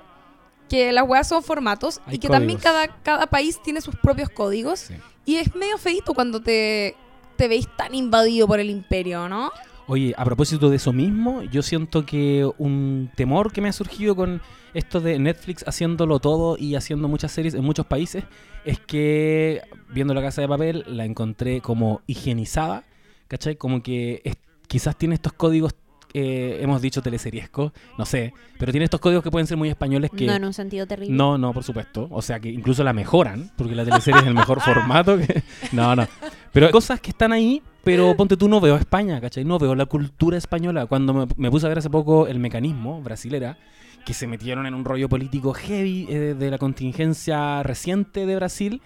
que 0.69 0.91
las 0.91 1.07
weas 1.07 1.27
son 1.27 1.43
formatos 1.43 2.01
Hay 2.05 2.15
y 2.15 2.19
que 2.19 2.27
también 2.27 2.59
códigos. 2.59 2.63
cada, 2.87 2.87
cada 3.03 3.27
país 3.27 3.59
tiene 3.63 3.81
sus 3.81 3.95
propios 3.95 4.29
códigos. 4.29 4.79
Sí. 4.79 4.95
Y 5.25 5.35
es 5.37 5.55
medio 5.55 5.77
feito 5.77 6.13
cuando 6.13 6.41
te, 6.41 6.95
te 7.35 7.47
veis 7.47 7.67
tan 7.77 7.93
invadido 7.95 8.47
por 8.47 8.59
el 8.59 8.69
imperio, 8.69 9.27
¿no? 9.29 9.51
Oye, 9.89 10.13
a 10.17 10.25
propósito 10.25 10.69
de 10.69 10.75
eso 10.75 10.91
mismo, 10.91 11.43
yo 11.43 11.61
siento 11.61 12.05
que 12.05 12.49
un 12.57 13.09
temor 13.15 13.53
que 13.53 13.61
me 13.61 13.69
ha 13.69 13.73
surgido 13.73 14.15
con 14.17 14.41
esto 14.73 14.99
de 14.99 15.17
Netflix 15.17 15.63
haciéndolo 15.65 16.19
todo 16.19 16.57
y 16.57 16.75
haciendo 16.75 17.07
muchas 17.07 17.31
series 17.31 17.53
en 17.53 17.63
muchos 17.63 17.85
países 17.85 18.25
es 18.65 18.79
que 18.81 19.61
viendo 19.93 20.13
la 20.13 20.21
casa 20.21 20.41
de 20.41 20.47
papel 20.49 20.83
la 20.87 21.05
encontré 21.05 21.61
como 21.61 22.01
higienizada, 22.05 22.83
¿cachai? 23.29 23.55
Como 23.55 23.81
que 23.81 24.21
es- 24.25 24.35
quizás 24.67 24.97
tiene 24.97 25.15
estos 25.15 25.31
códigos, 25.31 25.73
eh, 26.13 26.59
hemos 26.61 26.81
dicho 26.81 27.01
teleseriescos, 27.01 27.71
no 27.97 28.05
sé, 28.05 28.33
pero 28.57 28.71
tiene 28.71 28.85
estos 28.85 28.99
códigos 28.99 29.23
que 29.23 29.29
pueden 29.31 29.45
ser 29.47 29.57
muy 29.57 29.69
españoles 29.69 30.09
que... 30.15 30.25
No 30.25 30.33
en 30.33 30.45
un 30.45 30.53
sentido 30.53 30.87
terrible. 30.87 31.15
No, 31.15 31.37
no, 31.37 31.53
por 31.53 31.63
supuesto. 31.63 32.07
O 32.11 32.21
sea 32.21 32.39
que 32.39 32.49
incluso 32.49 32.83
la 32.83 32.93
mejoran, 32.93 33.51
porque 33.57 33.75
la 33.75 33.83
teleserie 33.85 34.21
es 34.21 34.27
el 34.27 34.33
mejor 34.33 34.61
formato. 34.65 35.17
que- 35.17 35.43
No, 35.71 35.95
no. 35.95 36.07
Pero 36.53 36.65
hay 36.67 36.71
cosas 36.71 36.99
que 37.01 37.11
están 37.11 37.33
ahí, 37.33 37.61
pero 37.83 38.15
ponte 38.15 38.35
tú, 38.37 38.47
no 38.47 38.59
veo 38.59 38.75
España, 38.77 39.19
¿cachai? 39.21 39.43
No 39.45 39.59
veo 39.59 39.75
la 39.75 39.85
cultura 39.85 40.37
española. 40.37 40.85
Cuando 40.87 41.13
me, 41.13 41.27
me 41.37 41.51
puse 41.51 41.65
a 41.65 41.69
ver 41.69 41.77
hace 41.79 41.89
poco 41.89 42.27
el 42.27 42.39
mecanismo 42.39 43.01
brasilera, 43.01 43.57
que 44.05 44.13
se 44.13 44.25
metieron 44.27 44.65
en 44.65 44.73
un 44.73 44.85
rollo 44.85 45.09
político 45.09 45.53
heavy 45.53 46.07
eh, 46.09 46.35
de 46.37 46.49
la 46.49 46.57
contingencia 46.57 47.61
reciente 47.63 48.25
de 48.25 48.35
Brasil, 48.35 48.81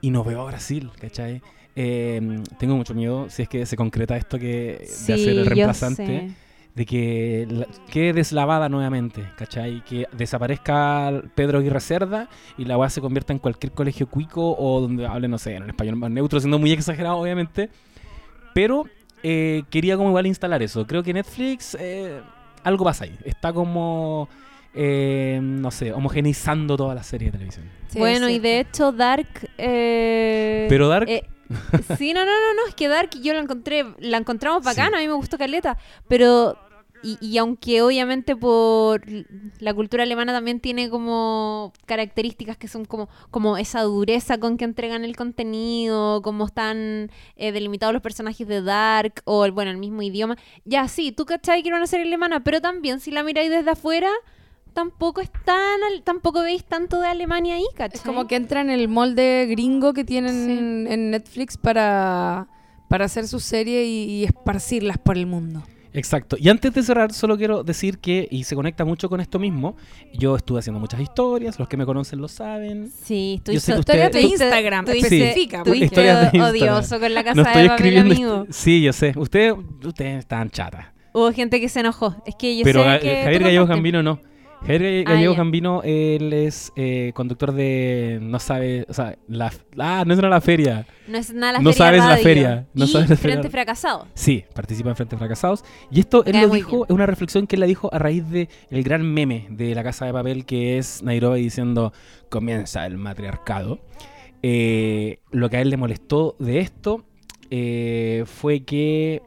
y 0.00 0.10
no 0.10 0.22
veo 0.22 0.42
a 0.42 0.44
Brasil, 0.44 0.90
¿cachai? 1.00 1.42
Eh, 1.74 2.40
tengo 2.58 2.76
mucho 2.76 2.94
miedo 2.94 3.26
si 3.30 3.42
es 3.42 3.48
que 3.48 3.64
se 3.66 3.76
concreta 3.76 4.16
esto 4.16 4.38
que 4.38 4.78
de 5.06 5.12
hacer 5.14 5.28
el 5.28 5.38
yo 5.38 5.44
reemplazante 5.44 6.06
sé. 6.06 6.30
De 6.78 6.86
que 6.86 7.46
la- 7.50 7.66
quede 7.90 8.12
deslavada 8.12 8.68
nuevamente, 8.68 9.24
¿cachai? 9.36 9.82
Que 9.84 10.06
desaparezca 10.12 11.10
Pedro 11.34 11.58
Aguirre 11.58 11.80
Cerda 11.80 12.28
y 12.56 12.64
la 12.64 12.78
weá 12.78 12.88
se 12.88 13.00
convierta 13.00 13.32
en 13.32 13.40
cualquier 13.40 13.72
colegio 13.72 14.06
cuico 14.08 14.56
o 14.56 14.80
donde 14.80 15.04
hable, 15.06 15.26
no 15.28 15.38
sé, 15.38 15.56
en 15.56 15.64
un 15.64 15.70
español 15.70 15.96
más 15.96 16.10
neutro, 16.10 16.38
siendo 16.38 16.58
muy 16.58 16.70
exagerado, 16.72 17.16
obviamente. 17.18 17.68
Pero 18.54 18.84
eh, 19.22 19.64
quería 19.70 19.96
como 19.96 20.10
igual 20.10 20.26
instalar 20.28 20.62
eso. 20.62 20.86
Creo 20.86 21.02
que 21.02 21.12
Netflix, 21.12 21.76
eh, 21.80 22.20
algo 22.62 22.84
pasa 22.84 23.04
ahí. 23.04 23.18
Está 23.24 23.52
como, 23.52 24.28
eh, 24.74 25.40
no 25.42 25.70
sé, 25.72 25.92
homogeneizando 25.92 26.76
toda 26.76 26.94
la 26.94 27.02
serie 27.02 27.26
de 27.28 27.32
televisión. 27.32 27.64
Sí, 27.88 27.98
bueno, 27.98 28.28
y 28.28 28.38
de 28.38 28.60
hecho 28.60 28.92
Dark... 28.92 29.26
eh, 29.58 30.66
Pero 30.68 30.88
Dark- 30.88 31.08
eh, 31.08 31.24
sí, 31.96 32.12
no, 32.12 32.20
no, 32.24 32.30
no, 32.30 32.54
no, 32.54 32.68
es 32.68 32.74
que 32.76 32.86
Dark 32.86 33.10
yo 33.20 33.32
la 33.34 33.40
encontré, 33.40 33.84
la 33.98 34.18
encontramos 34.18 34.62
bacana, 34.64 34.98
a 34.98 35.00
mí 35.00 35.08
me 35.08 35.14
gustó 35.14 35.36
Caleta, 35.38 35.76
pero... 36.06 36.56
Y, 37.00 37.16
y 37.24 37.38
aunque 37.38 37.80
obviamente 37.82 38.34
por 38.34 39.02
la 39.60 39.72
cultura 39.72 40.02
alemana 40.02 40.32
también 40.32 40.58
tiene 40.58 40.90
como 40.90 41.72
características 41.86 42.56
que 42.56 42.66
son 42.66 42.84
como, 42.86 43.08
como 43.30 43.56
esa 43.56 43.82
dureza 43.82 44.38
con 44.38 44.56
que 44.56 44.64
entregan 44.64 45.04
el 45.04 45.14
contenido, 45.14 46.22
como 46.22 46.46
están 46.46 47.10
eh, 47.36 47.52
delimitados 47.52 47.92
los 47.92 48.02
personajes 48.02 48.48
de 48.48 48.62
Dark 48.62 49.22
o 49.26 49.44
el, 49.44 49.52
bueno, 49.52 49.70
el 49.70 49.76
mismo 49.78 50.02
idioma. 50.02 50.36
Ya 50.64 50.88
sí, 50.88 51.12
tú 51.12 51.24
cachai 51.24 51.62
que 51.62 51.68
era 51.68 51.76
una 51.76 51.86
serie 51.86 52.04
alemana, 52.06 52.42
pero 52.42 52.60
también 52.60 52.98
si 52.98 53.12
la 53.12 53.22
miráis 53.22 53.48
desde 53.50 53.70
afuera, 53.70 54.10
tampoco 54.74 55.20
es 55.20 55.30
tan, 55.44 55.82
al- 55.92 56.02
tampoco 56.02 56.42
veis 56.42 56.64
tanto 56.64 57.00
de 57.00 57.06
Alemania 57.06 57.54
ahí, 57.56 57.66
¿cachai? 57.76 57.96
Es 57.98 58.02
como 58.02 58.26
que 58.26 58.34
entra 58.36 58.60
en 58.60 58.70
el 58.70 58.88
molde 58.88 59.46
gringo 59.48 59.92
que 59.92 60.04
tienen 60.04 60.86
en 60.88 61.10
Netflix 61.10 61.56
para, 61.56 62.48
para 62.88 63.04
hacer 63.04 63.28
su 63.28 63.38
serie 63.40 63.84
y, 63.84 64.04
y 64.10 64.24
esparcirlas 64.24 64.98
por 64.98 65.16
el 65.16 65.26
mundo. 65.26 65.62
Exacto. 65.98 66.36
Y 66.38 66.48
antes 66.48 66.72
de 66.72 66.82
cerrar, 66.82 67.12
solo 67.12 67.36
quiero 67.36 67.62
decir 67.64 67.98
que, 67.98 68.28
y 68.30 68.44
se 68.44 68.54
conecta 68.54 68.84
mucho 68.84 69.08
con 69.08 69.20
esto 69.20 69.38
mismo, 69.38 69.76
yo 70.14 70.36
estuve 70.36 70.60
haciendo 70.60 70.78
muchas 70.80 71.00
historias, 71.00 71.58
los 71.58 71.68
que 71.68 71.76
me 71.76 71.84
conocen 71.84 72.20
lo 72.20 72.28
saben. 72.28 72.90
Sí, 73.02 73.40
sé 73.44 73.50
que 73.52 73.56
Historias 73.56 74.12
de 74.12 74.18
Usted- 74.24 74.30
Instagram, 74.30 74.88
especifica, 74.88 75.62
tuviste 75.64 75.84
Historias 75.86 76.32
de 76.32 76.40
odioso 76.42 77.00
con 77.00 77.12
la 77.12 77.24
casa 77.24 77.34
No 77.34 77.42
de 77.44 77.48
estoy 77.50 77.68
papel, 77.68 77.98
amigo. 77.98 78.46
Sí, 78.50 78.80
yo 78.82 78.92
sé. 78.92 79.12
Ustedes 79.16 79.54
ustedes 79.84 80.18
están 80.20 80.50
chatas. 80.50 80.86
Hubo 81.12 81.32
gente 81.32 81.60
que 81.60 81.68
se 81.68 81.80
enojó. 81.80 82.14
Es 82.26 82.34
que 82.36 82.56
yo 82.56 82.62
Pero 82.64 82.84
sé 82.84 83.00
que 83.00 83.22
Javier 83.24 83.38
tú 83.40 83.44
Gallego 83.46 83.62
contaste. 83.64 83.76
Gambino 83.76 84.02
no. 84.02 84.20
Javier 84.66 85.04
Ah, 85.06 85.12
Gallego. 85.12 85.34
Gambino, 85.34 85.82
él 85.84 86.32
es 86.32 86.72
eh, 86.76 87.12
conductor 87.14 87.52
de. 87.52 88.18
No 88.20 88.38
sabe. 88.38 88.84
O 88.88 88.92
sea, 88.92 89.16
la. 89.28 89.52
Ah, 89.78 90.04
no 90.06 90.14
es 90.14 90.20
la 90.20 90.40
feria. 90.40 90.86
No 91.06 91.16
es 91.18 91.32
nada 91.32 91.54
la 91.54 91.58
No 91.60 91.72
feria 91.72 91.86
sabes 91.86 92.04
la 92.04 92.16
feria, 92.18 92.66
no 92.74 92.84
y 92.84 92.88
sabes 92.88 93.08
la 93.10 93.16
feria. 93.16 93.36
Frente 93.36 93.50
Fracasado. 93.50 94.06
Sí, 94.14 94.44
participa 94.54 94.90
en 94.90 94.96
Frente 94.96 95.16
Fracasados. 95.16 95.64
Y 95.90 96.00
esto 96.00 96.24
él 96.24 96.40
lo 96.40 96.48
dijo, 96.48 96.84
es 96.84 96.90
una 96.90 97.06
reflexión 97.06 97.46
que 97.46 97.56
él 97.56 97.60
la 97.60 97.66
dijo 97.66 97.88
a 97.94 97.98
raíz 97.98 98.28
de 98.30 98.48
el 98.70 98.82
gran 98.82 99.02
meme 99.02 99.46
de 99.50 99.74
la 99.74 99.82
casa 99.82 100.04
de 100.06 100.12
papel 100.12 100.44
que 100.44 100.78
es 100.78 101.02
Nairobi 101.02 101.40
diciendo 101.42 101.92
comienza 102.28 102.84
el 102.84 102.98
matriarcado. 102.98 103.80
Eh, 104.42 105.20
lo 105.30 105.48
que 105.50 105.56
a 105.56 105.60
él 105.62 105.70
le 105.70 105.76
molestó 105.76 106.36
de 106.38 106.60
esto 106.60 107.04
eh, 107.50 108.24
fue 108.26 108.60
que 108.64 109.22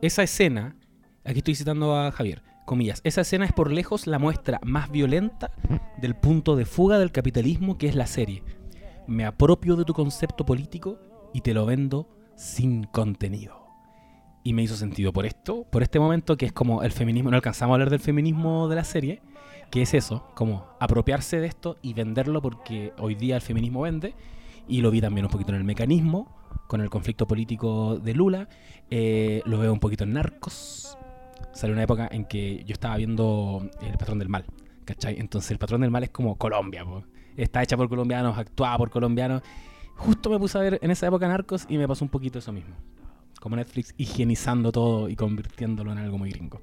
esa 0.00 0.22
escena, 0.22 0.76
aquí 1.24 1.38
estoy 1.38 1.54
citando 1.54 1.96
a 1.96 2.10
Javier, 2.12 2.42
comillas, 2.68 3.00
esa 3.02 3.22
escena 3.22 3.46
es 3.46 3.52
por 3.52 3.72
lejos 3.72 4.06
la 4.06 4.20
muestra 4.20 4.60
más 4.62 4.90
violenta 4.90 5.50
del 5.96 6.14
punto 6.14 6.54
de 6.54 6.66
fuga 6.66 6.98
del 6.98 7.10
capitalismo 7.10 7.78
que 7.78 7.88
es 7.88 7.96
la 7.96 8.06
serie. 8.06 8.44
Me 9.08 9.24
apropio 9.24 9.74
de 9.74 9.84
tu 9.84 9.94
concepto 9.94 10.44
político 10.46 10.98
y 11.32 11.40
te 11.40 11.54
lo 11.54 11.66
vendo 11.66 12.08
sin 12.36 12.84
contenido. 12.84 13.66
Y 14.44 14.52
me 14.52 14.62
hizo 14.62 14.76
sentido 14.76 15.12
por 15.12 15.26
esto, 15.26 15.64
por 15.64 15.82
este 15.82 15.98
momento 15.98 16.36
que 16.36 16.46
es 16.46 16.52
como 16.52 16.82
el 16.82 16.92
feminismo, 16.92 17.30
no 17.30 17.36
alcanzamos 17.36 17.72
a 17.72 17.74
hablar 17.74 17.90
del 17.90 18.00
feminismo 18.00 18.68
de 18.68 18.76
la 18.76 18.84
serie, 18.84 19.22
que 19.70 19.82
es 19.82 19.94
eso, 19.94 20.28
como 20.34 20.66
apropiarse 20.78 21.40
de 21.40 21.46
esto 21.46 21.78
y 21.82 21.94
venderlo 21.94 22.40
porque 22.42 22.92
hoy 22.98 23.14
día 23.14 23.36
el 23.36 23.42
feminismo 23.42 23.80
vende, 23.80 24.14
y 24.68 24.82
lo 24.82 24.90
vi 24.90 25.00
también 25.00 25.24
un 25.24 25.32
poquito 25.32 25.52
en 25.52 25.58
el 25.58 25.64
mecanismo, 25.64 26.36
con 26.66 26.82
el 26.82 26.90
conflicto 26.90 27.26
político 27.26 27.98
de 27.98 28.12
Lula, 28.14 28.48
eh, 28.90 29.42
lo 29.46 29.58
veo 29.58 29.72
un 29.72 29.80
poquito 29.80 30.04
en 30.04 30.12
Narcos, 30.12 30.98
salió 31.52 31.74
una 31.74 31.82
época 31.82 32.08
en 32.10 32.24
que 32.24 32.64
yo 32.64 32.72
estaba 32.72 32.96
viendo 32.96 33.68
El 33.80 33.98
Patrón 33.98 34.18
del 34.18 34.28
Mal, 34.28 34.44
¿cachai? 34.84 35.18
Entonces 35.18 35.50
El 35.50 35.58
Patrón 35.58 35.80
del 35.80 35.90
Mal 35.90 36.04
es 36.04 36.10
como 36.10 36.36
Colombia, 36.36 36.84
po. 36.84 37.04
está 37.36 37.62
hecha 37.62 37.76
por 37.76 37.88
colombianos, 37.88 38.36
actuada 38.38 38.78
por 38.78 38.90
colombianos. 38.90 39.42
Justo 39.96 40.30
me 40.30 40.38
puse 40.38 40.56
a 40.58 40.60
ver 40.60 40.78
en 40.80 40.90
esa 40.90 41.06
época 41.08 41.26
Narcos 41.26 41.66
y 41.68 41.76
me 41.76 41.88
pasó 41.88 42.04
un 42.04 42.10
poquito 42.10 42.38
eso 42.38 42.52
mismo. 42.52 42.76
Como 43.40 43.56
Netflix 43.56 43.94
higienizando 43.96 44.72
todo 44.72 45.08
y 45.08 45.16
convirtiéndolo 45.16 45.92
en 45.92 45.98
algo 45.98 46.18
muy 46.18 46.30
gringo. 46.30 46.60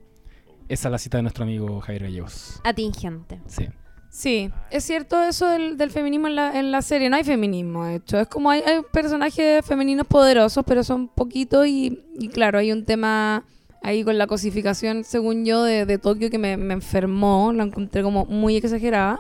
Esa 0.67 0.87
es 0.87 0.91
la 0.91 0.97
cita 0.97 1.17
de 1.17 1.23
nuestro 1.23 1.43
amigo 1.43 1.79
Javier 1.81 2.03
Gallegos. 2.03 2.61
Atingente. 2.63 3.41
Sí. 3.45 3.67
Sí, 4.09 4.49
es 4.71 4.85
cierto 4.85 5.21
eso 5.21 5.45
del, 5.49 5.77
del 5.77 5.91
feminismo 5.91 6.27
en 6.27 6.35
la, 6.35 6.57
en 6.57 6.71
la 6.71 6.81
serie. 6.81 7.09
No 7.09 7.17
hay 7.17 7.25
feminismo, 7.25 7.83
de 7.83 7.95
hecho. 7.95 8.17
Es 8.17 8.27
como 8.29 8.49
hay, 8.49 8.61
hay 8.61 8.81
personajes 8.91 9.65
femeninos 9.65 10.07
poderosos, 10.07 10.63
pero 10.65 10.85
son 10.85 11.09
poquitos 11.09 11.67
y, 11.67 12.01
y 12.17 12.29
claro, 12.29 12.57
hay 12.57 12.71
un 12.71 12.85
tema 12.85 13.43
ahí 13.85 14.03
con 14.03 14.17
la 14.17 14.27
cosificación, 14.27 15.03
según 15.03 15.45
yo, 15.45 15.63
de, 15.63 15.85
de 15.85 15.97
Tokio 15.97 16.29
que 16.29 16.37
me, 16.37 16.57
me 16.57 16.73
enfermó. 16.73 17.51
La 17.53 17.63
encontré 17.63 18.03
como 18.03 18.25
muy 18.25 18.55
exagerada. 18.57 19.19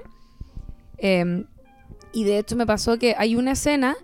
Eh, 0.97 1.45
y 2.13 2.23
de 2.23 2.39
hecho 2.39 2.55
me 2.55 2.65
pasó 2.65 2.97
que 2.97 3.15
hay 3.17 3.35
una 3.35 3.51
escena 3.51 3.95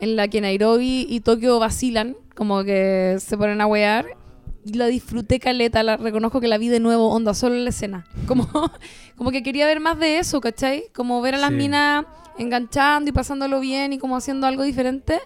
en 0.00 0.16
la 0.16 0.28
que 0.28 0.40
Nairobi 0.40 1.06
y 1.08 1.20
Tokio 1.20 1.58
vacilan, 1.58 2.16
como 2.34 2.62
que 2.64 3.16
se 3.20 3.36
ponen 3.36 3.60
a 3.60 3.66
wear. 3.66 4.06
Y 4.64 4.74
la 4.74 4.86
disfruté 4.86 5.40
caleta, 5.40 5.82
la 5.82 5.96
reconozco 5.96 6.40
que 6.40 6.48
la 6.48 6.58
vi 6.58 6.68
de 6.68 6.78
nuevo, 6.80 7.08
onda, 7.10 7.32
solo 7.32 7.54
en 7.54 7.64
la 7.64 7.70
escena. 7.70 8.06
Como, 8.26 8.46
como 9.16 9.30
que 9.30 9.42
quería 9.42 9.64
ver 9.66 9.80
más 9.80 9.98
de 9.98 10.18
eso, 10.18 10.40
¿cachai? 10.42 10.84
Como 10.94 11.22
ver 11.22 11.34
a 11.34 11.38
las 11.38 11.50
Sí. 11.50 11.56
minas 11.56 12.04
enganchando 12.36 13.08
y 13.08 13.12
pasándolo 13.12 13.58
bien 13.60 13.92
y 13.94 13.98
como 13.98 14.16
haciendo 14.16 14.46
algo 14.46 14.62
diferente. 14.62 15.18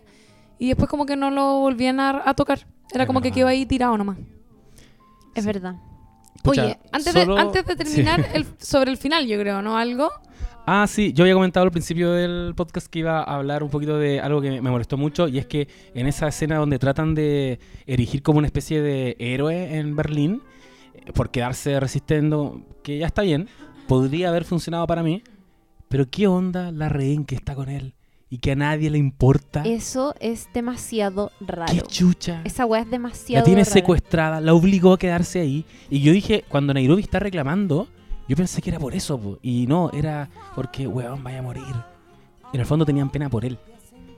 Y 0.60 0.68
después 0.68 0.88
como 0.88 1.04
que 1.06 1.16
no 1.16 1.30
lo 1.32 1.58
volvían 1.58 1.98
a, 1.98 2.22
a 2.24 2.34
tocar. 2.34 2.66
Era 2.94 3.06
como 3.06 3.20
que 3.20 3.32
quedó 3.32 3.48
ahí 3.48 3.66
tirado 3.66 3.98
nomás. 3.98 4.18
Es 5.34 5.46
verdad. 5.46 5.76
Oye, 6.44 6.78
antes, 6.90 7.12
solo- 7.12 7.34
de, 7.36 7.40
antes 7.40 7.64
de 7.66 7.72
Sí. 7.72 7.76
terminar, 7.78 8.26
el, 8.34 8.46
sobre 8.58 8.90
el 8.90 8.96
final, 8.96 9.26
yo 9.26 9.38
creo, 9.38 9.62
¿no? 9.62 9.76
Algo. 9.76 10.08
Ah, 10.66 10.86
sí, 10.88 11.12
yo 11.12 11.24
había 11.24 11.34
comentado 11.34 11.64
al 11.64 11.72
principio 11.72 12.12
del 12.12 12.54
podcast 12.56 12.86
que 12.86 13.00
iba 13.00 13.18
a 13.20 13.36
hablar 13.36 13.62
un 13.62 13.70
poquito 13.70 13.98
de 13.98 14.20
algo 14.20 14.40
que 14.40 14.60
me 14.60 14.70
molestó 14.70 14.96
mucho 14.96 15.26
y 15.28 15.38
es 15.38 15.46
que 15.46 15.68
en 15.94 16.06
esa 16.06 16.28
escena 16.28 16.56
donde 16.56 16.78
tratan 16.78 17.14
de 17.14 17.58
erigir 17.86 18.22
como 18.22 18.38
una 18.38 18.46
especie 18.46 18.80
de 18.80 19.16
héroe 19.18 19.76
en 19.78 19.96
Berlín 19.96 20.40
eh, 20.94 21.12
por 21.12 21.30
quedarse 21.30 21.78
resistiendo, 21.80 22.62
que 22.84 22.98
ya 22.98 23.06
está 23.06 23.22
bien, 23.22 23.48
podría 23.88 24.28
haber 24.28 24.44
funcionado 24.44 24.86
para 24.86 25.02
mí, 25.02 25.22
pero 25.88 26.08
qué 26.10 26.28
onda 26.28 26.70
la 26.70 26.88
rehén 26.88 27.24
que 27.24 27.34
está 27.34 27.54
con 27.56 27.68
él 27.68 27.94
y 28.32 28.38
que 28.38 28.52
a 28.52 28.56
nadie 28.56 28.88
le 28.88 28.96
importa. 28.96 29.62
Eso 29.66 30.14
es 30.18 30.48
demasiado 30.54 31.32
raro. 31.38 31.70
Qué 31.70 31.82
chucha. 31.82 32.40
Esa 32.44 32.64
weá 32.64 32.80
es 32.80 32.90
demasiado 32.90 33.42
La 33.42 33.44
tiene 33.44 33.60
rara. 33.60 33.70
secuestrada, 33.74 34.40
la 34.40 34.54
obligó 34.54 34.94
a 34.94 34.98
quedarse 34.98 35.40
ahí. 35.40 35.66
Y 35.90 36.00
yo 36.00 36.14
dije, 36.14 36.42
cuando 36.48 36.72
Nairobi 36.72 37.02
está 37.02 37.18
reclamando, 37.18 37.88
yo 38.26 38.34
pensé 38.34 38.62
que 38.62 38.70
era 38.70 38.78
por 38.78 38.94
eso, 38.94 39.20
po. 39.20 39.38
y 39.42 39.66
no, 39.66 39.90
era 39.92 40.30
porque, 40.54 40.86
weón, 40.86 41.22
vaya 41.22 41.40
a 41.40 41.42
morir. 41.42 41.74
En 42.54 42.60
el 42.60 42.64
fondo 42.64 42.86
tenían 42.86 43.10
pena 43.10 43.28
por 43.28 43.44
él. 43.44 43.58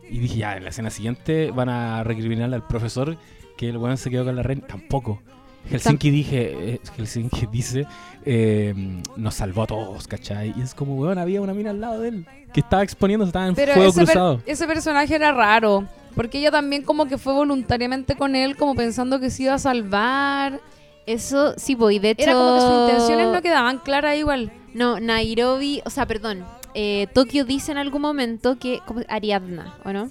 Y 0.08 0.20
dije, 0.20 0.36
ya, 0.36 0.56
en 0.56 0.62
la 0.62 0.70
escena 0.70 0.90
siguiente 0.90 1.50
van 1.50 1.68
a 1.68 2.04
recriminarle 2.04 2.54
al 2.54 2.68
profesor 2.68 3.18
que 3.56 3.68
el 3.68 3.78
weón 3.78 3.96
se 3.96 4.10
quedó 4.10 4.24
con 4.24 4.36
la 4.36 4.44
reina. 4.44 4.64
Tampoco. 4.64 5.22
Helsinki 5.70 6.10
dije, 6.10 6.74
eh, 6.74 6.80
Helsinki 6.96 7.46
dice, 7.52 7.86
eh, 8.24 8.74
nos 9.16 9.34
salvó 9.34 9.62
a 9.62 9.66
todos, 9.66 10.06
¿cachai? 10.06 10.54
Y 10.56 10.62
es 10.62 10.74
como, 10.74 10.94
weón, 10.96 11.18
había 11.18 11.40
una 11.40 11.54
mina 11.54 11.70
al 11.70 11.80
lado 11.80 12.00
de 12.00 12.08
él 12.08 12.26
que 12.52 12.60
estaba 12.60 12.82
exponiéndose, 12.82 13.28
estaba 13.30 13.48
en 13.48 13.54
Pero 13.54 13.72
fuego 13.74 13.88
ese, 13.90 13.98
per- 14.00 14.06
cruzado. 14.06 14.42
ese 14.46 14.66
personaje 14.66 15.14
era 15.14 15.32
raro. 15.32 15.84
Porque 16.14 16.38
ella 16.38 16.52
también 16.52 16.82
como 16.82 17.06
que 17.06 17.18
fue 17.18 17.32
voluntariamente 17.32 18.14
con 18.14 18.36
él, 18.36 18.56
como 18.56 18.76
pensando 18.76 19.18
que 19.18 19.30
se 19.30 19.42
iba 19.44 19.54
a 19.54 19.58
salvar. 19.58 20.60
Eso, 21.06 21.54
sí, 21.56 21.74
voy. 21.74 21.98
De 21.98 22.10
hecho. 22.10 22.22
Era 22.22 22.34
como 22.34 22.54
que 22.54 22.60
sus 22.60 22.70
intenciones 22.92 23.28
no 23.32 23.42
quedaban 23.42 23.78
claras 23.78 24.16
igual. 24.16 24.52
No, 24.74 25.00
Nairobi, 25.00 25.82
o 25.84 25.90
sea, 25.90 26.06
perdón. 26.06 26.44
eh, 26.74 27.08
Tokio 27.12 27.44
dice 27.44 27.72
en 27.72 27.78
algún 27.78 28.00
momento 28.02 28.56
que. 28.60 28.78
¿cómo? 28.86 29.00
Ariadna, 29.08 29.74
¿o 29.84 29.92
no? 29.92 30.08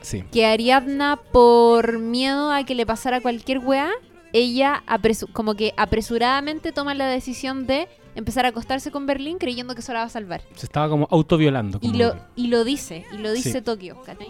Sí. 0.00 0.24
Que 0.32 0.46
Ariadna, 0.46 1.20
por 1.30 1.98
miedo 1.98 2.50
a 2.50 2.64
que 2.64 2.74
le 2.74 2.86
pasara 2.86 3.20
cualquier 3.20 3.58
weá, 3.58 3.90
ella 4.34 4.82
como 5.32 5.54
que 5.54 5.72
apresuradamente 5.76 6.72
toma 6.72 6.92
la 6.94 7.06
decisión 7.06 7.66
de 7.66 7.88
empezar 8.16 8.44
a 8.44 8.48
acostarse 8.48 8.90
con 8.90 9.06
Berlín 9.06 9.38
creyendo 9.38 9.74
que 9.74 9.80
eso 9.80 9.92
la 9.92 10.00
va 10.00 10.04
a 10.06 10.10
salvar. 10.10 10.42
Se 10.56 10.66
estaba 10.66 10.88
como 10.88 11.08
autoviolando. 11.10 11.78
Y 11.80 11.86
como 11.88 11.98
lo, 11.98 12.12
que- 12.14 12.18
y 12.36 12.46
lo 12.48 12.64
dice, 12.64 13.06
y 13.12 13.18
lo 13.18 13.32
dice 13.32 13.52
Sí. 13.52 13.62
Tokio, 13.62 14.00
¿cachai? 14.02 14.28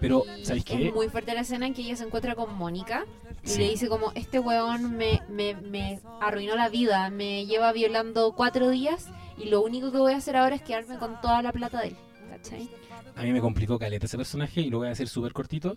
Pero, 0.00 0.24
Y 0.38 0.44
¿sabéis 0.44 0.64
qué? 0.64 0.88
Es 0.88 0.94
muy 0.94 1.08
fuerte 1.08 1.32
la 1.34 1.40
escena 1.42 1.66
en 1.66 1.72
que 1.72 1.82
ella 1.82 1.96
se 1.96 2.04
encuentra 2.04 2.34
con 2.34 2.52
Mónica 2.58 3.06
y 3.44 3.48
Sí. 3.48 3.58
le 3.60 3.70
dice 3.70 3.88
como, 3.88 4.12
este 4.14 4.38
weón 4.38 4.96
me, 4.96 5.22
me, 5.30 5.54
me 5.54 6.00
arruinó 6.20 6.56
la 6.56 6.68
vida, 6.68 7.08
me 7.10 7.46
lleva 7.46 7.72
violando 7.72 8.32
cuatro 8.32 8.68
días 8.70 9.06
y 9.38 9.46
lo 9.48 9.62
único 9.62 9.92
que 9.92 9.98
voy 9.98 10.12
a 10.12 10.16
hacer 10.16 10.36
ahora 10.36 10.56
es 10.56 10.62
quedarme 10.62 10.98
con 10.98 11.20
toda 11.20 11.40
la 11.42 11.52
plata 11.52 11.80
de 11.80 11.88
él. 11.88 11.96
¿Cachai? 12.30 12.68
A 13.16 13.22
mí 13.22 13.32
me 13.32 13.40
complicó 13.40 13.78
caleta 13.78 14.06
ese 14.06 14.16
personaje 14.16 14.60
y 14.60 14.70
lo 14.70 14.78
voy 14.78 14.88
a 14.88 14.90
decir 14.90 15.08
súper 15.08 15.32
cortito 15.32 15.76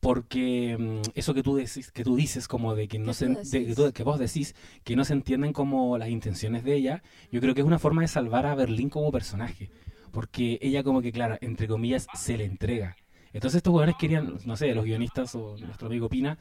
porque 0.00 0.76
mm, 0.78 1.10
eso 1.14 1.34
que 1.34 1.42
tú 1.42 1.56
decís, 1.56 1.90
que 1.90 2.04
tú 2.04 2.16
dices 2.16 2.48
como 2.48 2.74
de 2.74 2.88
que 2.88 2.98
no 2.98 3.06
¿Qué 3.06 3.14
se, 3.14 3.26
tú 3.26 3.32
de- 3.34 3.38
decís? 3.38 3.66
que 3.68 3.74
tú- 3.74 3.92
que 3.92 4.02
vos 4.04 4.18
decís 4.18 4.54
que 4.84 4.96
no 4.96 5.04
se 5.04 5.12
entienden 5.14 5.52
como 5.52 5.98
las 5.98 6.08
intenciones 6.08 6.64
de 6.64 6.74
ella, 6.74 7.02
yo 7.32 7.40
creo 7.40 7.54
que 7.54 7.60
es 7.62 7.66
una 7.66 7.78
forma 7.78 8.02
de 8.02 8.08
salvar 8.08 8.46
a 8.46 8.54
Berlín 8.54 8.90
como 8.90 9.10
personaje, 9.12 9.70
porque 10.12 10.58
ella 10.62 10.82
como 10.82 11.02
que 11.02 11.12
claro, 11.12 11.36
entre 11.40 11.68
comillas 11.68 12.06
se 12.14 12.36
le 12.36 12.44
entrega. 12.44 12.96
Entonces 13.32 13.58
estos 13.58 13.72
jugadores 13.72 13.96
querían, 13.98 14.38
no 14.46 14.56
sé, 14.56 14.74
los 14.74 14.84
guionistas 14.84 15.34
o 15.34 15.56
nuestro 15.58 15.88
amigo 15.88 16.08
Pina 16.08 16.38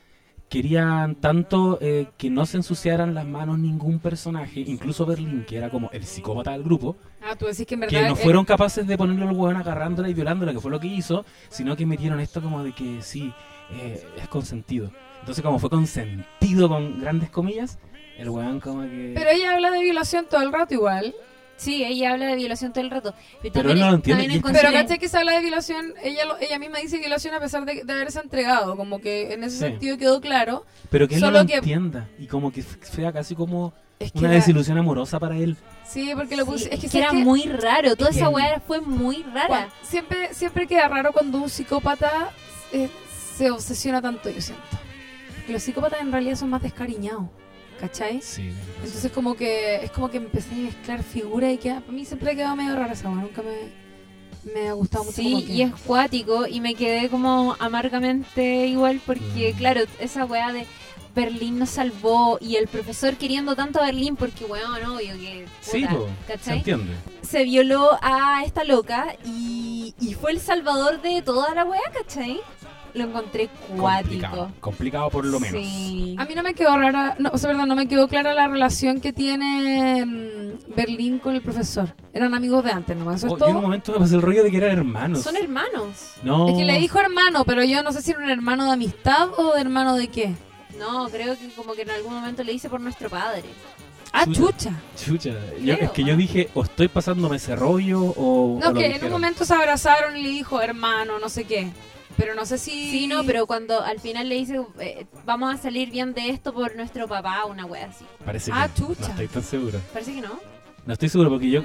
querían 0.49 1.15
tanto 1.15 1.77
eh, 1.81 2.07
que 2.17 2.29
no 2.29 2.45
se 2.45 2.57
ensuciaran 2.57 3.13
las 3.13 3.25
manos 3.25 3.59
ningún 3.59 3.99
personaje, 3.99 4.61
incluso 4.61 5.05
Berlín, 5.05 5.45
que 5.47 5.57
era 5.57 5.69
como 5.69 5.89
el 5.91 6.05
psicópata 6.05 6.51
del 6.51 6.63
grupo, 6.63 6.95
Ah, 7.21 7.35
tú 7.35 7.45
decís 7.45 7.65
que 7.65 7.75
en 7.75 7.81
que 7.81 7.95
verdad. 7.95 8.09
no 8.09 8.13
eh, 8.15 8.19
fueron 8.23 8.45
capaces 8.45 8.87
de 8.87 8.97
ponerle 8.97 9.25
al 9.25 9.33
hueón 9.35 9.57
agarrándola 9.57 10.07
y 10.07 10.13
violándola, 10.13 10.53
que 10.53 10.59
fue 10.61 10.71
lo 10.71 10.79
que 10.79 10.87
hizo, 10.87 11.25
sino 11.49 11.75
que 11.75 11.85
metieron 11.85 12.19
esto 12.21 12.41
como 12.41 12.63
de 12.63 12.71
que 12.73 13.01
sí, 13.01 13.33
eh, 13.71 14.01
es 14.17 14.27
consentido. 14.29 14.91
Entonces, 15.19 15.43
como 15.43 15.59
fue 15.59 15.69
consentido 15.69 16.69
con 16.69 17.01
grandes 17.01 17.29
comillas, 17.29 17.79
el 18.17 18.29
weón 18.29 18.59
como 18.61 18.83
que... 18.83 19.11
Pero 19.15 19.29
ella 19.29 19.55
habla 19.55 19.71
de 19.71 19.81
violación 19.81 20.25
todo 20.29 20.41
el 20.41 20.53
rato 20.53 20.73
igual. 20.73 21.13
Sí, 21.57 21.83
ella 21.83 22.13
habla 22.13 22.27
de 22.27 22.35
violación 22.35 22.71
todo 22.71 22.83
el 22.83 22.91
rato. 22.91 23.13
Pero 23.51 23.71
él 23.71 23.79
no 23.79 23.89
lo 23.89 23.95
entiende 23.95 24.41
Pero 24.43 24.71
caché 24.71 24.99
que 24.99 25.09
se 25.09 25.17
habla 25.17 25.33
de 25.33 25.41
violación, 25.41 25.93
ella 26.03 26.23
lo- 26.25 26.37
ella 26.37 26.59
misma 26.59 26.77
dice 26.77 26.99
violación 26.99 27.33
a 27.33 27.39
pesar 27.39 27.65
de, 27.65 27.83
de 27.83 27.93
haberse 27.93 28.19
entregado, 28.19 28.77
como 28.77 28.99
que 28.99 29.33
en 29.33 29.43
ese 29.43 29.55
Sí. 29.57 29.59
sentido 29.63 29.97
quedó 29.97 30.21
claro. 30.21 30.65
pero 30.91 31.07
que 31.07 31.15
él 31.15 31.21
no 31.21 31.27
solo 31.27 31.39
lo 31.41 31.47
que- 31.47 31.55
entienda. 31.55 32.07
Y 32.19 32.27
como 32.27 32.51
que 32.51 32.61
sea 32.61 33.11
casi 33.11 33.33
como 33.35 33.73
Es 33.99 34.11
que 34.11 34.19
una 34.19 34.27
era- 34.29 34.37
desilusión 34.37 34.77
amorosa 34.77 35.19
para 35.19 35.35
él. 35.35 35.57
Sí, 35.83 36.11
porque 36.15 36.35
lo 36.37 36.45
puse. 36.45 36.65
Sí, 36.65 36.69
es 36.73 36.79
que, 36.79 36.89
que 36.89 36.97
era 36.99 37.07
¿sabes 37.09 37.21
qué? 37.21 37.25
muy 37.25 37.43
raro. 37.43 37.95
Toda 37.95 38.11
Es 38.11 38.17
esa 38.17 38.27
que- 38.27 38.33
weá 38.35 38.59
fue 38.59 38.79
muy 38.81 39.23
rara. 39.23 39.47
Cuan- 39.47 39.69
Siempre, 39.81 40.33
siempre 40.33 40.67
queda 40.67 40.87
raro 40.87 41.11
cuando 41.11 41.39
un 41.39 41.49
psicópata 41.49 42.29
eh, 42.71 42.89
se 43.35 43.49
obsesiona 43.49 44.01
tanto, 44.01 44.29
yo 44.29 44.41
siento. 44.41 44.63
Que 45.47 45.53
los 45.53 45.63
psicópatas 45.63 46.01
en 46.01 46.11
realidad 46.11 46.35
son 46.35 46.49
más 46.49 46.61
descariñados, 46.61 47.23
¿cachai? 47.79 48.21
Sí, 48.21 48.51
Entonces 48.83 49.11
como 49.11 49.35
que 49.35 49.83
es 49.85 49.91
como 49.91 50.09
que 50.09 50.17
empecé 50.17 50.53
a 50.53 50.57
mezclar 50.57 51.03
figuras 51.03 51.53
y 51.53 51.57
que 51.57 51.71
a 51.71 51.81
mí 51.89 52.05
siempre 52.05 52.31
ha 52.31 52.35
quedado 52.35 52.55
medio 52.55 52.75
rara 52.75 52.93
esa 52.93 53.09
weá, 53.09 53.21
nunca 53.21 53.41
me, 53.41 54.51
me 54.53 54.69
ha 54.69 54.73
gustado 54.73 55.03
mucho. 55.05 55.15
Sí, 55.15 55.31
como 55.33 55.45
que- 55.45 55.53
y 55.53 55.61
es 55.61 55.73
cuático 55.85 56.47
y 56.47 56.59
me 56.61 56.75
quedé 56.75 57.09
como 57.09 57.55
amargamente 57.59 58.67
igual 58.67 59.01
porque, 59.05 59.53
Mm. 59.53 59.57
claro, 59.57 59.81
esa 59.99 60.25
weá 60.25 60.51
de 60.53 60.65
Berlín 61.15 61.57
nos 61.57 61.71
salvó 61.71 62.37
y 62.39 62.57
el 62.57 62.67
profesor 62.67 63.15
queriendo 63.15 63.55
tanto 63.55 63.79
a 63.81 63.85
Berlín 63.87 64.15
porque, 64.15 64.45
weón, 64.45 64.85
obvio 64.85 65.13
que... 65.15 65.45
sí 65.61 65.81
puta, 65.81 65.95
po, 65.95 66.07
se. 66.43 66.63
Se 67.27 67.43
violó 67.43 67.97
a 68.01 68.43
esta 68.45 68.63
loca 68.63 69.15
y, 69.25 69.93
y 69.99 70.13
fue 70.13 70.31
el 70.31 70.39
salvador 70.39 71.01
de 71.01 71.21
toda 71.23 71.53
la 71.55 71.65
weá, 71.65 71.81
¿cachai? 71.91 72.39
Lo 72.93 73.03
encontré 73.03 73.49
cuático. 73.77 74.09
Complicado, 74.09 74.51
complicado 74.59 75.09
por 75.09 75.25
lo 75.25 75.39
menos. 75.39 75.61
Sí. 75.61 76.15
A 76.17 76.25
mí 76.25 76.33
no 76.35 76.41
me 76.43 76.53
quedó 76.53 76.77
rara, 76.77 77.15
no, 77.19 77.29
o 77.31 77.37
sea, 77.37 77.49
verdad, 77.51 77.65
no 77.65 77.75
me 77.75 77.87
quedó 77.87 78.07
clara 78.07 78.33
la 78.33 78.47
relación 78.47 78.99
que 79.01 79.13
tiene 79.13 80.05
mm, 80.05 80.75
Berlín 80.75 81.19
con 81.19 81.35
el 81.35 81.41
profesor. 81.41 81.93
Eran 82.13 82.33
amigos 82.33 82.63
de 82.63 82.71
antes, 82.71 82.97
¿no? 82.97 83.11
Eso 83.13 83.27
es 83.27 83.33
Oh, 83.33 83.37
yo 83.37 83.45
en 83.45 83.49
un 83.51 83.53
todo. 83.57 83.61
momento 83.61 83.91
me 83.91 83.99
pasé 83.99 84.15
el 84.15 84.21
rollo 84.21 84.43
de 84.43 84.51
que 84.51 84.57
eran 84.57 84.71
hermanos. 84.71 85.21
Son 85.21 85.35
hermanos. 85.35 86.13
No. 86.23 86.49
Es 86.49 86.55
que 86.57 86.65
le 86.65 86.79
dijo 86.79 86.99
hermano, 86.99 87.43
pero 87.45 87.63
yo 87.63 87.83
no 87.83 87.91
sé 87.91 88.01
si 88.01 88.11
era 88.11 88.19
un 88.21 88.29
hermano 88.29 88.65
de 88.65 88.71
amistad 88.71 89.29
o 89.37 89.53
de 89.53 89.61
hermano 89.61 89.95
de 89.95 90.07
qué. 90.07 90.33
No, 90.79 91.07
creo 91.09 91.37
que 91.37 91.49
como 91.55 91.73
que 91.73 91.81
en 91.83 91.91
algún 91.91 92.13
momento 92.13 92.43
le 92.43 92.53
hice 92.53 92.69
por 92.69 92.81
nuestro 92.81 93.09
padre. 93.09 93.43
Ah, 94.13 94.25
Chucha. 94.25 94.71
chucha. 94.95 95.35
Yo- 95.61 95.73
es 95.75 95.91
que 95.91 96.03
yo 96.03 96.15
dije, 96.15 96.49
o 96.55 96.63
estoy 96.63 96.87
pasándome 96.87 97.35
ese 97.35 97.55
rollo 97.55 98.01
o. 98.01 98.57
No, 98.59 98.69
o 98.69 98.73
lo 98.73 98.79
que 98.79 98.85
en 98.95 99.03
un 99.05 99.11
momento 99.11 99.45
se 99.45 99.53
abrazaron 99.53 100.15
y 100.17 100.23
le 100.23 100.29
dijo 100.29 100.61
hermano, 100.61 101.19
no 101.19 101.29
sé 101.29 101.43
qué. 101.43 101.69
Pero 102.17 102.33
no 102.35 102.45
sé 102.45 102.57
si. 102.57 102.71
Sí, 102.91 103.07
no, 103.07 103.23
pero 103.23 103.45
cuando 103.45 103.81
al 103.81 103.99
final 103.99 104.27
le 104.27 104.35
dice, 104.35 104.59
eh, 104.79 105.05
vamos 105.25 105.53
a 105.53 105.57
salir 105.57 105.91
bien 105.91 106.13
de 106.13 106.29
esto 106.29 106.51
por 106.53 106.75
nuestro 106.75 107.07
papá, 107.07 107.45
una 107.45 107.65
wea 107.65 107.85
así. 107.87 108.05
Parece 108.25 108.51
Ah, 108.53 108.67
que 108.67 108.81
chucha. 108.81 109.01
no 109.01 109.07
estoy 109.09 109.27
tan 109.27 109.43
seguro. 109.43 109.79
Parece 109.93 110.13
que 110.15 110.21
no. 110.21 110.39
No 110.85 110.93
estoy 110.93 111.09
seguro 111.09 111.29
porque 111.29 111.49
yo 111.49 111.63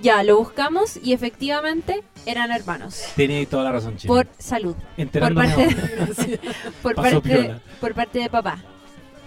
Ya, 0.00 0.22
lo 0.22 0.38
buscamos 0.38 0.96
y 1.02 1.12
efectivamente 1.12 2.02
eran 2.26 2.50
hermanos. 2.52 3.02
tenía 3.16 3.44
toda 3.48 3.64
la 3.64 3.72
razón, 3.72 3.96
Chile. 3.96 4.08
Por 4.08 4.28
salud. 4.38 4.74
Por 4.96 5.34
parte, 5.34 5.76
por, 6.82 6.94
parte, 6.94 7.20
piola. 7.20 7.60
por 7.80 7.94
parte 7.94 8.18
de 8.20 8.30
papá. 8.30 8.58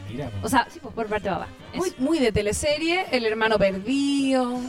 Mira, 0.10 0.30
po. 0.30 0.48
O 0.48 0.50
sea, 0.50 0.68
sí, 0.72 0.80
pues 0.82 0.96
por 0.96 1.08
parte 1.08 1.30
de 1.30 1.36
papá. 1.36 1.48
Muy, 1.76 1.94
muy 2.00 2.20
de 2.20 2.32
teleserie, 2.32 3.06
el 3.12 3.26
hermano 3.26 3.58
perdido. 3.58 4.60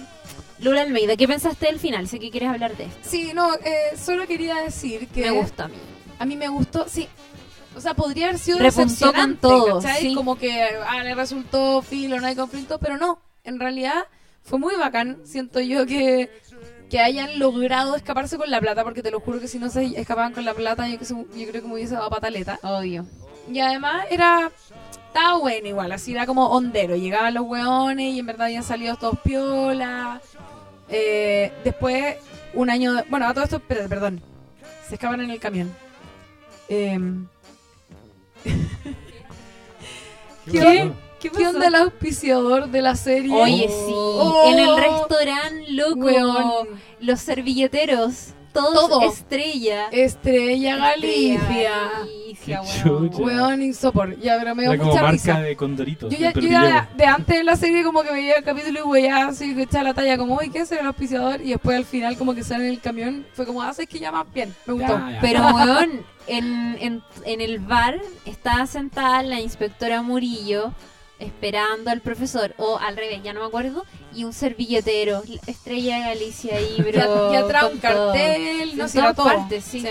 Lula 0.61 0.83
Almeida, 0.83 1.17
¿qué 1.17 1.29
pensaste 1.29 1.67
del 1.67 1.79
final? 1.79 2.09
Sé 2.09 2.19
que 2.19 2.31
quieres 2.31 2.49
hablar 2.49 2.77
de 2.77 2.85
esto. 2.85 2.99
Sí, 3.03 3.33
no, 3.35 3.55
eh, 3.55 3.97
solo 3.97 4.27
quería 4.27 4.57
decir 4.57 5.09
que. 5.09 5.23
Me 5.23 5.31
gusta 5.31 5.65
a 5.65 5.69
mí. 5.69 5.77
A 6.19 6.25
mí 6.25 6.37
me 6.37 6.49
gustó, 6.49 6.89
sí. 6.89 7.09
O 7.77 7.81
sea, 7.81 7.95
podría 7.95 8.27
haber 8.27 8.39
sido 8.39 8.59
Repuntó 8.59 9.13
con 9.13 9.39
sí. 10.01 10.15
Como 10.15 10.37
que 10.37 10.65
ah, 10.89 11.03
le 11.05 11.15
resultó 11.15 11.81
filo, 11.81 12.21
no 12.21 12.27
hay 12.27 12.35
conflicto, 12.35 12.79
pero 12.79 12.97
no. 12.97 13.21
En 13.45 13.61
realidad 13.61 14.05
fue 14.43 14.59
muy 14.59 14.75
bacán. 14.75 15.19
Siento 15.25 15.61
yo 15.61 15.87
que, 15.87 16.29
que 16.91 16.99
hayan 16.99 17.39
logrado 17.39 17.95
escaparse 17.95 18.37
con 18.37 18.51
la 18.51 18.61
plata, 18.61 18.83
porque 18.83 19.03
te 19.03 19.13
lo 19.13 19.21
juro 19.21 19.39
que 19.39 19.47
si 19.47 19.61
no 19.61 19.71
se 19.71 19.85
escapaban 20.01 20.33
con 20.33 20.45
la 20.45 20.55
plata, 20.55 20.89
yo 20.89 20.99
creo 20.99 21.63
que 21.63 21.69
me 21.69 21.75
hubiese 21.75 21.95
dado 21.95 22.11
pataleta. 22.11 22.59
Obvio. 22.63 23.07
Y 23.49 23.61
además 23.61 24.07
era. 24.11 24.51
Estaba 25.19 25.39
bueno 25.39 25.67
igual, 25.67 25.91
así 25.91 26.13
era 26.13 26.27
como 26.27 26.47
hondero. 26.47 26.95
Llegaban 26.95 27.35
los 27.35 27.45
hueones 27.45 28.15
y 28.15 28.21
en 28.21 28.27
verdad 28.27 28.47
habían 28.47 28.63
salido 28.63 28.95
todos 28.95 29.19
piola. 29.19 30.21
Eh, 30.89 31.53
después, 31.65 32.15
un 32.55 32.71
año. 32.71 32.93
de- 32.93 33.03
bueno, 33.11 33.27
a 33.27 33.35
todo 33.35 33.43
esto, 33.43 33.59
perdón. 33.59 34.23
Se 34.87 34.95
escapan 34.95 35.23
en 35.23 35.31
el 35.33 35.41
camión. 35.41 35.75
Em, 36.69 37.27
¿Qué? 40.47 40.93
¿Qué, 41.19 41.47
onda 41.49 41.67
el 41.67 41.75
auspiciador 41.75 42.69
de 42.69 42.81
la 42.81 42.95
serie? 42.95 43.35
Oye, 43.35 43.67
sí. 43.69 43.93
Oh. 43.93 44.53
En 44.53 44.61
el 44.61 44.77
restaurante, 44.77 45.73
loco. 45.73 45.99
Weón. 45.99 46.69
Los 47.01 47.19
servilleteros. 47.19 48.35
Todos 48.53 48.89
Todo. 48.89 49.03
estrella. 49.03 49.89
Estrella 49.93 50.77
Galicia. 50.77 51.71
Galicia, 52.01 52.63
weón. 52.63 53.11
chucha. 53.11 53.23
Weón, 53.23 53.63
insopor. 53.63 54.19
Ya, 54.21 54.37
pero 54.39 54.55
me 54.55 54.63
dio 54.63 54.73
Era 54.73 54.79
como 54.79 54.91
mucha 54.93 55.03
marca 55.03 55.13
risa. 55.13 55.41
de 55.41 55.57
condoritos. 55.57 56.13
Yo 56.13 56.19
ya, 56.19 56.33
yo 56.33 56.41
ya 56.41 56.89
de, 56.97 57.05
antes 57.07 57.37
de 57.39 57.45
la 57.45 57.57
serie 57.57 57.83
como 57.85 58.03
que 58.03 58.11
veía 58.13 58.35
el 58.37 58.45
capítulo 58.45 58.79
y 58.81 58.83
weía 58.83 59.27
así 59.29 59.55
que 59.55 59.63
echaba 59.63 59.85
la 59.85 59.95
talla 59.95 60.17
como, 60.19 60.37
uy, 60.37 60.51
¿qué 60.51 60.61
es 60.61 60.73
el 60.73 60.87
auspiciador? 60.87 61.41
Y 61.41 61.51
después 61.51 61.77
al 61.77 61.85
final 61.85 62.17
como 62.17 62.35
que 62.35 62.43
sale 62.43 62.65
en 62.67 62.71
el 62.75 62.81
camión, 62.81 63.27
fue 63.35 63.47
como, 63.47 63.63
ah, 63.63 63.73
¿sabes 63.73 63.89
que 63.89 63.99
llama 63.99 64.25
bien? 64.35 64.55
Me 64.67 64.75
gustó. 64.75 64.99
Ya, 64.99 65.11
ya. 65.13 65.21
Pero, 65.21 65.41
weón, 65.55 65.91
en, 66.27 66.77
en, 66.81 67.03
en 67.25 67.41
el 67.41 67.59
bar 67.59 68.01
estaba 68.25 68.67
sentada 68.67 69.23
la 69.23 69.41
inspectora 69.41 70.03
Murillo 70.03 70.73
esperando 71.19 71.91
al 71.91 72.01
profesor, 72.01 72.55
o 72.59 72.79
al 72.79 72.97
revés, 72.97 73.21
ya 73.23 73.33
no 73.33 73.41
me 73.41 73.47
acuerdo, 73.47 73.85
y 74.15 74.25
un 74.25 74.33
servilletero, 74.33 75.23
Estrella 75.47 75.97
de 75.99 76.03
Galicia 76.05 76.57
ahí, 76.57 76.77
a- 77.01 77.33
y 77.33 77.37
atrás 77.37 77.65
un 77.73 77.79
cartel, 77.79 78.77
no 78.77 78.89
sé, 78.89 79.01
todo. 79.15 79.25
partes, 79.27 79.65
sí. 79.65 79.85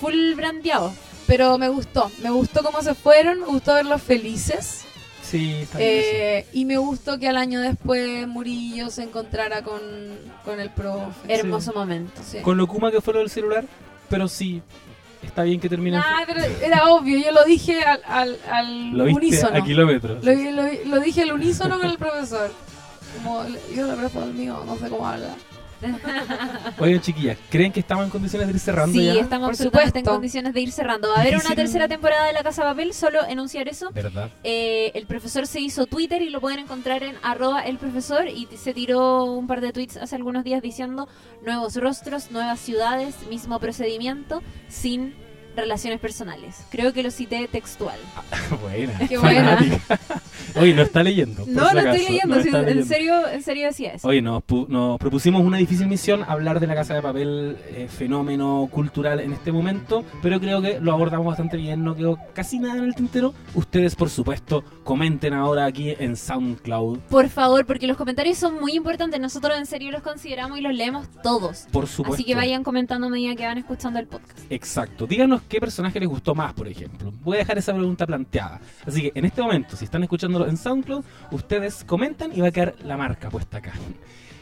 Full 0.00 0.34
brandeado. 0.34 0.92
Pero 1.26 1.58
me 1.58 1.68
gustó, 1.68 2.10
me 2.22 2.30
gustó 2.30 2.62
cómo 2.62 2.82
se 2.82 2.94
fueron, 2.94 3.40
me 3.40 3.46
gustó 3.46 3.74
verlos 3.74 4.00
felices. 4.00 4.84
Sí, 5.22 5.54
está 5.62 5.78
bien 5.78 5.90
eso. 5.90 6.08
Eh, 6.12 6.46
y 6.52 6.64
me 6.66 6.76
gustó 6.76 7.18
que 7.18 7.26
al 7.28 7.36
año 7.36 7.60
después 7.60 8.28
Murillo 8.28 8.90
se 8.90 9.02
encontrara 9.02 9.62
con, 9.64 9.80
con 10.44 10.60
el 10.60 10.70
profe. 10.70 11.34
Hermoso 11.34 11.72
momento. 11.72 12.20
Sí. 12.24 12.38
Con 12.42 12.56
lo 12.58 12.68
Kuma 12.68 12.92
que 12.92 13.00
fue 13.00 13.12
lo 13.14 13.18
del 13.20 13.30
celular, 13.30 13.64
pero 14.08 14.28
sí, 14.28 14.62
está 15.36 15.42
bien 15.42 15.60
que 15.60 15.68
termine. 15.68 16.00
Pero 16.26 16.40
era 16.64 16.90
obvio, 16.90 17.18
yo 17.18 17.30
lo 17.30 17.44
dije 17.44 17.82
al, 17.84 18.00
al, 18.06 18.38
al 18.50 18.90
lo 18.96 19.04
unísono. 19.04 19.58
a 19.58 19.62
kilómetros. 19.62 20.24
Lo, 20.24 20.32
lo- 20.32 20.84
lo 20.86 21.00
dije 21.00 21.22
al 21.22 21.32
unísono 21.32 21.78
con 21.78 21.90
el 21.90 21.98
profesor. 21.98 22.50
Como 23.22 23.44
yo 23.74 23.86
le 23.86 23.94
presto 23.96 24.22
al 24.22 24.32
mío, 24.32 24.62
no 24.66 24.76
sé 24.78 24.88
cómo 24.88 25.06
habla. 25.06 25.28
Oigan, 26.78 27.02
chiquillas, 27.02 27.36
¿creen 27.50 27.70
que 27.70 27.80
estamos 27.80 28.04
en 28.04 28.10
condiciones 28.10 28.48
de 28.48 28.54
ir 28.54 28.58
cerrando 28.60 28.98
Sí, 28.98 29.04
ya? 29.04 29.12
estamos 29.20 29.46
Por 29.48 29.50
absolutamente 29.50 29.98
en 29.98 30.04
supuesto. 30.04 30.10
condiciones 30.10 30.54
de 30.54 30.60
ir 30.62 30.72
cerrando. 30.72 31.08
Va 31.10 31.16
a 31.16 31.20
haber 31.20 31.36
una 31.36 31.54
tercera 31.54 31.86
temporada 31.86 32.24
de 32.26 32.32
La 32.32 32.42
Casa 32.42 32.62
Papel, 32.62 32.94
solo 32.94 33.24
enunciar 33.26 33.68
eso. 33.68 33.90
¿Verdad? 33.92 34.30
Eh, 34.42 34.90
el 34.94 35.04
profesor 35.06 35.46
se 35.46 35.60
hizo 35.60 35.84
Twitter 35.86 36.22
y 36.22 36.30
lo 36.30 36.40
pueden 36.40 36.60
encontrar 36.60 37.02
en 37.02 37.14
arroba 37.22 37.60
el 37.60 37.76
profesor 37.76 38.26
y 38.26 38.48
se 38.56 38.72
tiró 38.72 39.24
un 39.24 39.46
par 39.46 39.60
de 39.60 39.72
tweets 39.72 39.98
hace 39.98 40.16
algunos 40.16 40.44
días 40.44 40.62
diciendo 40.62 41.08
nuevos 41.44 41.76
rostros, 41.76 42.30
nuevas 42.30 42.58
ciudades, 42.58 43.14
mismo 43.28 43.58
procedimiento, 43.60 44.42
sin 44.68 45.14
relaciones 45.56 46.00
personales. 46.00 46.64
Creo 46.70 46.92
que 46.92 47.02
lo 47.02 47.10
cité 47.10 47.48
textual. 47.50 47.98
buena. 48.62 48.98
Qué 49.08 49.18
buena. 49.18 49.58
Oye, 50.56 50.74
no 50.74 50.82
está 50.82 51.02
leyendo. 51.02 51.44
No, 51.46 51.62
lo 51.62 51.68
acaso, 51.80 51.88
estoy 51.90 52.04
leyendo, 52.14 52.36
no 52.36 52.42
sí, 52.42 52.48
está 52.48 52.58
en 52.60 52.66
leyendo. 52.66 52.86
serio, 52.86 53.28
en 53.28 53.42
serio 53.42 53.66
decía 53.66 53.92
eso. 53.94 54.08
Oye, 54.08 54.22
nos 54.22 54.42
propusimos 54.98 55.42
una 55.42 55.58
difícil 55.58 55.86
misión, 55.86 56.24
hablar 56.26 56.60
de 56.60 56.66
la 56.66 56.74
Casa 56.74 56.94
de 56.94 57.02
Papel, 57.02 57.56
eh, 57.68 57.88
fenómeno 57.88 58.68
cultural 58.70 59.20
en 59.20 59.32
este 59.32 59.52
momento, 59.52 60.04
pero 60.22 60.40
creo 60.40 60.62
que 60.62 60.80
lo 60.80 60.92
abordamos 60.92 61.26
bastante 61.26 61.56
bien, 61.56 61.84
no 61.84 61.94
quedó 61.94 62.18
casi 62.34 62.58
nada 62.58 62.78
en 62.78 62.84
el 62.84 62.94
tintero. 62.94 63.34
Ustedes, 63.54 63.94
por 63.96 64.08
supuesto, 64.10 64.64
comenten 64.84 65.34
ahora 65.34 65.66
aquí 65.66 65.94
en 65.98 66.16
SoundCloud, 66.16 66.98
Por 67.10 67.28
favor, 67.28 67.66
porque 67.66 67.86
los 67.86 67.96
comentarios 67.96 68.38
son 68.38 68.60
muy 68.60 68.72
importantes. 68.74 69.20
Nosotros 69.20 69.56
en 69.58 69.66
serio 69.66 69.90
los 69.90 70.02
consideramos 70.02 70.58
y 70.58 70.60
los 70.62 70.74
leemos 70.74 71.06
todos. 71.22 71.66
por 71.72 71.86
supuesto. 71.86 72.14
Así 72.14 72.24
que 72.24 72.34
vayan 72.34 72.62
comentando 72.64 73.08
a 73.08 73.10
medida 73.10 73.34
que 73.34 73.44
van 73.46 73.58
escuchando 73.58 73.98
el 73.98 74.06
podcast. 74.06 74.38
Exacto. 74.50 75.06
Díganos 75.06 75.42
qué 75.48 75.60
personaje 75.60 75.98
les 76.00 76.08
gustó 76.08 76.34
más, 76.34 76.52
por 76.52 76.68
ejemplo. 76.68 77.12
Voy 77.22 77.36
a 77.36 77.38
dejar 77.40 77.58
esa 77.58 77.72
pregunta 77.72 78.06
planteada. 78.06 78.60
Así 78.86 79.02
que 79.02 79.12
en 79.14 79.24
este 79.24 79.42
momento, 79.42 79.76
si 79.76 79.84
están 79.84 80.02
escuchándolo 80.02 80.46
en 80.46 80.56
SoundCloud, 80.56 81.04
ustedes 81.30 81.84
comentan 81.84 82.36
y 82.36 82.40
va 82.40 82.48
a 82.48 82.50
quedar 82.50 82.74
la 82.84 82.96
marca 82.96 83.30
puesta 83.30 83.58
acá. 83.58 83.72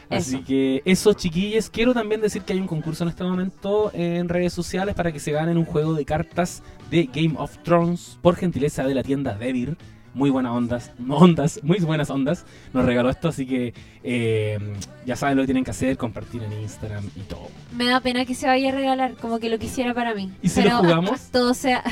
Así 0.09 0.35
Eso. 0.35 0.45
que 0.45 0.81
eso, 0.85 1.13
chiquillos. 1.13 1.69
Quiero 1.69 1.93
también 1.93 2.21
decir 2.21 2.43
que 2.43 2.53
hay 2.53 2.59
un 2.59 2.67
concurso 2.67 3.03
en 3.03 3.09
este 3.09 3.23
momento 3.23 3.91
en 3.93 4.29
redes 4.29 4.53
sociales 4.53 4.93
para 4.93 5.11
que 5.11 5.19
se 5.19 5.31
ganen 5.31 5.57
un 5.57 5.65
juego 5.65 5.93
de 5.93 6.05
cartas 6.05 6.61
de 6.91 7.09
Game 7.11 7.33
of 7.37 7.57
Thrones 7.63 8.19
por 8.21 8.35
gentileza 8.35 8.83
de 8.83 8.93
la 8.93 9.03
tienda 9.03 9.35
Devir. 9.35 9.77
Muy 10.15 10.29
buenas 10.29 10.53
ondas, 10.53 10.91
ondas, 11.09 11.59
muy 11.61 11.77
buenas 11.79 12.09
ondas. 12.09 12.45
Nos 12.73 12.85
regaló 12.85 13.09
esto, 13.09 13.27
así 13.27 13.45
que 13.45 13.73
eh, 14.01 14.57
ya 15.05 15.17
saben 15.17 15.35
lo 15.35 15.43
que 15.43 15.47
tienen 15.47 15.65
que 15.65 15.71
hacer, 15.71 15.97
compartir 15.97 16.41
en 16.41 16.53
Instagram 16.53 17.03
y 17.17 17.19
todo. 17.23 17.49
Me 17.73 17.85
da 17.85 17.99
pena 17.99 18.23
que 18.25 18.33
se 18.33 18.47
vaya 18.47 18.69
a 18.69 18.71
regalar, 18.71 19.15
como 19.15 19.39
que 19.39 19.49
lo 19.49 19.59
quisiera 19.59 19.93
para 19.93 20.15
mí. 20.15 20.31
¿Y 20.41 20.47
si 20.47 20.61
lo 20.61 20.67
Pero 20.69 20.77
jugamos? 20.79 21.21
Todo 21.33 21.53
sea 21.53 21.83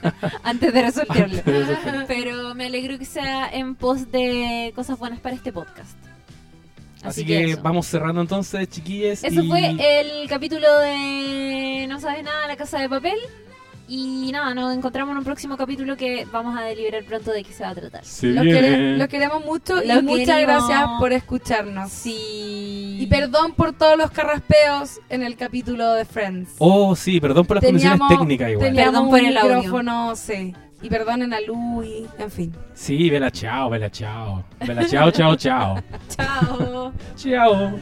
antes 0.44 0.72
de 0.72 0.80
resolverlo. 0.82 1.42
Pero 2.06 2.54
me 2.54 2.66
alegro 2.66 2.98
que 2.98 3.04
sea 3.04 3.48
en 3.52 3.74
pos 3.74 4.12
de 4.12 4.72
cosas 4.76 4.96
buenas 4.98 5.18
para 5.18 5.34
este 5.34 5.52
podcast. 5.52 5.96
Así, 7.02 7.24
que, 7.26 7.56
vamos 7.56 7.88
cerrando 7.88 8.20
entonces, 8.20 8.68
chiquillos. 8.68 9.24
Eso 9.24 9.42
y- 9.42 9.48
fue 9.48 9.70
el 10.00 10.28
capítulo 10.28 10.78
de 10.78 11.86
No 11.88 11.98
sabes 11.98 12.22
nada, 12.22 12.46
la 12.46 12.54
casa 12.56 12.78
de 12.78 12.88
papel. 12.88 13.18
Y 13.88 14.30
nada, 14.32 14.54
nos 14.54 14.74
encontramos 14.74 15.12
en 15.12 15.18
un 15.18 15.24
próximo 15.24 15.56
capítulo 15.56 15.96
que 15.96 16.26
vamos 16.32 16.56
a 16.58 16.62
deliberar 16.62 17.04
pronto 17.04 17.30
de 17.32 17.42
qué 17.44 17.52
se 17.52 17.62
va 17.62 17.70
a 17.70 17.74
tratar. 17.74 18.04
Se 18.04 18.28
Los, 18.28 18.44
quere- 18.44 18.96
los 18.96 19.08
queremos 19.08 19.44
mucho 19.44 19.82
y 19.82 19.88
Los 19.88 20.02
muchas 20.02 20.26
queremos. 20.36 20.68
gracias 20.68 20.88
por 20.98 21.12
escucharnos. 21.12 21.90
Sí. 21.90 22.96
Y 23.00 23.06
perdón 23.08 23.52
por 23.52 23.72
todos 23.72 23.98
los 23.98 24.10
carraspeos 24.10 25.00
en 25.10 25.22
el 25.22 25.36
capítulo 25.36 25.92
de 25.94 26.04
Friends. 26.04 26.50
Oh, 26.58 26.94
sí, 26.96 27.20
perdón 27.20 27.44
por 27.44 27.56
las 27.56 27.64
condiciones 27.64 28.00
técnicas 28.08 28.50
igual. 28.50 28.66
teníamos 28.68 28.92
Perdón 28.92 29.10
por 29.10 29.18
el 29.20 29.36
audio. 29.36 29.56
micrófono, 29.56 30.16
sí. 30.16 30.54
Y 30.80 30.88
perdonen 30.88 31.32
a 31.34 31.40
Lu 31.40 31.82
y 31.84 32.06
en 32.18 32.30
fin. 32.30 32.52
Sí, 32.74 33.08
vela 33.10 33.30
chao, 33.30 33.68
vela 33.70 33.90
chao. 33.90 34.44
Vela 34.66 34.86
chao, 34.88 35.10
chao, 35.10 35.36
chao. 35.36 35.78
Chao. 36.16 36.92
Chao. 37.16 37.72